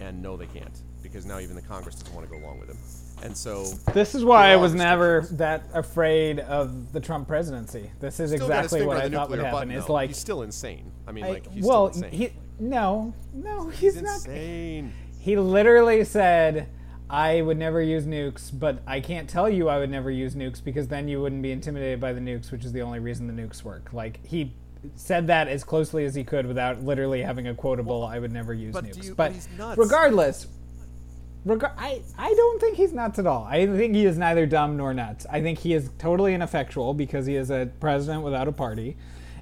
and 0.00 0.22
no, 0.22 0.36
they 0.36 0.46
can't 0.46 0.82
because 1.02 1.26
now 1.26 1.38
even 1.38 1.54
the 1.54 1.62
Congress 1.62 1.94
doesn't 1.96 2.14
want 2.14 2.28
to 2.28 2.34
go 2.34 2.42
along 2.42 2.58
with 2.60 2.68
him. 2.70 2.78
And 3.22 3.36
so 3.36 3.64
This 3.92 4.14
is 4.14 4.24
why 4.24 4.50
I 4.50 4.56
was 4.56 4.74
never 4.74 5.26
that 5.32 5.64
afraid 5.72 6.40
of 6.40 6.92
the 6.92 7.00
Trump 7.00 7.28
presidency. 7.28 7.90
This 8.00 8.18
is 8.20 8.30
Still 8.32 8.42
exactly 8.46 8.84
what 8.84 8.96
I 8.96 9.08
thought 9.08 9.30
would 9.30 9.38
happen. 9.38 9.70
It's 9.70 9.88
like 9.88 10.10
he's 10.10 10.18
still 10.18 10.42
insane. 10.42 10.90
I 11.06 11.12
mean, 11.12 11.24
I- 11.24 11.28
like 11.28 11.50
he's 11.52 11.64
well, 11.64 11.92
still 11.92 12.04
insane. 12.04 12.18
he 12.18 12.32
no, 12.58 13.14
no, 13.32 13.68
he's, 13.68 13.94
he's 13.94 14.02
not. 14.02 14.14
insane. 14.16 14.92
He 15.18 15.36
literally 15.36 16.04
said, 16.04 16.68
"I 17.10 17.42
would 17.42 17.58
never 17.58 17.82
use 17.82 18.04
nukes, 18.06 18.50
but 18.52 18.78
I 18.86 19.00
can't 19.00 19.28
tell 19.28 19.48
you 19.48 19.68
I 19.68 19.78
would 19.78 19.90
never 19.90 20.10
use 20.10 20.34
nukes 20.34 20.62
because 20.62 20.88
then 20.88 21.06
you 21.08 21.20
wouldn't 21.20 21.42
be 21.42 21.52
intimidated 21.52 22.00
by 22.00 22.12
the 22.12 22.20
nukes, 22.20 22.50
which 22.50 22.64
is 22.64 22.72
the 22.72 22.82
only 22.82 22.98
reason 22.98 23.26
the 23.26 23.42
nukes 23.42 23.62
work." 23.62 23.92
Like 23.92 24.24
he 24.26 24.52
said 24.96 25.26
that 25.28 25.48
as 25.48 25.64
closely 25.64 26.04
as 26.04 26.14
he 26.14 26.24
could 26.24 26.46
without 26.46 26.82
literally 26.82 27.22
having 27.22 27.46
a 27.46 27.54
quotable 27.54 28.04
"I 28.04 28.18
would 28.18 28.32
never 28.32 28.52
use 28.52 28.72
but 28.72 28.84
nukes." 28.84 29.04
you- 29.04 29.14
but 29.14 29.32
but 29.56 29.78
regardless, 29.78 30.46
Reg- 31.44 31.64
I, 31.76 32.00
I 32.18 32.32
don't 32.34 32.60
think 32.60 32.76
he's 32.76 32.92
nuts 32.94 33.18
at 33.18 33.26
all. 33.26 33.44
I 33.44 33.66
think 33.66 33.94
he 33.94 34.06
is 34.06 34.16
neither 34.16 34.46
dumb 34.46 34.76
nor 34.78 34.94
nuts. 34.94 35.26
I 35.30 35.42
think 35.42 35.58
he 35.58 35.74
is 35.74 35.90
totally 35.98 36.32
ineffectual 36.34 36.94
because 36.94 37.26
he 37.26 37.36
is 37.36 37.50
a 37.50 37.68
president 37.80 38.22
without 38.24 38.48
a 38.48 38.52
party. 38.52 38.96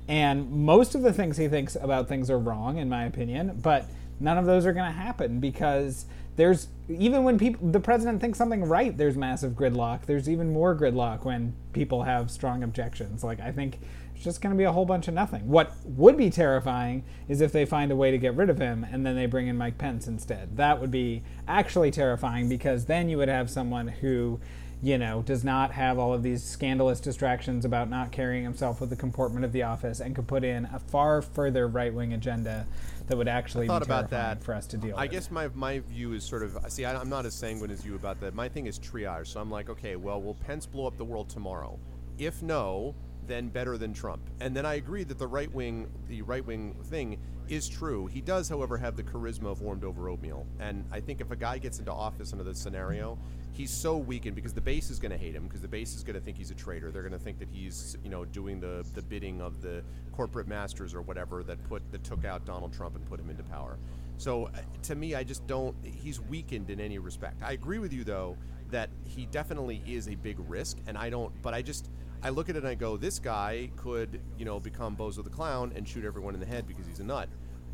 And 0.09 0.51
most 0.51 0.97
of 0.97 1.03
the 1.03 1.13
things 1.13 1.37
he 1.37 1.47
thinks 1.47 1.77
about 1.77 2.09
things 2.09 2.29
are 2.29 2.39
wrong, 2.41 2.77
in 2.79 2.89
my 2.89 3.05
opinion, 3.05 3.61
but 3.63 3.87
none 4.19 4.37
of 4.37 4.47
those 4.47 4.67
are 4.67 4.73
going 4.73 4.87
to 4.87 4.97
happen 4.99 5.39
because 5.39 6.07
there's 6.37 6.68
even 6.89 7.24
when 7.24 7.39
people 7.39 7.68
the 7.70 7.80
president 7.80 8.20
thinks 8.20 8.39
something 8.39 8.64
right, 8.64 8.97
there's 8.97 9.16
massive 9.16 9.53
gridlock. 9.53 10.07
There's 10.07 10.28
even 10.28 10.53
more 10.53 10.74
gridlock 10.74 11.24
when 11.24 11.55
people 11.72 12.03
have 12.05 12.30
strong 12.30 12.62
objections. 12.62 13.22
Like 13.22 13.41
I 13.41 13.53
think 13.53 13.78
it's 14.14 14.24
just 14.24 14.41
going 14.41 14.55
to 14.55 14.59
be 14.59 14.64
a 14.64 14.72
whole 14.72 14.87
bunch 14.87 15.09
of 15.09 15.14
nothing. 15.14 15.49
What 15.49 15.72
would 15.85 16.16
be 16.16 16.30
terrifying 16.30 17.05
is 17.28 17.41
if 17.41 17.53
they 17.53 17.64
find 17.64 17.91
a 17.91 17.97
way 17.97 18.11
to 18.11 18.18
get 18.18 18.35
rid 18.35 18.51
of 18.51 18.59
him 18.59 18.87
and 18.91 19.05
then 19.05 19.14
they 19.14 19.26
bring 19.26 19.49
in 19.49 19.57
Mike 19.57 19.78
Pence 19.78 20.07
instead. 20.07 20.57
That 20.57 20.80
would 20.80 20.91
be 20.91 21.22
actually 21.47 21.91
terrifying 21.91 22.49
because 22.49 22.87
then 22.87 23.09
you 23.09 23.18
would 23.18 23.28
have 23.28 23.51
someone 23.51 23.89
who 23.89 24.41
you 24.83 24.99
know, 24.99 25.22
does 25.22 25.45
not 25.45 25.70
have 25.70 25.97
all 25.97 26.12
of 26.12 26.24
these 26.24 26.43
scandalous 26.43 26.99
distractions 26.99 27.64
about 27.64 27.89
not 27.89 28.11
carrying 28.11 28.43
himself 28.43 28.80
with 28.80 28.91
the 28.91 28.97
comportment 28.97 29.45
of 29.45 29.53
the 29.53 29.62
office 29.62 30.01
and 30.01 30.16
could 30.16 30.26
put 30.26 30.43
in 30.43 30.64
a 30.72 30.78
far 30.80 31.22
further 31.22 31.68
right 31.68 31.95
wing 31.95 32.12
agenda 32.12 32.66
that 33.13 33.19
would 33.19 33.29
actually 33.29 33.67
thought 33.67 33.83
be 33.83 33.85
about 33.87 34.09
that. 34.09 34.43
for 34.43 34.55
us 34.55 34.67
to 34.67 34.79
deal 34.79 34.97
I 34.97 35.03
with. 35.03 35.11
guess 35.11 35.31
my 35.31 35.49
my 35.49 35.81
view 35.81 36.15
is 36.15 36.25
sort 36.25 36.43
of 36.43 36.57
see. 36.69 36.87
I, 36.87 36.99
I'm 36.99 37.11
not 37.11 37.27
as 37.27 37.35
sanguine 37.35 37.71
as 37.71 37.85
you 37.85 37.95
about 37.95 38.19
that. 38.21 38.35
My 38.35 38.49
thing 38.49 38.67
is 38.67 38.79
triage. 38.79 39.27
So 39.27 39.39
I'm 39.39 39.51
like, 39.51 39.69
okay, 39.69 39.97
well, 39.97 40.23
will 40.23 40.35
Pence 40.35 40.65
blow 40.65 40.87
up 40.87 40.97
the 40.97 41.05
world 41.05 41.29
tomorrow? 41.29 41.79
If 42.17 42.43
no, 42.43 42.95
then 43.27 43.49
better 43.49 43.77
than 43.77 43.93
Trump. 43.93 44.23
And 44.41 44.57
then 44.57 44.65
I 44.65 44.75
agree 44.75 45.05
that 45.05 45.19
the 45.19 45.27
right 45.27 45.53
wing, 45.53 45.91
the 46.09 46.23
right 46.23 46.45
wing 46.45 46.75
thing 46.85 47.19
is 47.53 47.68
true. 47.68 48.07
He 48.07 48.20
does, 48.20 48.48
however, 48.48 48.76
have 48.78 48.96
the 48.96 49.03
charisma 49.03 49.46
of 49.46 49.61
warmed 49.61 49.84
over 49.84 50.09
oatmeal. 50.09 50.46
And 50.59 50.84
I 50.90 51.00
think 51.00 51.20
if 51.20 51.30
a 51.30 51.36
guy 51.36 51.59
gets 51.59 51.78
into 51.78 51.92
office 51.92 52.32
under 52.32 52.44
this 52.44 52.59
scenario, 52.59 53.18
he's 53.53 53.70
so 53.70 53.96
weakened 53.96 54.34
because 54.34 54.55
the 54.55 54.61
base 54.61 54.90
is 54.90 54.98
going 54.98 55.12
to 55.12 55.18
hate 55.18 55.34
him 55.34 55.44
because 55.44 55.61
the 55.61 55.68
base 55.68 55.94
is 55.94 56.03
going 56.03 56.14
to 56.14 56.20
think 56.20 56.36
he's 56.36 56.50
a 56.50 56.55
traitor. 56.55 56.90
They're 56.90 57.03
going 57.03 57.12
to 57.12 57.18
think 57.18 57.38
that 57.38 57.48
he's, 57.50 57.96
you 58.03 58.11
know, 58.11 58.24
doing 58.24 58.59
the 58.61 58.84
the 58.94 59.03
bidding 59.03 59.40
of 59.40 59.61
the 59.61 59.82
corporate 60.12 60.48
masters 60.48 60.94
or 60.94 61.03
whatever 61.03 61.42
that 61.44 61.62
put 61.68 61.82
that 61.92 62.03
took 62.05 62.24
out 62.24 62.44
Donald 62.44 62.72
Trump 62.72 62.96
and 62.96 63.05
put 63.07 63.20
him 63.20 63.28
into 63.28 63.42
power. 63.44 63.78
So 64.16 64.46
uh, 64.46 64.61
to 64.84 64.94
me, 64.94 65.14
I 65.14 65.22
just 65.22 65.46
don't. 65.46 65.76
He's 65.84 66.20
weakened 66.20 66.70
in 66.70 66.80
any 66.80 66.98
respect. 66.98 67.42
I 67.42 67.53
agree 67.53 67.78
with 67.78 67.92
you 67.92 68.05
though 68.05 68.36
that 68.70 68.88
he 69.05 69.26
definitely 69.26 69.82
is 69.86 70.09
a 70.09 70.14
big 70.14 70.36
risk, 70.48 70.78
and 70.86 70.96
I 70.96 71.11
don't. 71.11 71.32
But 71.42 71.55
I 71.55 71.61
just 71.62 71.90
I 72.24 72.28
look 72.28 72.48
at 72.48 72.55
it 72.55 72.61
and 72.61 72.68
I 72.68 72.74
go, 72.74 72.96
this 72.96 73.18
guy 73.18 73.68
could, 73.76 74.20
you 74.38 74.44
know, 74.44 74.61
become 74.61 74.96
Bozo 74.96 75.24
the 75.24 75.30
Clown 75.30 75.72
and 75.74 75.86
shoot 75.86 76.05
everyone 76.05 76.34
in 76.34 76.40
the 76.40 76.46
head 76.46 76.68
because 76.68 76.86
he's 76.86 77.00
a 77.00 77.05
nut. 77.05 77.28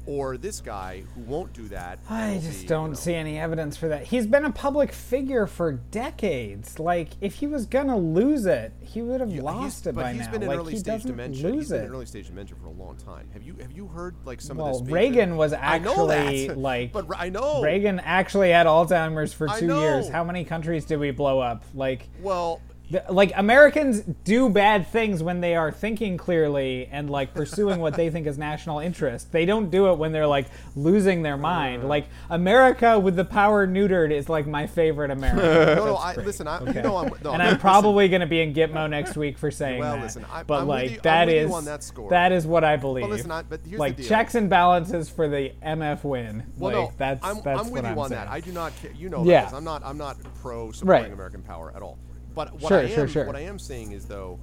Or 0.08 0.38
this 0.38 0.62
guy 0.62 1.02
who 1.14 1.20
won't 1.20 1.52
do 1.52 1.68
that. 1.68 1.98
I 2.08 2.40
just 2.42 2.62
be, 2.62 2.66
don't 2.66 2.84
you 2.84 2.88
know- 2.92 2.94
see 2.94 3.14
any 3.14 3.38
evidence 3.38 3.76
for 3.76 3.88
that. 3.88 4.04
He's 4.04 4.26
been 4.26 4.46
a 4.46 4.50
public 4.50 4.90
figure 4.90 5.46
for 5.46 5.72
decades. 5.72 6.78
Like, 6.78 7.10
if 7.20 7.34
he 7.34 7.46
was 7.46 7.66
gonna 7.66 7.98
lose 7.98 8.46
it, 8.46 8.72
he 8.80 9.02
would 9.02 9.20
have 9.20 9.30
Yeah, 9.30 9.42
lost 9.42 9.80
he's, 9.80 9.88
it 9.88 9.94
by 9.94 10.14
he's 10.14 10.24
now. 10.24 10.30
been 10.32 10.42
in 10.44 10.48
like, 10.48 10.58
early 10.58 10.76
stage 10.78 11.02
dementia. 11.02 11.48
lose 11.48 11.56
He's 11.64 11.70
been 11.70 11.84
in 11.84 11.90
early 11.90 12.06
stage 12.06 12.26
dementia 12.28 12.56
for 12.58 12.68
a 12.68 12.70
long 12.70 12.96
time. 12.96 13.28
Have 13.34 13.42
you 13.42 13.54
have 13.60 13.72
you 13.72 13.86
heard 13.86 14.14
like 14.24 14.40
some 14.40 14.56
well, 14.56 14.68
of 14.68 14.72
this? 14.86 14.86
fake 14.86 14.94
Reagan 14.94 15.36
was 15.36 15.52
actually 15.52 16.48
like, 16.56 16.92
but 16.92 17.04
I 17.14 17.28
know 17.28 17.62
Reagan 17.62 18.00
actually 18.00 18.48
had 18.50 18.66
Alzheimer's 18.66 19.34
for 19.34 19.46
two 19.48 19.66
years. 19.78 20.08
How 20.08 20.24
many 20.24 20.42
countries 20.44 20.86
did 20.86 20.98
we 21.00 21.10
blow 21.10 21.38
up? 21.38 21.64
Like, 21.74 22.08
Well, 22.22 22.62
the- 22.90 23.04
like 23.10 23.32
Americans 23.36 24.00
do 24.24 24.48
bad 24.48 24.86
things 24.88 25.22
when 25.22 25.40
they 25.40 25.54
are 25.54 25.70
thinking 25.70 26.16
clearly 26.16 26.88
and 26.90 27.10
like 27.10 27.34
pursuing 27.34 27.80
what 27.80 27.94
they 27.94 28.08
think 28.10 28.26
is 28.26 28.38
national 28.38 28.78
interest. 28.78 29.30
They 29.32 29.44
don't 29.44 29.70
do 29.70 29.90
it 29.92 29.98
when 29.98 30.12
they're 30.12 30.26
like 30.26 30.46
losing 30.74 31.22
their 31.22 31.36
mind. 31.36 31.86
Like 31.88 32.06
America 32.30 32.98
with 32.98 33.16
the 33.16 33.24
power 33.24 33.66
neutered 33.66 34.10
is 34.10 34.28
like 34.28 34.46
my 34.46 34.66
favorite 34.66 35.10
America. 35.10 35.74
no, 35.76 35.84
no. 35.86 35.94
I, 35.96 36.14
listen, 36.14 36.46
I, 36.48 36.58
Okay. 36.60 36.74
you 36.76 36.82
know, 36.82 36.96
I'm, 36.96 37.12
no, 37.22 37.32
and 37.32 37.42
I'm 37.42 37.58
probably 37.58 38.08
going 38.08 38.20
to 38.22 38.26
be 38.26 38.40
in 38.40 38.54
Gitmo 38.54 38.88
next 38.88 39.16
week 39.16 39.36
for 39.38 39.50
saying 39.50 39.80
Well, 39.80 39.96
that. 39.96 40.02
listen, 40.02 40.24
I'm- 40.32 40.44
but 40.46 40.60
I'm 40.62 40.66
with 40.66 40.68
like 40.68 40.90
you- 40.90 40.96
I'm 40.96 41.02
that 41.02 41.26
with 41.28 41.48
you 41.48 41.54
on 41.54 41.64
that 41.66 41.82
score. 41.82 42.10
that 42.10 42.32
is 42.32 42.46
what 42.46 42.64
I 42.64 42.76
believe. 42.76 43.02
Well, 43.02 43.10
listen, 43.10 43.30
I- 43.30 43.42
but 43.42 43.60
here's 43.64 43.72
the 43.72 43.78
like 43.78 43.96
deal. 43.96 44.06
checks 44.08 44.34
and 44.34 44.48
balances 44.48 45.08
for 45.10 45.28
the 45.28 45.52
MF 45.62 46.04
win. 46.04 46.44
Well, 46.56 46.72
like 46.84 46.90
no, 46.90 46.96
that's 46.96 47.24
I'm, 47.24 47.40
that's 47.42 47.60
I'm 47.60 47.70
with 47.70 47.82
what 47.82 47.84
you 47.84 47.90
I'm 47.92 47.98
on 47.98 48.08
saying. 48.08 48.24
that. 48.24 48.30
I 48.30 48.40
do 48.40 48.52
not 48.52 48.72
care. 48.80 48.92
You 48.92 49.08
know, 49.10 49.24
Yeah. 49.24 49.40
that, 49.40 49.44
'cause 49.50 49.54
I'm 49.54 49.64
not. 49.64 49.82
I'm 49.84 49.98
not 49.98 50.16
pro 50.40 50.72
supporting 50.72 51.02
Right. 51.04 51.12
American 51.12 51.42
power 51.42 51.72
at 51.76 51.82
all. 51.82 51.98
But 52.34 52.52
what 52.54 52.68
Sure, 52.68 52.78
I 52.78 52.82
am, 52.82 52.88
sure, 52.88 53.08
sure. 53.08 53.26
what 53.26 53.36
I 53.36 53.40
am 53.40 53.58
saying 53.58 53.92
is 53.92 54.04
though. 54.04 54.38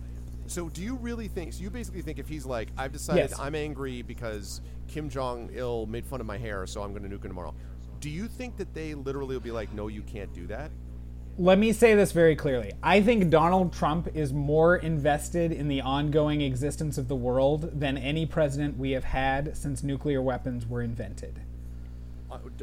So, 0.47 0.69
do 0.69 0.81
you 0.81 0.95
really 0.95 1.27
think? 1.27 1.53
So, 1.53 1.63
you 1.63 1.69
basically 1.71 2.03
think 2.03 2.19
if 2.19 2.27
he's 2.27 2.45
like, 2.45 2.69
I've 2.77 2.91
decided 2.91 3.31
Yes. 3.31 3.39
I'm 3.39 3.55
angry 3.55 4.03
because 4.03 4.61
Kim 4.87 5.09
Jong 5.09 5.49
Il 5.55 5.87
made 5.87 6.05
fun 6.05 6.21
of 6.21 6.27
my 6.27 6.37
hair, 6.37 6.67
so 6.67 6.83
I'm 6.83 6.91
going 6.91 7.01
to 7.01 7.09
nuke 7.09 7.23
him 7.23 7.31
tomorrow. 7.31 7.55
Do 7.99 8.09
you 8.09 8.27
think 8.27 8.55
that 8.57 8.73
they 8.73 8.93
literally 8.93 9.35
will 9.35 9.41
be 9.41 9.51
like, 9.51 9.73
no, 9.73 9.87
you 9.87 10.03
can't 10.03 10.31
do 10.33 10.45
that? 10.47 10.69
Let 11.37 11.57
me 11.57 11.73
say 11.73 11.95
this 11.95 12.11
very 12.11 12.35
clearly. 12.35 12.71
I 12.81 13.01
think 13.01 13.29
Donald 13.29 13.73
Trump 13.73 14.07
is 14.15 14.31
more 14.31 14.77
invested 14.77 15.51
in 15.51 15.67
the 15.67 15.81
ongoing 15.81 16.41
existence 16.41 16.97
of 16.97 17.07
the 17.09 17.15
world 17.15 17.77
than 17.77 17.97
any 17.97 18.25
president 18.25 18.77
we 18.77 18.91
have 18.91 19.03
had 19.03 19.57
since 19.57 19.83
nuclear 19.83 20.21
weapons 20.21 20.65
were 20.65 20.81
invented. 20.81 21.41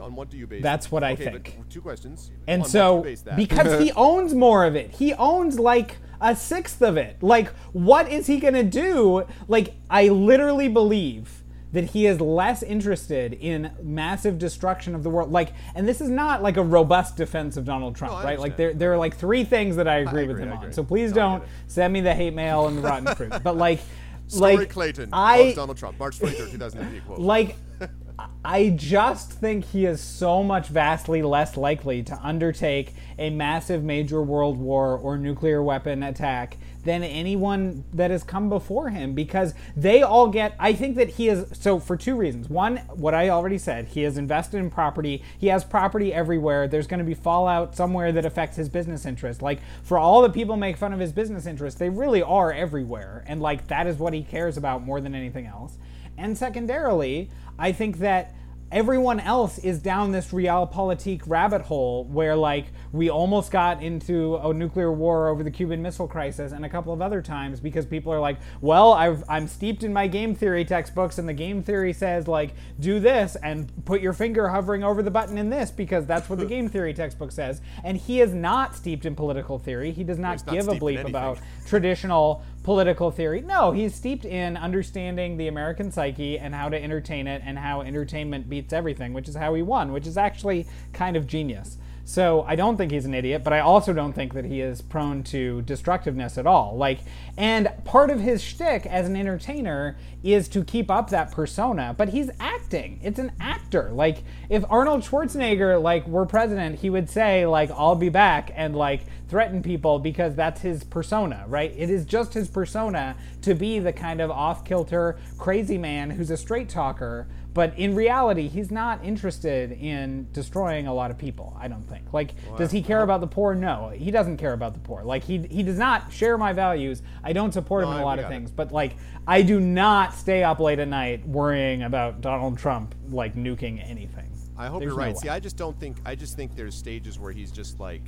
On 0.01 0.15
what 0.15 0.31
do 0.31 0.37
you 0.37 0.47
base? 0.47 0.63
That's 0.63 0.91
what 0.91 1.05
I 1.05 1.13
okay, 1.13 1.31
but 1.31 1.45
think. 1.45 1.69
two 1.69 1.81
questions. 1.81 2.31
And 2.47 2.57
on 2.57 2.61
what 2.61 2.67
do 2.67 2.71
so, 2.71 2.97
you 2.99 3.03
base 3.05 3.23
that? 3.23 3.37
because 3.37 3.83
he 3.83 3.93
owns 3.97 4.35
more 4.35 4.65
of 4.65 4.77
it, 4.77 4.91
he 4.93 5.13
owns 5.15 5.59
like 5.59 5.97
a 6.21 6.37
sixth 6.37 6.81
of 6.83 6.97
it. 6.97 7.23
Like, 7.23 7.49
what 7.73 8.11
is 8.11 8.27
he 8.27 8.39
going 8.39 8.55
to 8.55 8.63
do? 8.63 9.25
Like, 9.49 9.75
I 9.91 10.09
literally 10.09 10.69
believe 10.69 11.43
that 11.73 11.85
he 11.85 12.07
is 12.07 12.21
less 12.21 12.63
interested 12.63 13.33
in 13.33 13.73
massive 13.83 14.39
destruction 14.39 14.95
of 14.95 15.03
the 15.03 15.11
world. 15.11 15.33
Like, 15.33 15.53
and 15.75 15.89
this 15.89 16.01
is 16.01 16.11
not 16.11 16.43
like 16.43 16.59
a 16.59 16.63
robust 16.63 17.17
defense 17.17 17.57
of 17.57 17.65
Donald 17.65 17.97
Trump, 17.97 18.13
No, 18.13 18.25
right? 18.25 18.39
Like, 18.39 18.57
there, 18.57 18.75
there 18.75 18.93
are 18.93 18.99
like 18.99 19.17
three 19.17 19.43
things 19.43 19.77
that 19.77 19.89
I 19.89 19.99
agree 19.99 20.27
with 20.27 20.37
agree, 20.37 20.45
him 20.45 20.53
I 20.53 20.67
on. 20.67 20.73
So 20.73 20.85
please 20.85 21.15
No, 21.15 21.21
I 21.21 21.39
don't 21.39 21.45
send 21.67 21.93
me 21.93 22.03
the 22.03 22.15
hate 22.15 22.35
mail 22.35 22.69
and 22.69 22.77
the 22.79 22.83
rotten 22.83 23.15
fruit. 23.15 23.33
But 23.43 23.57
like, 23.57 23.81
Story 24.29 24.57
like 24.57 24.71
Clayton 24.71 25.11
I 25.13 25.43
loves 25.43 25.55
Donald 25.57 25.77
Trump, 25.77 25.99
March 25.99 26.19
23rd, 26.19 26.53
2003. 26.53 27.01
Quote. 27.01 27.19
like 27.19 27.57
I 28.45 28.71
just 28.71 29.33
think 29.33 29.65
he 29.67 29.87
is 29.87 30.01
so 30.01 30.43
much 30.43 30.69
vastly 30.69 31.23
less 31.23 31.57
likely 31.57 32.03
to 32.05 32.19
undertake 32.23 32.95
a 33.19 33.31
massive 33.31 33.85
major 33.85 34.21
world 34.21 34.59
war 34.59 34.97
or 34.97 35.17
nuclear 35.17 35.63
weapon 35.63 36.03
attack 36.03 36.57
than 36.85 37.05
anyone 37.05 37.85
that 37.93 38.11
has 38.11 38.25
come 38.25 38.49
before 38.49 38.89
him 38.89 39.15
because 39.15 39.55
they 39.77 40.03
all 40.03 40.27
get 40.27 40.55
I 40.59 40.73
think 40.73 40.97
that 40.97 41.11
he 41.11 41.29
is 41.29 41.47
so 41.53 41.79
for 41.79 41.97
two 41.97 42.17
reasons. 42.17 42.49
One, 42.49 42.79
what 42.95 43.15
I 43.15 43.29
already 43.29 43.59
said, 43.59 43.89
he 43.89 44.03
is 44.03 44.19
invested 44.19 44.59
in 44.59 44.71
property. 44.71 45.23
He 45.39 45.47
has 45.47 45.65
property 45.65 46.13
everywhere. 46.13 46.67
There's 46.67 46.89
going 46.89 46.99
to 46.99 47.05
be 47.05 47.15
fallout 47.15 47.77
somewhere 47.77 48.11
that 48.13 48.27
affects 48.27 48.57
his 48.57 48.69
business 48.69 49.07
interest. 49.07 49.41
Like 49.43 49.61
for 49.85 49.99
all 49.99 50.23
the 50.23 50.31
people 50.31 50.57
make 50.57 50.77
fun 50.77 50.93
of 50.93 50.99
his 50.99 51.13
business 51.13 51.47
interests, 51.47 51.79
they 51.79 51.89
really 51.89 52.23
are 52.23 52.53
everywhere 52.53 53.25
and 53.29 53.41
like 53.41 53.69
that 53.69 53.87
is 53.87 53.99
what 53.99 54.13
he 54.13 54.23
cares 54.23 54.57
about 54.57 54.83
more 54.83 55.01
than 55.01 55.15
anything 55.15 55.47
else. 55.47 55.79
And 56.19 56.37
secondarily, 56.37 57.31
I 57.63 57.71
think 57.71 57.99
that 57.99 58.35
everyone 58.73 59.21
else 59.21 59.59
is 59.59 59.79
down 59.79 60.11
this 60.11 60.33
realpolitik 60.33 61.23
rabbit 61.27 61.61
hole 61.61 62.07
where 62.07 62.35
like 62.35 62.65
we 62.91 63.11
almost 63.11 63.53
got 63.53 63.83
into 63.83 64.37
a 64.37 64.53
nuclear 64.53 64.91
war 64.91 65.29
over 65.29 65.45
the 65.45 65.51
Cuban 65.51 65.83
Missile 65.83 66.09
Crisis 66.09 66.53
and 66.53 66.65
a 66.65 66.69
couple 66.69 66.93
of 66.93 67.03
other 67.03 67.21
times 67.21 67.61
because 67.61 67.85
people 67.85 68.13
are 68.13 68.19
like, 68.19 68.39
well, 68.63 68.95
I've, 68.95 69.23
I'm 69.29 69.47
steeped 69.47 69.85
in 69.85 69.93
my 69.93 70.09
game 70.09 70.35
theory 70.35 70.65
textbooks 70.65 71.19
and 71.19 71.29
the 71.29 71.35
game 71.35 71.63
theory 71.63 71.93
says 71.93 72.27
like 72.27 72.55
do 72.81 72.99
this 72.99 73.37
and 73.37 73.71
put 73.85 74.01
your 74.01 74.15
finger 74.15 74.49
hovering 74.49 74.83
over 74.83 75.03
the 75.03 75.11
button 75.11 75.39
in 75.39 75.51
this 75.51 75.71
because 75.71 76.07
that's 76.07 76.29
what 76.29 76.41
the 76.41 76.47
game 76.57 76.69
theory 76.69 76.95
textbook 76.95 77.31
says. 77.31 77.61
And 77.85 77.97
he 77.97 78.21
is 78.21 78.35
not 78.35 78.75
steeped 78.75 79.07
in 79.07 79.15
political 79.15 79.59
theory. 79.59 79.93
He 79.93 80.03
does 80.03 80.19
not 80.19 80.33
He's 80.33 80.47
not 80.47 80.55
give 80.55 80.69
a 80.69 80.73
bleep 80.73 81.05
about 81.07 81.39
traditional 81.67 82.43
political 82.63 83.11
theory. 83.11 83.41
No, 83.41 83.73
he's 83.73 83.95
steeped 83.95 84.25
in 84.25 84.57
understanding 84.57 85.37
the 85.37 85.49
American 85.49 85.91
psyche 85.91 86.39
and 86.39 86.55
how 86.55 86.69
to 86.69 86.83
entertain 86.83 87.27
it 87.27 87.43
and 87.45 87.59
how 87.59 87.83
entertainment 87.83 88.49
beats 88.49 88.73
everything, 88.73 89.13
which 89.13 89.29
is 89.29 89.35
how 89.35 89.55
he 89.55 89.63
won, 89.63 89.93
which 89.93 90.07
is 90.07 90.17
actually 90.17 90.67
kind 90.93 91.17
of 91.17 91.27
genius. 91.27 91.79
So 92.13 92.45
I 92.47 92.57
don't 92.57 92.77
think 92.77 92.93
he's 92.93 93.07
an 93.07 93.15
idiot, 93.15 93.43
but 93.43 93.55
I 93.55 93.61
also 93.61 93.95
don't 93.95 94.13
think 94.13 94.35
that 94.35 94.45
he 94.45 94.61
is 94.61 94.83
prone 94.83 95.23
to 95.23 95.63
destructiveness 95.63 96.37
at 96.37 96.47
all. 96.47 96.77
Like, 96.77 96.99
and 97.39 97.73
part 97.87 98.11
of 98.11 98.21
his 98.21 98.43
shtick 98.43 98.85
as 98.85 99.09
an 99.09 99.17
entertainer 99.17 99.97
is 100.23 100.47
to 100.49 100.63
keep 100.63 100.91
up 100.91 101.09
that 101.09 101.33
persona, 101.33 101.95
but 101.97 102.11
he's 102.11 102.29
acting. 102.39 103.01
It's 103.03 103.19
an 103.19 103.33
actor. 103.41 103.93
Like, 103.95 104.25
if 104.51 104.63
Arnold 104.69 105.01
Schwarzenegger 105.01 105.83
like 105.83 106.07
were 106.07 106.27
president, 106.27 106.81
he 106.81 106.91
would 106.91 107.09
say 107.09 107.47
like, 107.47 107.71
"I'll 107.71 107.97
be 107.97 108.11
back," 108.11 108.53
and 108.55 108.77
like 108.77 109.07
threaten 109.31 109.63
people 109.63 109.99
because 109.99 110.35
that's 110.35 110.61
his 110.61 110.85
persona, 110.85 111.47
right? 111.49 111.73
It 111.75 111.89
is 111.89 112.05
just 112.05 112.35
his 112.35 112.49
persona 112.49 113.17
to 113.41 113.55
be 113.55 113.79
the 113.79 113.95
kind 113.95 114.21
of 114.21 114.31
off 114.31 114.67
kilter, 114.67 115.17
crazy 115.39 115.79
man 115.79 116.11
who's 116.11 116.31
a 116.31 116.37
straight 116.37 116.69
talker. 116.69 117.27
But 117.55 117.79
in 117.79 117.95
reality, 117.95 118.49
he's 118.49 118.71
not 118.71 119.05
interested 119.05 119.73
in 119.73 120.27
destroying 120.33 120.87
a 120.87 120.95
lot 120.95 121.11
of 121.11 121.19
people, 121.19 121.55
I 121.61 121.69
don't 121.69 121.83
think. 121.83 122.13
Like, 122.13 122.33
does 122.57 122.71
he 122.71 122.81
care 122.83 123.03
about 123.03 123.21
the 123.21 123.27
poor? 123.27 123.55
No, 123.55 123.91
he 123.91 124.11
doesn't 124.11 124.39
care 124.39 124.55
about 124.55 124.73
the 124.73 124.81
poor. 124.81 125.03
Like, 125.03 125.23
he, 125.23 125.39
he 125.51 125.63
does 125.63 125.77
not 125.77 126.11
share 126.11 126.39
my 126.39 126.55
values. 126.55 127.03
I 127.23 127.35
don't 127.35 127.53
support 127.53 127.85
him 127.85 127.91
No, 127.91 127.97
in 127.97 128.03
a 128.03 128.05
lot 128.07 128.19
of 128.19 128.25
got 128.25 128.33
it. 128.33 128.35
things. 128.37 128.51
But, 128.51 128.73
like, 128.73 128.97
I 129.27 129.43
do 129.43 129.61
not 129.61 130.15
stay 130.15 130.43
up 130.43 130.61
late 130.61 130.79
at 130.79 130.89
night 130.89 131.27
worrying 131.29 131.83
about 131.83 132.23
Donald 132.23 132.57
Trump, 132.57 132.95
like, 133.11 133.35
nuking 133.37 133.87
anything. 133.87 134.31
I 134.57 134.69
hope 134.69 134.81
There's 134.81 134.91
you're 134.91 134.99
right. 134.99 135.15
way. 135.15 135.21
See, 135.21 135.29
I 135.29 135.41
just 135.41 135.57
don't 135.57 135.79
think. 135.79 135.97
I 136.07 136.15
just 136.15 136.37
think 136.37 136.55
there's 136.55 136.75
stages 136.75 137.19
where 137.19 137.33
he's 137.33 137.51
just 137.51 137.81
like 137.81 138.03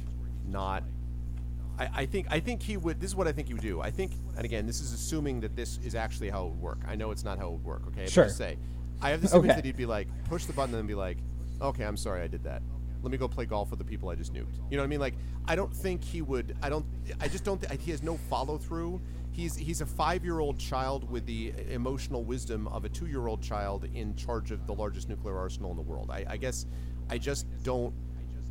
not. 0.47 0.84
I, 1.78 1.88
I 1.95 2.07
think. 2.07 2.26
I 2.30 2.38
think 2.38 2.62
he 2.62 2.76
would. 2.76 3.01
This 3.01 3.11
is 3.11 3.16
what 3.16 3.26
I 3.26 3.32
think 3.32 3.49
he 3.49 3.55
would 3.55 3.62
do. 3.62 3.80
I 3.80 3.90
think, 3.90 4.12
and 4.36 4.45
again, 4.45 4.66
this 4.66 4.80
is 4.80 4.92
assuming 4.92 5.40
that 5.40 5.57
this 5.57 5.78
is 5.84 5.95
actually 5.95 6.28
how 6.30 6.47
it 6.47 6.51
would 6.51 6.61
work. 6.61 6.78
I 6.86 6.97
know 6.97 7.11
it's 7.11 7.24
not 7.24 7.38
how 7.38 7.49
it 7.49 7.53
would 7.53 7.64
work. 7.64 7.82
Okay. 7.88 8.03
But 8.03 8.11
Sure. 8.11 8.24
just 8.24 8.36
say, 8.36 8.59
I 9.05 9.11
have 9.11 9.20
this 9.22 9.32
image 9.34 9.44
Okay. 9.50 9.55
that 9.57 9.64
he'd 9.64 9.76
be 9.76 9.86
like, 9.86 10.09
push 10.24 10.46
the 10.46 10.52
button 10.52 10.74
and 10.74 10.80
then 10.80 10.86
be 10.86 10.94
like, 10.94 11.18
okay, 11.61 11.84
I'm 11.84 11.96
sorry, 11.96 12.22
I 12.22 12.26
did 12.26 12.42
that. 12.44 12.62
let 13.02 13.12
me 13.12 13.18
go 13.18 13.28
play 13.28 13.44
golf 13.44 13.68
with 13.70 13.78
the 13.78 13.84
people 13.84 14.09
I 14.09 14.14
just 14.14 14.32
nuked. 14.32 14.57
You 14.70 14.76
know 14.76 14.82
what 14.82 14.84
I 14.84 14.88
mean? 14.88 14.98
Like, 15.00 15.14
I 15.46 15.55
don't 15.57 15.72
think 15.72 16.02
he 16.02 16.22
would. 16.22 16.57
I 16.62 16.70
don't. 16.70 16.86
I 17.20 17.28
just 17.28 17.44
don't. 17.44 17.61
Th- 17.62 17.80
he 17.80 17.90
has 17.90 18.02
no 18.02 18.16
follow 18.16 18.57
through. 18.57 19.00
He's 19.30 19.55
he's 19.57 19.80
a 19.82 19.86
five 19.86 20.24
year 20.24 20.38
old 20.40 20.59
child 20.59 21.11
with 21.11 21.26
the 21.26 21.52
emotional 21.68 22.24
wisdom 22.24 22.66
of 22.68 22.84
a 22.86 22.88
two 22.88 23.07
year 23.07 23.26
old 23.26 23.42
child 23.42 23.84
in 23.92 24.16
charge 24.16 24.50
of 24.52 24.66
the 24.66 24.72
largest 24.72 25.09
nuclear 25.11 25.36
arsenal 25.36 25.70
in 25.70 25.76
the 25.76 25.82
world. 25.82 26.11
I, 26.11 26.24
I 26.28 26.36
guess 26.38 26.64
I 27.11 27.18
just 27.18 27.46
don't. 27.62 27.92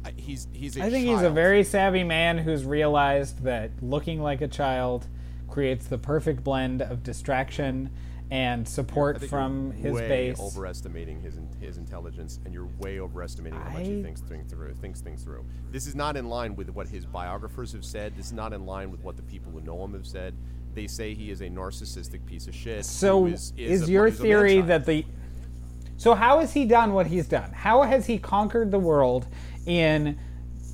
I, 0.06 0.12
he's 0.18 0.48
he's. 0.54 0.78
A 0.78 0.84
I 0.84 0.90
think 0.92 1.08
he's 1.08 1.22
a 1.24 1.32
very 1.32 1.64
savvy 1.64 2.04
man 2.04 2.38
who's 2.38 2.64
realized 2.64 3.44
that 3.46 3.72
looking 3.82 4.22
like 4.22 4.42
a 4.42 4.48
child 4.48 5.08
creates 5.50 5.88
the 5.88 5.98
perfect 5.98 6.44
blend 6.44 6.82
of 6.84 7.02
distraction 7.02 7.90
and 8.34 8.68
support 8.68 9.24
from 9.26 9.70
his 9.74 9.94
way 9.94 10.08
base. 10.08 10.40
overestimating 10.40 11.22
his 11.22 11.38
in- 11.38 11.48
his 11.62 11.78
intelligence, 11.78 12.40
and 12.46 12.54
you're 12.54 12.68
way 12.80 13.00
overestimating 13.00 13.60
how 13.60 13.70
much 13.70 13.86
he 13.86 14.02
thinks 14.02 14.22
things 14.22 14.52
through. 14.52 14.74
Thinks 14.82 15.02
things 15.02 15.22
through. 15.24 15.46
This 15.70 15.86
is 15.86 15.94
not 15.94 16.18
in 16.18 16.28
line 16.28 16.56
with 16.56 16.72
what 16.72 16.88
his 16.88 17.06
biographers 17.06 17.72
have 17.74 17.86
said. 17.86 18.16
This 18.18 18.26
is 18.26 18.34
not 18.34 18.52
in 18.52 18.66
line 18.66 18.90
with 18.90 19.04
what 19.04 19.18
the 19.18 19.22
people 19.22 19.52
who 19.52 19.62
know 19.62 19.84
him 19.86 19.94
have 19.94 20.08
said. 20.08 20.34
They 20.74 20.88
say 20.88 21.14
he 21.14 21.30
is 21.30 21.42
a 21.42 21.48
narcissistic 21.48 22.26
piece 22.26 22.48
of 22.48 22.56
shit. 22.56 22.86
So 22.86 23.28
is, 23.28 23.54
is, 23.56 23.82
is 23.84 23.88
a- 23.88 23.92
your 23.92 24.10
theory 24.10 24.62
that 24.62 24.88
the 24.88 25.06
So 25.98 26.16
how 26.16 26.40
has 26.40 26.54
he 26.54 26.66
done 26.66 26.94
what 26.94 27.06
he's 27.06 27.28
done? 27.28 27.52
How 27.52 27.84
has 27.84 28.08
he 28.08 28.18
conquered 28.18 28.72
the 28.72 28.80
world 28.80 29.28
in 29.68 30.18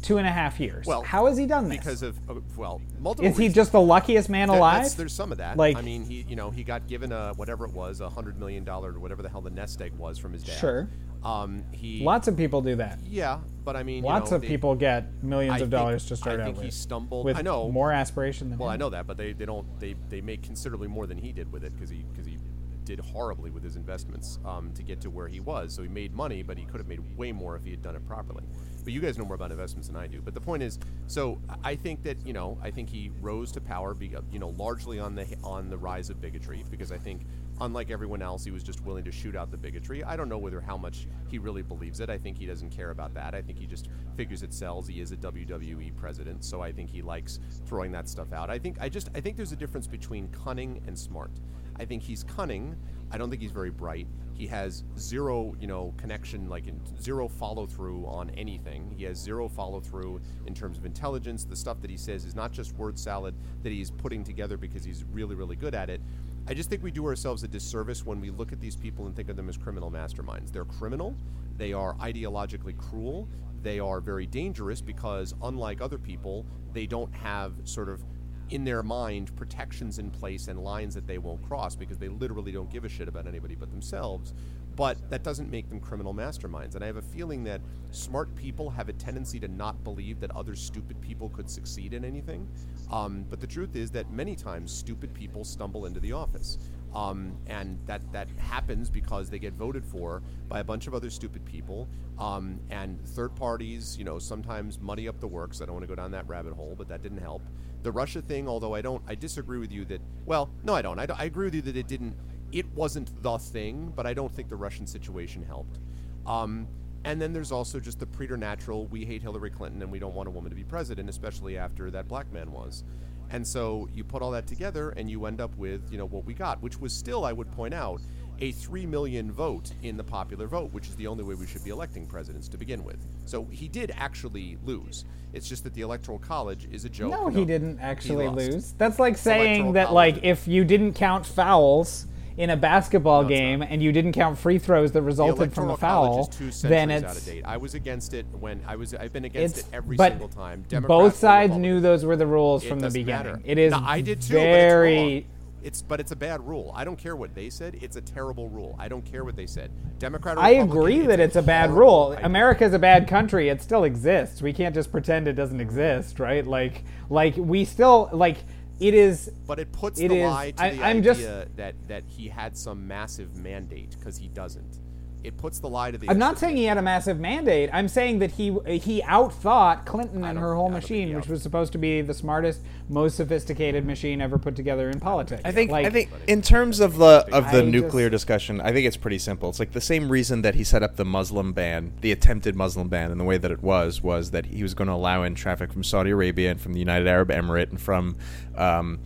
two 0.02 0.18
and 0.18 0.28
a 0.28 0.32
half 0.32 0.60
years? 0.60 0.86
Well, 0.86 1.02
how 1.04 1.26
has 1.28 1.38
he 1.38 1.46
done 1.46 1.70
this? 1.70 1.78
because 1.80 2.04
of 2.04 2.18
uh, 2.30 2.36
well, 2.56 2.82
multiple. 3.00 3.30
is 3.30 3.38
he 3.38 3.44
reasons. 3.44 3.56
just 3.56 3.72
the 3.72 3.82
luckiest 3.82 4.30
man 4.30 4.50
alive? 4.50 4.96
there's 4.96 5.14
some 5.14 5.32
of 5.32 5.38
that. 5.40 5.58
Like- 5.58 5.78
I 5.78 5.82
mean, 5.82 6.04
he 6.06 6.26
you 6.28 6.36
know 6.36 6.52
he 6.52 6.64
got 6.64 6.88
given 6.88 7.12
a 7.12 7.34
whatever 7.36 7.66
it 7.66 7.74
was, 7.74 8.02
a 8.02 8.10
hundred 8.10 8.40
million 8.40 8.64
dollar 8.64 8.94
or 8.94 9.00
whatever 9.00 9.22
the 9.22 9.30
hell 9.30 9.42
the 9.42 9.50
nest 9.50 9.82
egg 9.82 9.94
was 9.98 10.18
from 10.18 10.34
his 10.34 10.44
dad. 10.44 10.58
Sure. 10.60 10.90
Um, 11.24 11.66
he 11.74 12.02
Lots 12.02 12.30
of 12.30 12.38
people 12.38 12.62
do 12.62 12.76
that. 12.78 13.00
yeah, 13.06 13.40
but 13.66 13.76
I 13.76 13.84
mean, 13.84 14.04
you 14.06 14.10
Lots 14.10 14.32
know, 14.32 14.38
of 14.38 14.42
they- 14.42 14.48
people 14.48 14.74
get 14.76 15.22
millions 15.22 15.52
I 15.54 15.56
of 15.56 15.60
think- 15.64 15.72
dollars 15.72 16.06
to 16.06 16.16
start 16.16 16.40
I 16.40 16.44
out 16.44 16.46
think 16.46 16.58
with. 16.58 16.66
he 16.66 16.72
stumbled. 16.72 17.26
with 17.26 17.38
I 17.38 17.42
know 17.42 17.70
more 17.70 17.92
aspiration 17.92 18.50
than 18.50 18.58
Well, 18.58 18.70
him. 18.70 18.74
I 18.74 18.78
know 18.78 18.90
that, 18.92 19.06
but 19.06 19.18
they, 19.18 19.34
they 19.34 19.46
don't 19.46 19.68
they, 19.80 19.96
they 20.10 20.22
make 20.22 20.44
considerably 20.44 20.88
more 20.88 21.08
than 21.08 21.18
he 21.18 21.34
did 21.34 21.52
with 21.52 21.64
it 21.66 21.74
because 21.74 21.90
he 21.90 22.06
because 22.12 22.26
he 22.26 22.38
did 22.86 23.00
horribly 23.02 23.52
with 23.52 23.64
his 23.64 23.76
investments 23.76 24.40
um, 24.46 24.72
to 24.74 24.82
get 24.82 25.00
to 25.02 25.10
where 25.12 25.28
he 25.28 25.40
was. 25.42 25.74
So 25.74 25.84
he 25.84 25.90
made 25.90 26.14
money, 26.16 26.42
but 26.42 26.58
he 26.58 26.64
could 26.66 26.80
have 26.80 26.88
made 26.88 27.02
way 27.18 27.32
more 27.34 27.56
if 27.56 27.64
he 27.64 27.70
had 27.72 27.82
done 27.84 27.96
it 27.96 28.08
properly. 28.08 28.44
But 28.90 28.96
you 28.96 29.02
guys 29.02 29.20
know 29.20 29.26
more 29.26 29.36
about 29.36 29.52
investments 29.52 29.88
than 29.88 29.96
I 29.98 30.08
do. 30.08 30.20
But 30.20 30.34
the 30.34 30.42
point 30.42 30.64
is, 30.64 30.80
so 31.06 31.40
I 31.64 31.76
think 31.76 32.02
that 32.02 32.26
you 32.26 32.34
know 32.34 32.58
I 32.60 32.72
think 32.72 32.90
he 32.90 33.12
rose 33.22 33.52
to 33.52 33.62
power, 33.62 33.94
be, 33.94 34.16
you 34.32 34.40
know, 34.40 34.50
largely 34.58 35.00
on 35.00 35.14
the 35.14 35.28
on 35.44 35.70
the 35.70 35.78
rise 35.78 36.10
of 36.10 36.20
bigotry 36.20 36.66
because 36.72 36.92
I 36.92 36.98
think. 36.98 37.22
Unlike 37.62 37.92
everyone 37.92 38.22
else, 38.22 38.46
he 38.46 38.52
was 38.52 38.64
just 38.64 38.86
willing 38.86 39.04
to 39.04 39.12
shoot 39.12 39.36
out 39.36 39.52
the 39.52 39.58
bigotry. 39.58 40.02
I 40.02 40.16
don't 40.16 40.30
know 40.30 40.38
whether 40.38 40.62
how 40.62 40.78
much 40.78 41.10
he 41.28 41.40
really 41.40 41.62
believes 41.62 42.00
it. 42.00 42.10
I 42.10 42.18
think 42.18 42.38
he 42.38 42.46
doesn't 42.46 42.70
care 42.70 42.92
about 42.92 43.14
that. 43.16 43.36
I 43.36 43.42
think 43.42 43.60
he 43.60 43.66
just 43.66 43.90
figures 44.16 44.44
it 44.44 44.54
sells. 44.54 44.88
He 44.88 45.02
is 45.02 45.12
a 45.12 45.18
WWE 45.18 45.94
president, 45.98 46.46
so 46.46 46.62
I 46.62 46.72
think 46.72 46.90
he 46.90 47.02
likes 47.02 47.42
throwing 47.66 47.92
that 47.92 48.08
stuff 48.08 48.32
out. 48.32 48.50
I 48.50 48.60
think 48.60 48.78
I 48.80 48.88
just 48.88 49.10
I 49.14 49.20
think 49.20 49.36
there's 49.36 49.52
a 49.52 49.58
difference 49.58 49.88
between 49.88 50.30
cunning 50.30 50.82
and 50.88 50.98
smart. 50.98 51.32
I 51.78 51.84
think 51.84 52.02
he's 52.02 52.24
cunning. 52.24 52.78
I 53.12 53.18
don't 53.18 53.30
think 53.30 53.42
he's 53.42 53.52
very 53.52 53.72
bright. 53.72 54.08
He 54.40 54.48
has 54.48 54.86
zero, 54.98 55.54
you 55.60 55.68
know, 55.68 55.94
connection, 55.98 56.48
like 56.48 56.66
in, 56.66 56.80
zero 56.98 57.28
follow 57.28 57.68
through 57.68 58.06
on 58.06 58.30
anything. 58.32 58.96
He 58.98 59.04
has 59.04 59.18
zero 59.18 59.50
follow 59.50 59.82
through 59.82 60.22
in 60.48 60.56
terms 60.56 60.78
of 60.78 60.86
intelligence. 60.86 61.44
The 61.44 61.58
stuff 61.58 61.82
that 61.82 61.92
he 61.92 61.98
says 61.98 62.24
is 62.24 62.36
not 62.36 62.54
just 62.54 62.74
word 62.78 62.98
salad 62.98 63.36
that 63.64 63.74
he's 63.74 63.92
putting 63.92 64.24
together 64.24 64.56
because 64.56 64.86
he's 64.86 65.04
really, 65.12 65.36
really 65.36 65.58
good 65.58 65.76
at 65.76 65.90
it. 65.90 66.00
I 66.48 66.54
just 66.54 66.70
think 66.70 66.82
we 66.82 66.90
do 66.90 67.06
ourselves 67.06 67.44
a 67.44 67.50
disservice 67.50 68.06
when 68.06 68.22
we 68.22 68.30
look 68.30 68.54
at 68.54 68.62
these 68.62 68.78
people 68.78 69.08
and 69.08 69.16
think 69.16 69.28
of 69.28 69.36
them 69.36 69.50
as 69.50 69.58
criminal 69.58 69.92
masterminds. 69.92 70.54
They're 70.54 70.64
criminal. 70.64 71.18
They 71.58 71.74
are 71.74 71.96
ideologically 71.96 72.78
cruel. 72.78 73.28
They 73.62 73.82
are 73.82 74.00
very 74.00 74.26
dangerous 74.26 74.80
because, 74.80 75.36
unlike 75.44 75.82
other 75.82 75.98
people, 75.98 76.46
they 76.72 76.88
don't 76.88 77.14
have 77.14 77.56
sort 77.66 77.90
of 77.90 78.06
in 78.50 78.64
their 78.64 78.84
mind 78.84 79.36
protections 79.36 80.00
in 80.00 80.10
place 80.10 80.48
and 80.48 80.64
lines 80.64 80.96
that 80.96 81.08
they 81.08 81.18
won't 81.18 81.42
cross 81.44 81.76
because 81.76 81.98
they 81.98 82.08
literally 82.08 82.52
don't 82.52 82.70
give 82.72 82.86
a 82.86 82.90
shit 82.90 83.08
about 83.08 83.28
anybody 83.28 83.56
but 83.56 83.70
themselves. 83.70 84.34
But 84.76 85.10
that 85.10 85.24
doesn't 85.24 85.52
make 85.52 85.68
them 85.70 85.80
criminal 85.80 86.14
masterminds. 86.14 86.76
And 86.76 86.84
I 86.84 86.88
have 86.88 86.96
a 86.96 87.02
feeling 87.02 87.44
that 87.44 87.60
smart 87.92 88.34
people 88.36 88.70
have 88.70 88.88
a 88.88 88.94
tendency 88.94 89.40
to 89.42 89.48
not 89.48 89.84
believe 89.84 90.22
that 90.22 90.32
other 90.32 90.56
stupid 90.56 91.02
people 91.02 91.30
could 91.30 91.50
succeed 91.50 91.94
in 91.94 92.06
anything. 92.06 92.48
Um, 92.90 93.26
but 93.30 93.42
the 93.42 93.48
truth 93.48 93.76
is 93.76 93.92
that 93.92 94.10
many 94.12 94.36
times 94.36 94.72
stupid 94.72 95.14
people 95.14 95.44
stumble 95.44 95.86
into 95.86 96.00
the 96.00 96.14
office. 96.14 96.58
Um, 96.96 97.38
and 97.48 97.78
that, 97.86 98.10
that 98.14 98.30
happens 98.38 98.90
because 98.90 99.30
they 99.30 99.38
get 99.38 99.54
voted 99.54 99.86
for 99.86 100.24
by 100.48 100.60
a 100.60 100.64
bunch 100.64 100.88
of 100.88 100.94
other 100.94 101.10
stupid 101.10 101.44
people. 101.46 101.88
Um, 102.18 102.60
and 102.70 103.06
third 103.10 103.36
parties, 103.36 103.98
you 103.98 104.06
know, 104.06 104.18
sometimes 104.18 104.80
muddy 104.80 105.08
up 105.08 105.20
the 105.20 105.28
works. 105.28 105.62
I 105.62 105.66
don't 105.66 105.76
want 105.76 105.84
to 105.84 105.88
go 105.88 105.96
down 105.96 106.12
that 106.12 106.28
rabbit 106.28 106.54
hole, 106.54 106.76
but 106.78 106.88
that 106.88 107.04
didn't 107.04 107.20
help. 107.20 107.42
The 107.84 107.92
Russia 107.92 108.22
thing, 108.22 108.48
although 108.48 108.76
I 108.76 108.82
don't, 108.82 109.02
I 109.08 109.16
disagree 109.16 109.58
with 109.58 109.72
you 109.72 109.86
that, 109.86 110.02
well, 110.26 110.50
no, 110.64 110.74
I 110.74 110.82
don't. 110.82 111.00
I, 111.00 111.08
I 111.18 111.26
agree 111.26 111.46
with 111.46 111.56
you 111.56 111.62
that 111.64 111.78
it 111.78 111.88
didn't, 111.88 112.16
it 112.52 112.66
wasn't 112.74 113.22
the 113.24 113.38
thing, 113.38 113.94
but 113.96 114.06
I 114.06 114.14
don't 114.14 114.34
think 114.34 114.50
the 114.50 114.56
Russian 114.56 114.86
situation 114.86 115.44
helped. 115.44 115.80
Um, 116.26 116.68
and 117.06 117.22
then 117.22 117.32
there's 117.32 117.52
also 117.52 117.80
just 117.80 118.00
the 118.00 118.06
preternatural, 118.06 118.88
we 118.88 119.06
hate 119.06 119.22
Hillary 119.22 119.50
Clinton 119.50 119.82
and 119.82 119.92
we 119.92 120.00
don't 120.00 120.14
want 120.14 120.28
a 120.28 120.32
woman 120.32 120.50
to 120.50 120.56
be 120.56 120.66
president, 120.66 121.10
especially 121.10 121.58
after 121.58 121.90
that 121.92 122.08
black 122.08 122.32
man 122.34 122.52
was. 122.52 122.84
And 123.30 123.48
so 123.48 123.88
you 123.94 124.04
put 124.04 124.22
all 124.22 124.32
that 124.32 124.48
together 124.48 124.90
and 124.92 125.10
you 125.10 125.26
end 125.26 125.40
up 125.40 125.56
with, 125.56 125.90
you 125.92 125.98
know, 125.98 126.06
what 126.06 126.26
we 126.26 126.34
got, 126.34 126.62
which 126.62 126.80
was 126.80 126.92
still, 126.92 127.24
I 127.24 127.32
would 127.32 127.52
point 127.52 127.74
out, 127.74 128.02
a 128.42 128.52
3 128.52 128.86
million 128.86 129.32
vote 129.32 129.72
in 129.84 129.98
the 129.98 130.04
popular 130.04 130.48
vote, 130.48 130.72
which 130.74 130.88
is 130.88 130.96
the 130.96 131.08
only 131.08 131.24
way 131.24 131.36
we 131.36 131.46
should 131.46 131.64
be 131.64 131.70
electing 131.72 132.06
presidents 132.08 132.48
to 132.50 132.58
begin 132.58 132.84
with. 132.84 133.06
So 133.26 133.46
he 133.46 133.68
did 133.68 133.92
actually 133.98 134.58
lose. 134.66 135.06
It's 135.34 135.48
just 135.48 135.64
that 135.64 135.74
the 135.74 135.82
Electoral 135.82 136.20
College 136.20 136.68
is 136.72 136.86
a 136.86 136.90
joke. 136.90 137.12
No, 137.12 137.28
he 137.28 137.46
didn't 137.46 137.80
actually 137.80 138.28
lost. 138.28 138.38
lose. 138.52 138.72
That's 138.78 138.98
like 139.00 139.18
saying 139.18 139.62
Electoral 139.68 139.74
that 139.74 139.94
like 139.94 140.24
if 140.24 140.48
you 140.48 140.64
didn't 140.64 140.94
count 140.94 141.26
fouls 141.26 142.08
in 142.38 142.50
a 142.50 142.56
basketball 142.58 143.24
No, 143.24 143.28
game 143.28 143.62
and 143.62 143.84
you 143.84 143.92
didn't 143.92 144.14
count 144.14 144.38
free 144.40 144.58
throws 144.58 144.92
that 144.94 145.00
The 145.02 145.04
resulted 145.06 145.54
from 145.54 145.66
Electoral 145.70 146.24
a 146.24 146.28
foul, 146.30 146.62
then 146.64 146.90
it's 146.90 147.04
out 147.06 147.18
of 147.18 147.26
date. 147.26 147.44
I 147.46 147.58
was 147.58 147.74
against 147.76 148.14
it 148.14 148.26
when 148.40 148.62
I 148.66 148.76
was. 148.78 148.94
I've 148.96 149.12
been 149.14 149.26
against 149.26 149.58
it 149.60 149.66
every 149.74 149.98
single 149.98 150.30
time. 150.30 150.64
Democrat 150.70 150.88
both 150.88 151.16
sides 151.18 151.56
knew 151.58 151.80
those 151.82 152.06
were 152.06 152.16
the 152.16 152.26
rules 152.26 152.64
It 152.64 152.70
from 152.70 152.80
the 152.80 152.88
beginning. 152.90 153.06
matter. 153.34 153.42
It 153.44 153.58
is 153.58 153.72
No, 153.72 153.84
I 153.86 154.02
did 154.02 154.22
too. 154.22 154.34
very 154.34 155.26
it's, 155.64 155.82
but 155.82 156.00
it's 156.00 156.12
a 156.12 156.16
bad 156.16 156.46
rule. 156.48 156.72
I 156.76 156.84
don't 156.84 156.98
care 156.98 157.16
what 157.16 157.34
they 157.36 157.50
said. 157.50 157.78
It's 157.82 157.96
a 157.96 158.02
terrible 158.02 158.50
rule. 158.50 158.76
I 158.80 158.88
don't 158.88 159.04
care 159.06 159.24
what 159.24 159.36
they 159.36 159.46
said. 159.48 159.72
Democrat. 160.00 160.38
Or 160.38 160.42
I 160.42 160.50
agree 160.52 161.00
that 161.08 161.20
it's 161.20 161.36
a 161.36 161.42
bad 161.42 161.72
rule. 161.72 162.14
idea. 162.14 162.26
America's 162.26 162.74
a 162.74 162.80
bad 162.80 163.08
country. 163.08 163.50
It 163.50 163.62
still 163.62 163.84
exists. 163.84 164.42
We 164.42 164.54
can't 164.54 164.74
just 164.76 164.92
pretend 164.92 165.28
it 165.28 165.34
doesn't 165.34 165.60
exist, 165.62 166.20
right? 166.20 166.46
Like, 166.46 166.84
like 167.10 167.36
we 167.38 167.66
still 167.66 168.10
like 168.14 168.38
it 168.80 168.94
is. 168.94 169.30
But 169.46 169.60
it 169.60 169.72
puts 169.72 170.00
It 170.00 170.08
the 170.10 170.18
is- 170.20 170.30
lie 170.32 170.52
to 170.52 170.64
I- 170.64 170.70
the 170.70 170.84
I'm 170.84 170.98
idea 170.98 171.14
just- 171.14 171.56
that 171.58 171.76
that 171.88 172.04
he 172.08 172.28
had 172.30 172.58
some 172.58 172.88
massive 172.88 173.36
mandate 173.36 173.96
because 174.00 174.18
he 174.18 174.30
doesn't. 174.30 174.80
It 175.22 175.36
puts 175.36 175.60
the 175.60 175.68
lie 175.68 175.92
to 175.92 175.98
the. 175.98 176.10
I'm 176.10 176.18
not 176.18 176.40
saying 176.40 176.56
he 176.56 176.64
had 176.64 176.78
a 176.78 176.82
massive 176.82 177.20
mandate. 177.20 177.70
I'm 177.74 177.90
saying 177.90 178.20
that 178.20 178.32
he 178.32 178.56
he 178.80 179.02
outthought 179.02 179.86
Clinton 179.86 180.24
and 180.24 180.40
her 180.40 180.56
whole 180.56 180.68
I 180.70 180.72
don't 180.72 180.82
think 180.82 180.92
machine, 181.08 181.16
which 181.18 181.28
was 181.28 181.42
supposed 181.44 181.74
to 181.74 181.78
be 181.78 182.00
the 182.02 182.14
smartest, 182.14 182.62
most 182.88 183.18
sophisticated 183.18 183.86
machine 183.86 184.22
ever 184.22 184.38
put 184.40 184.56
together 184.56 184.90
in 184.90 185.02
politics. 185.02 185.42
I 185.44 185.52
think 185.52 185.72
Like, 185.72 185.86
I 185.86 185.90
think 185.90 186.10
in 186.28 186.42
terms 186.42 186.80
of 186.80 186.96
the 186.98 187.28
of 187.34 187.52
the 187.52 187.60
I 187.64 187.66
nuclear 187.66 188.10
just- 188.10 188.22
discussion, 188.22 188.62
I 188.62 188.72
think 188.72 188.88
it's 188.88 188.96
pretty 188.96 189.18
simple. 189.20 189.50
It's 189.50 189.60
like 189.60 189.74
the 189.74 189.82
same 189.82 190.10
reason 190.10 190.42
that 190.44 190.56
he 190.56 190.64
set 190.64 190.84
up 190.84 190.96
the 190.96 191.04
Muslim 191.06 191.52
ban, 191.52 191.92
the 192.00 192.14
attempted 192.14 192.56
Muslim 192.56 192.88
ban, 192.88 193.12
and 193.12 193.20
the 193.20 193.26
way 193.26 193.38
that 193.38 193.52
it 193.52 193.62
was 193.62 194.02
was 194.02 194.32
that 194.32 194.46
he 194.46 194.64
was 194.64 194.74
going 194.74 194.88
to 194.88 194.94
allow 194.94 195.24
in 195.24 195.36
traffic 195.36 195.74
from 195.74 195.84
Saudi 195.84 196.12
Arabia 196.12 196.50
and 196.52 196.62
from 196.62 196.72
the 196.72 196.80
United 196.80 197.08
Arab 197.10 197.28
Emirate 197.30 197.72
and 197.72 197.82
from. 197.82 198.16
Um, 198.56 199.00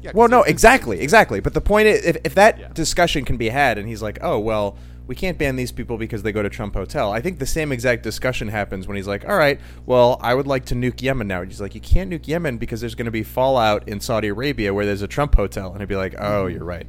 Yeah, 0.00 0.10
'cause 0.10 0.16
well, 0.16 0.28
no, 0.28 0.42
exactly, 0.44 0.98
exactly. 1.00 1.40
But 1.40 1.52
the 1.54 1.60
point 1.60 1.86
is, 1.88 2.04
if, 2.06 2.16
if 2.24 2.34
that 2.36 2.58
Yeah. 2.58 2.68
discussion 2.72 3.24
can 3.26 3.36
be 3.36 3.50
had, 3.50 3.76
and 3.78 3.86
he's 3.86 4.02
like, 4.02 4.18
"Oh, 4.22 4.38
well, 4.40 4.76
we 5.06 5.14
can't 5.14 5.38
ban 5.38 5.56
these 5.56 5.72
people 5.72 5.96
because 5.98 6.22
they 6.22 6.32
go 6.32 6.42
to 6.42 6.48
Trump 6.50 6.74
Hotel." 6.74 7.12
I 7.12 7.20
think 7.20 7.38
the 7.38 7.46
same 7.46 7.72
exact 7.72 8.02
discussion 8.02 8.48
happens 8.48 8.86
when 8.86 8.96
he's 8.96 9.08
like, 9.08 9.28
"All 9.28 9.36
right, 9.36 9.60
well, 9.86 10.18
I 10.20 10.34
would 10.34 10.46
like 10.46 10.64
to 10.66 10.74
nuke 10.74 11.02
Yemen 11.02 11.26
now." 11.28 11.42
And 11.42 11.50
he's 11.50 11.60
like, 11.60 11.74
"You 11.74 11.80
can't 11.80 12.10
nuke 12.10 12.26
Yemen 12.28 12.58
because 12.58 12.80
there's 12.80 12.94
going 12.94 13.06
to 13.06 13.10
be 13.12 13.22
fallout 13.22 13.88
in 13.88 14.00
Saudi 14.00 14.28
Arabia 14.28 14.72
where 14.74 14.86
there's 14.86 15.02
a 15.02 15.08
Trump 15.08 15.34
hotel." 15.34 15.70
And 15.72 15.80
he'd 15.80 15.88
be 15.88 15.96
like, 15.96 16.14
"Oh, 16.18 16.46
you're 16.46 16.64
right, 16.64 16.86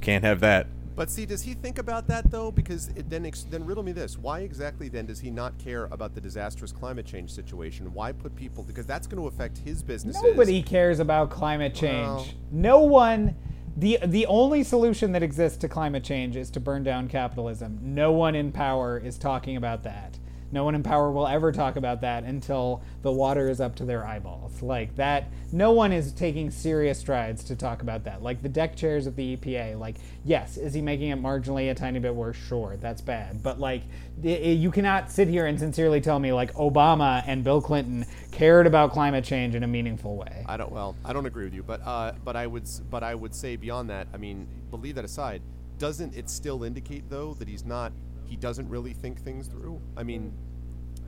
can't 0.00 0.24
have 0.24 0.40
that." 0.40 0.66
But 0.96 1.10
see, 1.10 1.26
does 1.26 1.42
he 1.42 1.54
think 1.54 1.78
about 1.78 2.06
that 2.06 2.30
though? 2.30 2.52
Because 2.52 2.86
it 2.90 3.10
then, 3.10 3.26
ex- 3.26 3.46
then 3.50 3.66
riddle 3.66 3.82
me 3.82 3.90
this: 3.90 4.16
Why 4.16 4.40
exactly 4.42 4.88
then 4.88 5.06
does 5.06 5.18
he 5.18 5.28
not 5.28 5.58
care 5.58 5.86
about 5.90 6.14
the 6.14 6.20
disastrous 6.20 6.70
climate 6.70 7.04
change 7.04 7.32
situation? 7.32 7.92
Why 7.92 8.12
put 8.12 8.36
people? 8.36 8.62
Because 8.62 8.86
that's 8.86 9.08
going 9.08 9.20
to 9.20 9.26
affect 9.26 9.58
his 9.58 9.82
business. 9.82 10.22
nobody 10.22 10.62
cares 10.62 11.00
about 11.00 11.30
climate 11.30 11.74
change. 11.74 12.06
Well- 12.06 12.26
no 12.52 12.78
one. 12.80 13.34
The 13.76 13.98
The 14.04 14.26
only 14.26 14.62
solution 14.62 15.12
that 15.12 15.22
exists 15.22 15.58
to 15.58 15.68
climate 15.68 16.04
change 16.04 16.36
is 16.36 16.50
to 16.50 16.60
burn 16.60 16.84
down 16.84 17.08
capitalism. 17.08 17.78
No 17.82 18.12
one 18.12 18.34
in 18.34 18.52
power 18.52 18.98
is 18.98 19.18
talking 19.18 19.56
about 19.56 19.82
that. 19.84 20.18
No 20.54 20.62
one 20.62 20.76
in 20.76 20.84
power 20.84 21.10
will 21.10 21.26
ever 21.26 21.50
talk 21.50 21.74
about 21.74 22.00
that 22.02 22.22
until 22.22 22.80
the 23.02 23.10
water 23.10 23.48
is 23.50 23.60
up 23.60 23.74
to 23.76 23.84
their 23.84 24.06
eyeballs. 24.06 24.62
Like 24.62 24.94
that, 24.94 25.24
no 25.50 25.72
one 25.72 25.92
is 25.92 26.12
taking 26.12 26.48
serious 26.48 26.96
strides 26.96 27.42
to 27.44 27.56
talk 27.56 27.82
about 27.82 28.04
that. 28.04 28.22
Like 28.22 28.40
the 28.40 28.48
deck 28.48 28.76
chairs 28.76 29.08
at 29.08 29.16
the 29.16 29.36
EPA, 29.36 29.76
like, 29.80 29.96
yes, 30.24 30.56
is 30.56 30.72
he 30.72 30.80
making 30.80 31.08
it 31.08 31.20
marginally 31.20 31.72
a 31.72 31.74
tiny 31.74 31.98
bit 31.98 32.14
worse? 32.14 32.36
Sure, 32.36 32.76
that's 32.80 33.00
bad. 33.00 33.42
But 33.42 33.58
like, 33.58 33.82
i- 34.24 34.28
i- 34.28 34.30
you 34.30 34.70
cannot 34.70 35.10
sit 35.10 35.26
here 35.26 35.46
and 35.46 35.58
sincerely 35.58 36.00
tell 36.00 36.20
me 36.20 36.32
like 36.32 36.54
Obama 36.54 37.24
and 37.26 37.42
Bill 37.42 37.60
Clinton 37.60 38.06
cared 38.30 38.68
about 38.68 38.92
climate 38.92 39.24
change 39.24 39.56
in 39.56 39.64
a 39.64 39.68
meaningful 39.68 40.16
way. 40.16 40.44
I 40.46 40.56
don't. 40.56 40.70
Well, 40.70 40.94
I 41.04 41.12
don't 41.12 41.26
agree 41.26 41.44
with 41.46 41.54
you, 41.54 41.64
but 41.64 41.80
uh, 41.84 42.12
but 42.24 42.36
I 42.36 42.46
would 42.46 42.68
but 42.90 43.02
I 43.02 43.16
would 43.16 43.34
say 43.34 43.56
beyond 43.56 43.90
that. 43.90 44.06
I 44.14 44.18
mean, 44.18 44.46
but 44.70 44.80
leave 44.80 44.94
that 44.94 45.04
aside. 45.04 45.42
Doesn't 45.78 46.14
it 46.16 46.30
still 46.30 46.62
indicate 46.62 47.10
though 47.10 47.34
that 47.34 47.48
he's 47.48 47.64
not? 47.64 47.92
He 48.26 48.36
doesn't 48.36 48.68
really 48.68 48.92
think 48.92 49.20
things 49.20 49.46
through. 49.46 49.80
I 49.96 50.02
mean, 50.02 50.32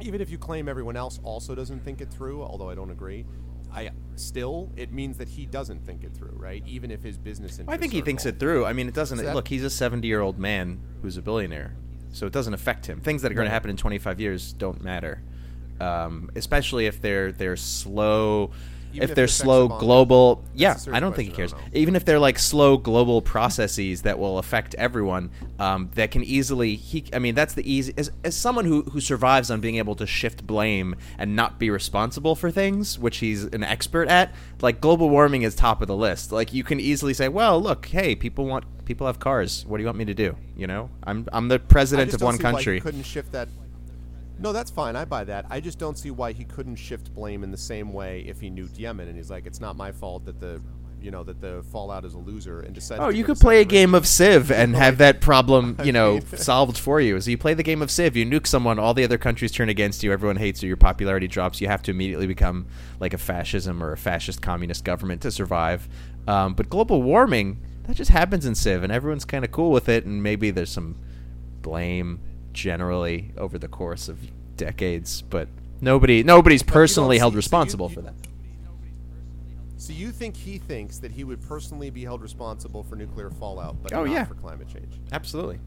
even 0.00 0.20
if 0.20 0.30
you 0.30 0.38
claim 0.38 0.68
everyone 0.68 0.96
else 0.96 1.20
also 1.22 1.54
doesn't 1.54 1.80
think 1.84 2.00
it 2.00 2.10
through, 2.10 2.42
although 2.42 2.70
I 2.70 2.74
don't 2.74 2.90
agree. 2.90 3.24
I 3.72 3.90
still 4.14 4.70
it 4.76 4.92
means 4.92 5.18
that 5.18 5.28
he 5.28 5.44
doesn't 5.44 5.84
think 5.84 6.04
it 6.04 6.14
through, 6.14 6.34
right? 6.36 6.62
Even 6.66 6.90
if 6.90 7.02
his 7.02 7.18
business 7.18 7.58
interests. 7.58 7.72
I 7.72 7.76
think 7.76 7.92
he 7.92 8.00
thinks 8.00 8.24
it 8.24 8.38
through. 8.38 8.64
I 8.64 8.72
mean, 8.72 8.88
it 8.88 8.94
doesn't. 8.94 9.18
That- 9.18 9.34
look, 9.34 9.48
he's 9.48 9.64
a 9.64 9.70
70 9.70 10.06
year 10.06 10.20
old 10.20 10.38
man 10.38 10.80
who's 11.02 11.16
a 11.16 11.22
billionaire, 11.22 11.76
so 12.12 12.26
it 12.26 12.32
doesn't 12.32 12.54
affect 12.54 12.86
him. 12.86 13.00
Things 13.00 13.22
that 13.22 13.32
are 13.32 13.34
going 13.34 13.46
to 13.46 13.50
happen 13.50 13.68
in 13.70 13.76
25 13.76 14.20
years 14.20 14.52
don't 14.54 14.82
matter, 14.82 15.20
um, 15.80 16.30
especially 16.36 16.86
if 16.86 17.00
they're 17.00 17.32
they're 17.32 17.56
slow. 17.56 18.50
If 19.02 19.10
if 19.10 19.16
they're 19.16 19.28
slow 19.28 19.68
global, 19.68 20.44
yeah, 20.54 20.70
that's 20.70 20.80
a 20.80 20.84
serious 20.84 20.96
I 20.96 21.00
don't 21.00 21.14
think 21.14 21.30
he 21.30 21.34
cares. 21.34 21.52
question, 21.52 21.66
I 21.66 21.68
don't 21.70 21.74
know. 21.74 21.80
Even 21.80 21.96
if 21.96 22.04
they're 22.04 22.18
like 22.18 22.38
slow 22.38 22.76
global 22.76 23.22
processes 23.22 24.02
that 24.02 24.18
will 24.18 24.38
affect 24.38 24.74
everyone, 24.74 25.30
um, 25.58 25.90
that 25.94 26.10
can 26.10 26.24
easily. 26.24 26.76
He, 26.76 27.04
I 27.12 27.18
mean, 27.18 27.34
that's 27.34 27.54
the 27.54 27.70
easy. 27.70 27.94
As, 27.96 28.10
as 28.24 28.36
someone 28.36 28.64
who 28.64 28.82
who 28.82 29.00
survives 29.00 29.50
on 29.50 29.60
being 29.60 29.76
able 29.76 29.94
to 29.96 30.06
shift 30.06 30.46
blame 30.46 30.96
and 31.18 31.36
not 31.36 31.58
be 31.58 31.70
responsible 31.70 32.34
for 32.34 32.50
things, 32.50 32.98
which 32.98 33.18
he's 33.18 33.44
an 33.44 33.62
expert 33.62 34.08
at, 34.08 34.34
like 34.60 34.80
global 34.80 35.10
warming 35.10 35.42
is 35.42 35.54
top 35.54 35.82
of 35.82 35.88
the 35.88 35.96
list. 35.96 36.32
Like 36.32 36.52
you 36.52 36.64
can 36.64 36.80
easily 36.80 37.14
say, 37.14 37.28
well, 37.28 37.60
look, 37.60 37.86
hey, 37.86 38.14
people 38.14 38.46
want 38.46 38.64
people 38.84 39.06
have 39.06 39.18
cars. 39.18 39.66
What 39.66 39.76
do 39.76 39.82
you 39.82 39.86
want 39.86 39.98
me 39.98 40.06
to 40.06 40.14
do? 40.14 40.36
You 40.56 40.66
know, 40.66 40.90
I'm 41.02 41.26
I'm 41.32 41.48
the 41.48 41.58
president 41.58 42.14
of 42.14 42.22
one 42.22 42.38
country. 42.38 42.80
couldn't 42.80 43.02
shift 43.02 43.32
that. 43.32 43.48
No, 44.38 44.52
that's 44.52 44.70
fine. 44.70 44.96
I 44.96 45.04
buy 45.04 45.24
that. 45.24 45.46
I 45.48 45.60
just 45.60 45.78
don't 45.78 45.98
see 45.98 46.10
why 46.10 46.32
he 46.32 46.44
couldn't 46.44 46.76
shift 46.76 47.14
blame 47.14 47.42
in 47.42 47.50
the 47.50 47.56
same 47.56 47.92
way 47.92 48.20
if 48.26 48.40
he 48.40 48.50
nuked 48.50 48.78
Yemen 48.78 49.08
and 49.08 49.16
he's 49.16 49.30
like, 49.30 49.46
it's 49.46 49.60
not 49.60 49.76
my 49.76 49.92
fault 49.92 50.26
that 50.26 50.38
the, 50.38 50.60
you 51.00 51.10
know, 51.10 51.24
that 51.24 51.40
the 51.40 51.64
Fallout 51.72 52.04
is 52.04 52.12
a 52.12 52.18
loser 52.18 52.60
and 52.60 52.74
decided. 52.74 53.02
Oh, 53.02 53.08
you 53.08 53.24
could 53.24 53.38
play 53.38 53.60
a 53.62 53.64
game 53.64 53.94
of 53.94 54.06
Civ 54.06 54.52
and 54.52 54.76
have 54.76 54.98
that 54.98 55.22
problem, 55.22 55.78
you 55.84 55.92
know, 55.92 56.20
solved 56.36 56.76
for 56.76 57.00
you. 57.00 57.18
So 57.20 57.30
you 57.30 57.38
play 57.38 57.54
the 57.54 57.62
game 57.62 57.80
of 57.80 57.90
Civ, 57.90 58.14
you 58.14 58.26
nuke 58.26 58.46
someone, 58.46 58.78
all 58.78 58.92
the 58.92 59.04
other 59.04 59.18
countries 59.18 59.52
turn 59.52 59.70
against 59.70 60.02
you, 60.02 60.12
everyone 60.12 60.36
hates 60.36 60.62
you, 60.62 60.68
your 60.68 60.76
popularity 60.76 61.28
drops. 61.28 61.60
You 61.60 61.68
have 61.68 61.82
to 61.84 61.90
immediately 61.90 62.26
become 62.26 62.66
like 63.00 63.14
a 63.14 63.18
fascism 63.18 63.82
or 63.82 63.92
a 63.92 63.96
fascist 63.96 64.42
communist 64.42 64.84
government 64.84 65.22
to 65.22 65.30
survive. 65.30 65.88
Um, 66.28 66.54
but 66.54 66.68
global 66.68 67.02
warming, 67.02 67.58
that 67.84 67.96
just 67.96 68.10
happens 68.10 68.44
in 68.44 68.54
Civ, 68.54 68.82
and 68.82 68.92
everyone's 68.92 69.24
kind 69.24 69.44
of 69.44 69.52
cool 69.52 69.70
with 69.70 69.88
it. 69.88 70.04
And 70.04 70.22
maybe 70.22 70.50
there's 70.50 70.70
some 70.72 70.96
blame 71.62 72.20
generally 72.56 73.30
over 73.36 73.58
the 73.58 73.68
course 73.68 74.08
of 74.08 74.18
decades, 74.56 75.22
but 75.22 75.46
nobody, 75.80 76.22
nobody's 76.24 76.62
But 76.62 76.70
you 76.70 76.72
personally 76.72 77.18
held 77.18 77.32
see- 77.34 77.36
so 77.36 77.38
responsible 77.38 77.88
you- 77.88 77.94
for 77.94 78.00
that. 78.02 78.14
So 79.76 79.92
you 79.92 80.10
think 80.10 80.36
he 80.36 80.58
thinks 80.58 80.98
that 80.98 81.12
he 81.12 81.22
would 81.22 81.40
personally 81.42 81.90
be 81.90 82.02
held 82.02 82.22
responsible 82.22 82.82
for 82.82 82.96
nuclear 82.96 83.30
fallout, 83.30 83.76
but 83.82 83.92
Oh, 83.92 84.04
not 84.04 84.12
yeah. 84.12 84.24
for 84.24 84.34
climate 84.34 84.66
change? 84.72 84.98
Absolutely. 85.12 85.58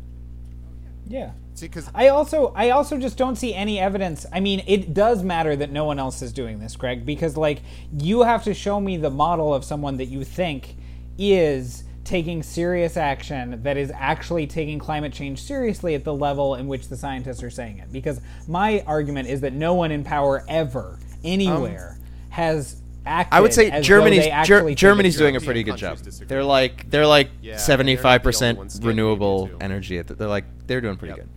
Yeah. 1.08 1.32
See, 1.54 1.68
because 1.68 1.90
I 1.96 2.10
also 2.10 2.52
I 2.56 2.72
also 2.72 2.98
just 2.98 3.18
don't 3.18 3.36
see 3.36 3.54
any 3.54 3.80
evidence. 3.80 4.26
I 4.34 4.40
mean, 4.42 4.62
it 4.68 4.94
does 4.94 5.24
matter 5.24 5.56
that 5.56 5.72
no 5.72 5.86
one 5.86 5.98
else 6.00 6.22
is 6.22 6.34
doing 6.34 6.60
this, 6.60 6.76
Greg, 6.76 7.06
because 7.06 7.38
like 7.38 7.62
you 7.98 8.22
have 8.24 8.44
to 8.44 8.54
show 8.54 8.80
me 8.82 8.98
the 8.98 9.10
model 9.10 9.54
of 9.54 9.64
someone 9.64 9.98
that 9.98 10.06
you 10.08 10.24
think 10.24 10.76
is 11.18 11.84
taking 12.04 12.42
serious 12.42 12.98
action 12.98 13.62
that 13.64 13.78
is 13.78 13.92
actually 13.94 14.48
taking 14.48 14.80
climate 14.80 15.14
change 15.14 15.42
seriously 15.42 15.94
at 15.96 16.04
the 16.04 16.14
level 16.14 16.56
in 16.56 16.68
which 16.68 16.88
the 16.88 16.98
scientists 16.98 17.44
are 17.44 17.50
saying 17.50 17.78
it. 17.80 17.92
Because 17.92 18.22
my 18.48 18.84
argument 18.88 19.28
is 19.30 19.42
that 19.42 19.54
no 19.54 19.74
one 19.76 19.92
in 19.92 20.04
power 20.04 20.44
ever 20.48 20.98
anywhere 21.24 22.00
has 22.30 22.82
acted 23.06 23.34
Um, 23.34 23.38
I 23.38 23.42
would 23.42 23.54
say 23.54 23.82
Germany's 23.82 24.26
Ger- 24.48 24.74
Germany's 24.74 25.18
doing 25.18 25.36
a 25.36 25.42
pretty 25.42 25.64
good 25.64 25.78
job. 25.78 26.02
disagree. 26.02 26.28
They're 26.28 26.44
like 26.44 26.90
they're 26.90 27.08
like 27.08 27.30
Yeah, 27.42 27.54
and 27.54 27.62
seventy 27.62 27.96
they're 27.96 28.04
five 28.04 28.24
not 28.26 28.32
the 28.32 28.46
only 28.46 28.64
percent 28.66 28.84
renewable 28.86 29.50
energy. 29.62 29.98
At 30.00 30.08
the, 30.08 30.16
they're 30.16 30.28
like 30.28 30.46
they're 30.68 30.82
doing 30.82 30.98
pretty 30.98 31.12
Yep. 31.18 31.18
good. 31.20 31.30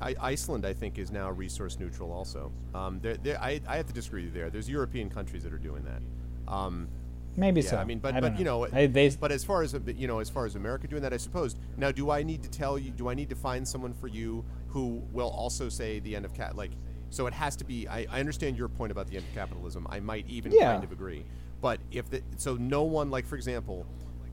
I, 0.00 0.14
Iceland, 0.32 0.66
I 0.66 0.72
think, 0.72 0.98
is 0.98 1.12
now 1.12 1.30
resource 1.30 1.78
neutral. 1.78 2.12
Also, 2.12 2.50
um, 2.74 2.98
they're, 3.00 3.16
they're, 3.18 3.40
I, 3.40 3.60
I 3.68 3.76
have 3.76 3.86
to 3.86 3.92
disagree 3.92 4.24
with 4.24 4.34
you 4.34 4.40
there. 4.40 4.50
There's 4.50 4.68
European 4.68 5.08
countries 5.08 5.44
that 5.44 5.52
are 5.52 5.58
doing 5.58 5.84
that. 5.84 6.52
Um, 6.52 6.88
Maybe 7.36 7.62
yeah, 7.62 7.70
so. 7.70 7.76
I 7.78 7.84
mean, 7.84 7.98
but 7.98 8.14
I 8.14 8.20
but 8.20 8.38
you 8.38 8.44
know, 8.44 8.66
I- 8.66 8.86
they, 8.86 9.08
but 9.10 9.32
as 9.32 9.42
far 9.44 9.62
as 9.62 9.74
you 9.96 10.06
know, 10.06 10.18
as 10.18 10.28
far 10.28 10.44
as 10.44 10.54
America 10.54 10.86
doing 10.86 11.02
that, 11.02 11.12
I 11.12 11.16
suppose. 11.16 11.56
Now, 11.76 11.90
do 11.90 12.10
I 12.10 12.22
need 12.22 12.42
to 12.42 12.50
tell 12.50 12.78
you? 12.78 12.90
Do 12.90 13.08
I 13.08 13.14
need 13.14 13.30
to 13.30 13.36
find 13.36 13.66
someone 13.66 13.94
for 13.94 14.06
you 14.08 14.44
who 14.68 15.02
will 15.12 15.30
also 15.30 15.68
say 15.68 15.98
the 16.00 16.14
end 16.14 16.24
of 16.24 16.34
cat? 16.34 16.56
Like, 16.56 16.72
so 17.10 17.26
it 17.26 17.32
has 17.34 17.56
to 17.56 17.64
be. 17.64 17.88
I, 17.88 18.06
I 18.10 18.20
understand 18.20 18.58
your 18.58 18.68
point 18.68 18.92
about 18.92 19.06
the 19.06 19.16
end 19.16 19.26
of 19.26 19.34
capitalism. 19.34 19.86
I 19.88 20.00
might 20.00 20.26
even 20.28 20.52
Yeah. 20.52 20.72
kind 20.72 20.84
of 20.84 20.92
agree. 20.92 21.24
But 21.62 21.80
if 21.90 22.10
the 22.10 22.22
so 22.36 22.56
no 22.56 22.82
one 22.82 23.10
like 23.10 23.26
for 23.26 23.36
example, 23.36 23.86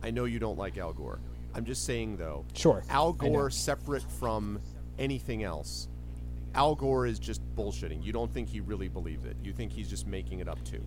I 0.04 0.12
know 0.12 0.26
you 0.26 0.40
don't 0.40 0.58
like 0.58 0.78
Al 0.78 0.94
Gore. 0.94 1.20
I'm 1.56 1.64
just 1.66 1.86
saying 1.86 2.18
though. 2.18 2.46
Sure, 2.54 2.84
Al 2.90 3.14
Gore 3.14 3.50
separate 3.50 4.04
from 4.04 4.60
anything 4.98 5.44
else. 5.44 5.88
Al 6.56 6.76
Gore 6.76 7.06
is 7.06 7.20
just 7.20 7.42
bullshitting. 7.56 8.04
You 8.04 8.12
don't 8.12 8.34
think 8.34 8.50
he 8.50 8.60
really 8.60 8.88
believes 8.88 9.24
it. 9.26 9.38
You 9.44 9.54
think 9.54 9.72
he's 9.72 9.90
just 9.90 10.08
making 10.08 10.40
it 10.40 10.48
up 10.50 10.62
too. 10.64 10.84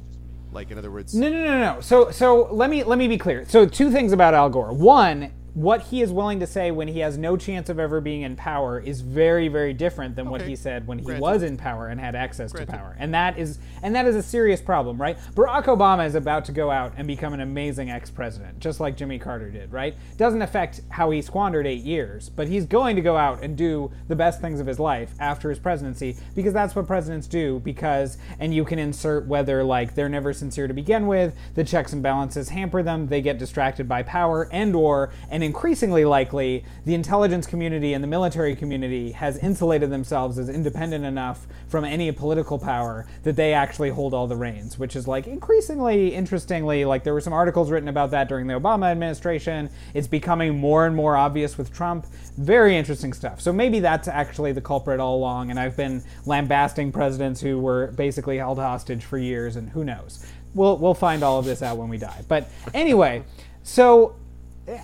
Like 0.53 0.71
in 0.71 0.79
other 0.79 0.91
words, 0.91 1.15
No, 1.15 1.31
no, 1.31 1.43
no, 1.43 1.59
no. 1.59 1.81
So, 1.81 2.11
so 2.11 2.49
let 2.53 2.69
me 2.71 2.85
let 2.85 2.99
me 2.99 3.09
be 3.09 3.19
clear. 3.19 3.47
So, 3.49 3.67
two 3.67 3.91
things 3.91 4.13
about 4.13 4.35
Al 4.35 4.51
Gore. 4.51 4.73
One, 4.73 5.33
what 5.55 5.83
he 5.83 6.01
is 6.01 6.11
willing 6.11 6.41
to 6.41 6.47
say 6.47 6.71
when 6.71 6.89
he 6.89 7.01
has 7.01 7.19
no 7.19 7.37
chance 7.37 7.69
of 7.69 7.79
ever 7.79 8.01
being 8.01 8.23
in 8.23 8.37
power 8.37 8.81
is 8.81 9.03
very, 9.03 9.49
very 9.49 9.75
different 9.75 10.17
than 10.17 10.31
what 10.31 10.41
he 10.43 10.57
said 10.57 10.87
when 10.87 10.99
he 10.99 11.05
Granted. 11.05 11.21
was 11.21 11.43
in 11.43 11.59
power 11.59 11.89
and 11.89 12.01
had 12.01 12.15
access 12.15 12.53
Granted. 12.53 12.73
to 12.73 12.79
power. 12.79 12.97
And 12.99 13.13
that 13.13 13.39
is 13.39 13.59
and 13.83 13.95
that 13.95 14.07
is 14.07 14.17
a 14.17 14.23
serious 14.23 14.63
problem, 14.63 15.01
right? 15.01 15.19
Barack 15.35 15.65
Obama 15.65 16.07
is 16.07 16.15
about 16.15 16.47
to 16.47 16.53
go 16.53 16.71
out 16.71 16.95
and 16.97 17.07
become 17.07 17.35
an 17.35 17.41
amazing 17.41 17.91
ex-president, 17.91 18.61
just 18.61 18.81
like 18.81 18.97
Jimmy 18.97 19.19
Carter 19.19 19.51
did, 19.51 19.73
right? 19.73 19.95
Doesn't 20.17 20.41
affect 20.41 20.81
how 20.89 21.11
he 21.11 21.21
squandered 21.21 21.67
eight 21.67 21.83
years, 21.83 22.31
but 22.31 22.49
he's 22.49 22.65
going 22.65 22.97
to 22.97 23.03
go 23.03 23.17
out 23.19 23.43
and 23.43 23.57
do 23.57 23.91
the 24.09 24.17
best 24.17 24.41
things 24.41 24.59
of 24.59 24.67
his 24.67 24.79
life 24.79 25.13
after 25.21 25.51
his 25.51 25.59
presidency 25.59 26.17
because 26.35 26.55
that's 26.55 26.75
what 26.75 26.87
presidents 26.87 27.27
do. 27.27 27.61
Because 27.61 28.17
and 28.39 28.55
you 28.55 28.65
can 28.65 28.79
insert 28.79 29.27
whether 29.27 29.63
like 29.63 29.95
they're 29.95 30.09
never 30.09 30.33
sincere 30.33 30.67
to 30.67 30.75
begin 30.75 31.07
with, 31.07 31.37
the 31.55 31.65
checks 31.65 31.93
and 31.93 32.03
balances 32.03 32.49
hamper 32.49 32.83
them, 32.83 33.09
they 33.09 33.21
get 33.21 33.39
distracted 33.39 33.87
by 33.87 34.03
power, 34.03 34.49
and 34.51 34.75
or 34.75 35.11
and 35.43 35.49
increasingly 35.49 36.05
likely 36.05 36.65
the 36.85 36.95
intelligence 36.95 37.49
community 37.49 37.95
and 37.95 38.05
the 38.05 38.09
military 38.09 38.55
community 38.55 39.11
has 39.11 39.37
insulated 39.39 39.91
themselves 39.91 40.39
as 40.39 40.49
independent 40.49 41.05
enough 41.05 41.49
from 41.67 41.85
any 41.85 42.13
political 42.13 42.61
power 42.61 43.05
that 43.25 43.35
they 43.35 43.53
actually 43.53 43.91
hold 43.91 44.15
all 44.15 44.29
the 44.29 44.37
reins, 44.37 44.79
which 44.79 44.95
is 44.95 45.09
like 45.09 45.27
increasingly 45.27 46.15
interestingly 46.15 46.85
like 46.85 47.03
there 47.03 47.13
were 47.13 47.21
some 47.21 47.33
articles 47.33 47.73
written 47.73 47.89
about 47.89 48.13
that 48.13 48.29
during 48.29 48.47
the 48.47 48.55
Obama 48.55 48.93
administration. 48.93 49.69
It's 49.95 50.07
becoming 50.07 50.57
more 50.57 50.87
and 50.87 50.95
more 50.95 51.17
obvious 51.17 51.59
with 51.59 51.75
Trump. 51.75 52.07
Very 52.39 52.77
interesting 52.77 53.13
stuff. 53.13 53.41
So 53.41 53.53
maybe 53.53 53.81
that's 53.81 54.07
actually 54.07 54.53
the 54.53 54.61
culprit 54.61 55.01
all 55.01 55.17
along 55.17 55.51
and 55.51 55.59
I've 55.59 55.77
been 55.77 56.05
lambasting 56.25 56.93
presidents 56.93 57.41
who 57.41 57.59
were 57.59 57.89
basically 57.89 58.39
held 58.39 58.59
hostage 58.59 59.03
for 59.03 59.19
years 59.19 59.57
and 59.57 59.71
who 59.71 59.83
knows. 59.83 60.25
We'll 60.55 60.79
we'll 60.79 60.95
find 60.95 61.25
all 61.25 61.41
of 61.41 61.47
this 61.47 61.63
out 61.63 61.79
when 61.79 61.89
we 61.89 61.99
die. 61.99 62.23
But 62.29 62.49
anyway, 62.73 63.25
so 63.65 64.15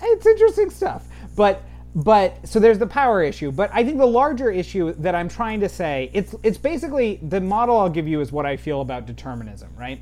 it's 0.01 0.25
interesting 0.25 0.69
stuff. 0.69 1.07
But 1.35 1.63
but 1.95 2.47
so 2.47 2.59
there's 2.59 2.77
the 2.77 2.87
power 2.87 3.23
issue. 3.23 3.51
But 3.51 3.71
I 3.73 3.83
think 3.83 3.97
the 3.97 4.05
larger 4.05 4.51
issue 4.51 4.93
that 4.93 5.15
I'm 5.15 5.29
trying 5.29 5.59
to 5.61 5.69
say 5.69 6.11
it's 6.13 6.35
it's 6.43 6.57
basically 6.57 7.19
the 7.21 7.41
model 7.41 7.77
I'll 7.77 7.89
give 7.89 8.07
you 8.07 8.21
is 8.21 8.31
what 8.31 8.45
I 8.45 8.57
feel 8.57 8.81
about 8.81 9.05
determinism, 9.05 9.69
right? 9.77 9.99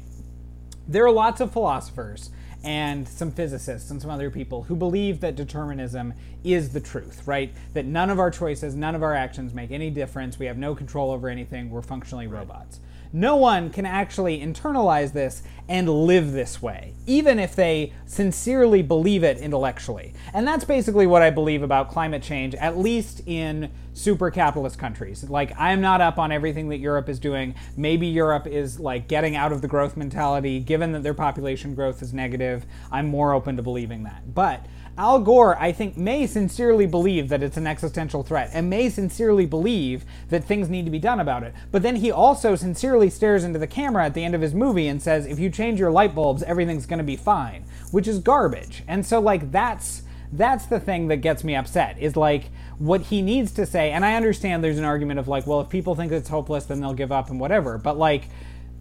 There 0.87 1.05
are 1.05 1.11
lots 1.11 1.41
of 1.41 1.51
philosophers 1.51 2.29
and 2.63 3.07
some 3.07 3.31
physicists 3.31 3.91
and 3.91 4.01
some 4.01 4.09
other 4.09 4.29
people 4.29 4.63
who 4.63 4.75
believe 4.75 5.21
that 5.21 5.35
determinism 5.35 6.13
is 6.43 6.69
the 6.69 6.79
truth, 6.79 7.25
right? 7.25 7.53
That 7.73 7.85
none 7.85 8.09
of 8.09 8.19
our 8.19 8.31
choices, 8.31 8.75
none 8.75 8.95
of 8.95 9.03
our 9.03 9.13
actions 9.13 9.53
make 9.53 9.71
any 9.71 9.89
difference. 9.89 10.39
We 10.39 10.47
have 10.47 10.57
no 10.57 10.75
control 10.75 11.11
over 11.11 11.29
anything. 11.29 11.69
We're 11.69 11.81
functionally 11.81 12.27
robots. 12.27 12.79
No 13.13 13.35
one 13.35 13.69
can 13.69 13.85
actually 13.85 14.39
internalize 14.39 15.13
this 15.13 15.43
and 15.69 15.89
live 15.89 16.31
this 16.31 16.61
way, 16.61 16.93
even 17.05 17.39
if 17.39 17.55
they 17.55 17.93
sincerely 18.05 18.81
believe 18.81 19.23
it 19.23 19.37
intellectually. 19.37 20.13
And 20.33 20.47
that's 20.47 20.63
basically 20.63 21.07
what 21.07 21.21
I 21.21 21.29
believe 21.29 21.61
about 21.61 21.89
climate 21.89 22.23
change, 22.23 22.55
at 22.55 22.77
least 22.77 23.21
in 23.25 23.69
super 23.93 24.31
capitalist 24.31 24.79
countries. 24.79 25.23
Like, 25.29 25.51
I'm 25.59 25.81
not 25.81 25.99
up 25.99 26.19
on 26.19 26.31
everything 26.31 26.69
that 26.69 26.77
Europe 26.77 27.09
is 27.09 27.19
doing. 27.19 27.55
Maybe 27.75 28.07
Europe 28.07 28.47
is 28.47 28.79
like 28.79 29.07
getting 29.07 29.35
out 29.35 29.51
of 29.51 29.61
the 29.61 29.67
growth 29.67 29.97
mentality, 29.97 30.59
given 30.59 30.91
that 30.93 31.03
their 31.03 31.13
population 31.13 31.75
growth 31.75 32.01
is 32.01 32.13
negative. 32.13 32.65
I'm 32.91 33.07
more 33.07 33.33
open 33.33 33.57
to 33.57 33.63
believing 33.63 34.03
that. 34.03 34.33
But 34.33 34.65
Al 34.97 35.19
Gore, 35.19 35.55
I 35.61 35.71
think, 35.71 35.95
may 35.95 36.25
sincerely 36.25 36.87
believe 36.87 37.29
that 37.29 37.43
it's 37.43 37.57
an 37.57 37.67
existential 37.67 38.23
threat 38.23 38.49
and 38.51 38.67
may 38.67 38.89
sincerely 38.89 39.45
believe 39.45 40.03
that 40.29 40.43
things 40.43 40.69
need 40.69 40.85
to 40.85 40.91
be 40.91 40.97
done 40.97 41.19
about 41.19 41.43
it. 41.43 41.53
But 41.71 41.83
then 41.83 41.97
he 41.97 42.09
also 42.09 42.55
sincerely 42.55 43.11
stares 43.11 43.43
into 43.43 43.59
the 43.59 43.67
camera 43.67 44.05
at 44.05 44.15
the 44.15 44.23
end 44.23 44.33
of 44.33 44.41
his 44.41 44.55
movie 44.55 44.87
and 44.87 44.99
says, 44.99 45.27
if 45.27 45.37
you 45.37 45.51
change 45.51 45.79
your 45.79 45.91
light 45.91 46.15
bulbs, 46.15 46.41
everything's 46.43 46.87
going 46.87 46.97
to 46.97 47.03
be 47.03 47.15
fine, 47.15 47.65
which 47.91 48.07
is 48.07 48.17
garbage. 48.17 48.83
And 48.87 49.05
so, 49.05 49.19
like, 49.19 49.51
that's 49.51 50.01
that's 50.33 50.65
the 50.65 50.79
thing 50.79 51.07
that 51.07 51.17
gets 51.17 51.43
me 51.43 51.55
upset 51.55 51.97
is 51.99 52.17
like 52.17 52.49
what 52.79 52.99
he 53.03 53.21
needs 53.21 53.49
to 53.53 53.65
say 53.65 53.91
and 53.91 54.03
i 54.03 54.15
understand 54.15 54.61
there's 54.61 54.77
an 54.77 54.83
argument 54.83 55.17
of 55.17 55.29
like 55.29 55.47
well 55.47 55.61
if 55.61 55.69
people 55.69 55.95
think 55.95 56.11
it's 56.11 56.27
hopeless 56.27 56.65
then 56.65 56.81
they'll 56.81 56.93
give 56.93 57.13
up 57.13 57.29
and 57.29 57.39
whatever 57.39 57.77
but 57.77 57.97
like 57.97 58.25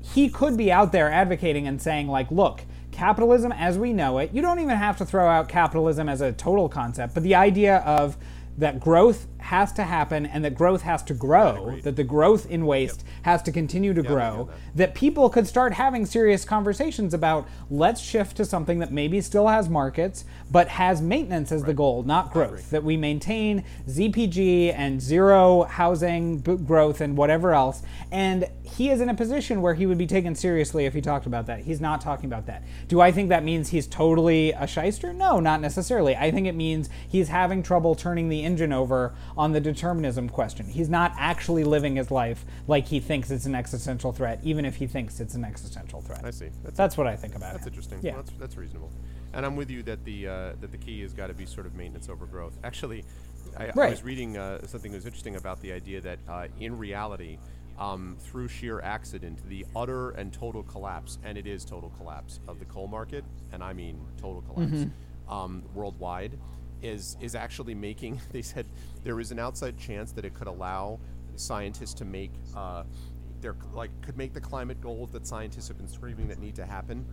he 0.02 0.28
could 0.28 0.56
be 0.56 0.72
out 0.72 0.90
there 0.90 1.08
advocating 1.08 1.68
and 1.68 1.80
saying 1.80 2.08
like 2.08 2.28
look 2.32 2.62
capitalism 2.96 3.52
as 3.52 3.78
we 3.78 3.92
know 3.92 4.18
it. 4.18 4.30
You 4.32 4.42
don't 4.42 4.58
even 4.58 4.76
have 4.76 4.96
to 4.98 5.04
throw 5.04 5.28
out 5.28 5.48
capitalism 5.48 6.08
as 6.08 6.20
a 6.22 6.32
total 6.32 6.68
concept 6.68 7.14
but 7.14 7.22
the 7.22 7.34
idea 7.34 7.78
of 7.78 8.16
that 8.58 8.80
growth 8.80 9.26
has 9.46 9.72
to 9.72 9.84
happen 9.84 10.26
and 10.26 10.44
that 10.44 10.54
growth 10.54 10.82
has 10.82 11.02
to 11.04 11.14
grow, 11.14 11.78
that 11.82 11.96
the 11.96 12.04
growth 12.04 12.50
in 12.50 12.66
waste 12.66 13.04
has 13.22 13.42
to 13.42 13.52
continue 13.52 13.94
to 13.94 14.02
grow, 14.02 14.50
that. 14.74 14.94
people 14.94 15.30
could 15.30 15.46
start 15.46 15.72
having 15.72 16.04
serious 16.04 16.44
conversations 16.44 17.14
about 17.14 17.48
let's 17.70 18.00
shift 18.00 18.36
to 18.36 18.44
something 18.44 18.78
that 18.80 18.92
maybe 18.92 19.20
still 19.20 19.48
has 19.48 19.68
markets, 19.68 20.24
but 20.50 20.68
has 20.68 21.00
maintenance 21.00 21.52
as 21.52 21.62
the 21.62 21.74
goal, 21.74 22.02
not 22.02 22.32
growth. 22.32 22.70
That 22.70 22.84
we 22.84 22.96
maintain 22.96 23.64
ZPG 23.88 24.74
and 24.74 25.00
zero 25.00 25.62
housing 25.64 26.38
b- 26.38 26.56
growth 26.56 27.00
and 27.00 27.16
whatever 27.16 27.54
else. 27.54 27.82
And 28.10 28.48
he 28.62 28.90
is 28.90 29.00
in 29.00 29.08
a 29.08 29.14
position 29.14 29.62
where 29.62 29.74
he 29.74 29.86
would 29.86 29.98
be 29.98 30.06
taken 30.06 30.34
seriously 30.34 30.86
if 30.86 30.94
he 30.94 31.00
talked 31.00 31.26
about 31.26 31.46
that. 31.46 31.60
He's 31.60 31.80
not 31.80 32.00
talking 32.00 32.26
about 32.26 32.46
that. 32.46 32.62
Do 32.88 33.00
I 33.00 33.12
think 33.12 33.28
that 33.28 33.44
means 33.44 33.68
he's 33.68 33.86
totally 33.86 34.52
a 34.52 34.66
shyster? 34.66 35.12
No, 35.12 35.40
not 35.40 35.60
necessarily. 35.60 36.16
I 36.16 36.30
think 36.30 36.46
it 36.46 36.54
means 36.54 36.88
he's 37.08 37.28
having 37.28 37.62
trouble 37.62 37.94
turning 37.94 38.28
the 38.28 38.44
engine 38.44 38.72
over 38.72 39.14
on 39.36 39.52
the 39.52 39.60
determinism 39.60 40.28
question. 40.28 40.66
He's 40.66 40.88
not 40.88 41.12
actually 41.18 41.64
living 41.64 41.96
his 41.96 42.10
life 42.10 42.44
like 42.66 42.86
he 42.86 43.00
thinks 43.00 43.30
it's 43.30 43.46
an 43.46 43.54
existential 43.54 44.12
threat, 44.12 44.40
even 44.42 44.64
if 44.64 44.76
he 44.76 44.86
thinks 44.86 45.20
it's 45.20 45.34
an 45.34 45.44
existential 45.44 46.00
threat. 46.00 46.24
I 46.24 46.30
see. 46.30 46.48
That's, 46.64 46.76
That's, 46.76 46.96
what 46.96 47.06
I 47.06 47.16
think 47.16 47.34
about 47.34 47.52
that's 47.54 47.66
interesting. 47.66 47.98
Yeah. 48.02 48.14
Well, 48.14 48.22
that's, 48.22 48.38
that's 48.38 48.56
reasonable. 48.56 48.90
And 49.34 49.44
I'm 49.44 49.56
with 49.56 49.70
you 49.70 49.82
that 49.82 50.02
the 50.04 50.28
uh, 50.28 50.52
that 50.60 50.72
the 50.72 50.78
key 50.78 51.02
has 51.02 51.12
got 51.12 51.26
to 51.26 51.34
be 51.34 51.44
sort 51.44 51.66
of 51.66 51.74
maintenance 51.74 52.08
over 52.08 52.24
growth. 52.24 52.56
Actually, 52.64 53.04
I, 53.58 53.66
I 53.66 53.90
was 53.90 54.02
reading 54.02 54.38
uh, 54.38 54.66
something 54.66 54.90
that 54.92 54.96
was 54.96 55.04
interesting 55.04 55.36
about 55.36 55.60
the 55.60 55.72
idea 55.72 56.00
that 56.00 56.18
uh, 56.26 56.46
in 56.58 56.78
reality, 56.78 57.36
um, 57.78 58.16
through 58.18 58.48
sheer 58.48 58.80
accident, 58.80 59.38
the 59.50 59.66
utter 59.74 60.10
and 60.12 60.32
total 60.32 60.62
collapse, 60.62 61.18
and 61.22 61.36
it 61.36 61.46
is 61.46 61.66
total 61.66 61.92
collapse 61.98 62.40
of 62.48 62.58
the 62.58 62.64
coal 62.64 62.86
market, 62.86 63.24
and 63.52 63.62
I 63.62 63.74
mean 63.74 64.00
total 64.16 64.40
collapse 64.42 64.72
Mm-hmm. 64.72 65.32
um, 65.32 65.62
worldwide, 65.74 66.32
is 66.86 67.16
is 67.20 67.34
actually 67.34 67.74
making. 67.74 68.20
They 68.32 68.42
said 68.42 68.66
there 69.04 69.20
is 69.20 69.30
an 69.30 69.38
outside 69.38 69.78
chance 69.78 70.12
that 70.12 70.24
it 70.24 70.34
could 70.34 70.48
allow 70.48 71.00
scientists 71.36 71.94
to 71.94 72.04
make. 72.04 72.32
Uh, 72.54 72.84
their, 73.42 73.54
like 73.74 73.90
could 74.00 74.16
make 74.16 74.32
the 74.32 74.40
climate 74.40 74.80
goals 74.80 75.10
that 75.10 75.26
scientists 75.26 75.68
have 75.68 75.76
been 75.76 75.88
screaming 75.88 76.26
that 76.28 76.38
need 76.38 76.54
to 76.56 76.64
happen 76.64 77.04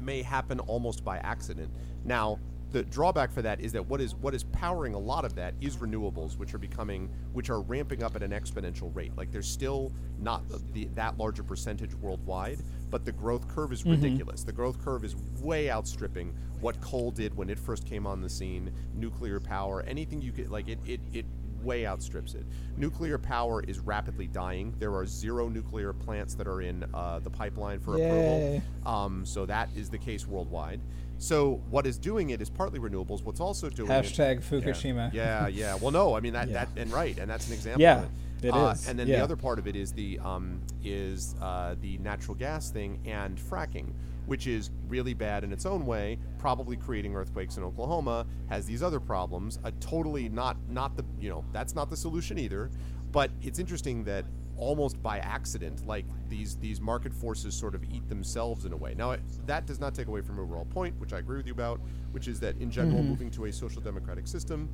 may 0.00 0.22
happen 0.22 0.60
almost 0.60 1.04
by 1.04 1.18
accident. 1.18 1.70
Now, 2.04 2.38
the 2.72 2.82
drawback 2.84 3.30
for 3.30 3.42
that 3.42 3.60
is 3.60 3.72
that 3.72 3.86
what 3.86 4.00
is 4.00 4.14
what 4.14 4.34
is 4.34 4.44
powering 4.44 4.94
a 4.94 4.98
lot 4.98 5.24
of 5.24 5.34
that 5.34 5.54
is 5.60 5.76
renewables, 5.76 6.38
which 6.38 6.54
are 6.54 6.58
becoming, 6.58 7.10
which 7.32 7.50
are 7.50 7.60
ramping 7.60 8.02
up 8.02 8.16
at 8.16 8.22
an 8.22 8.30
exponential 8.30 8.94
rate. 8.96 9.14
Like 9.16 9.30
there's 9.30 9.48
still 9.48 9.92
not 10.18 10.42
the, 10.72 10.86
that 10.94 11.18
larger 11.18 11.42
percentage 11.42 11.94
worldwide, 11.94 12.60
but 12.92 13.04
the 13.06 13.10
growth 13.10 13.48
curve 13.48 13.72
is 13.72 13.84
ridiculous. 13.84 14.44
The 14.44 14.52
growth 14.52 14.78
curve 14.84 15.02
is 15.02 15.16
way 15.40 15.70
outstripping 15.70 16.32
what 16.60 16.78
coal 16.82 17.10
did 17.10 17.34
when 17.34 17.48
it 17.50 17.58
first 17.58 17.86
came 17.86 18.06
on 18.06 18.20
the 18.20 18.28
scene. 18.28 18.70
Nuclear 18.94 19.40
power, 19.40 19.82
anything 19.88 20.20
you 20.20 20.30
could 20.30 20.50
like, 20.50 20.68
it 20.68 20.78
it 20.86 21.00
it 21.12 21.24
way 21.62 21.86
outstrips 21.86 22.34
it. 22.34 22.44
Nuclear 22.76 23.16
power 23.18 23.62
is 23.62 23.78
rapidly 23.78 24.26
dying. 24.26 24.74
There 24.78 24.94
are 24.94 25.06
zero 25.06 25.48
nuclear 25.48 25.92
plants 25.94 26.34
that 26.34 26.46
are 26.46 26.60
in 26.60 26.84
uh, 26.92 27.20
the 27.20 27.30
pipeline 27.30 27.80
for 27.80 27.96
Yay. 27.98 28.04
approval. 28.06 28.62
Um, 28.94 29.24
so 29.24 29.46
that 29.46 29.70
is 29.74 29.88
the 29.88 29.98
case 29.98 30.26
worldwide. 30.26 30.80
So 31.18 31.62
what 31.70 31.86
is 31.86 31.98
doing 31.98 32.30
it 32.30 32.42
is 32.42 32.50
partly 32.50 32.78
renewables. 32.80 33.22
What's 33.24 33.38
also 33.40 33.70
doing 33.70 33.90
it- 33.90 34.04
Hashtag 34.04 34.34
Yeah. 34.42 34.58
Fukushima. 34.72 35.12
Yeah, 35.14 35.46
yeah. 35.46 35.76
Well, 35.80 35.92
no, 35.92 36.14
I 36.16 36.20
mean 36.20 36.32
that 36.34 36.48
Yeah. 36.50 36.64
that 36.64 36.68
and 36.76 36.92
right, 36.92 37.16
and 37.18 37.30
that's 37.30 37.46
an 37.46 37.54
example. 37.54 37.80
Yeah, 37.80 38.02
of 38.02 38.08
it, 38.44 38.50
uh, 38.54 38.70
is, 38.70 38.88
And 38.88 38.98
then 38.98 39.06
yeah. 39.06 39.18
the 39.18 39.24
other 39.24 39.36
part 39.36 39.58
of 39.58 39.66
it 39.66 39.76
is 39.76 39.92
the 39.92 40.18
um, 40.20 40.60
is 40.84 41.34
uh, 41.40 41.74
the 41.80 41.98
natural 41.98 42.34
gas 42.34 42.70
thing 42.70 43.00
and 43.04 43.38
fracking, 43.38 43.92
which 44.26 44.46
is 44.46 44.70
really 44.88 45.14
bad 45.14 45.44
in 45.44 45.52
its 45.52 45.66
own 45.66 45.86
way. 45.86 46.18
Probably 46.38 46.76
creating 46.76 47.14
earthquakes 47.14 47.56
in 47.56 47.62
Oklahoma 47.64 48.26
has 48.48 48.66
these 48.66 48.82
other 48.82 49.00
problems. 49.00 49.58
A 49.64 49.72
totally 49.72 50.28
not 50.28 50.56
not 50.68 50.96
the 50.96 51.04
you 51.20 51.28
know 51.30 51.44
that's 51.52 51.74
not 51.74 51.90
the 51.90 51.96
solution 51.96 52.38
either. 52.38 52.70
But 53.10 53.30
it's 53.42 53.58
interesting 53.58 54.04
that 54.04 54.24
almost 54.56 55.02
by 55.02 55.18
accident, 55.18 55.86
like 55.86 56.06
these 56.28 56.56
these 56.56 56.80
market 56.80 57.12
forces 57.12 57.54
sort 57.54 57.74
of 57.74 57.84
eat 57.84 58.08
themselves 58.08 58.64
in 58.64 58.72
a 58.72 58.76
way. 58.76 58.94
Now 58.96 59.10
it, 59.12 59.20
that 59.46 59.66
does 59.66 59.80
not 59.80 59.94
take 59.94 60.06
away 60.06 60.20
from 60.22 60.38
overall 60.38 60.64
point, 60.66 60.98
which 60.98 61.12
I 61.12 61.18
agree 61.18 61.36
with 61.36 61.46
you 61.46 61.52
about, 61.52 61.80
which 62.12 62.28
is 62.28 62.40
that 62.40 62.56
in 62.58 62.70
general, 62.70 62.98
Mm-hmm. 62.98 63.08
moving 63.08 63.30
to 63.32 63.46
a 63.46 63.52
social 63.52 63.82
democratic 63.82 64.26
system 64.26 64.68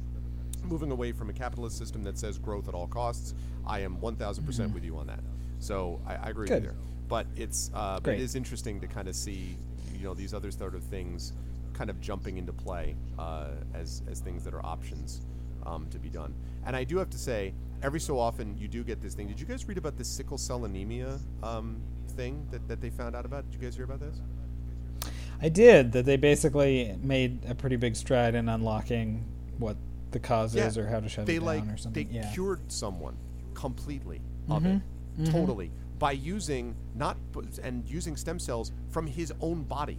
moving 0.65 0.91
away 0.91 1.13
from 1.13 1.31
a 1.31 1.33
capitalist 1.33 1.77
system 1.79 2.03
that 2.05 2.19
says 2.19 2.39
growth 2.39 2.69
at 2.69 2.75
all 2.75 2.87
costs. 2.87 3.35
I 3.67 3.81
am 3.81 3.97
1,000% 3.99 4.73
with 4.73 4.85
you 4.85 4.97
on 4.97 5.07
that. 5.09 5.21
So 5.61 6.01
I, 6.07 6.17
I 6.17 6.29
agree 6.31 6.49
Mm-hmm. 6.49 6.55
Good. 6.55 6.55
with 6.55 6.63
you 6.65 6.69
there. 6.71 6.77
But 7.09 7.27
it's 7.37 7.71
uh, 7.75 8.01
but 8.03 8.15
it 8.15 8.21
is 8.21 8.35
interesting 8.35 8.81
to 8.81 8.87
kind 8.87 9.09
of 9.09 9.17
see 9.17 9.57
you 9.97 10.05
know 10.05 10.15
these 10.15 10.35
other 10.35 10.51
sort 10.51 10.75
of 10.75 10.83
things 10.85 11.33
kind 11.73 11.89
of 11.91 12.01
jumping 12.01 12.37
into 12.39 12.53
play 12.53 12.97
uh, 13.19 13.49
as 13.75 14.03
as 14.11 14.21
things 14.21 14.45
that 14.45 14.53
are 14.55 14.65
options 14.65 15.23
um, 15.65 15.87
to 15.91 15.99
be 15.99 16.11
done. 16.11 16.35
And 16.67 16.77
I 16.77 16.85
do 16.85 16.99
have 16.99 17.09
to 17.11 17.19
say, 17.19 17.55
every 17.83 17.99
so 18.01 18.19
often 18.19 18.57
you 18.59 18.69
do 18.69 18.85
get 18.85 19.01
this 19.01 19.15
thing. 19.15 19.27
Did 19.27 19.41
you 19.41 19.47
guys 19.47 19.67
read 19.67 19.79
about 19.79 19.97
this 19.97 20.07
sickle 20.09 20.37
cell 20.37 20.65
anemia 20.67 21.19
um, 21.43 21.81
thing 22.11 22.47
that, 22.51 22.69
that 22.69 22.81
they 22.83 22.91
found 22.91 23.17
out 23.17 23.25
about? 23.25 23.51
Did 23.51 23.55
you 23.59 23.67
guys 23.67 23.75
hear 23.75 23.85
about 23.87 24.01
this? 24.01 24.21
I 25.41 25.49
did 25.49 25.93
that. 25.93 26.05
They 26.05 26.17
basically 26.17 26.95
made 27.03 27.41
a 27.49 27.55
pretty 27.55 27.77
big 27.77 27.97
stride 27.97 28.35
in 28.35 28.49
unlocking 28.51 29.25
what 29.59 29.77
the 30.11 30.19
cause 30.19 30.55
is 30.55 30.79
or 30.79 30.87
how 30.87 31.01
to 31.01 31.09
shut 31.09 31.27
they 31.27 31.35
it 31.37 31.39
down 31.41 31.47
like 31.47 31.65
or 31.65 31.77
something. 31.77 32.09
they 32.09 32.15
yeah. 32.15 32.23
Mm-hmm. 32.23 32.33
cured 32.35 32.73
someone 32.73 33.17
completely 33.55 34.21
of 34.49 34.65
it. 34.65 34.81
Totally. 35.27 35.71
By 35.99 36.13
using 36.13 36.77
not 36.95 37.17
and 37.63 37.89
using 37.89 38.17
stem 38.17 38.39
cells 38.39 38.73
from 38.89 39.07
his 39.07 39.33
own 39.41 39.65
body. 39.65 39.99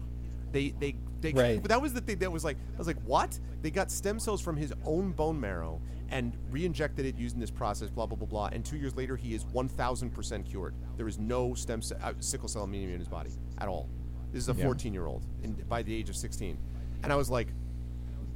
They 0.52 0.70
they 0.80 0.96
they 1.22 1.34
Right. 1.34 1.64
that 1.64 1.82
was 1.82 1.94
the 1.94 2.02
thing 2.02 2.20
that 2.20 2.32
was 2.32 2.44
like 2.46 2.58
I 2.76 2.78
was 2.78 2.88
like 2.88 3.02
what? 3.04 3.38
They 3.62 3.70
got 3.70 3.92
stem 3.92 4.20
cells 4.20 4.42
from 4.42 4.56
his 4.56 4.74
own 4.86 5.12
bone 5.12 5.40
marrow 5.40 5.82
and 6.10 6.36
re-injected 6.50 7.06
it 7.06 7.16
using 7.18 7.40
this 7.40 7.52
process 7.52 7.90
blah 7.90 8.06
blah 8.08 8.18
blah 8.18 8.26
blah 8.28 8.50
and 8.52 8.66
two 8.66 8.78
years 8.78 8.96
later 8.96 9.16
he 9.16 9.36
is 9.36 9.44
1000% 9.46 10.46
cured. 10.50 10.74
There 10.98 11.08
is 11.08 11.20
no 11.20 11.54
stem 11.54 11.82
cell 11.82 12.00
uh, 12.02 12.14
sickle 12.20 12.48
cell 12.48 12.64
anemia 12.64 12.94
in 12.94 13.00
his 13.00 13.08
body 13.10 13.30
at 13.60 13.68
all. 13.68 13.90
This 14.32 14.42
is 14.44 14.50
a 14.50 14.54
14 14.56 14.94
year 14.94 15.06
old 15.06 15.26
and 15.44 15.68
by 15.68 15.84
the 15.84 15.94
age 15.94 16.10
of 16.10 16.16
16 16.16 16.58
and 17.04 17.12
I 17.14 17.16
was 17.16 17.30
like 17.30 17.50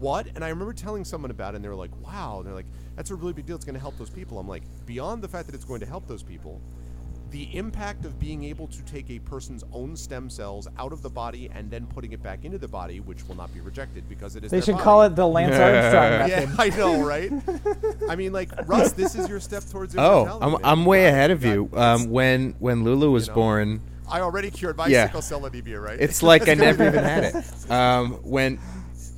what? 0.04 0.28
And 0.36 0.44
I 0.44 0.50
remember 0.50 0.74
telling 0.74 1.06
someone 1.06 1.32
about 1.32 1.54
it, 1.54 1.58
and 1.58 1.66
they 1.66 1.70
were 1.70 1.76
like, 1.76 1.92
wow. 2.06 2.38
And 2.38 2.46
they're 2.48 2.54
like, 2.54 2.66
that's 2.96 3.10
a 3.12 3.16
really 3.16 3.34
big 3.34 3.46
deal. 3.46 3.56
It's 3.56 3.66
going 3.66 3.76
to 3.76 3.80
help 3.80 3.98
those 3.98 4.10
people. 4.10 4.38
I'm 4.40 4.48
like, 4.48 4.64
beyond 4.86 5.22
the 5.24 5.28
fact 5.28 5.48
that 5.48 5.56
it's 5.56 5.66
going 5.66 5.80
to 5.80 5.86
help 5.86 6.08
those 6.08 6.24
people, 6.24 6.62
the 7.32 7.50
impact 7.58 8.06
of 8.06 8.20
being 8.20 8.44
able 8.44 8.68
to 8.68 8.82
take 8.84 9.10
a 9.10 9.18
person's 9.20 9.64
own 9.74 9.96
stem 9.96 10.30
cells 10.30 10.68
out 10.78 10.94
of 10.94 11.02
the 11.02 11.10
body 11.10 11.50
and 11.56 11.72
then 11.72 11.88
putting 11.88 12.12
it 12.12 12.22
back 12.22 12.46
into 12.46 12.60
the 12.60 12.68
body, 12.68 13.00
which 13.00 13.28
will 13.28 13.34
not 13.36 13.52
be 13.56 13.60
rejected 13.62 14.08
because 14.08 14.36
it 14.36 14.44
is 14.44 14.52
They 14.52 14.58
their 14.58 14.66
should 14.66 14.72
body. 14.74 14.84
call 14.84 15.02
it 15.04 15.16
the 15.16 15.26
Lance 15.28 15.56
Armstrong 15.56 16.30
method. 16.30 16.50
Yeah, 16.50 16.56
I 16.64 16.70
know, 16.78 17.04
right? 17.04 17.32
I 18.10 18.16
mean, 18.16 18.34
like 18.34 18.52
Russ, 18.68 18.92
this 18.92 19.16
is 19.16 19.28
your 19.28 19.40
step 19.40 19.64
towards 19.66 19.96
Oh, 19.98 20.38
I'm. 20.42 20.58
I'm 20.64 20.86
way 20.86 21.04
God, 21.06 21.08
ahead 21.10 21.32
of 21.32 21.44
you. 21.44 21.70
Um, 21.74 22.12
when 22.12 22.54
when 22.60 22.84
Lulu 22.84 23.10
was 23.10 23.28
know. 23.30 23.34
born, 23.34 23.82
I 24.08 24.20
already 24.22 24.52
cured 24.52 24.78
my 24.78 24.86
Yeah. 24.86 25.08
sickle 25.08 25.24
cell 25.24 25.44
anemia, 25.46 25.80
right? 25.80 26.00
it's 26.00 26.22
like 26.22 26.48
I 26.48 26.54
never 26.68 26.86
even 26.86 27.04
had 27.04 27.24
it. 27.24 27.36
Um, 27.72 28.12
when 28.24 28.60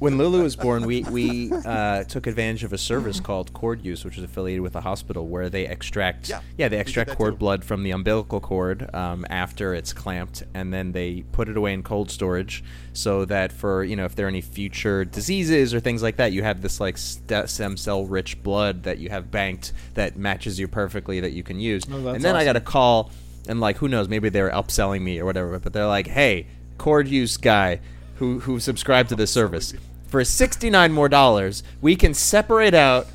when 0.05 0.19
Lulu 0.19 0.43
was 0.43 0.55
born, 0.55 0.85
we 0.85 1.01
we 1.05 1.51
uh, 1.51 2.03
took 2.03 2.27
advantage 2.27 2.63
of 2.63 2.71
a 2.71 2.77
service 2.77 3.19
called 3.19 3.51
Cord 3.53 3.83
Use, 3.83 4.05
which 4.05 4.19
is 4.19 4.23
affiliated 4.23 4.61
with 4.61 4.75
a 4.75 4.81
hospital 4.81 5.27
where 5.27 5.49
they 5.49 5.65
extract 5.65 6.31
Yeah, 6.59 6.67
they 6.67 6.77
extract 6.77 7.15
cord 7.15 7.33
too. 7.33 7.37
blood 7.37 7.65
from 7.65 7.81
the 7.81 7.89
umbilical 7.89 8.39
cord 8.39 8.87
um, 8.93 9.25
after 9.31 9.73
it's 9.73 9.93
clamped, 9.93 10.43
and 10.53 10.71
then 10.71 10.91
they 10.91 11.23
put 11.31 11.49
it 11.49 11.57
away 11.57 11.73
in 11.73 11.81
cold 11.81 12.11
storage 12.11 12.63
so 12.93 13.25
that 13.25 13.51
for 13.51 13.83
you 13.83 13.95
know 13.95 14.05
if 14.05 14.13
there 14.15 14.27
are 14.27 14.29
any 14.29 14.41
future 14.41 15.05
diseases 15.05 15.73
or 15.73 15.79
things 15.79 16.03
like 16.03 16.17
that, 16.17 16.31
you 16.31 16.43
have 16.43 16.61
this 16.61 16.79
like 16.79 16.99
st- 16.99 17.49
stem 17.49 17.75
cell 17.75 18.05
rich 18.05 18.43
blood 18.43 18.83
that 18.83 18.99
you 18.99 19.09
have 19.09 19.31
banked 19.31 19.73
that 19.95 20.15
matches 20.17 20.59
you 20.59 20.67
perfectly 20.67 21.19
that 21.19 21.31
you 21.31 21.41
can 21.41 21.59
use. 21.59 21.81
Oh, 21.91 22.09
and 22.09 22.23
then 22.23 22.35
I 22.35 22.45
got 22.45 22.55
a 22.55 22.61
call, 22.61 23.09
and 23.49 23.59
like 23.59 23.77
who 23.77 23.87
knows, 23.87 24.07
maybe 24.07 24.29
they're 24.29 24.51
upselling 24.51 25.01
me 25.01 25.19
or 25.19 25.25
whatever, 25.25 25.57
but 25.57 25.73
they're 25.73 25.87
like, 25.87 26.05
hey, 26.05 26.45
cord 26.77 27.07
use 27.07 27.37
guy 27.37 27.79
who 28.17 28.41
who 28.41 28.59
subscribed 28.59 29.09
to 29.09 29.15
this 29.15 29.31
service 29.31 29.73
for 30.15 30.23
sixty 30.23 30.69
nine 30.69 30.93
more 30.93 31.09
dollars, 31.09 31.61
we 31.81 31.97
can 31.97 32.13
separate 32.13 32.73
out. 32.73 33.05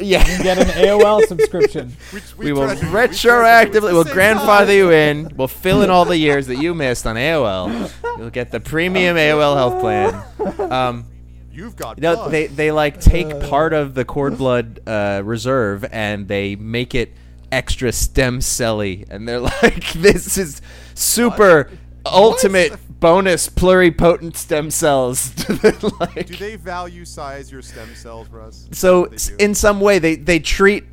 Yeah, 0.00 0.24
Get 0.42 0.56
an 0.58 0.66
AOL 0.68 1.22
subscription. 1.28 1.94
we 2.38 2.52
will. 2.54 2.62
We 2.68 2.74
treasure 2.76 2.84
you. 2.86 2.92
Retroactively, 2.92 3.92
we'll 3.92 4.04
grandfather 4.04 4.66
time. 4.66 4.76
you 4.76 4.92
in. 4.92 5.32
We'll 5.36 5.46
fill 5.48 5.82
in 5.82 5.90
all 5.90 6.06
the 6.06 6.16
years 6.16 6.46
that 6.46 6.56
you 6.56 6.72
missed 6.74 7.06
on 7.06 7.16
AOL. 7.16 7.90
You'll 8.18 8.30
get 8.30 8.50
the 8.50 8.60
premium 8.60 9.16
AOL 9.16 9.56
health 9.56 9.80
plan. 9.80 10.70
Um, 10.72 11.04
You've 11.52 11.76
got 11.76 11.98
No, 11.98 12.14
blood. 12.14 12.30
they 12.32 12.46
they 12.46 12.72
like 12.72 12.98
take 12.98 13.28
part 13.48 13.74
of 13.74 13.92
the 13.94 14.06
cord 14.06 14.38
blood 14.38 14.80
uh, 14.86 15.20
reserve 15.22 15.84
and 15.90 16.28
they 16.28 16.56
make 16.56 16.94
it 16.94 17.12
extra 17.52 17.92
stem 17.92 18.38
celly, 18.40 19.06
and 19.10 19.28
they're 19.28 19.40
like, 19.62 19.92
"This 19.92 20.38
is 20.38 20.60
super 20.94 21.70
ultimate 22.04 22.72
bonus 23.00 23.48
pluripotent 23.48 24.36
stem 24.36 24.70
cells." 24.70 25.32
Like- 26.00 26.26
Do 26.26 26.36
they 26.36 26.56
value 26.56 27.04
size 27.04 27.50
your 27.50 27.62
stem 27.62 27.94
cells, 27.94 28.28
Russ? 28.28 28.68
So 28.72 29.02
that 29.04 29.10
what 29.10 29.18
they 29.20 29.36
do? 29.36 29.44
in 29.44 29.54
some 29.54 29.80
way 29.80 29.98
they 29.98 30.16
they 30.16 30.38
treat 30.38 30.84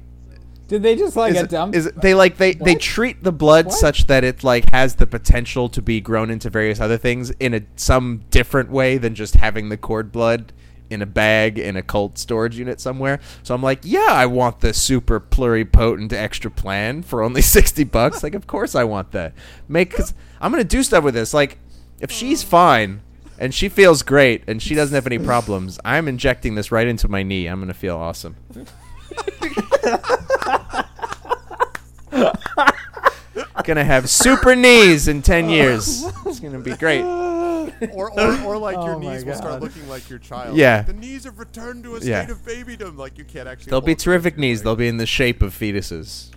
Did 0.67 0.83
they 0.83 0.95
just 0.95 1.15
like 1.15 1.33
is 1.35 1.41
a 1.41 1.47
dump? 1.47 1.75
is 1.75 1.85
it- 1.87 1.99
they 2.01 2.13
like 2.13 2.37
they 2.37 2.53
they 2.53 2.75
treat 2.75 3.23
the 3.23 3.31
blood 3.31 3.65
What? 3.67 3.73
such 3.75 4.07
that 4.07 4.23
it 4.23 4.43
like 4.43 4.69
has 4.71 4.95
the 4.95 5.07
potential 5.07 5.69
to 5.69 5.81
be 5.81 5.99
grown 6.01 6.29
into 6.29 6.49
various 6.49 6.79
other 6.79 6.97
things 6.97 7.31
in 7.39 7.53
a 7.53 7.61
some 7.75 8.23
different 8.29 8.69
way 8.71 8.97
than 8.97 9.15
just 9.15 9.35
having 9.35 9.69
the 9.69 9.77
cord 9.77 10.11
blood 10.11 10.51
in 10.89 11.01
a 11.01 11.05
bag 11.07 11.57
in 11.57 11.75
a 11.75 11.81
cold 11.81 12.19
storage 12.19 12.55
unit 12.59 12.79
somewhere. 12.79 13.19
So 13.41 13.55
I'm 13.55 13.63
like, 13.63 13.79
yeah, 13.83 14.09
I 14.11 14.27
want 14.27 14.59
the 14.59 14.73
super 14.73 15.19
pluripotent 15.19 16.13
extra 16.13 16.51
plan 16.51 17.01
for 17.01 17.23
only 17.23 17.41
60 17.57 17.83
bucks. 17.85 18.21
Like 18.21 18.35
of 18.35 18.45
course 18.47 18.75
I 18.75 18.83
want 18.83 19.11
that. 19.11 19.33
Make 19.67 19.91
cuz 19.95 20.13
I'm 20.39 20.51
going 20.51 20.61
to 20.61 20.67
do 20.67 20.83
stuff 20.83 21.03
with 21.03 21.13
this. 21.15 21.33
Like 21.33 21.57
if 22.03 22.11
she's 22.11 22.43
fine 22.43 23.01
and 23.39 23.53
she 23.53 23.69
feels 23.69 24.03
great 24.03 24.43
and 24.47 24.61
she 24.61 24.75
doesn't 24.75 24.93
have 24.93 25.07
any 25.07 25.17
problems, 25.19 25.79
I'm 25.83 26.07
injecting 26.07 26.55
this 26.55 26.71
right 26.71 26.85
into 26.87 27.07
my 27.07 27.23
knee. 27.23 27.47
I'm 27.47 27.59
going 27.59 27.67
to 27.69 27.73
feel 27.73 27.97
awesome. 27.97 28.35
gonna 33.63 33.83
have 33.83 34.09
super 34.09 34.55
knees 34.55 35.07
in 35.07 35.21
10 35.21 35.49
years. 35.49 36.03
It's 36.25 36.39
gonna 36.39 36.59
be 36.59 36.75
great. 36.75 37.01
or, 37.01 38.11
or, 38.19 38.43
or 38.43 38.57
like 38.57 38.75
your 38.75 38.95
Oh 38.95 38.99
my 38.99 39.13
knees 39.13 39.23
will 39.25 39.35
start 39.35 39.53
God. 39.53 39.61
looking 39.61 39.87
like 39.87 40.09
your 40.09 40.19
child. 40.19 40.57
Yeah. 40.57 40.77
Like, 40.77 40.87
the 40.87 40.93
knees 40.93 41.23
have 41.23 41.39
returned 41.39 41.83
to 41.85 41.95
a 41.95 42.01
state 42.01 42.09
Yeah. 42.09 42.29
of 42.29 42.39
babydom. 42.43 42.97
Like 42.97 43.17
you 43.17 43.23
can't 43.23 43.47
actually. 43.47 43.69
They'll 43.69 43.79
be 43.81 43.91
hold 43.91 43.99
them. 43.99 44.03
terrific 44.03 44.37
knees. 44.37 44.59
Like, 44.59 44.63
They'll 44.65 44.75
be 44.75 44.87
in 44.87 44.97
the 44.97 45.05
shape 45.05 45.41
of 45.41 45.53
fetuses. 45.57 46.31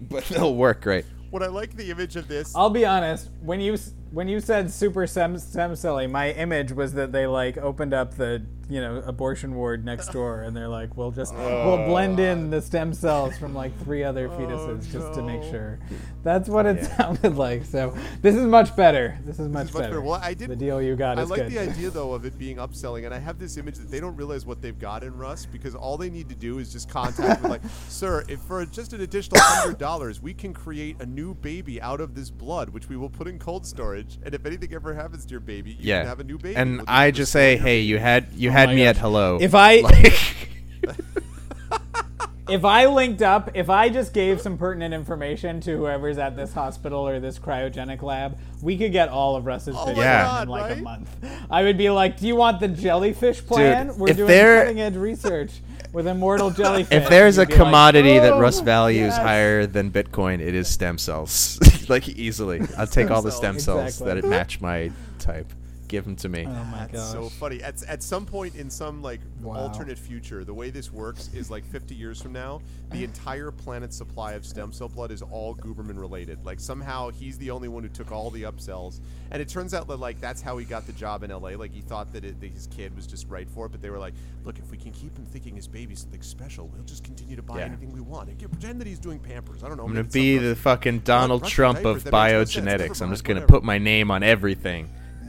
But 0.00 0.24
they'll 0.24 0.54
work 0.54 0.80
great. 0.80 1.04
When 1.30 1.44
I 1.44 1.46
like 1.46 1.76
the 1.76 1.90
image 1.90 2.16
of 2.16 2.26
this, 2.26 2.54
I'll 2.56 2.70
be 2.70 2.84
honest. 2.84 3.30
When 3.40 3.60
you 3.60 3.78
when 4.10 4.26
you 4.26 4.40
said 4.40 4.70
super 4.70 5.06
stem 5.06 5.38
stem 5.38 5.72
celly, 5.72 6.10
my 6.10 6.32
image 6.32 6.72
was 6.72 6.94
that 6.94 7.12
they 7.12 7.26
like 7.26 7.56
opened 7.56 7.94
up 7.94 8.16
the 8.16 8.44
you 8.70 8.80
know 8.80 9.02
abortion 9.04 9.54
ward 9.54 9.84
next 9.84 10.08
door, 10.12 10.42
and 10.42 10.56
they're 10.56 10.68
like, 10.68 10.96
we'll 10.96 11.10
just 11.10 11.34
oh, 11.36 11.66
we'll 11.76 11.86
blend 11.86 12.18
in 12.20 12.50
the 12.50 12.62
stem 12.62 12.94
cells 12.94 13.36
from 13.36 13.54
like 13.54 13.76
three 13.84 14.02
other 14.04 14.28
oh, 14.28 14.38
fetuses 14.38 14.90
just 14.90 15.12
to 15.14 15.22
make 15.22 15.42
sure. 15.42 15.78
That's 16.22 16.48
what 16.48 16.66
it 16.66 16.84
sounded 16.96 17.36
like. 17.36 17.64
So 17.64 17.94
this 18.22 18.34
is 18.34 18.42
much 18.44 18.76
better. 18.76 19.18
This 19.24 19.38
is 19.38 19.48
much, 19.48 19.68
is 19.68 19.74
much 19.74 19.82
better. 19.82 20.00
Well, 20.00 20.20
I 20.22 20.34
did- 20.34 20.50
The 20.50 20.56
deal 20.56 20.80
you 20.80 20.94
got 20.96 21.18
I 21.18 21.22
is 21.22 21.30
like 21.30 21.42
good. 21.42 21.50
the 21.52 21.58
idea 21.70 21.90
though 21.90 22.12
of 22.12 22.24
it 22.24 22.38
being 22.38 22.56
upselling, 22.56 23.04
and 23.04 23.14
I 23.14 23.18
have 23.18 23.38
this 23.38 23.56
image 23.56 23.76
that 23.76 23.90
they 23.90 24.00
don't 24.00 24.16
realize 24.16 24.46
what 24.46 24.62
they've 24.62 24.78
got 24.78 25.02
in 25.02 25.16
Russ 25.16 25.46
because 25.46 25.74
all 25.74 25.96
they 25.96 26.10
need 26.10 26.28
to 26.28 26.34
do 26.34 26.58
is 26.58 26.72
just 26.72 26.88
contact 26.88 27.42
with 27.42 27.50
like, 27.50 27.62
sir, 27.88 28.24
if 28.28 28.40
for 28.40 28.64
just 28.66 28.92
an 28.92 29.00
additional 29.00 29.40
hundred 29.40 29.78
dollars, 29.78 30.20
we 30.20 30.32
can 30.34 30.52
create 30.54 30.96
a 31.00 31.06
new 31.06 31.34
baby 31.34 31.80
out 31.82 32.00
of 32.00 32.14
this 32.14 32.30
blood, 32.30 32.70
which 32.70 32.88
we 32.88 32.96
will 32.96 33.10
put 33.10 33.26
in 33.26 33.38
cold 33.38 33.66
storage, 33.66 34.18
and 34.22 34.34
if 34.34 34.44
anything 34.46 34.72
ever 34.74 34.94
happens 34.94 35.24
to 35.24 35.30
your 35.30 35.40
baby, 35.40 35.70
you 35.72 35.76
Yeah. 35.80 36.00
can 36.00 36.08
have 36.08 36.20
a 36.20 36.24
new 36.24 36.38
baby. 36.38 36.56
And 36.56 36.78
We'll 36.78 36.84
I 36.88 37.10
just 37.10 37.32
say, 37.32 37.56
hey, 37.56 37.80
you 37.80 37.98
had 37.98 38.28
you 38.34 38.50
Oh 38.50 38.52
had 38.60 38.68
my 38.70 38.74
me 38.76 38.86
at 38.86 38.96
hello. 38.98 39.38
If 39.40 39.54
I- 39.54 39.80
Like- 39.80 40.36
if 42.48 42.64
I 42.64 42.86
linked 42.86 43.22
up, 43.22 43.50
if 43.54 43.70
I 43.70 43.88
just 43.90 44.12
gave 44.12 44.40
some 44.40 44.58
pertinent 44.58 44.92
information 44.92 45.60
to 45.62 45.76
whoever's 45.76 46.18
at 46.18 46.36
this 46.36 46.52
hospital 46.52 47.06
or 47.06 47.20
this 47.20 47.38
cryogenic 47.38 48.02
lab, 48.02 48.38
we 48.60 48.76
could 48.76 48.90
get 48.92 49.08
all 49.08 49.36
of 49.36 49.46
Russ's 49.46 49.76
Oh 49.78 49.86
my 49.86 49.92
videos 49.92 49.96
Yeah. 49.98 50.42
in 50.42 50.48
like 50.48 50.68
God, 50.70 50.78
a 50.78 50.82
month. 50.82 51.10
I 51.50 51.62
would 51.62 51.78
be 51.78 51.90
like, 51.90 52.18
"Do 52.18 52.26
you 52.26 52.34
want 52.34 52.58
the 52.60 52.66
jellyfish 52.68 53.44
plan? 53.46 53.96
We're 53.96 54.14
doing 54.14 54.26
there- 54.28 54.62
cutting 54.62 54.80
edge 54.80 54.96
research 54.96 55.52
with 55.92 56.08
immortal 56.08 56.50
jellyfish." 56.60 56.90
if 56.96 57.08
there's 57.08 57.38
a 57.38 57.42
You'd 57.42 57.50
like, 57.50 57.56
commodity 57.58 58.18
that 58.18 58.32
"Oh, 58.32 58.40
Russ 58.40 58.58
values 58.60 59.10
yes." 59.12 59.16
higher 59.18 59.66
than 59.66 59.92
Bitcoin, 59.92 60.40
it 60.40 60.54
is 60.54 60.66
stem 60.66 60.98
cells. 60.98 61.60
like 61.88 62.08
easily, 62.08 62.62
I'll 62.76 62.86
take 62.86 63.10
all 63.12 63.22
the 63.22 63.30
stem 63.30 63.60
cells. 63.60 63.94
cells 63.94 64.00
Exactly. 64.00 64.20
that 64.22 64.28
match 64.28 64.60
my 64.60 64.90
type. 65.20 65.52
Give 65.90 66.04
them 66.04 66.14
to 66.16 66.28
me. 66.28 66.44
Oh 66.46 66.50
my 66.52 66.86
That's 66.86 66.92
gosh. 66.92 67.10
so 67.12 67.28
funny. 67.28 67.60
At, 67.64 67.82
at 67.88 68.00
some 68.00 68.24
point 68.24 68.54
in 68.54 68.70
some 68.70 69.02
like 69.02 69.20
Wow. 69.42 69.56
alternate 69.56 69.98
future, 69.98 70.44
the 70.44 70.54
way 70.54 70.70
this 70.70 70.92
works 70.92 71.30
is 71.34 71.50
like 71.50 71.64
50 71.64 71.96
years 71.96 72.22
from 72.22 72.32
now, 72.32 72.60
the 72.90 73.02
entire 73.10 73.50
planet's 73.50 73.96
supply 73.96 74.34
of 74.34 74.46
stem 74.46 74.70
cell 74.72 74.88
blood 74.88 75.10
is 75.10 75.20
all 75.20 75.56
Guberman 75.56 75.98
related. 75.98 76.44
Like 76.46 76.60
somehow 76.60 77.10
he's 77.10 77.36
the 77.38 77.50
only 77.50 77.66
one 77.66 77.82
who 77.82 77.88
took 77.88 78.12
all 78.12 78.30
the 78.30 78.42
upsells, 78.44 79.00
and 79.32 79.42
it 79.42 79.48
turns 79.48 79.74
out 79.74 79.88
that 79.88 79.96
like 79.96 80.20
that's 80.20 80.40
how 80.40 80.58
he 80.58 80.64
got 80.64 80.86
the 80.86 80.92
job 80.92 81.24
in 81.24 81.30
LA. 81.32 81.50
Like 81.56 81.72
he 81.72 81.80
thought 81.80 82.12
that, 82.12 82.24
it, 82.24 82.40
that 82.40 82.50
his 82.52 82.68
kid 82.68 82.94
was 82.94 83.04
just 83.08 83.28
right 83.28 83.50
for 83.50 83.66
it, 83.66 83.70
but 83.72 83.82
they 83.82 83.90
were 83.90 83.98
like, 83.98 84.14
look, 84.44 84.60
if 84.60 84.70
we 84.70 84.76
can 84.76 84.92
keep 84.92 85.18
him 85.18 85.26
thinking 85.26 85.56
his 85.56 85.66
baby's 85.66 86.02
something 86.02 86.22
special, 86.22 86.68
we'll 86.68 86.84
just 86.84 87.02
continue 87.02 87.34
to 87.34 87.42
buy 87.42 87.58
Yeah. 87.58 87.64
anything 87.64 87.90
we 87.92 88.00
want. 88.00 88.28
And 88.28 88.38
get- 88.38 88.52
pretend 88.52 88.80
that 88.80 88.86
he's 88.86 89.00
doing 89.00 89.18
Pampers. 89.18 89.64
I 89.64 89.68
don't 89.68 89.76
know. 89.76 89.84
I'm 89.86 89.88
gonna 89.92 90.04
be 90.04 90.38
the 90.38 90.50
else. 90.50 90.58
fucking 90.60 91.00
Donald 91.00 91.42
Russian 91.42 91.54
Trump 91.56 91.78
diapers, 91.78 91.96
of 91.96 92.04
that 92.04 92.12
makes 92.12 92.32
no 92.32 92.44
sense. 92.44 92.64
Never 92.64 92.84
biogenetics. 92.84 93.02
I'm 93.02 93.10
just 93.10 93.24
gonna 93.24 93.40
whatever. 93.40 93.52
put 93.58 93.64
my 93.64 93.78
name 93.78 94.12
on 94.12 94.22
everything. 94.22 94.88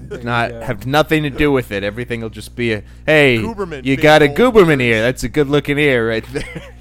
You 0.10 0.18
Not 0.24 0.50
go. 0.52 0.62
have 0.62 0.86
nothing 0.88 1.24
to 1.24 1.30
do 1.30 1.52
with 1.52 1.72
it. 1.72 1.84
Everything 1.84 2.22
will 2.22 2.30
just 2.30 2.56
be 2.56 2.74
a 2.74 2.84
hey. 3.06 3.38
Guberman, 3.38 3.84
you 3.86 3.98
got 3.98 4.22
a 4.22 4.28
old 4.30 4.38
Guberman 4.38 4.82
ears. 4.82 4.98
ear. 4.98 5.02
That's 5.02 5.24
a 5.24 5.30
good 5.30 5.48
looking 5.48 5.78
ear 5.78 6.08
right 6.10 6.26
there. 6.32 6.76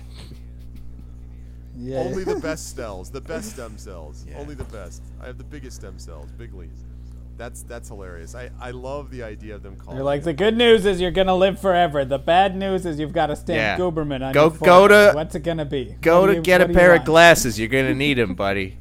Yeah. 1.77 1.99
Only 1.99 2.25
the 2.25 2.37
best 2.37 2.77
cells, 2.77 3.11
the 3.11 3.21
best 3.23 3.53
stem 3.53 3.79
cells. 3.79 4.27
Only 4.37 4.55
the 4.55 4.65
best. 4.65 5.03
I 5.23 5.27
have 5.27 5.39
the 5.39 5.45
biggest 5.45 5.77
stem 5.77 5.99
cells, 5.99 6.31
big 6.33 6.53
leads. 6.55 6.85
That's 7.39 7.63
that's 7.63 7.89
hilarious. 7.89 8.35
I, 8.35 8.51
I 8.61 8.71
love 8.71 9.11
the 9.11 9.23
idea 9.23 9.55
of 9.55 9.63
them 9.63 9.77
calling. 9.77 9.97
You're 9.97 10.05
like, 10.05 10.21
it- 10.21 10.25
the 10.25 10.35
good 10.35 10.57
news 10.59 10.85
is 10.85 11.01
you're 11.01 11.11
gonna 11.11 11.35
live 11.35 11.59
forever. 11.59 12.05
The 12.05 12.19
bad 12.19 12.55
news 12.55 12.85
is 12.85 13.01
you've 13.01 13.15
got 13.15 13.29
to 13.29 13.37
stamp 13.37 13.57
Yeah. 13.57 13.79
Guberman 13.79 14.23
on 14.23 14.35
Go- 14.35 14.49
your 14.51 14.59
go 14.59 14.89
to- 14.89 15.13
What's 15.15 15.35
it 15.35 15.41
gonna 15.41 15.65
be? 15.65 15.97
Go 16.03 16.21
What 16.21 16.27
do 16.27 16.33
to 16.33 16.37
you- 16.39 16.43
get 16.43 16.61
a 16.61 16.65
what 16.65 16.67
do 16.69 16.73
you 16.75 16.79
pair 16.79 16.91
of 16.93 16.99
want? 16.99 17.07
glasses. 17.07 17.59
You're 17.59 17.69
gonna 17.69 17.95
need 17.95 18.15
them, 18.19 18.35
buddy. 18.35 18.77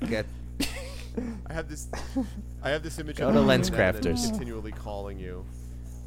Get 0.08 0.24
I 1.48 1.52
have 1.52 1.68
this. 1.68 1.88
I 2.62 2.70
have 2.70 2.82
this 2.82 2.98
image 2.98 3.16
Go 3.16 3.28
of 3.28 3.34
to 3.34 3.40
LensCrafters. 3.40 4.28
continually 4.30 4.72
calling 4.72 5.18
you. 5.18 5.44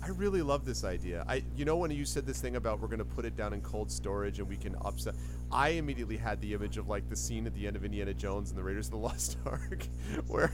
I 0.04 0.10
really 0.10 0.42
love 0.42 0.66
this 0.66 0.84
idea. 0.84 1.26
I, 1.28 1.44
you 1.56 1.66
know, 1.66 1.76
when 1.78 1.92
you 1.92 2.06
said 2.06 2.26
this 2.26 2.40
thing 2.42 2.56
about 2.56 2.80
we're 2.80 2.88
going 2.88 3.00
to 3.00 3.06
put 3.06 3.26
it 3.26 3.36
down 3.36 3.54
in 3.54 3.62
cold 3.62 3.92
storage 3.92 4.40
and 4.40 4.48
we 4.48 4.56
can 4.56 4.76
upset, 4.82 5.14
I 5.52 5.70
immediately 5.70 6.18
had 6.18 6.42
the 6.42 6.54
image 6.54 6.78
of 6.78 6.88
like 6.88 7.10
the 7.10 7.16
scene 7.16 7.48
at 7.48 7.56
the 7.56 7.66
end 7.66 7.76
of 7.76 7.84
Indiana 7.84 8.14
Jones 8.14 8.50
and 8.52 8.58
the 8.60 8.64
Raiders 8.64 8.86
of 8.88 8.92
the 8.92 8.98
Lost 8.98 9.38
Ark, 9.46 9.88
where 10.28 10.52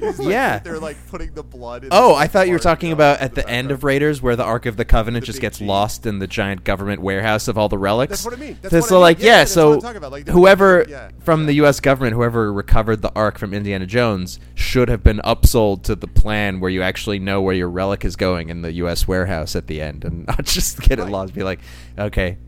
like, 0.00 0.16
Yeah. 0.20 0.58
they're 0.60 0.78
like 0.78 0.96
putting 1.10 1.34
the 1.34 1.42
blood. 1.42 1.84
in 1.84 1.90
Oh, 1.92 2.10
the 2.10 2.14
I 2.14 2.26
thought 2.28 2.46
you 2.46 2.54
were 2.54 2.58
talking 2.58 2.90
about 2.92 3.20
at 3.20 3.34
the 3.34 3.46
end 3.48 3.70
of 3.70 3.84
Raiders, 3.84 4.22
where 4.22 4.36
the 4.36 4.44
Ark 4.44 4.64
of 4.66 4.76
the 4.78 4.86
Covenant 4.86 5.22
The 5.24 5.26
just 5.26 5.40
gets 5.42 5.58
G. 5.58 5.66
lost 5.66 6.06
in 6.06 6.18
the 6.18 6.26
giant 6.26 6.64
government 6.64 7.02
warehouse 7.02 7.46
of 7.46 7.58
all 7.58 7.68
the 7.68 7.76
relics. 7.78 8.10
That's 8.10 8.24
what 8.24 8.34
I 8.34 8.36
mean. 8.38 8.58
That's 8.62 8.72
So- 8.72 8.78
what 8.80 8.90
I 8.90 8.92
mean. 8.94 9.00
like, 9.02 9.18
Yeah, 9.20 9.38
yeah, 9.40 9.44
so. 9.44 9.70
Like, 10.08 10.28
whoever 10.28 10.86
yeah, 10.88 11.10
from 11.20 11.40
yeah. 11.42 11.46
the 11.46 11.52
U.S. 11.54 11.80
government, 11.80 12.14
whoever 12.14 12.50
recovered 12.52 13.02
the 13.02 13.12
Ark 13.14 13.38
from 13.38 13.52
Indiana 13.52 13.84
Jones, 13.86 14.40
should 14.54 14.88
have 14.88 15.02
been 15.02 15.20
upsold 15.24 15.82
to 15.84 15.94
the 15.94 16.06
plan 16.08 16.60
where 16.60 16.70
you 16.70 16.80
actually 16.82 17.18
know 17.18 17.42
where 17.42 17.54
your 17.54 17.68
relic 17.68 18.04
is 18.04 18.16
going 18.16 18.48
in 18.48 18.62
the 18.62 18.72
U.S. 18.74 19.06
warehouse 19.06 19.54
at 19.54 19.66
the 19.66 19.82
end, 19.82 20.04
and 20.06 20.26
not 20.28 20.44
just 20.44 20.80
get 20.80 20.98
it 20.98 21.02
Right. 21.02 21.12
lost. 21.12 21.34
Be 21.34 21.42
like, 21.42 21.60
okay, 21.98 22.38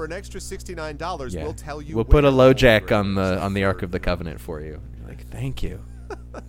for 0.00 0.06
an 0.06 0.12
extra 0.12 0.40
sixty 0.40 0.74
nine 0.74 0.96
dollars, 0.96 1.34
yeah, 1.34 1.42
we'll 1.42 1.52
tell 1.52 1.82
you. 1.82 1.94
we'll 1.94 2.06
put 2.06 2.24
a 2.24 2.28
where 2.28 2.32
low 2.32 2.46
all 2.48 2.54
jack 2.54 2.90
on 2.90 3.14
the 3.14 3.20
relics 3.20 3.42
on 3.42 3.52
the 3.52 3.64
Ark 3.64 3.82
of 3.82 3.90
the 3.90 3.98
you. 3.98 4.02
Covenant 4.02 4.40
for 4.40 4.62
you. 4.62 4.80
You're 4.96 5.08
like, 5.08 5.26
thank 5.28 5.62
you. 5.62 5.84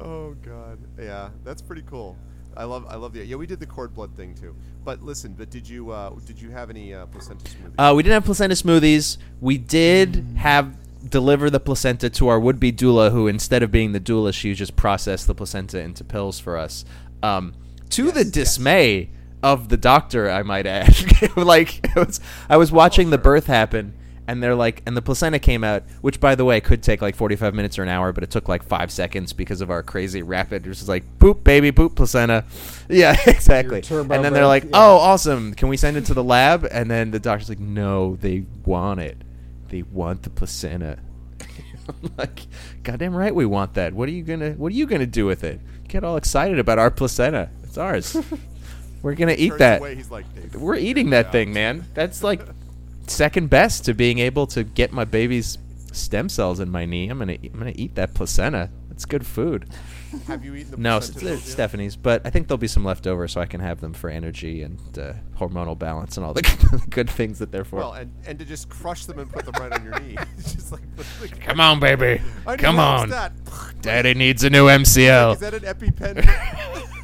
Oh 0.00 0.36
god, 0.44 0.78
yeah, 0.96 1.30
that's 1.42 1.60
pretty 1.60 1.82
cool. 1.82 2.16
I 2.56 2.62
love, 2.62 2.86
I 2.88 2.94
love 2.94 3.12
the 3.12 3.24
yeah. 3.24 3.34
We 3.34 3.48
did 3.48 3.58
the 3.58 3.66
cord 3.66 3.92
blood 3.92 4.14
thing 4.14 4.32
too. 4.32 4.54
But 4.84 5.02
listen, 5.02 5.34
but 5.36 5.50
did 5.50 5.68
you, 5.68 5.90
uh, 5.90 6.10
did 6.24 6.40
you 6.40 6.50
have 6.50 6.70
any 6.70 6.94
uh, 6.94 7.06
placenta 7.06 7.44
smoothies? 7.46 7.74
Uh, 7.76 7.94
we 7.96 8.04
didn't 8.04 8.14
have 8.14 8.24
placenta 8.24 8.54
smoothies. 8.54 9.18
We 9.40 9.58
did 9.58 10.24
have 10.36 10.76
deliver 11.10 11.50
the 11.50 11.58
placenta 11.58 12.08
to 12.10 12.28
our 12.28 12.38
would-be 12.38 12.70
doula, 12.70 13.10
who 13.10 13.26
instead 13.26 13.64
of 13.64 13.72
being 13.72 13.90
the 13.90 13.98
doula, 13.98 14.32
she 14.32 14.54
just 14.54 14.76
processed 14.76 15.26
the 15.26 15.34
placenta 15.34 15.80
into 15.80 16.04
pills 16.04 16.38
for 16.38 16.56
us. 16.56 16.84
Um, 17.24 17.54
to 17.90 18.12
the 18.12 18.24
dismay 18.24 19.10
of 19.42 19.68
the 19.68 19.76
doctor, 19.76 20.30
I 20.30 20.42
might 20.42 20.66
add. 20.66 20.96
like 21.36 21.84
it 21.84 21.96
was, 21.96 22.20
I 22.48 22.56
was 22.56 22.72
watching 22.72 23.10
the 23.10 23.18
birth 23.18 23.46
happen, 23.46 23.94
and 24.26 24.42
they're 24.42 24.54
like, 24.54 24.82
and 24.86 24.96
the 24.96 25.02
placenta 25.02 25.38
came 25.38 25.64
out, 25.64 25.84
which 26.00 26.20
by 26.20 26.34
the 26.34 26.44
way 26.44 26.60
could 26.60 26.82
take 26.82 27.00
like 27.00 27.16
45 27.16 27.54
minutes 27.54 27.78
or 27.78 27.82
an 27.82 27.88
hour, 27.88 28.12
but 28.12 28.22
it 28.22 28.30
took 28.30 28.48
like 28.48 28.62
five 28.62 28.90
seconds 28.90 29.32
because 29.32 29.60
of 29.60 29.70
our 29.70 29.82
crazy 29.82 30.22
rapid. 30.22 30.66
It 30.66 30.68
was 30.68 30.78
just 30.78 30.88
like 30.88 31.04
poop, 31.18 31.44
baby, 31.44 31.72
poop, 31.72 31.94
placenta. 31.96 32.44
Yeah, 32.90 33.14
exactly. 33.26 33.82
And 33.90 34.24
then 34.24 34.32
they're 34.32 34.46
like, 34.46 34.64
yeah. 34.64 34.70
oh, 34.72 34.96
awesome. 34.96 35.52
Can 35.52 35.68
we 35.68 35.76
send 35.76 35.98
it 35.98 36.06
to 36.06 36.14
the 36.14 36.24
lab? 36.24 36.66
And 36.70 36.90
then 36.90 37.10
the 37.10 37.20
doctor's 37.20 37.50
like, 37.50 37.60
no, 37.60 38.16
they 38.16 38.46
want 38.64 39.00
it. 39.00 39.18
They 39.68 39.82
want 39.82 40.22
the 40.22 40.30
placenta. 40.30 40.98
Like, 42.16 42.46
goddamn 42.82 43.14
right, 43.14 43.34
we 43.34 43.46
want 43.46 43.74
that. 43.74 43.94
What 43.94 44.08
are 44.08 44.12
you 44.12 44.22
gonna 44.22 44.52
What 44.52 44.72
are 44.72 44.74
you 44.74 44.86
gonna 44.86 45.06
do 45.06 45.26
with 45.26 45.44
it? 45.44 45.60
Get 45.88 46.04
all 46.04 46.16
excited 46.16 46.58
about 46.58 46.78
our 46.78 46.90
placenta. 46.90 47.50
It's 47.62 47.78
ours. 47.78 48.16
We're 49.02 49.14
gonna 49.14 49.34
eat 49.36 49.56
that. 49.58 49.78
away, 49.80 49.94
he's 49.94 50.10
like, 50.10 50.24
"They 50.34 50.58
We're 50.58 50.76
eating 50.76 51.08
it 51.08 51.10
that 51.10 51.26
out." 51.26 51.32
thing, 51.32 51.52
man. 51.52 51.86
That's 51.94 52.22
like 52.22 52.42
second 53.06 53.48
best 53.50 53.84
to 53.86 53.94
being 53.94 54.18
able 54.18 54.46
to 54.48 54.64
get 54.64 54.92
my 54.92 55.04
baby's 55.04 55.56
stem 55.92 56.28
cells 56.28 56.60
in 56.60 56.70
my 56.70 56.84
knee. 56.84 57.08
I'm 57.08 57.18
gonna 57.18 57.36
I'm 57.42 57.58
gonna 57.58 57.72
eat 57.74 57.94
that 57.94 58.14
placenta. 58.14 58.70
It's 58.90 59.04
good 59.04 59.24
food. 59.24 59.66
Have 60.26 60.44
you 60.44 60.54
eaten 60.56 60.72
the 60.72 60.76
No, 60.78 60.98
placenta 60.98 61.24
they're? 61.24 61.36
Stephanie's, 61.36 61.94
but 61.94 62.22
I 62.26 62.30
think 62.30 62.48
there'll 62.48 62.58
be 62.58 62.66
some 62.66 62.84
left 62.84 63.06
over, 63.06 63.28
so 63.28 63.40
I 63.40 63.46
can 63.46 63.60
have 63.60 63.80
them 63.80 63.92
for 63.92 64.10
energy 64.10 64.62
and 64.62 64.80
uh, 64.98 65.12
hormonal 65.38 65.78
balance 65.78 66.16
and 66.16 66.26
all 66.26 66.34
the 66.34 66.82
good 66.90 67.08
things 67.08 67.38
that 67.38 67.52
they're 67.52 67.64
for. 67.64 67.76
Well, 67.76 67.92
and, 67.92 68.10
and 68.26 68.38
to 68.40 68.44
just 68.44 68.68
crush 68.68 69.04
them 69.04 69.20
and 69.20 69.30
put 69.30 69.44
them 69.44 69.54
right 69.60 69.70
on 69.72 69.84
your 69.84 70.00
knee. 70.00 70.16
Just 70.38 70.72
like, 70.72 70.80
like 71.20 71.38
Come 71.40 71.60
on, 71.60 71.78
baby. 71.78 72.20
I 72.46 72.56
Come 72.56 72.76
help, 72.76 73.00
on. 73.02 73.08
Stat. 73.08 73.32
Daddy 73.82 74.14
needs 74.14 74.42
a 74.42 74.50
new 74.50 74.66
MCL. 74.66 75.34
Is 75.34 75.40
that 75.40 75.54
an 75.54 75.60
EpiPen? 75.60 76.94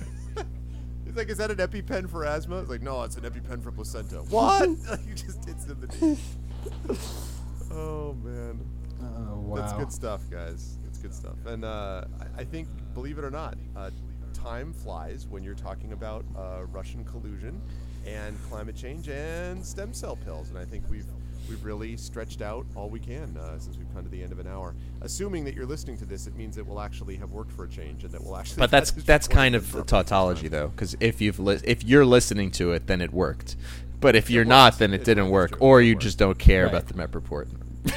Like, 1.15 1.29
is 1.29 1.39
that 1.39 1.51
an 1.51 1.59
EpiPen 1.59 2.11
for 2.11 2.25
asthma? 2.25 2.59
It's 2.61 2.71
like, 2.71 2.83
no, 2.83 3.03
it's 3.03 3.17
an 3.17 3.23
EpiPen 3.23 3.63
for 3.63 3.71
placenta. 3.71 4.17
What? 4.17 4.69
you 5.07 5.15
just 5.15 5.45
hits 5.45 5.65
them 5.65 5.83
in 5.83 5.89
the 5.89 6.07
knee. 6.07 6.19
Oh 7.73 8.15
man, 8.23 8.61
Oh 9.01 9.39
wow. 9.41 9.57
that's 9.57 9.73
good 9.75 9.93
stuff, 9.93 10.23
guys. 10.31 10.79
That's 10.85 10.99
good 10.99 11.15
stuff. 11.15 11.35
And 11.47 11.65
uh, 11.65 12.05
I, 12.37 12.41
I 12.43 12.45
think, 12.45 12.69
believe 12.95 13.19
it 13.19 13.25
or 13.25 13.31
not, 13.31 13.57
uh, 13.77 13.91
time 14.33 14.73
flies 14.73 15.27
when 15.29 15.43
you're 15.43 15.55
talking 15.55 15.93
about 15.93 16.25
uh, 16.37 16.65
Russian 16.73 17.05
collusion 17.05 17.61
and 18.07 18.37
climate 18.49 18.77
change 18.77 19.09
and 19.09 19.65
stem 19.65 19.93
cell 19.95 20.17
pills. 20.17 20.51
And 20.51 20.59
I 20.59 20.65
think 20.65 20.85
we've 20.91 21.07
we've 21.49 21.65
really 21.65 21.97
stretched 21.97 22.43
out 22.43 22.67
all 22.75 22.89
we 22.89 22.99
can 23.01 23.37
uh, 23.37 23.59
since 23.59 23.77
we've 23.77 23.93
come 23.95 24.05
to 24.05 24.09
the 24.11 24.23
end 24.23 24.33
of 24.33 24.39
an 24.39 24.47
hour. 24.47 24.75
Assuming 25.03 25.45
that 25.45 25.55
you're 25.55 25.67
listening 25.67 25.97
to 25.99 26.05
this, 26.05 26.27
it 26.27 26.35
means 26.37 26.57
it 26.59 26.67
will 26.67 26.81
actually 26.81 27.17
have 27.17 27.31
worked 27.31 27.53
for 27.53 27.65
a 27.65 27.69
change, 27.69 28.05
and 28.05 28.13
that 28.13 28.23
will 28.25 28.37
actually. 28.37 28.61
But 28.61 28.71
that's 28.77 28.91
that's 28.93 29.29
kind 29.29 29.55
of 29.55 29.67
the 29.71 29.79
purpose. 29.79 29.91
tautology, 29.91 30.49
though, 30.49 30.69
because 30.69 30.97
if 31.01 31.21
you've 31.21 31.39
li- 31.39 31.61
if 31.65 31.85
you're 31.85 32.07
listening 32.07 32.51
to 32.53 32.73
it, 32.73 32.87
then 32.87 33.01
it 33.01 33.13
worked. 33.13 33.57
But 34.01 34.17
if 34.17 34.29
you're 34.29 34.45
not, 34.45 34.79
then 34.79 34.93
it 34.93 35.01
It 35.01 35.05
didn't 35.05 35.31
work, 35.31 35.57
or 35.61 35.81
you 35.81 35.95
works. 35.95 36.05
just 36.05 36.19
don't 36.19 36.39
care 36.39 36.65
Right. 36.65 36.71
about 36.75 36.89
the 36.89 36.95
Mep 36.95 37.15
report. 37.15 37.49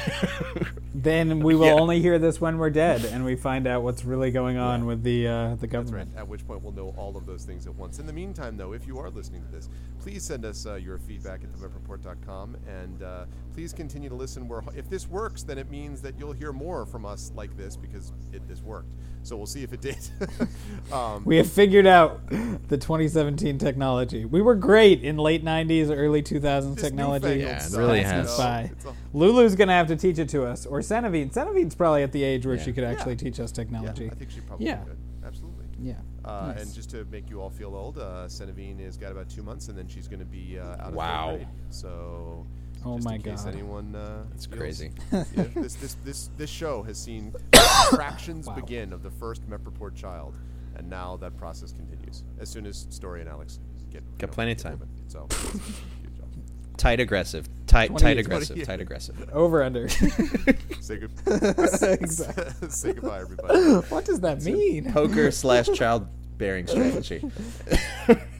Then 0.94 1.40
we 1.40 1.54
will 1.54 1.66
Yeah. 1.66 1.74
only 1.74 2.00
hear 2.00 2.18
this 2.18 2.40
when 2.40 2.58
we're 2.58 2.70
dead, 2.70 3.04
and 3.04 3.24
we 3.24 3.36
find 3.36 3.68
out 3.68 3.82
what's 3.82 4.04
really 4.04 4.32
going 4.32 4.56
on 4.56 4.84
with 4.84 5.04
the 5.04 5.28
uh, 5.28 5.32
the 5.32 5.48
That's 5.48 5.62
right. 5.62 5.70
government. 5.70 6.10
At 6.16 6.26
which 6.26 6.44
point 6.46 6.62
we'll 6.62 6.72
know 6.72 6.92
all 6.96 7.16
of 7.16 7.24
those 7.24 7.44
things 7.44 7.66
at 7.66 7.74
once. 7.76 8.00
In 8.00 8.06
the 8.06 8.12
meantime, 8.12 8.56
though, 8.56 8.72
if 8.72 8.84
you 8.86 8.98
are 8.98 9.08
listening 9.08 9.42
to 9.42 9.48
this, 9.52 9.68
please 10.00 10.24
send 10.24 10.44
us 10.44 10.66
uh, 10.66 10.74
your 10.74 10.98
feedback 10.98 11.42
at 11.44 11.52
themepreport.com, 11.52 12.56
and 12.66 13.02
uh, 13.02 13.24
please 13.54 13.72
continue 13.72 14.08
to 14.08 14.14
listen. 14.16 14.48
Where 14.48 14.62
if 14.74 14.90
this 14.90 15.08
works, 15.08 15.44
then 15.44 15.56
it 15.56 15.70
means 15.70 16.02
that 16.02 16.18
you'll 16.18 16.32
hear 16.32 16.52
more 16.52 16.84
from 16.84 17.04
us 17.06 17.30
like 17.36 17.56
this 17.56 17.76
because 17.76 18.12
it 18.32 18.46
this 18.48 18.60
worked. 18.62 18.92
So 19.22 19.36
we'll 19.36 19.46
see 19.46 19.62
if 19.62 19.72
it 19.72 19.80
did. 19.80 19.98
um, 20.92 21.22
We 21.24 21.36
have 21.36 21.50
figured 21.50 21.86
out 21.86 22.26
the 22.30 22.78
2017 22.78 23.58
technology. 23.58 24.24
We 24.24 24.40
were 24.42 24.54
great 24.54 25.02
in 25.04 25.16
late 25.18 25.44
90s, 25.44 25.90
early 25.94 26.22
2000s 26.22 26.80
technology. 26.80 27.26
newfangled 27.26 27.40
Yeah, 27.40 27.66
it 27.66 27.72
really 27.78 27.98
you 27.98 28.04
has. 28.04 28.38
know, 28.38 28.94
By. 29.12 29.18
it's 29.18 29.32
a- 29.32 29.32
Lulu's 29.32 29.54
gonna 29.54 29.72
have 29.72 29.88
to 29.88 29.96
teach 29.96 30.18
it 30.18 30.28
to 30.30 30.44
us, 30.44 30.66
or 30.66 30.80
Centivine. 30.80 31.32
Centivine's 31.32 31.74
probably 31.74 32.02
at 32.02 32.12
the 32.12 32.22
age 32.24 32.46
where 32.46 32.56
Yeah. 32.56 32.62
she 32.62 32.72
could 32.72 32.84
actually 32.84 33.12
Yeah. 33.12 33.18
teach 33.18 33.40
us 33.40 33.52
technology. 33.52 33.86
yeah, 34.04 34.10
technology. 34.10 34.16
I 34.16 34.18
think 34.18 34.30
she 34.30 34.40
probably 34.40 34.66
Yeah. 34.66 34.76
could. 34.84 34.96
Absolutely. 35.24 35.66
Yeah. 35.80 35.94
Uh, 36.24 36.48
Nice. 36.54 36.62
And 36.62 36.74
just 36.74 36.90
to 36.90 37.04
make 37.10 37.30
you 37.30 37.40
all 37.40 37.50
feel 37.50 37.74
old, 37.74 37.98
uh, 37.98 38.26
Centivine 38.28 38.80
has 38.80 38.96
got 38.96 39.12
about 39.12 39.28
two 39.28 39.42
months, 39.42 39.68
and 39.68 39.78
then 39.78 39.86
she's 39.88 40.08
going 40.08 40.18
to 40.20 40.24
be 40.26 40.58
uh, 40.58 40.64
out 40.72 40.80
of 40.88 40.94
Wow. 40.94 41.30
third 41.30 41.36
grade. 41.38 41.48
So, 41.70 42.46
Oh 42.84 42.94
just 42.96 43.04
my 43.08 43.14
in 43.16 43.22
case 43.22 43.42
God. 43.44 43.54
anyone, 43.54 43.94
uh, 43.94 44.24
It's 44.34 44.46
feels- 44.46 44.58
crazy. 44.60 44.90
yeah, 45.12 45.24
this, 45.54 45.74
this 45.74 45.96
this 46.04 46.30
this 46.36 46.50
show 46.50 46.82
has 46.84 46.96
seen 46.98 47.32
fractions 47.90 48.46
Wow. 48.46 48.54
begin 48.56 48.92
of 48.92 49.02
the 49.02 49.10
first 49.10 49.46
Mep 49.48 49.60
child, 49.94 50.34
and 50.76 50.88
now 50.90 51.16
that 51.16 51.36
process 51.36 51.72
continues. 51.72 52.24
As 52.38 52.48
soon 52.48 52.66
as 52.66 52.86
Story 52.90 53.20
and 53.20 53.28
Alex 53.28 53.58
get 53.90 54.02
Got 54.18 54.30
know, 54.30 54.34
plenty 54.34 54.52
of 54.52 54.58
time. 54.58 54.80
So, 55.08 55.26
it's 55.30 55.44
a 55.54 55.58
huge 55.58 56.16
job. 56.16 56.28
Tight 56.76 57.00
aggressive, 57.00 57.48
tight 57.68 57.88
20 57.88 58.02
tight 58.02 58.14
20 58.14 58.20
aggressive, 58.20 58.66
tight 58.66 58.80
aggressive. 58.80 59.30
Over 59.32 59.62
under. 59.62 59.88
say 60.80 60.96
good. 60.96 61.10
Exactly. 61.26 62.68
say 62.70 62.92
goodbye, 62.94 63.20
everybody. 63.20 63.58
what 63.88 64.04
does 64.04 64.20
that 64.20 64.42
mean? 64.42 64.92
Poker 64.92 65.30
slash 65.30 65.68
childbearing 65.68 66.66
strategy. 66.66 67.22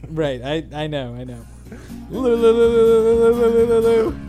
Right. 0.09 0.43
I 0.43 0.64
I 0.72 0.87
know. 0.87 1.14
I 1.14 1.24
know. 1.24 1.45
Well, 2.11 2.22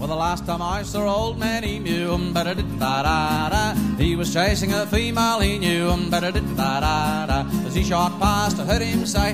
the 0.07 0.15
last 0.15 0.45
time 0.45 0.61
I 0.61 0.83
saw 0.83 1.07
old 1.07 1.39
man 1.39 1.63
Emu, 1.63 2.11
um, 2.11 2.33
da 2.33 2.43
da 2.43 2.53
da 2.53 3.01
da 3.01 3.49
da, 3.49 3.73
he 3.97 4.17
was 4.17 4.33
chasing 4.33 4.73
a 4.73 4.85
female 4.85 5.39
he 5.39 5.57
knew, 5.57 5.87
um, 5.87 6.09
da 6.09 6.19
da. 6.19 7.45
As 7.65 7.73
he 7.73 7.83
shot 7.85 8.19
past, 8.19 8.59
I 8.59 8.65
heard 8.65 8.81
him 8.81 9.05
say, 9.05 9.33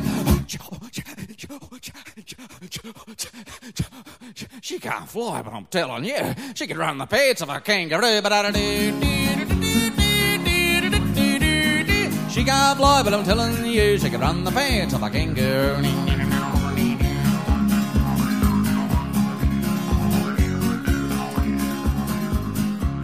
"She 4.61 4.79
can't 4.79 5.07
fly, 5.07 5.41
but 5.41 5.53
I'm 5.53 5.65
telling 5.65 6.05
you, 6.05 6.33
she 6.55 6.67
could 6.67 6.77
run 6.77 6.97
the 6.97 7.05
pace 7.05 7.41
of 7.41 7.49
a 7.49 7.59
kangaroo." 7.59 8.21
She 12.29 12.43
can't 12.43 12.77
fly, 12.77 13.01
but 13.03 13.13
I'm 13.13 13.23
telling 13.23 13.65
you, 13.65 13.97
she 13.97 14.09
could 14.09 14.19
run 14.19 14.43
the 14.43 14.51
pace 14.51 14.93
of 14.93 15.03
a 15.03 15.09
kangaroo. 15.09 16.24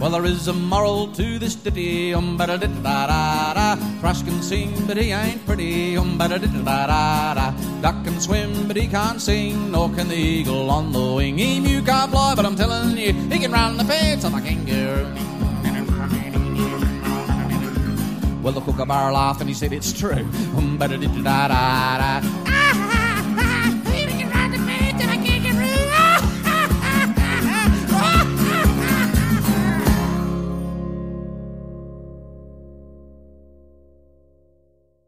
Well, 0.02 0.10
there 0.10 0.24
is 0.24 0.48
a 0.48 0.52
moral 0.52 1.06
to 1.14 1.38
this 1.38 1.54
ditty, 1.54 2.12
um 2.12 2.36
ba 2.36 2.48
da 2.48 2.56
da 2.56 2.66
da 2.66 3.54
da. 3.54 3.76
Thrush 4.00 4.24
can 4.24 4.42
sing, 4.42 4.74
but 4.84 4.96
he 4.96 5.12
ain't 5.12 5.46
pretty, 5.46 5.96
um 5.96 6.18
ba 6.18 6.26
da 6.26 6.38
da 6.38 6.48
da 6.48 7.34
da. 7.34 7.50
Duck 7.80 8.02
can 8.04 8.20
swim, 8.20 8.66
but 8.66 8.76
he 8.76 8.88
can't 8.88 9.22
sing, 9.22 9.70
nor 9.70 9.88
can 9.90 10.08
the 10.08 10.16
eagle 10.16 10.70
on 10.70 10.90
the 10.90 11.12
wing. 11.18 11.38
Emu 11.38 11.82
can't 11.82 12.10
fly, 12.10 12.34
but 12.34 12.44
I'm 12.44 12.56
telling 12.56 12.98
you, 12.98 13.12
he 13.12 13.38
can 13.38 13.52
run 13.52 13.76
the 13.76 13.84
pace 13.84 14.24
of 14.24 14.34
a 14.34 14.40
kangaroo. 14.40 15.06
Well, 18.42 18.54
the 18.54 18.60
kookaburra 18.60 19.12
laughed 19.12 19.40
and 19.40 19.48
he 19.48 19.54
said 19.54 19.72
it's 19.72 19.92
true. 19.92 20.26
Um 20.58 20.78
ba 20.78 20.88
da 20.88 20.96
da 20.96 21.06
da 21.06 21.46
da 21.46 22.20
da. 22.20 23.01